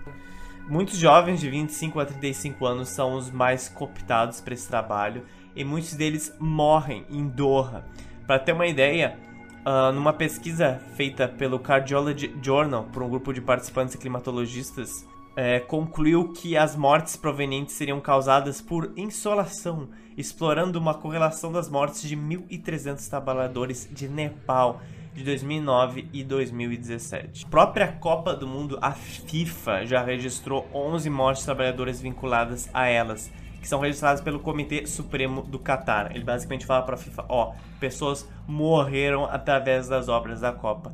Muitos 0.68 0.98
jovens 0.98 1.40
de 1.40 1.50
25 1.50 2.00
a 2.00 2.06
35 2.06 2.66
anos 2.66 2.90
são 2.90 3.16
os 3.16 3.30
mais 3.30 3.68
cooptados 3.68 4.40
para 4.40 4.54
esse 4.54 4.68
trabalho 4.68 5.24
e 5.56 5.64
muitos 5.64 5.94
deles 5.94 6.34
morrem 6.40 7.06
em 7.10 7.28
Doha. 7.28 7.84
Para 8.26 8.40
ter 8.40 8.54
uma 8.54 8.68
ideia, 8.68 9.18
ah, 9.66 9.92
numa 9.92 10.14
pesquisa 10.14 10.82
feita 10.96 11.28
pelo 11.28 11.60
Cardiology 11.60 12.34
Journal 12.42 12.86
por 12.86 13.04
um 13.04 13.10
grupo 13.10 13.34
de 13.34 13.42
participantes 13.42 13.96
e 13.96 13.98
climatologistas, 13.98 15.06
é, 15.36 15.60
concluiu 15.60 16.34
que 16.34 16.58
as 16.58 16.76
mortes 16.76 17.16
provenientes 17.16 17.76
seriam 17.76 18.02
causadas 18.02 18.62
por 18.62 18.92
insolação, 18.98 19.90
explorando 20.18 20.78
uma 20.78 20.94
correlação 20.94 21.52
das 21.52 21.70
mortes 21.70 22.02
de 22.02 22.18
1.300 22.18 23.08
trabalhadores 23.10 23.90
de 23.92 24.08
Nepal 24.08 24.82
de 25.14 25.24
2009 25.24 26.08
e 26.14 26.24
2017. 26.24 27.46
A 27.46 27.50
própria 27.50 27.88
Copa 27.88 28.34
do 28.34 28.48
Mundo, 28.48 28.78
a 28.82 28.92
FIFA, 28.92 29.86
já 29.86 30.04
registrou 30.04 30.68
11 30.74 31.10
mortes 31.10 31.42
de 31.42 31.46
trabalhadores 31.46 32.02
vinculadas 32.02 32.70
a 32.74 32.88
elas, 32.88 33.32
que 33.62 33.68
são 33.68 33.80
registradas 33.80 34.22
pelo 34.22 34.40
Comitê 34.40 34.88
Supremo 34.88 35.44
do 35.44 35.60
Catar. 35.60 36.16
Ele 36.16 36.24
basicamente 36.24 36.66
fala 36.66 36.84
para 36.84 36.96
a 36.96 36.98
FIFA, 36.98 37.26
ó, 37.30 37.54
pessoas 37.80 38.28
morreram 38.48 39.26
através 39.26 39.88
das 39.88 40.10
obras 40.10 40.42
da 40.42 40.52
Copa. 40.52 40.92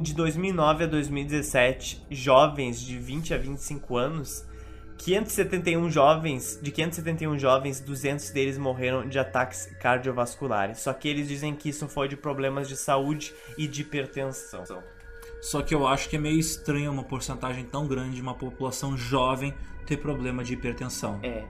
De 0.00 0.14
2009 0.14 0.84
a 0.84 0.86
2017, 0.86 2.06
jovens 2.10 2.80
de 2.80 2.98
20 2.98 3.34
a 3.34 3.38
25 3.38 3.96
anos 3.96 4.49
571 5.00 5.90
jovens, 5.90 6.58
de 6.60 6.70
571 6.70 7.38
jovens, 7.38 7.80
200 7.80 8.30
deles 8.30 8.58
morreram 8.58 9.08
de 9.08 9.18
ataques 9.18 9.66
cardiovasculares. 9.80 10.80
Só 10.80 10.92
que 10.92 11.08
eles 11.08 11.26
dizem 11.26 11.54
que 11.54 11.70
isso 11.70 11.88
foi 11.88 12.06
de 12.06 12.18
problemas 12.18 12.68
de 12.68 12.76
saúde 12.76 13.34
e 13.56 13.66
de 13.66 13.80
hipertensão. 13.80 14.62
Só 15.40 15.62
que 15.62 15.74
eu 15.74 15.86
acho 15.86 16.06
que 16.10 16.16
é 16.16 16.18
meio 16.18 16.38
estranho 16.38 16.92
uma 16.92 17.02
porcentagem 17.02 17.64
tão 17.64 17.88
grande 17.88 18.16
de 18.16 18.20
uma 18.20 18.34
população 18.34 18.94
jovem 18.94 19.54
ter 19.86 19.96
problema 19.96 20.44
de 20.44 20.52
hipertensão. 20.52 21.18
É. 21.22 21.44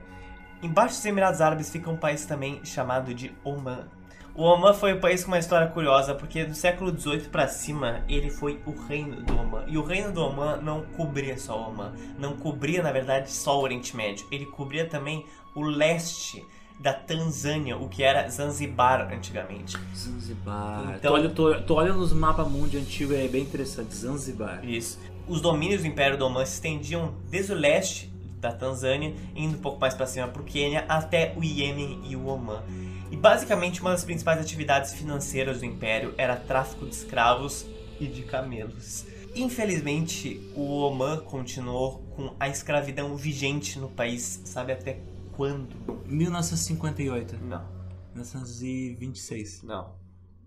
Embaixo 0.63 0.95
dos 0.95 1.05
Emirados 1.05 1.41
Árabes 1.41 1.69
fica 1.69 1.89
um 1.89 1.97
país 1.97 2.25
também 2.25 2.63
chamado 2.63 3.13
de 3.13 3.35
Oman. 3.43 3.89
O 4.33 4.43
Oman 4.43 4.73
foi 4.73 4.93
um 4.93 4.99
país 4.99 5.23
com 5.23 5.31
uma 5.31 5.39
história 5.39 5.67
curiosa, 5.67 6.15
porque 6.15 6.45
do 6.45 6.55
século 6.55 6.97
XVIII 6.97 7.29
para 7.29 7.47
cima 7.47 8.01
ele 8.07 8.29
foi 8.29 8.61
o 8.65 8.71
reino 8.71 9.21
do 9.21 9.37
Oman. 9.37 9.65
E 9.67 9.77
o 9.77 9.83
reino 9.83 10.11
do 10.11 10.21
Oman 10.21 10.57
não 10.57 10.83
cobria 10.95 11.37
só 11.37 11.59
o 11.59 11.69
Oman, 11.69 11.91
não 12.17 12.33
cobria 12.37 12.81
na 12.81 12.91
verdade 12.91 13.29
só 13.29 13.59
o 13.59 13.63
Oriente 13.63 13.95
Médio, 13.95 14.25
ele 14.31 14.45
cobria 14.45 14.85
também 14.85 15.25
o 15.53 15.61
leste 15.61 16.45
da 16.79 16.93
Tanzânia, 16.93 17.77
o 17.77 17.87
que 17.87 18.01
era 18.01 18.27
Zanzibar 18.29 19.13
antigamente. 19.13 19.77
Zanzibar. 19.95 20.95
Então- 20.95 21.11
tu, 21.11 21.13
olha, 21.13 21.29
tu, 21.29 21.61
tu 21.63 21.73
olha 21.75 21.93
nos 21.93 22.11
mapas 22.11 22.47
mundo 22.47 22.75
antigo, 22.75 23.13
é 23.13 23.27
bem 23.27 23.43
interessante. 23.43 23.93
Zanzibar. 23.93 24.65
Isso. 24.65 24.97
Os 25.27 25.41
domínios 25.41 25.81
do 25.81 25.87
Império 25.87 26.17
do 26.17 26.25
Oman 26.25 26.45
se 26.45 26.53
estendiam 26.53 27.13
desde 27.29 27.51
o 27.51 27.55
leste 27.55 28.11
da 28.39 28.51
Tanzânia, 28.51 29.13
indo 29.35 29.57
um 29.57 29.61
pouco 29.61 29.79
mais 29.79 29.93
para 29.93 30.07
cima 30.07 30.27
para 30.27 30.41
o 30.41 30.45
Quênia, 30.45 30.83
até 30.89 31.33
o 31.37 31.43
Iêmen 31.43 32.01
e 32.05 32.15
o 32.15 32.25
Oman. 32.25 32.63
E 33.11 33.17
basicamente 33.17 33.81
uma 33.81 33.91
das 33.91 34.03
principais 34.05 34.39
atividades 34.39 34.93
financeiras 34.93 35.59
do 35.59 35.65
Império 35.65 36.13
era 36.17 36.35
tráfico 36.35 36.85
de 36.85 36.95
escravos 36.95 37.65
e 37.99 38.07
de 38.07 38.23
camelos. 38.23 39.05
Infelizmente, 39.35 40.51
o 40.55 40.61
Oman 40.79 41.19
continuou 41.19 41.99
com 42.15 42.33
a 42.39 42.49
escravidão 42.49 43.15
vigente 43.15 43.77
no 43.79 43.89
país, 43.89 44.41
sabe 44.45 44.71
até 44.73 44.99
quando? 45.33 45.75
1958. 46.05 47.37
Não, 47.43 47.65
1926. 48.13 49.63
não, 49.63 49.95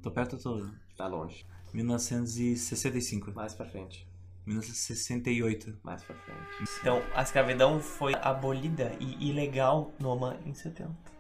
Tô 0.03 0.11
perto 0.11 0.37
todo. 0.37 0.71
tá 0.97 1.07
longe. 1.07 1.47
1965. 1.73 3.33
Mais 3.35 3.55
pra 3.55 3.67
frente. 3.67 4.07
1968. 4.47 5.79
Mais 5.83 6.03
pra 6.03 6.15
frente. 6.17 6.71
Então, 6.81 7.03
a 7.15 7.23
escravidão 7.23 7.81
foi 7.81 8.15
abolida 8.15 8.93
e 9.01 9.31
ilegal 9.31 9.93
no 9.99 10.11
Oman 10.11 10.37
em 10.45 10.53
70. 10.55 11.14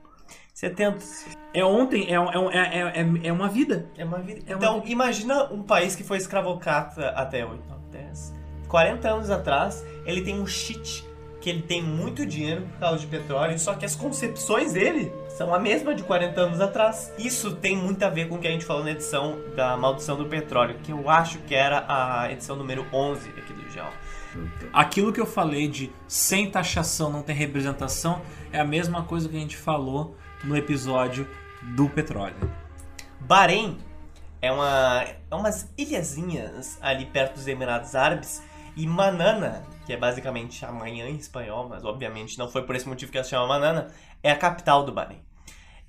70. 0.54 1.04
É 1.52 1.64
ontem, 1.64 2.06
é, 2.06 2.14
é, 2.14 2.78
é, 2.78 3.00
é, 3.00 3.26
é 3.28 3.32
uma 3.32 3.48
vida. 3.48 3.90
É 3.98 4.04
uma 4.04 4.20
vida. 4.20 4.40
É 4.46 4.54
uma 4.54 4.56
então, 4.56 4.80
vida. 4.80 4.92
imagina 4.92 5.52
um 5.52 5.64
país 5.64 5.96
que 5.96 6.04
foi 6.04 6.16
escravocrata 6.16 7.08
até 7.08 7.44
8, 7.44 7.60
9, 7.68 7.80
10. 7.90 8.34
40 8.68 9.08
anos 9.08 9.30
atrás, 9.30 9.84
ele 10.06 10.22
tem 10.22 10.40
um 10.40 10.46
cheat 10.46 11.04
que 11.40 11.50
ele 11.50 11.60
tem 11.60 11.82
muito 11.82 12.24
dinheiro 12.24 12.62
por 12.62 12.78
causa 12.78 12.98
de 13.00 13.06
petróleo, 13.06 13.58
só 13.58 13.74
que 13.74 13.84
as 13.84 13.94
concepções 13.94 14.72
dele 14.72 15.12
são 15.28 15.54
a 15.54 15.58
mesma 15.58 15.94
de 15.94 16.02
40 16.02 16.40
anos 16.40 16.60
atrás. 16.60 17.12
Isso 17.18 17.56
tem 17.56 17.76
muito 17.76 18.02
a 18.02 18.08
ver 18.08 18.28
com 18.28 18.36
o 18.36 18.38
que 18.38 18.46
a 18.46 18.50
gente 18.50 18.64
falou 18.64 18.82
na 18.82 18.92
edição 18.92 19.38
da 19.54 19.76
Maldição 19.76 20.16
do 20.16 20.24
Petróleo, 20.24 20.78
que 20.82 20.92
eu 20.92 21.10
acho 21.10 21.38
que 21.40 21.54
era 21.54 21.84
a 21.86 22.32
edição 22.32 22.56
número 22.56 22.86
11 22.92 23.28
aqui 23.30 23.52
do 23.52 23.68
Gel. 23.70 23.90
Aquilo 24.72 25.12
que 25.12 25.20
eu 25.20 25.26
falei 25.26 25.68
de 25.68 25.92
sem 26.08 26.50
taxação 26.50 27.10
não 27.10 27.22
tem 27.22 27.34
representação 27.34 28.22
é 28.50 28.58
a 28.58 28.64
mesma 28.64 29.02
coisa 29.02 29.28
que 29.28 29.36
a 29.36 29.40
gente 29.40 29.56
falou 29.56 30.16
no 30.44 30.56
episódio 30.56 31.28
do 31.76 31.88
petróleo. 31.88 32.50
Bahrein 33.20 33.78
é, 34.40 34.52
uma, 34.52 35.02
é 35.02 35.34
umas 35.34 35.72
ilhazinhas 35.76 36.78
ali 36.82 37.06
perto 37.06 37.34
dos 37.34 37.48
Emirados 37.48 37.94
Árabes. 37.94 38.42
E 38.76 38.86
Manana, 38.86 39.64
que 39.86 39.92
é 39.92 39.96
basicamente 39.96 40.64
amanhã 40.66 41.08
em 41.08 41.16
espanhol, 41.16 41.68
mas 41.68 41.84
obviamente 41.84 42.36
não 42.36 42.48
foi 42.48 42.62
por 42.62 42.74
esse 42.74 42.88
motivo 42.88 43.12
que 43.12 43.16
ela 43.16 43.24
se 43.24 43.30
chama 43.30 43.46
Manana, 43.46 43.86
é 44.22 44.30
a 44.30 44.36
capital 44.36 44.84
do 44.84 44.92
Bahrein. 44.92 45.22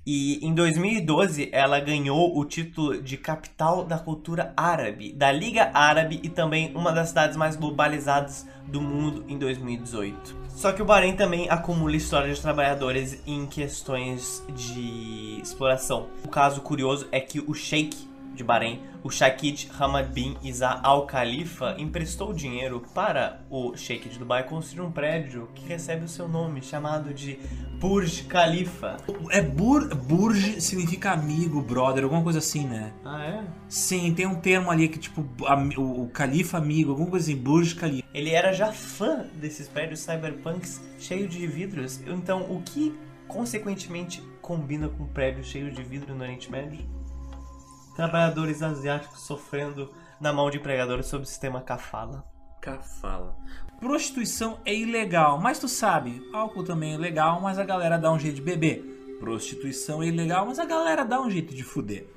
E 0.06 0.45
em 0.45 0.53
2012 0.53 1.49
ela 1.52 1.80
ganhou 1.80 2.38
o 2.38 2.45
título 2.45 3.02
de 3.02 3.18
capital 3.18 3.84
da 3.84 3.98
cultura 3.98 4.53
árabe, 4.56 5.11
da 5.11 5.32
Liga 5.32 5.72
Árabe 5.73 6.19
e 6.22 6.30
também 6.30 6.72
uma 6.76 6.91
das 6.91 7.10
cidades 7.10 7.36
mais 7.36 7.56
globalizadas 7.56 8.48
do 8.68 8.80
mundo 8.80 9.26
em 9.27 9.36
2018. 9.38 10.45
Só 10.49 10.72
que 10.72 10.82
o 10.82 10.86
Bahrein 10.86 11.15
também 11.15 11.49
acumula 11.49 11.95
histórias 11.95 12.38
de 12.38 12.44
trabalhadores 12.44 13.19
em 13.26 13.48
questões 13.48 14.44
de 14.56 15.40
exploração. 15.41 16.07
O 16.23 16.27
caso 16.27 16.61
curioso 16.61 17.07
é 17.11 17.19
que 17.19 17.40
o 17.40 17.53
Sheikh 17.56 18.07
de 18.36 18.44
Bahrein, 18.44 18.82
o 19.03 19.10
Shakid 19.10 19.70
Hamad 19.80 20.12
bin 20.12 20.36
Isa 20.44 20.80
Al 20.84 21.06
Khalifa, 21.06 21.76
emprestou 21.78 22.34
dinheiro 22.34 22.84
para 22.94 23.41
o 23.49 23.76
Sheikh 23.76 24.10
de 24.10 24.20
Dubai 24.20 24.44
construir 24.44 24.86
um 24.86 24.91
prédio 24.91 25.49
que 25.56 25.68
recebe 25.68 26.06
o 26.06 26.07
seu 26.07 26.28
nome, 26.28 26.62
chamado 26.62 27.14
de 27.14 27.40
Burj 27.80 28.26
Khalifa. 28.28 28.98
É 29.30 29.41
bur, 29.41 29.94
Burj 29.95 30.60
significa 30.60 31.12
amigo, 31.12 31.62
brother, 31.62 32.03
alguma 32.03 32.24
coisa 32.24 32.40
assim, 32.40 32.66
né? 32.66 32.91
Ah, 33.03 33.24
é? 33.24 33.44
Sim, 33.68 34.14
tem 34.14 34.26
um 34.26 34.36
termo 34.36 34.72
ali 34.72 34.88
que 34.88 34.99
tipo 34.99 35.22
o, 35.22 36.03
o 36.03 36.10
califa 36.10 36.57
amigo, 36.57 36.91
alguma 36.91 37.10
coisa 37.10 37.32
assim, 37.32 37.40
Burj 37.40 37.76
Khalifa. 37.76 38.07
Ele 38.14 38.32
era 38.32 38.53
já 38.53 38.72
fã 38.72 39.26
desses 39.36 39.68
prédios 39.68 39.99
cyberpunks 39.99 40.82
cheios 40.99 41.34
de 41.34 41.45
vidros. 41.45 42.02
Então, 42.07 42.41
o 42.49 42.62
que 42.62 42.98
consequentemente 43.28 44.22
combina 44.41 44.88
com 44.90 45.03
um 45.03 45.07
prédio 45.07 45.44
cheio 45.44 45.72
de 45.72 45.84
vidro 45.84 46.16
no 46.16 46.24
Oriente 46.24 46.52
Médio? 46.52 46.95
Trabalhadores 47.96 48.62
asiáticos 48.62 49.22
sofrendo 49.22 49.92
na 50.20 50.34
mão 50.34 50.50
de 50.50 50.58
empregadores 50.58 51.08
sob 51.08 51.24
o 51.24 51.28
sistema 51.28 51.62
kafala. 51.62 52.26
Cafala. 52.62 53.38
Prostituição 53.80 54.60
é 54.66 54.74
ilegal, 54.74 55.40
mas 55.40 55.60
tu 55.60 55.68
sabe, 55.68 56.22
álcool 56.34 56.64
também 56.64 56.92
é 56.92 56.96
ilegal, 56.96 57.40
mas 57.42 57.58
a 57.58 57.64
galera 57.64 57.98
dá 57.98 58.12
um 58.12 58.20
jeito 58.20 58.36
de 58.36 58.42
beber. 58.42 59.18
Prostituição 59.20 60.04
é 60.04 60.08
ilegal, 60.08 60.46
mas 60.46 60.60
a 60.60 60.66
galera 60.66 61.04
dá 61.04 61.22
um 61.22 61.30
jeito 61.30 61.54
de 61.54 61.64
fuder. 61.64 62.08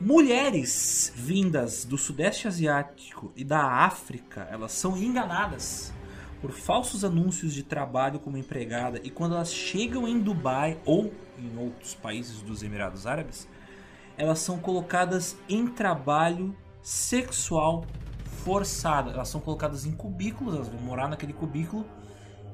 Mulheres 0.00 1.12
vindas 1.14 1.84
do 1.84 1.96
Sudeste 1.96 2.48
Asiático 2.48 3.32
e 3.36 3.44
da 3.44 3.64
África, 3.64 4.48
elas 4.50 4.72
são 4.72 4.96
enganadas 4.96 5.92
por 6.40 6.50
falsos 6.50 7.04
anúncios 7.04 7.54
de 7.54 7.62
trabalho 7.62 8.18
como 8.18 8.36
empregada 8.36 9.00
e 9.04 9.10
quando 9.10 9.36
elas 9.36 9.52
chegam 9.52 10.08
em 10.08 10.18
Dubai 10.18 10.80
ou 10.84 11.12
em 11.38 11.56
outros 11.56 11.94
países 11.94 12.42
dos 12.42 12.64
Emirados 12.64 13.06
Árabes, 13.06 13.48
elas 14.16 14.38
são 14.38 14.58
colocadas 14.58 15.36
em 15.48 15.66
trabalho 15.66 16.56
sexual 16.82 17.84
forçado. 18.44 19.10
Elas 19.10 19.28
são 19.28 19.40
colocadas 19.40 19.86
em 19.86 19.92
cubículos, 19.92 20.54
elas 20.54 20.68
vão 20.68 20.80
morar 20.80 21.08
naquele 21.08 21.32
cubículo 21.32 21.86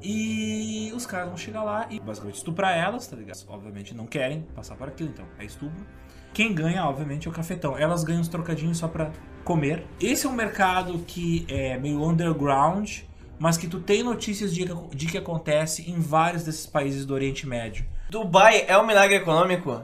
e 0.00 0.92
os 0.94 1.06
caras 1.06 1.28
vão 1.28 1.36
chegar 1.36 1.62
lá 1.62 1.86
e 1.90 1.98
basicamente 1.98 2.36
estuprar 2.36 2.76
elas, 2.76 3.06
tá 3.06 3.16
ligado? 3.16 3.38
Obviamente 3.48 3.94
não 3.94 4.06
querem 4.06 4.42
passar 4.54 4.76
por 4.76 4.88
aquilo, 4.88 5.10
então 5.10 5.24
é 5.38 5.44
estupro. 5.44 5.84
Quem 6.32 6.54
ganha, 6.54 6.84
obviamente, 6.84 7.26
é 7.26 7.30
o 7.30 7.34
cafetão. 7.34 7.76
Elas 7.76 8.04
ganham 8.04 8.20
os 8.20 8.28
trocadinhos 8.28 8.78
só 8.78 8.86
pra 8.86 9.10
comer. 9.44 9.84
Esse 10.00 10.26
é 10.26 10.28
um 10.28 10.34
mercado 10.34 10.98
que 11.00 11.44
é 11.48 11.78
meio 11.78 12.04
underground, 12.04 13.00
mas 13.38 13.56
que 13.56 13.66
tu 13.66 13.80
tem 13.80 14.02
notícias 14.02 14.54
de, 14.54 14.66
de 14.94 15.06
que 15.06 15.18
acontece 15.18 15.90
em 15.90 15.98
vários 15.98 16.44
desses 16.44 16.66
países 16.66 17.04
do 17.06 17.14
Oriente 17.14 17.46
Médio. 17.46 17.84
Dubai 18.10 18.64
é 18.68 18.78
um 18.78 18.86
milagre 18.86 19.16
econômico? 19.16 19.82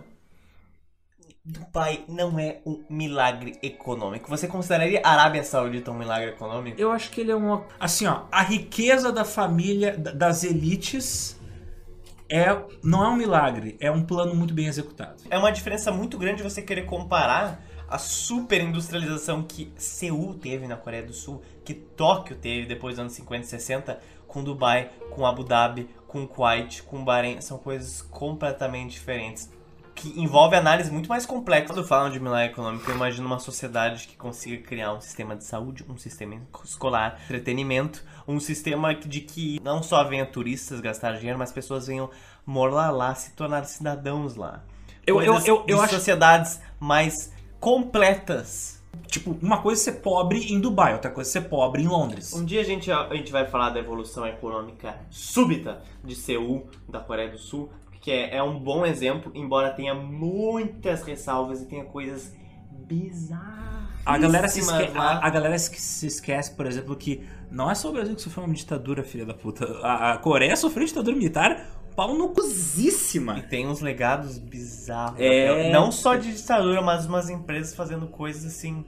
Dubai 1.45 2.05
não 2.09 2.39
é 2.39 2.61
um 2.65 2.83
milagre 2.89 3.59
econômico. 3.63 4.31
Você 4.31 4.49
consideraria 4.49 5.03
a 5.05 5.11
Arábia 5.11 5.45
Saudita 5.45 5.91
um 5.91 5.99
milagre 5.99 6.31
econômico? 6.31 6.81
Eu 6.81 6.91
acho 6.91 7.11
que 7.11 7.21
ele 7.21 7.31
é 7.33 7.37
uma. 7.37 7.67
Assim, 7.79 8.07
ó, 8.07 8.23
a 8.33 8.43
riqueza 8.43 9.13
da 9.13 9.27
família, 9.27 9.95
da- 9.97 10.13
das 10.13 10.43
elites, 10.43 11.39
é 12.31 12.47
não 12.83 13.05
é 13.05 13.09
um 13.09 13.17
milagre, 13.17 13.77
é 13.79 13.91
um 13.91 14.03
plano 14.03 14.35
muito 14.35 14.55
bem 14.55 14.67
executado. 14.67 15.23
É 15.29 15.37
uma 15.37 15.53
diferença 15.53 15.93
muito 15.93 16.17
grande 16.17 16.43
você 16.43 16.63
querer 16.63 16.87
comparar 16.87 17.63
a 17.91 17.99
super 17.99 18.63
industrialização 18.63 19.43
que 19.43 19.71
Seul 19.77 20.33
teve 20.39 20.67
na 20.67 20.77
Coreia 20.79 21.03
do 21.03 21.13
Sul, 21.13 21.43
que 21.63 21.75
Tóquio 21.75 22.37
teve 22.37 22.67
depois 22.67 22.95
dos 22.95 23.01
anos 23.01 23.13
50 23.13 23.45
e 23.45 23.47
60, 23.47 24.01
com 24.27 24.43
Dubai, 24.43 24.91
com 25.11 25.27
Abu 25.27 25.45
Dhabi, 25.45 25.91
com 26.09 26.27
Kuwait, 26.27 26.83
com 26.85 27.05
Bahrein. 27.05 27.43
São 27.43 27.59
coisas 27.59 28.01
completamente 28.01 28.93
diferentes. 28.93 29.53
Que 29.95 30.21
envolve 30.21 30.57
análise 30.57 30.91
muito 30.91 31.09
mais 31.09 31.25
complexa. 31.25 31.73
Quando 31.73 31.87
falam 31.87 32.11
de 32.11 32.19
milagre 32.21 32.53
econômico, 32.53 32.91
eu 32.91 32.95
imagino 32.97 33.27
uma 33.27 33.39
sociedade 33.39 34.07
que 34.09 34.17
consiga 34.17 34.63
criar 34.63 34.93
um 34.93 35.01
sistema 35.01 35.35
de 35.37 35.45
saúde, 35.45 35.85
um 35.89 35.97
sistema 35.97 36.37
escolar, 36.65 37.21
entretenimento, 37.25 38.03
um 38.27 38.39
sistema 38.41 38.95
de 38.95 39.21
que 39.21 39.61
não 39.63 39.83
só 39.83 40.03
venham 40.05 40.27
turistas 40.27 40.81
gastar 40.81 41.13
dinheiro, 41.17 41.39
mas 41.39 41.53
pessoas 41.53 41.87
venham 41.87 42.11
morar 42.45 42.91
lá, 42.91 43.15
se 43.15 43.33
tornar 43.33 43.65
cidadãos 43.65 44.35
lá. 44.37 44.63
Eu- 45.07 45.23
eu- 45.23 45.35
eu- 45.41 45.65
eu 45.69 45.77
de 45.79 45.83
acho- 45.85 45.95
sociedades 45.95 46.61
mais 46.81 47.33
completas. 47.61 48.83
Tipo, 49.09 49.37
uma 49.43 49.61
coisa 49.61 49.81
é 49.81 49.85
ser 49.93 50.01
pobre 50.01 50.53
em 50.53 50.61
Dubai, 50.61 50.93
outra 50.93 51.11
coisa 51.11 51.29
é 51.29 51.33
ser 51.33 51.49
pobre 51.49 51.83
em 51.83 51.87
Londres. 51.89 52.33
Um 52.33 52.45
dia 52.45 52.61
a 52.61 52.65
gente, 52.65 52.91
a 52.91 53.13
gente 53.15 53.31
vai 53.33 53.47
falar 53.47 53.71
da 53.71 53.79
evolução 53.81 54.27
econômica 54.27 54.97
súbita 55.11 55.83
de 56.03 56.15
Seul, 56.15 56.67
da 56.89 57.01
Coreia 57.01 57.29
do 57.29 57.39
Sul, 57.39 57.71
que 58.05 58.11
é, 58.11 58.37
é 58.37 58.43
um 58.43 58.61
bom 58.61 58.85
exemplo, 58.85 59.33
embora 59.35 59.71
tenha 59.71 59.95
muitas 59.95 61.03
ressalvas 61.03 61.63
e 61.63 61.65
tenha 61.65 61.87
coisas 61.87 62.37
bizarro. 62.71 63.89
A 64.05 64.19
galera, 64.19 64.47
se 64.47 64.61
esque... 64.61 64.91
a, 64.95 65.27
a 65.27 65.31
galera 65.31 65.59
se 65.59 65.75
se 65.81 66.07
esquece, 66.07 66.55
por 66.55 66.67
exemplo, 66.67 66.95
que 66.97 67.27
não 67.51 67.71
é 67.71 67.75
só 67.75 67.89
o 67.89 67.93
Brasil 67.93 68.15
que 68.15 68.21
sofreu 68.21 68.45
uma 68.45 68.53
ditadura, 68.53 69.03
filha 69.03 69.25
da 69.25 69.33
puta. 69.33 69.65
A, 69.83 70.13
a 70.13 70.19
Coreia 70.19 70.55
sofreu 70.55 70.85
ditadura 70.85 71.17
militar 71.17 71.67
pau 71.97 72.15
no 72.15 72.29
cozíssima. 72.29 73.39
E 73.39 73.43
tem 73.43 73.67
uns 73.67 73.81
legados 73.81 74.37
bizarros. 74.37 75.19
É. 75.19 75.73
Não 75.73 75.91
só 75.91 76.15
de 76.15 76.35
ditadura, 76.37 76.83
mas 76.83 77.07
umas 77.07 77.31
empresas 77.31 77.75
fazendo 77.75 78.07
coisas 78.09 78.45
assim. 78.45 78.85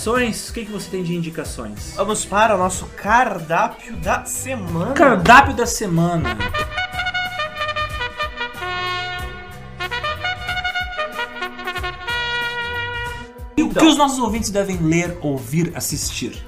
Indicações? 0.00 0.48
O 0.48 0.52
que, 0.54 0.64
que 0.64 0.72
você 0.72 0.88
tem 0.88 1.02
de 1.02 1.14
indicações? 1.14 1.92
Vamos 1.94 2.24
para 2.24 2.54
o 2.54 2.58
nosso 2.58 2.86
cardápio 2.96 3.94
da 3.98 4.24
semana. 4.24 4.94
Cardápio 4.94 5.54
da 5.54 5.66
semana. 5.66 6.38
E 13.58 13.62
o 13.62 13.66
Então. 13.66 13.82
que 13.82 13.88
os 13.90 13.96
nossos 13.98 14.18
ouvintes 14.18 14.48
devem 14.48 14.78
ler, 14.78 15.18
ouvir, 15.20 15.70
assistir? 15.74 16.42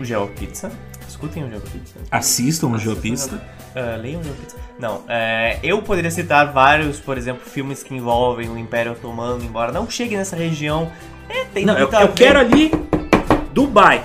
O 0.00 0.04
GeoPizza. 0.04 0.72
Escutem 1.08 1.44
o 1.44 1.48
GeoPizza. 1.48 1.94
Assistam 2.10 2.66
o 2.66 2.78
Geopista. 2.78 3.36
Uh, 3.36 4.02
leiam 4.02 4.20
o 4.20 4.24
GeoPizza. 4.24 4.56
Não, 4.80 5.04
é, 5.08 5.60
eu 5.62 5.80
poderia 5.80 6.10
citar 6.10 6.52
vários, 6.52 6.98
por 6.98 7.16
exemplo, 7.16 7.48
filmes 7.48 7.84
que 7.84 7.94
envolvem 7.94 8.48
o 8.50 8.58
Império 8.58 8.92
Otomano, 8.92 9.44
embora 9.44 9.70
não 9.70 9.88
chegue 9.88 10.16
nessa 10.16 10.34
região. 10.34 10.90
É, 11.28 11.44
tem 11.44 11.64
Não, 11.64 11.78
eu, 11.78 11.90
eu 11.90 12.12
quero 12.12 12.38
ali 12.38 12.70
Dubai. 13.56 14.04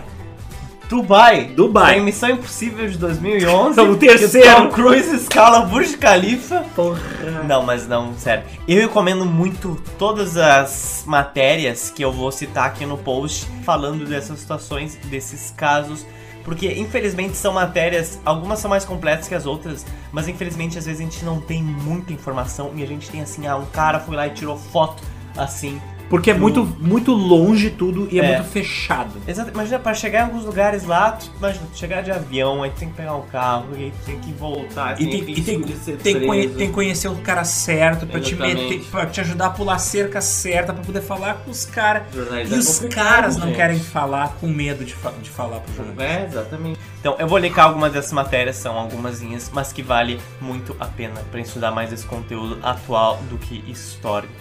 Dubai. 0.87 1.43
Dubai. 1.53 1.95
Tem 1.95 2.03
Missão 2.05 2.29
Impossível 2.29 2.87
de 2.87 2.97
2011. 2.97 3.75
É 3.77 3.83
o 3.83 3.97
terceiro. 3.97 4.55
Tom 4.55 4.69
Cruise 4.69 5.13
escala 5.13 5.65
Burj 5.65 5.97
Khalifa. 5.97 6.63
Porra. 6.73 7.01
Não, 7.45 7.61
mas 7.61 7.85
não, 7.85 8.13
sério. 8.17 8.45
Eu 8.65 8.79
recomendo 8.79 9.25
muito 9.25 9.75
todas 9.99 10.37
as 10.37 11.03
matérias 11.05 11.91
que 11.93 12.01
eu 12.01 12.13
vou 12.13 12.31
citar 12.31 12.67
aqui 12.67 12.85
no 12.85 12.97
post 12.97 13.45
falando 13.65 14.05
dessas 14.05 14.39
situações, 14.39 14.95
desses 15.03 15.51
casos. 15.51 16.07
Porque 16.45 16.71
infelizmente 16.71 17.35
são 17.35 17.53
matérias, 17.53 18.21
algumas 18.23 18.59
são 18.59 18.69
mais 18.69 18.85
completas 18.85 19.27
que 19.27 19.35
as 19.35 19.45
outras, 19.45 19.85
mas 20.13 20.29
infelizmente 20.29 20.77
às 20.77 20.85
vezes 20.85 21.01
a 21.01 21.03
gente 21.03 21.25
não 21.25 21.41
tem 21.41 21.61
muita 21.61 22.13
informação 22.13 22.71
e 22.73 22.81
a 22.81 22.87
gente 22.87 23.11
tem 23.11 23.21
assim, 23.21 23.45
ah, 23.45 23.57
um 23.57 23.65
cara 23.65 23.99
foi 23.99 24.15
lá 24.15 24.27
e 24.27 24.29
tirou 24.31 24.57
foto 24.57 25.03
assim. 25.37 25.79
Porque 26.11 26.29
é 26.29 26.33
muito, 26.33 26.63
muito 26.79 27.11
longe 27.13 27.69
tudo 27.71 28.07
e 28.11 28.19
é, 28.19 28.25
É. 28.25 28.37
muito 28.37 28.49
fechado. 28.51 29.13
Exato, 29.27 29.49
imagina, 29.49 29.79
pra 29.79 29.93
chegar 29.95 30.19
em 30.19 30.23
alguns 30.25 30.43
lugares 30.45 30.83
lá, 30.85 31.13
tu, 31.13 31.31
imagina, 31.39 31.65
chegar 31.73 32.03
de 32.03 32.11
avião, 32.11 32.61
aí 32.61 32.69
tu 32.69 32.79
tem 32.79 32.89
que 32.89 32.95
pegar 32.95 33.15
um 33.15 33.21
carro, 33.21 33.67
e 33.77 33.85
aí 33.85 33.91
tu 33.91 34.05
tem 34.05 34.19
que 34.19 34.31
voltar, 34.33 34.91
assim, 34.93 35.03
E 35.05 35.09
tem, 35.09 35.19
e 35.21 35.41
tem, 35.41 35.61
tem, 35.97 36.19
que 36.19 36.25
conhe- 36.27 36.47
tem 36.49 36.67
que 36.67 36.73
conhecer 36.73 37.07
o 37.07 37.15
cara 37.15 37.43
certo 37.45 38.05
pra 38.05 38.19
te, 38.19 38.35
meter, 38.35 38.83
pra 38.91 39.05
te 39.07 39.21
ajudar 39.21 39.45
a 39.47 39.49
pular 39.51 39.75
a 39.75 39.79
cerca 39.79 40.19
certa, 40.21 40.73
pra 40.73 40.83
poder 40.83 41.01
falar 41.01 41.35
com 41.45 41.49
os 41.49 41.65
caras. 41.65 42.03
E 42.13 42.53
é 42.53 42.57
os 42.57 42.79
caras 42.93 43.37
não 43.37 43.47
gente. 43.47 43.55
querem 43.55 43.79
falar 43.79 44.35
com 44.39 44.47
medo 44.47 44.83
de, 44.83 44.93
fa- 44.93 45.13
de 45.21 45.29
falar 45.29 45.61
pro 45.61 45.73
jornalista. 45.73 46.03
É, 46.03 46.25
exatamente. 46.25 46.79
Então, 46.99 47.15
eu 47.17 47.27
vou 47.27 47.37
linkar 47.37 47.65
algumas 47.67 47.93
dessas 47.93 48.11
matérias, 48.11 48.57
são 48.57 48.77
algumasinhas, 48.77 49.49
mas 49.53 49.71
que 49.71 49.81
vale 49.81 50.19
muito 50.41 50.75
a 50.77 50.85
pena 50.85 51.21
pra 51.31 51.39
estudar 51.39 51.71
mais 51.71 51.91
esse 51.93 52.05
conteúdo 52.05 52.59
atual 52.61 53.17
do 53.29 53.37
que 53.37 53.63
histórico. 53.65 54.33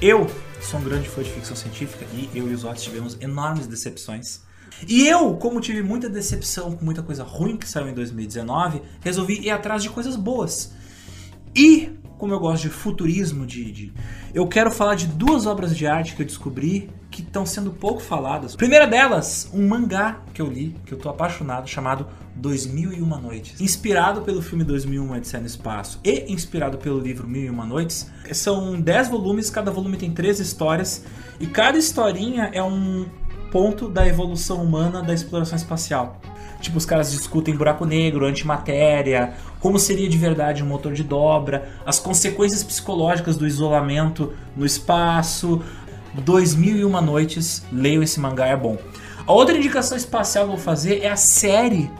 Eu 0.00 0.26
sou 0.64 0.80
um 0.80 0.84
grande 0.84 1.08
fã 1.08 1.22
de 1.22 1.30
ficção 1.30 1.56
científica 1.56 2.04
e 2.12 2.28
eu 2.34 2.50
e 2.50 2.54
os 2.54 2.64
outros 2.64 2.82
tivemos 2.82 3.16
enormes 3.20 3.66
decepções. 3.66 4.40
E 4.88 5.06
eu, 5.06 5.34
como 5.36 5.60
tive 5.60 5.82
muita 5.82 6.08
decepção 6.08 6.74
com 6.76 6.84
muita 6.84 7.02
coisa 7.02 7.22
ruim 7.22 7.56
que 7.56 7.68
saiu 7.68 7.88
em 7.88 7.94
2019, 7.94 8.82
resolvi 9.00 9.40
ir 9.40 9.50
atrás 9.50 9.82
de 9.82 9.90
coisas 9.90 10.16
boas. 10.16 10.72
E, 11.54 11.90
como 12.18 12.32
eu 12.32 12.40
gosto 12.40 12.62
de 12.62 12.70
futurismo, 12.70 13.46
de, 13.46 13.70
de- 13.70 13.92
eu 14.32 14.46
quero 14.48 14.70
falar 14.72 14.96
de 14.96 15.06
duas 15.06 15.46
obras 15.46 15.76
de 15.76 15.86
arte 15.86 16.16
que 16.16 16.22
eu 16.22 16.26
descobri 16.26 16.90
que 17.10 17.22
estão 17.22 17.46
sendo 17.46 17.70
pouco 17.70 18.00
faladas. 18.00 18.56
Primeira 18.56 18.86
delas, 18.86 19.48
um 19.54 19.68
mangá 19.68 20.20
que 20.32 20.42
eu 20.42 20.46
li, 20.48 20.74
que 20.84 20.92
eu 20.92 20.98
tô 20.98 21.08
apaixonado, 21.08 21.68
chamado 21.68 22.08
2001 22.34 23.06
Noites. 23.20 23.60
Inspirado 23.60 24.22
pelo 24.22 24.42
filme 24.42 24.64
2001 24.64 25.12
Odisseia 25.12 25.40
no 25.40 25.46
Espaço 25.46 26.00
e 26.04 26.32
inspirado 26.32 26.78
pelo 26.78 26.98
livro 26.98 27.28
1001 27.28 27.66
Noites. 27.66 28.10
São 28.32 28.80
10 28.80 29.08
volumes, 29.08 29.50
cada 29.50 29.70
volume 29.70 29.96
tem 29.96 30.12
3 30.12 30.40
histórias 30.40 31.04
e 31.38 31.46
cada 31.46 31.78
historinha 31.78 32.50
é 32.52 32.62
um 32.62 33.06
ponto 33.50 33.88
da 33.88 34.06
evolução 34.06 34.62
humana 34.62 35.02
da 35.02 35.14
exploração 35.14 35.56
espacial. 35.56 36.20
Tipo, 36.60 36.78
os 36.78 36.86
caras 36.86 37.12
discutem 37.12 37.54
buraco 37.54 37.84
negro, 37.84 38.24
antimatéria, 38.24 39.34
como 39.60 39.78
seria 39.78 40.08
de 40.08 40.16
verdade 40.16 40.62
um 40.62 40.66
motor 40.66 40.92
de 40.92 41.04
dobra, 41.04 41.68
as 41.84 41.98
consequências 41.98 42.64
psicológicas 42.64 43.36
do 43.36 43.46
isolamento 43.46 44.32
no 44.56 44.64
espaço. 44.64 45.62
2001 46.14 47.00
Noites, 47.00 47.64
leiam 47.70 48.02
esse 48.02 48.18
mangá, 48.18 48.46
é 48.46 48.56
bom. 48.56 48.78
A 49.26 49.32
outra 49.32 49.56
indicação 49.56 49.96
espacial 49.96 50.44
que 50.46 50.52
eu 50.52 50.56
vou 50.56 50.64
fazer 50.64 51.00
é 51.02 51.10
a 51.10 51.16
série 51.16 51.90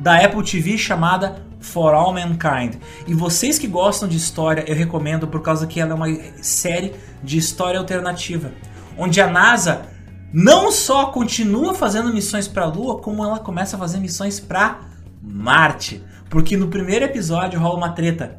da 0.00 0.16
Apple 0.24 0.42
TV 0.42 0.78
chamada 0.78 1.44
For 1.60 1.94
All 1.94 2.12
Mankind. 2.12 2.76
E 3.06 3.14
vocês 3.14 3.58
que 3.58 3.66
gostam 3.66 4.08
de 4.08 4.16
história, 4.16 4.64
eu 4.66 4.74
recomendo 4.74 5.26
por 5.26 5.42
causa 5.42 5.66
que 5.66 5.80
ela 5.80 5.92
é 5.92 5.94
uma 5.94 6.06
série 6.42 6.94
de 7.22 7.38
história 7.38 7.78
alternativa, 7.78 8.52
onde 8.96 9.20
a 9.20 9.26
NASA 9.26 9.86
não 10.32 10.70
só 10.70 11.06
continua 11.06 11.74
fazendo 11.74 12.12
missões 12.12 12.46
para 12.46 12.64
a 12.64 12.66
Lua, 12.66 12.98
como 12.98 13.24
ela 13.24 13.38
começa 13.38 13.76
a 13.76 13.78
fazer 13.78 13.98
missões 13.98 14.38
para 14.38 14.80
Marte. 15.22 16.02
Porque 16.28 16.56
no 16.56 16.68
primeiro 16.68 17.04
episódio 17.04 17.58
rola 17.58 17.76
uma 17.76 17.90
treta. 17.90 18.38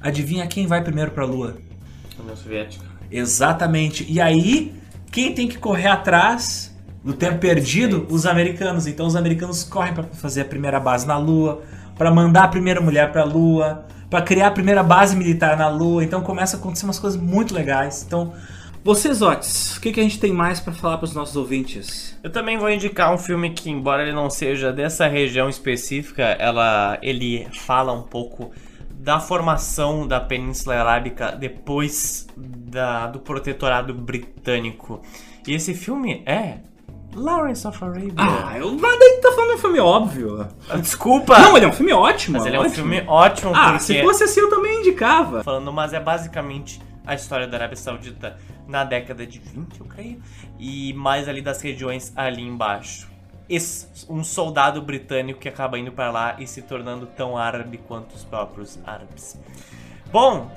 Adivinha 0.00 0.46
quem 0.46 0.66
vai 0.66 0.82
primeiro 0.82 1.10
para 1.10 1.24
a 1.24 1.26
Lua? 1.26 1.58
União 2.18 2.36
Soviética. 2.36 2.84
Exatamente. 3.10 4.06
E 4.08 4.20
aí, 4.20 4.74
quem 5.10 5.34
tem 5.34 5.48
que 5.48 5.58
correr 5.58 5.88
atrás 5.88 6.69
do 7.02 7.12
tempo 7.14 7.38
perdido? 7.38 8.06
Os 8.10 8.26
americanos. 8.26 8.86
Então 8.86 9.06
os 9.06 9.16
americanos 9.16 9.64
correm 9.64 9.94
para 9.94 10.04
fazer 10.04 10.42
a 10.42 10.44
primeira 10.44 10.78
base 10.78 11.06
na 11.06 11.16
Lua, 11.16 11.62
para 11.96 12.10
mandar 12.10 12.44
a 12.44 12.48
primeira 12.48 12.80
mulher 12.80 13.10
para 13.12 13.22
a 13.22 13.24
Lua, 13.24 13.84
para 14.08 14.22
criar 14.22 14.48
a 14.48 14.50
primeira 14.50 14.82
base 14.82 15.16
militar 15.16 15.56
na 15.56 15.68
Lua. 15.68 16.04
Então 16.04 16.20
começa 16.20 16.56
a 16.56 16.60
acontecer 16.60 16.84
umas 16.84 16.98
coisas 16.98 17.20
muito 17.20 17.54
legais. 17.54 18.04
Então, 18.06 18.32
vocês, 18.82 19.20
Otis, 19.20 19.76
o 19.76 19.80
que, 19.80 19.92
que 19.92 20.00
a 20.00 20.02
gente 20.02 20.18
tem 20.18 20.32
mais 20.32 20.58
para 20.58 20.72
falar 20.72 20.96
para 20.96 21.04
os 21.04 21.14
nossos 21.14 21.36
ouvintes? 21.36 22.18
Eu 22.22 22.30
também 22.30 22.56
vou 22.56 22.70
indicar 22.70 23.12
um 23.12 23.18
filme 23.18 23.50
que, 23.50 23.70
embora 23.70 24.02
ele 24.02 24.12
não 24.12 24.30
seja 24.30 24.72
dessa 24.72 25.06
região 25.06 25.50
específica, 25.50 26.22
ela, 26.22 26.98
ele 27.02 27.46
fala 27.52 27.92
um 27.92 28.02
pouco 28.02 28.50
da 28.90 29.20
formação 29.20 30.06
da 30.06 30.18
Península 30.18 30.76
Arábica 30.76 31.32
depois 31.32 32.26
da, 32.36 33.06
do 33.06 33.18
protetorado 33.18 33.92
britânico. 33.92 35.02
E 35.46 35.54
esse 35.54 35.74
filme 35.74 36.22
é 36.24 36.58
Lawrence 37.14 37.66
of 37.66 37.82
Arabia. 37.82 38.12
Ah, 38.16 38.56
eu 38.58 38.76
daí 38.76 39.20
tá 39.20 39.32
falando 39.32 39.50
de 39.50 39.54
um 39.56 39.58
filme 39.58 39.80
óbvio. 39.80 40.48
Desculpa! 40.80 41.38
Não, 41.38 41.56
ele 41.56 41.66
é 41.66 41.68
um 41.68 41.72
filme 41.72 41.92
ótimo. 41.92 42.38
mas 42.38 42.46
ele 42.46 42.56
é 42.56 42.58
um 42.58 42.62
ótimo. 42.62 42.76
filme 42.76 43.04
ótimo 43.06 43.52
Ah, 43.54 43.70
porque... 43.72 43.80
se 43.80 44.02
fosse 44.02 44.24
assim 44.24 44.40
eu 44.40 44.50
também 44.50 44.80
indicava. 44.80 45.42
falando, 45.42 45.72
mas 45.72 45.92
é 45.92 46.00
basicamente 46.00 46.80
a 47.04 47.14
história 47.14 47.46
da 47.46 47.56
Arábia 47.56 47.76
Saudita 47.76 48.38
na 48.68 48.84
década 48.84 49.26
de 49.26 49.40
20, 49.40 49.80
eu 49.80 49.86
creio, 49.86 50.22
e 50.58 50.92
mais 50.92 51.28
ali 51.28 51.42
das 51.42 51.60
regiões 51.60 52.12
ali 52.14 52.42
embaixo. 52.42 53.10
Esse, 53.48 53.88
um 54.08 54.22
soldado 54.22 54.80
britânico 54.80 55.40
que 55.40 55.48
acaba 55.48 55.76
indo 55.76 55.90
para 55.90 56.12
lá 56.12 56.36
e 56.38 56.46
se 56.46 56.62
tornando 56.62 57.06
tão 57.06 57.36
árabe 57.36 57.78
quanto 57.78 58.14
os 58.14 58.22
próprios 58.22 58.78
árabes. 58.86 59.36
Bom, 60.12 60.48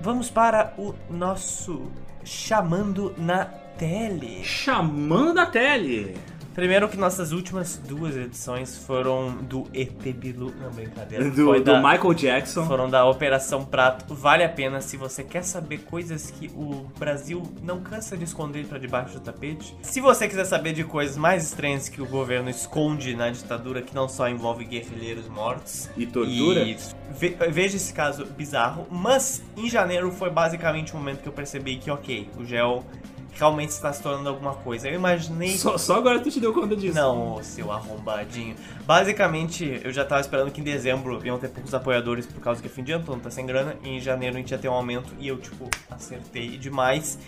vamos 0.00 0.30
para 0.30 0.72
o 0.78 0.94
nosso 1.10 1.90
chamando 2.24 3.14
na 3.18 3.48
tele. 3.84 4.44
Chamando 4.44 5.32
da 5.32 5.46
tele. 5.46 6.14
Primeiro 6.54 6.88
que 6.88 6.96
nossas 6.96 7.30
últimas 7.32 7.76
duas 7.78 8.14
edições 8.16 8.76
foram 8.76 9.36
do 9.36 9.66
ET 9.72 9.92
Bilu. 10.12 10.52
Não, 10.60 10.68
brincadeira. 10.70 11.30
Do, 11.30 11.44
Foi 11.46 11.60
do 11.60 11.64
da- 11.64 11.80
Michael 11.80 12.12
Jackson. 12.12 12.66
Foram 12.66 12.90
da 12.90 13.06
Operação 13.06 13.64
Prato. 13.64 14.12
Vale 14.14 14.42
a 14.44 14.48
pena 14.48 14.80
se 14.80 14.96
você 14.96 15.22
quer 15.22 15.42
saber 15.44 15.78
coisas 15.78 16.30
que 16.30 16.48
o 16.48 16.86
Brasil 16.98 17.42
não 17.62 17.80
cansa 17.80 18.16
de 18.16 18.24
esconder 18.24 18.66
pra 18.66 18.78
debaixo 18.78 19.14
do 19.14 19.20
tapete. 19.20 19.74
Se 19.80 20.00
você 20.00 20.26
quiser 20.28 20.44
saber 20.44 20.72
de 20.74 20.82
coisas 20.84 21.16
mais 21.16 21.44
estranhas 21.44 21.88
que 21.88 22.02
o 22.02 22.06
governo 22.06 22.50
esconde 22.50 23.14
na 23.14 23.30
ditadura, 23.30 23.80
que 23.80 23.94
não 23.94 24.08
só 24.08 24.28
envolve 24.28 24.64
guerrilheiros 24.64 25.28
mortos. 25.28 25.88
E 25.96 26.04
tortura? 26.04 26.60
E 26.64 26.76
ve- 27.12 27.36
veja 27.48 27.76
esse 27.76 27.94
caso 27.94 28.26
bizarro. 28.26 28.86
Mas 28.90 29.40
em 29.56 29.70
janeiro 29.70 30.10
foi 30.10 30.28
basicamente 30.28 30.92
o 30.92 30.96
momento 30.96 31.22
que 31.22 31.28
eu 31.28 31.32
percebi 31.32 31.76
que, 31.76 31.90
ok, 31.92 32.28
o 32.36 32.44
gel 32.44 32.84
realmente 33.32 33.70
está 33.70 33.92
se 33.92 34.02
tornando 34.02 34.28
alguma 34.28 34.54
coisa. 34.54 34.88
Eu 34.88 34.94
imaginei. 34.94 35.56
Só, 35.56 35.78
só 35.78 35.96
agora 35.96 36.20
tu 36.20 36.30
te 36.30 36.40
deu 36.40 36.52
conta 36.52 36.76
disso. 36.76 36.94
Não, 36.94 37.42
seu 37.42 37.70
arrombadinho. 37.70 38.56
Basicamente, 38.84 39.80
eu 39.82 39.92
já 39.92 40.04
tava 40.04 40.20
esperando 40.20 40.50
que 40.50 40.60
em 40.60 40.64
dezembro 40.64 41.24
iam 41.24 41.38
ter 41.38 41.48
poucos 41.48 41.72
apoiadores 41.74 42.26
por 42.26 42.40
causa 42.40 42.60
que 42.60 42.66
é 42.66 42.70
fim 42.70 42.82
de 42.82 42.92
ano, 42.92 43.04
todo 43.04 43.14
mundo 43.14 43.24
tá 43.24 43.30
sem 43.30 43.46
grana. 43.46 43.76
E 43.82 43.88
em 43.88 44.00
janeiro 44.00 44.36
a 44.36 44.38
gente 44.38 44.50
ia 44.50 44.58
ter 44.58 44.68
um 44.68 44.74
aumento 44.74 45.14
e 45.18 45.28
eu, 45.28 45.38
tipo, 45.38 45.68
acertei 45.90 46.56
demais. 46.56 47.18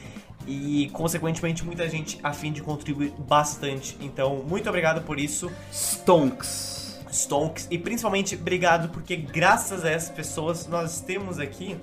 E, 0.47 0.91
consequentemente, 0.93 1.65
muita 1.65 1.89
gente 1.89 2.19
a 2.23 2.33
fim 2.33 2.53
de 2.53 2.63
contribuir 2.63 3.13
bastante. 3.19 3.97
Então, 4.01 4.43
muito 4.49 4.69
obrigado 4.69 5.03
por 5.03 5.19
isso, 5.19 5.51
Stonks. 5.73 7.01
Stonks. 7.11 7.69
E 7.71 7.79
principalmente, 7.79 8.35
obrigado 8.35 8.89
porque, 8.89 9.17
graças 9.17 9.85
a 9.85 9.91
essas 9.91 10.11
pessoas, 10.11 10.67
nós 10.67 11.01
temos 11.01 11.39
aqui 11.39 11.77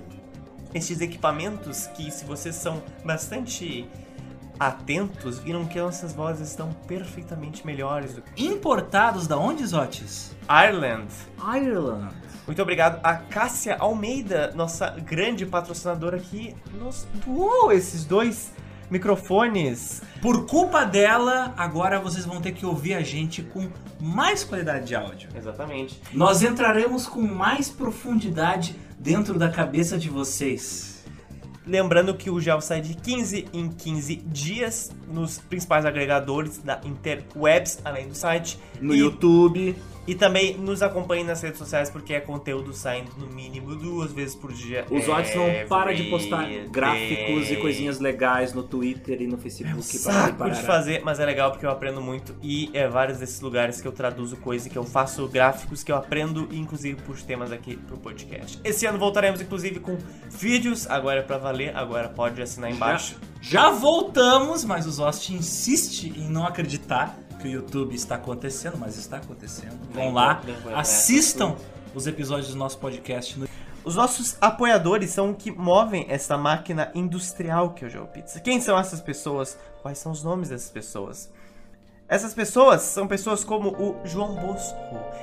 estes 0.74 1.00
equipamentos 1.00 1.86
que, 1.88 2.10
se 2.10 2.24
vocês 2.24 2.54
são 2.54 2.82
bastante 3.04 3.88
atentos, 4.60 5.38
viram 5.38 5.64
que 5.64 5.80
nossas 5.80 6.12
vozes 6.12 6.50
estão 6.50 6.70
perfeitamente 6.86 7.66
melhores 7.66 8.12
do 8.12 8.20
que 8.20 8.46
Importados 8.46 9.26
da 9.26 9.38
onde, 9.38 9.66
Zotes? 9.66 10.36
Ireland. 10.48 11.08
Ireland. 11.38 12.14
Muito 12.46 12.60
obrigado 12.60 13.00
a 13.02 13.14
Cássia 13.14 13.76
Almeida, 13.78 14.52
nossa 14.54 14.90
grande 14.90 15.46
patrocinadora 15.46 16.18
que 16.18 16.54
nos 16.78 17.06
doou 17.24 17.72
esses 17.72 18.04
dois 18.04 18.52
microfones. 18.90 20.02
Por 20.20 20.44
culpa 20.46 20.84
dela, 20.84 21.54
agora 21.56 21.98
vocês 21.98 22.26
vão 22.26 22.40
ter 22.40 22.52
que 22.52 22.66
ouvir 22.66 22.94
a 22.94 23.00
gente 23.00 23.42
com 23.42 23.68
mais 23.98 24.44
qualidade 24.44 24.88
de 24.88 24.94
áudio. 24.94 25.30
Exatamente. 25.34 26.00
Nós 26.12 26.42
entraremos 26.42 27.06
com 27.06 27.22
mais 27.22 27.70
profundidade 27.70 28.76
dentro 28.98 29.38
da 29.38 29.48
cabeça 29.48 29.96
de 29.96 30.10
vocês. 30.10 30.99
Lembrando 31.70 32.12
que 32.14 32.28
o 32.28 32.40
gel 32.40 32.60
sai 32.60 32.80
de 32.80 32.94
15 32.94 33.46
em 33.52 33.68
15 33.68 34.16
dias 34.26 34.90
nos 35.06 35.38
principais 35.38 35.86
agregadores 35.86 36.58
da 36.58 36.80
Interwebs, 36.84 37.78
além 37.84 38.08
do 38.08 38.14
site. 38.16 38.58
No 38.80 38.92
e, 38.92 38.98
YouTube, 38.98 39.76
E 40.06 40.14
também 40.14 40.56
nos 40.56 40.82
acompanhe 40.82 41.22
nas 41.22 41.42
redes 41.42 41.58
sociais 41.58 41.90
porque 41.90 42.14
é 42.14 42.20
conteúdo 42.20 42.72
saindo 42.72 43.10
no 43.16 43.26
mínimo 43.26 43.74
duas 43.76 44.12
vezes 44.12 44.34
por 44.34 44.52
dia. 44.52 44.86
os 44.90 45.04
Zotes 45.04 45.34
não 45.34 45.44
para 45.68 45.94
de 45.94 46.04
postar 46.04 46.50
Every 46.50 46.68
gráficos 46.68 47.46
e 47.46 47.52
day. 47.52 47.56
coisinhas 47.60 48.00
legais 48.00 48.52
no 48.52 48.62
Twitter 48.62 49.20
e 49.22 49.26
no 49.26 49.38
Facebook. 49.38 49.76
É 49.76 49.78
um 49.78 49.82
saco 49.82 50.50
de 50.50 50.62
fazer, 50.62 51.02
mas 51.04 51.20
é 51.20 51.26
legal 51.26 51.50
porque 51.50 51.66
eu 51.66 51.70
aprendo 51.70 52.00
muito 52.00 52.34
e 52.42 52.70
é 52.72 52.88
vários 52.88 53.18
desses 53.18 53.40
lugares 53.40 53.80
que 53.80 53.86
eu 53.86 53.92
traduzo 53.92 54.36
coisa, 54.36 54.68
que 54.68 54.76
eu 54.76 54.84
faço 54.84 55.28
gráficos, 55.28 55.82
que 55.84 55.92
eu 55.92 55.96
aprendo 55.96 56.48
e 56.50 56.58
inclusive 56.58 57.00
puxo 57.02 57.24
temas 57.24 57.52
aqui 57.52 57.76
pro 57.76 57.96
podcast. 57.98 58.58
Esse 58.64 58.86
ano 58.86 58.98
voltaremos 58.98 59.40
inclusive 59.40 59.80
com 59.80 59.96
vídeos, 60.30 60.88
agora 60.88 61.20
é 61.20 61.22
pra 61.22 61.38
valer, 61.38 61.76
agora 61.76 62.08
pode 62.08 62.40
assinar 62.40 62.70
embaixo. 62.70 63.16
Já 63.40 63.70
voltamos, 63.70 64.64
mas 64.64 64.86
o 64.86 64.90
Zost 64.90 65.32
insiste 65.32 66.12
em 66.16 66.28
não 66.28 66.46
acreditar 66.46 67.18
que 67.40 67.48
o 67.48 67.50
YouTube 67.50 67.94
está 67.94 68.16
acontecendo, 68.16 68.76
mas 68.78 68.96
está 68.96 69.16
acontecendo. 69.16 69.78
Vão 69.92 70.12
lá, 70.12 70.40
entrar 70.46 70.78
assistam 70.78 71.56
os 71.94 72.06
episódios 72.06 72.50
do 72.50 72.56
nosso 72.56 72.78
podcast 72.78 73.38
no 73.38 73.48
Os 73.82 73.96
nossos 73.96 74.36
apoiadores 74.40 75.10
são 75.10 75.30
o 75.30 75.34
que 75.34 75.50
movem 75.50 76.06
essa 76.08 76.36
máquina 76.36 76.90
industrial 76.94 77.70
que 77.70 77.84
é 77.84 77.88
o 77.88 77.90
GeoPizza. 77.90 78.40
Quem 78.40 78.60
são 78.60 78.78
essas 78.78 79.00
pessoas? 79.00 79.58
Quais 79.82 79.98
são 79.98 80.12
os 80.12 80.22
nomes 80.22 80.50
dessas 80.50 80.70
pessoas? 80.70 81.30
Essas 82.06 82.34
pessoas 82.34 82.82
são 82.82 83.06
pessoas 83.06 83.42
como 83.42 83.70
o 83.70 84.00
João 84.04 84.34
Bosco. 84.34 84.76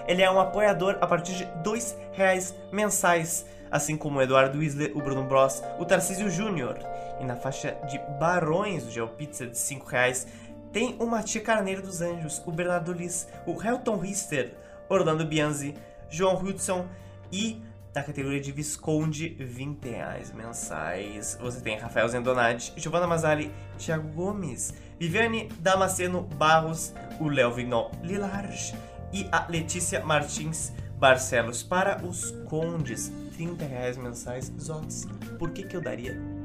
Ele 0.07 0.21
é 0.21 0.31
um 0.31 0.39
apoiador 0.39 0.97
a 1.01 1.05
partir 1.05 1.33
de 1.33 1.43
R$ 1.43 1.79
reais 2.13 2.55
mensais, 2.71 3.45
assim 3.69 3.97
como 3.97 4.19
o 4.19 4.21
Eduardo 4.21 4.57
Wisler, 4.57 4.91
o 4.95 5.01
Bruno 5.01 5.23
Bros, 5.23 5.61
o 5.77 5.85
Tarcísio 5.85 6.31
Júnior. 6.31 6.79
E 7.19 7.25
na 7.25 7.35
faixa 7.35 7.77
de 7.89 7.99
barões 8.17 8.85
do 8.85 8.91
GeoPizza 8.91 9.45
de 9.47 9.57
R$ 9.57 9.81
reais 9.85 10.27
tem 10.71 10.95
o 10.99 11.05
Matia 11.05 11.41
Carneiro 11.41 11.81
dos 11.81 12.01
Anjos, 12.01 12.41
o 12.45 12.51
Bernardo 12.51 12.93
Liz, 12.93 13.27
o 13.45 13.61
Helton 13.61 13.97
Rister, 13.97 14.53
Orlando 14.89 15.25
Bianzi, 15.25 15.75
João 16.09 16.35
Hudson 16.35 16.87
e 17.31 17.61
na 17.93 18.03
categoria 18.03 18.39
de 18.39 18.51
Visconde, 18.51 19.29
20 19.39 19.89
reais 19.89 20.31
mensais. 20.31 21.37
Você 21.41 21.61
tem 21.61 21.79
Rafael 21.79 22.07
Zendonati, 22.07 22.71
Giovanna 22.77 23.07
Mazali, 23.07 23.51
Thiago 23.77 24.07
Gomes, 24.09 24.73
Viviane 24.99 25.49
Damasceno 25.59 26.21
Barros, 26.21 26.93
o 27.19 27.27
Léo 27.27 27.51
Vignon 27.51 27.89
Lilarge 28.03 28.75
e 29.11 29.27
a 29.31 29.47
Letícia 29.49 30.03
Martins 30.05 30.71
Barcelos. 30.99 31.63
Para 31.63 32.05
os 32.05 32.31
condes, 32.45 33.11
30 33.35 33.65
reais 33.65 33.97
mensais. 33.97 34.53
Zotes, 34.59 35.07
por 35.39 35.49
que, 35.49 35.63
que 35.63 35.75
eu 35.75 35.81
daria 35.81 36.36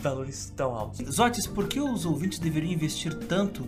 valores 0.00 0.52
tão 0.56 0.74
altos? 0.74 1.00
Zotes, 1.14 1.46
por 1.46 1.68
que 1.68 1.80
os 1.80 2.04
ouvintes 2.04 2.38
deveriam 2.38 2.72
investir 2.72 3.14
tanto 3.14 3.64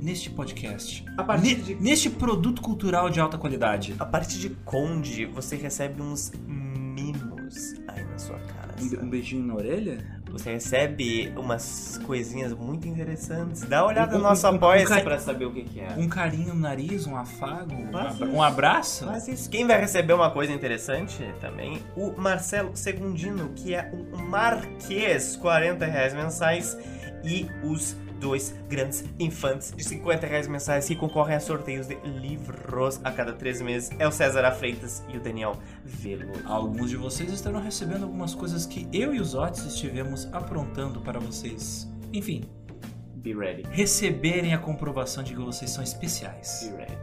neste 0.00 0.30
podcast? 0.30 1.04
A 1.16 1.22
partir 1.24 1.56
Ne- 1.58 1.62
de- 1.62 1.74
Neste 1.76 2.08
produto 2.10 2.60
cultural 2.62 3.10
de 3.10 3.20
alta 3.20 3.36
qualidade? 3.38 3.94
A 3.98 4.06
partir 4.06 4.38
de 4.38 4.50
conde, 4.64 5.26
você 5.26 5.56
recebe 5.56 6.00
uns 6.02 6.32
mimos 6.46 7.74
aí 7.88 8.04
na 8.04 8.18
sua 8.18 8.38
casa. 8.38 8.98
Um, 9.00 9.04
um 9.06 9.10
beijinho 9.10 9.46
na 9.46 9.54
orelha? 9.54 10.21
Você 10.32 10.52
recebe 10.54 11.32
umas 11.36 12.00
coisinhas 12.06 12.52
muito 12.54 12.88
interessantes. 12.88 13.60
Dá 13.62 13.82
uma 13.82 13.90
olhada 13.92 14.14
Um- 14.14 14.18
no 14.18 14.24
nosso 14.24 14.46
um- 14.48 14.52
um 14.52 14.56
apoia-se 14.56 14.86
cari- 14.88 15.02
pra 15.04 15.18
saber 15.18 15.44
o 15.44 15.52
que, 15.52 15.62
que 15.64 15.80
é. 15.80 15.88
Um 15.98 16.08
carinho 16.08 16.54
no 16.54 16.60
nariz, 16.60 17.06
um 17.06 17.16
afago, 17.16 17.74
um, 17.74 17.96
abra- 17.96 18.26
um 18.26 18.42
abraço? 18.42 19.04
Mas 19.06 19.28
isso, 19.28 19.50
quem 19.50 19.66
vai 19.66 19.78
receber 19.78 20.14
uma 20.14 20.30
coisa 20.30 20.52
interessante 20.52 21.22
também, 21.40 21.82
o 21.94 22.12
Marcelo 22.18 22.70
Segundino, 22.74 23.50
que 23.54 23.74
é 23.74 23.90
um 23.92 24.16
marquês, 24.24 25.36
40 25.36 25.84
reais 25.86 26.14
mensais, 26.14 26.76
e 27.24 27.46
os 27.62 27.94
dois 28.22 28.54
grandes 28.68 29.04
infantes 29.18 29.72
de 29.76 29.82
50 29.82 30.26
reais 30.26 30.46
mensais 30.46 30.86
que 30.86 30.94
concorrem 30.94 31.34
a 31.36 31.40
sorteios 31.40 31.88
de 31.88 31.96
livros 32.06 33.00
a 33.02 33.10
cada 33.10 33.32
três 33.32 33.60
meses. 33.60 33.90
É 33.98 34.06
o 34.06 34.12
César. 34.12 34.50
Freitas 34.52 35.02
e 35.12 35.16
o 35.16 35.20
Daniel 35.20 35.56
Velo. 35.84 36.32
Alguns 36.44 36.90
de 36.90 36.96
vocês 36.96 37.32
estarão 37.32 37.60
recebendo 37.60 38.04
algumas 38.04 38.34
coisas 38.34 38.64
que 38.64 38.88
eu 38.92 39.12
e 39.12 39.20
os 39.20 39.34
Otis 39.34 39.64
estivemos 39.64 40.28
aprontando 40.32 41.00
para 41.00 41.18
vocês. 41.18 41.88
Enfim, 42.12 42.44
Be 43.16 43.34
ready. 43.34 43.64
receberem 43.70 44.54
a 44.54 44.58
comprovação 44.58 45.22
de 45.22 45.34
que 45.34 45.40
vocês 45.40 45.70
são 45.70 45.82
especiais. 45.82 46.68
Be 46.70 46.76
ready. 46.76 46.98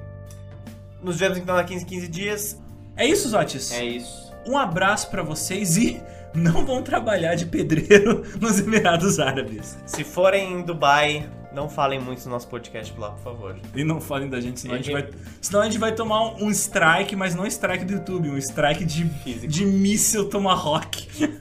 Nos 1.01 1.17
vemos 1.17 1.37
então 1.37 1.55
daqui 1.55 1.73
15, 1.73 1.85
15 1.85 2.07
dias. 2.07 2.61
É 2.95 3.05
isso, 3.05 3.29
Zotis? 3.29 3.71
É 3.71 3.83
isso. 3.83 4.33
Um 4.47 4.57
abraço 4.57 5.09
pra 5.09 5.21
vocês 5.21 5.77
e 5.77 6.01
não 6.33 6.65
vão 6.65 6.81
trabalhar 6.81 7.35
de 7.35 7.45
pedreiro 7.45 8.23
nos 8.39 8.59
Emirados 8.59 9.19
Árabes. 9.19 9.77
Se 9.85 10.03
forem 10.03 10.53
em 10.53 10.61
Dubai, 10.61 11.29
não 11.53 11.67
falem 11.67 11.99
muito 11.99 12.23
no 12.25 12.31
nosso 12.31 12.47
podcast 12.47 12.93
lá, 12.97 13.11
por 13.11 13.23
favor. 13.23 13.55
E 13.75 13.83
não 13.83 13.99
falem 13.99 14.29
da 14.29 14.39
gente, 14.39 14.59
senão 14.59 14.75
a 14.75 14.77
gente 14.77 14.91
vai, 14.91 15.09
senão 15.41 15.61
a 15.61 15.65
gente 15.65 15.79
vai 15.79 15.93
tomar 15.93 16.21
um, 16.33 16.45
um 16.45 16.49
strike, 16.49 17.15
mas 17.15 17.33
não 17.33 17.45
strike 17.45 17.85
do 17.85 17.93
YouTube, 17.93 18.29
um 18.29 18.37
strike 18.37 18.85
de, 18.85 19.05
Físico. 19.23 19.47
de 19.47 19.65
míssil 19.65 20.29
Tomahawk. 20.29 21.07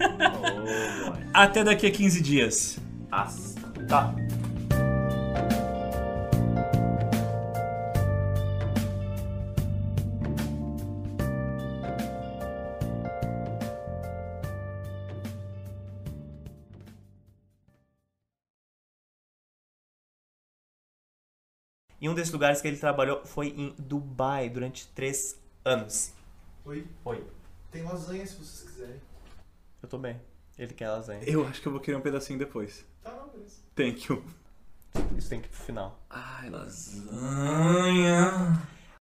Oh. 0.71 1.13
Até 1.33 1.65
daqui 1.65 1.87
a 1.87 1.91
15 1.91 2.21
dias. 2.23 2.79
As. 3.11 3.55
Tá. 3.89 4.15
E 22.01 22.09
um 22.09 22.15
desses 22.15 22.33
lugares 22.33 22.61
que 22.61 22.69
ele 22.69 22.77
trabalhou 22.77 23.25
foi 23.25 23.49
em 23.49 23.75
Dubai 23.79 24.49
durante 24.49 24.87
três 24.89 25.39
anos. 25.65 26.13
Oi, 26.65 26.87
Oi, 27.05 27.25
tem 27.71 27.83
lasanha 27.83 28.27
se 28.27 28.37
vocês 28.37 28.71
quiserem. 28.71 29.01
eu 29.83 29.89
tô 29.89 29.99
bem. 29.99 30.21
Ele 30.59 30.75
quer 30.75 30.89
lasanha. 30.91 31.23
Eu 31.25 31.47
acho 31.47 31.61
que 31.63 31.69
eu 31.69 31.73
vou 31.73 31.81
querer 31.81 31.97
um 31.97 32.01
pedacinho 32.01 32.39
depois. 32.39 32.85
Tá, 33.03 33.13
não, 33.13 33.29
beleza. 33.29 33.57
Thank 33.75 34.13
you. 34.13 34.25
Isso 35.17 35.29
tem 35.29 35.41
que 35.41 35.47
ir 35.47 35.51
pro 35.51 35.61
final. 35.61 36.01
Ai, 36.11 36.51
lasanha. 36.51 38.61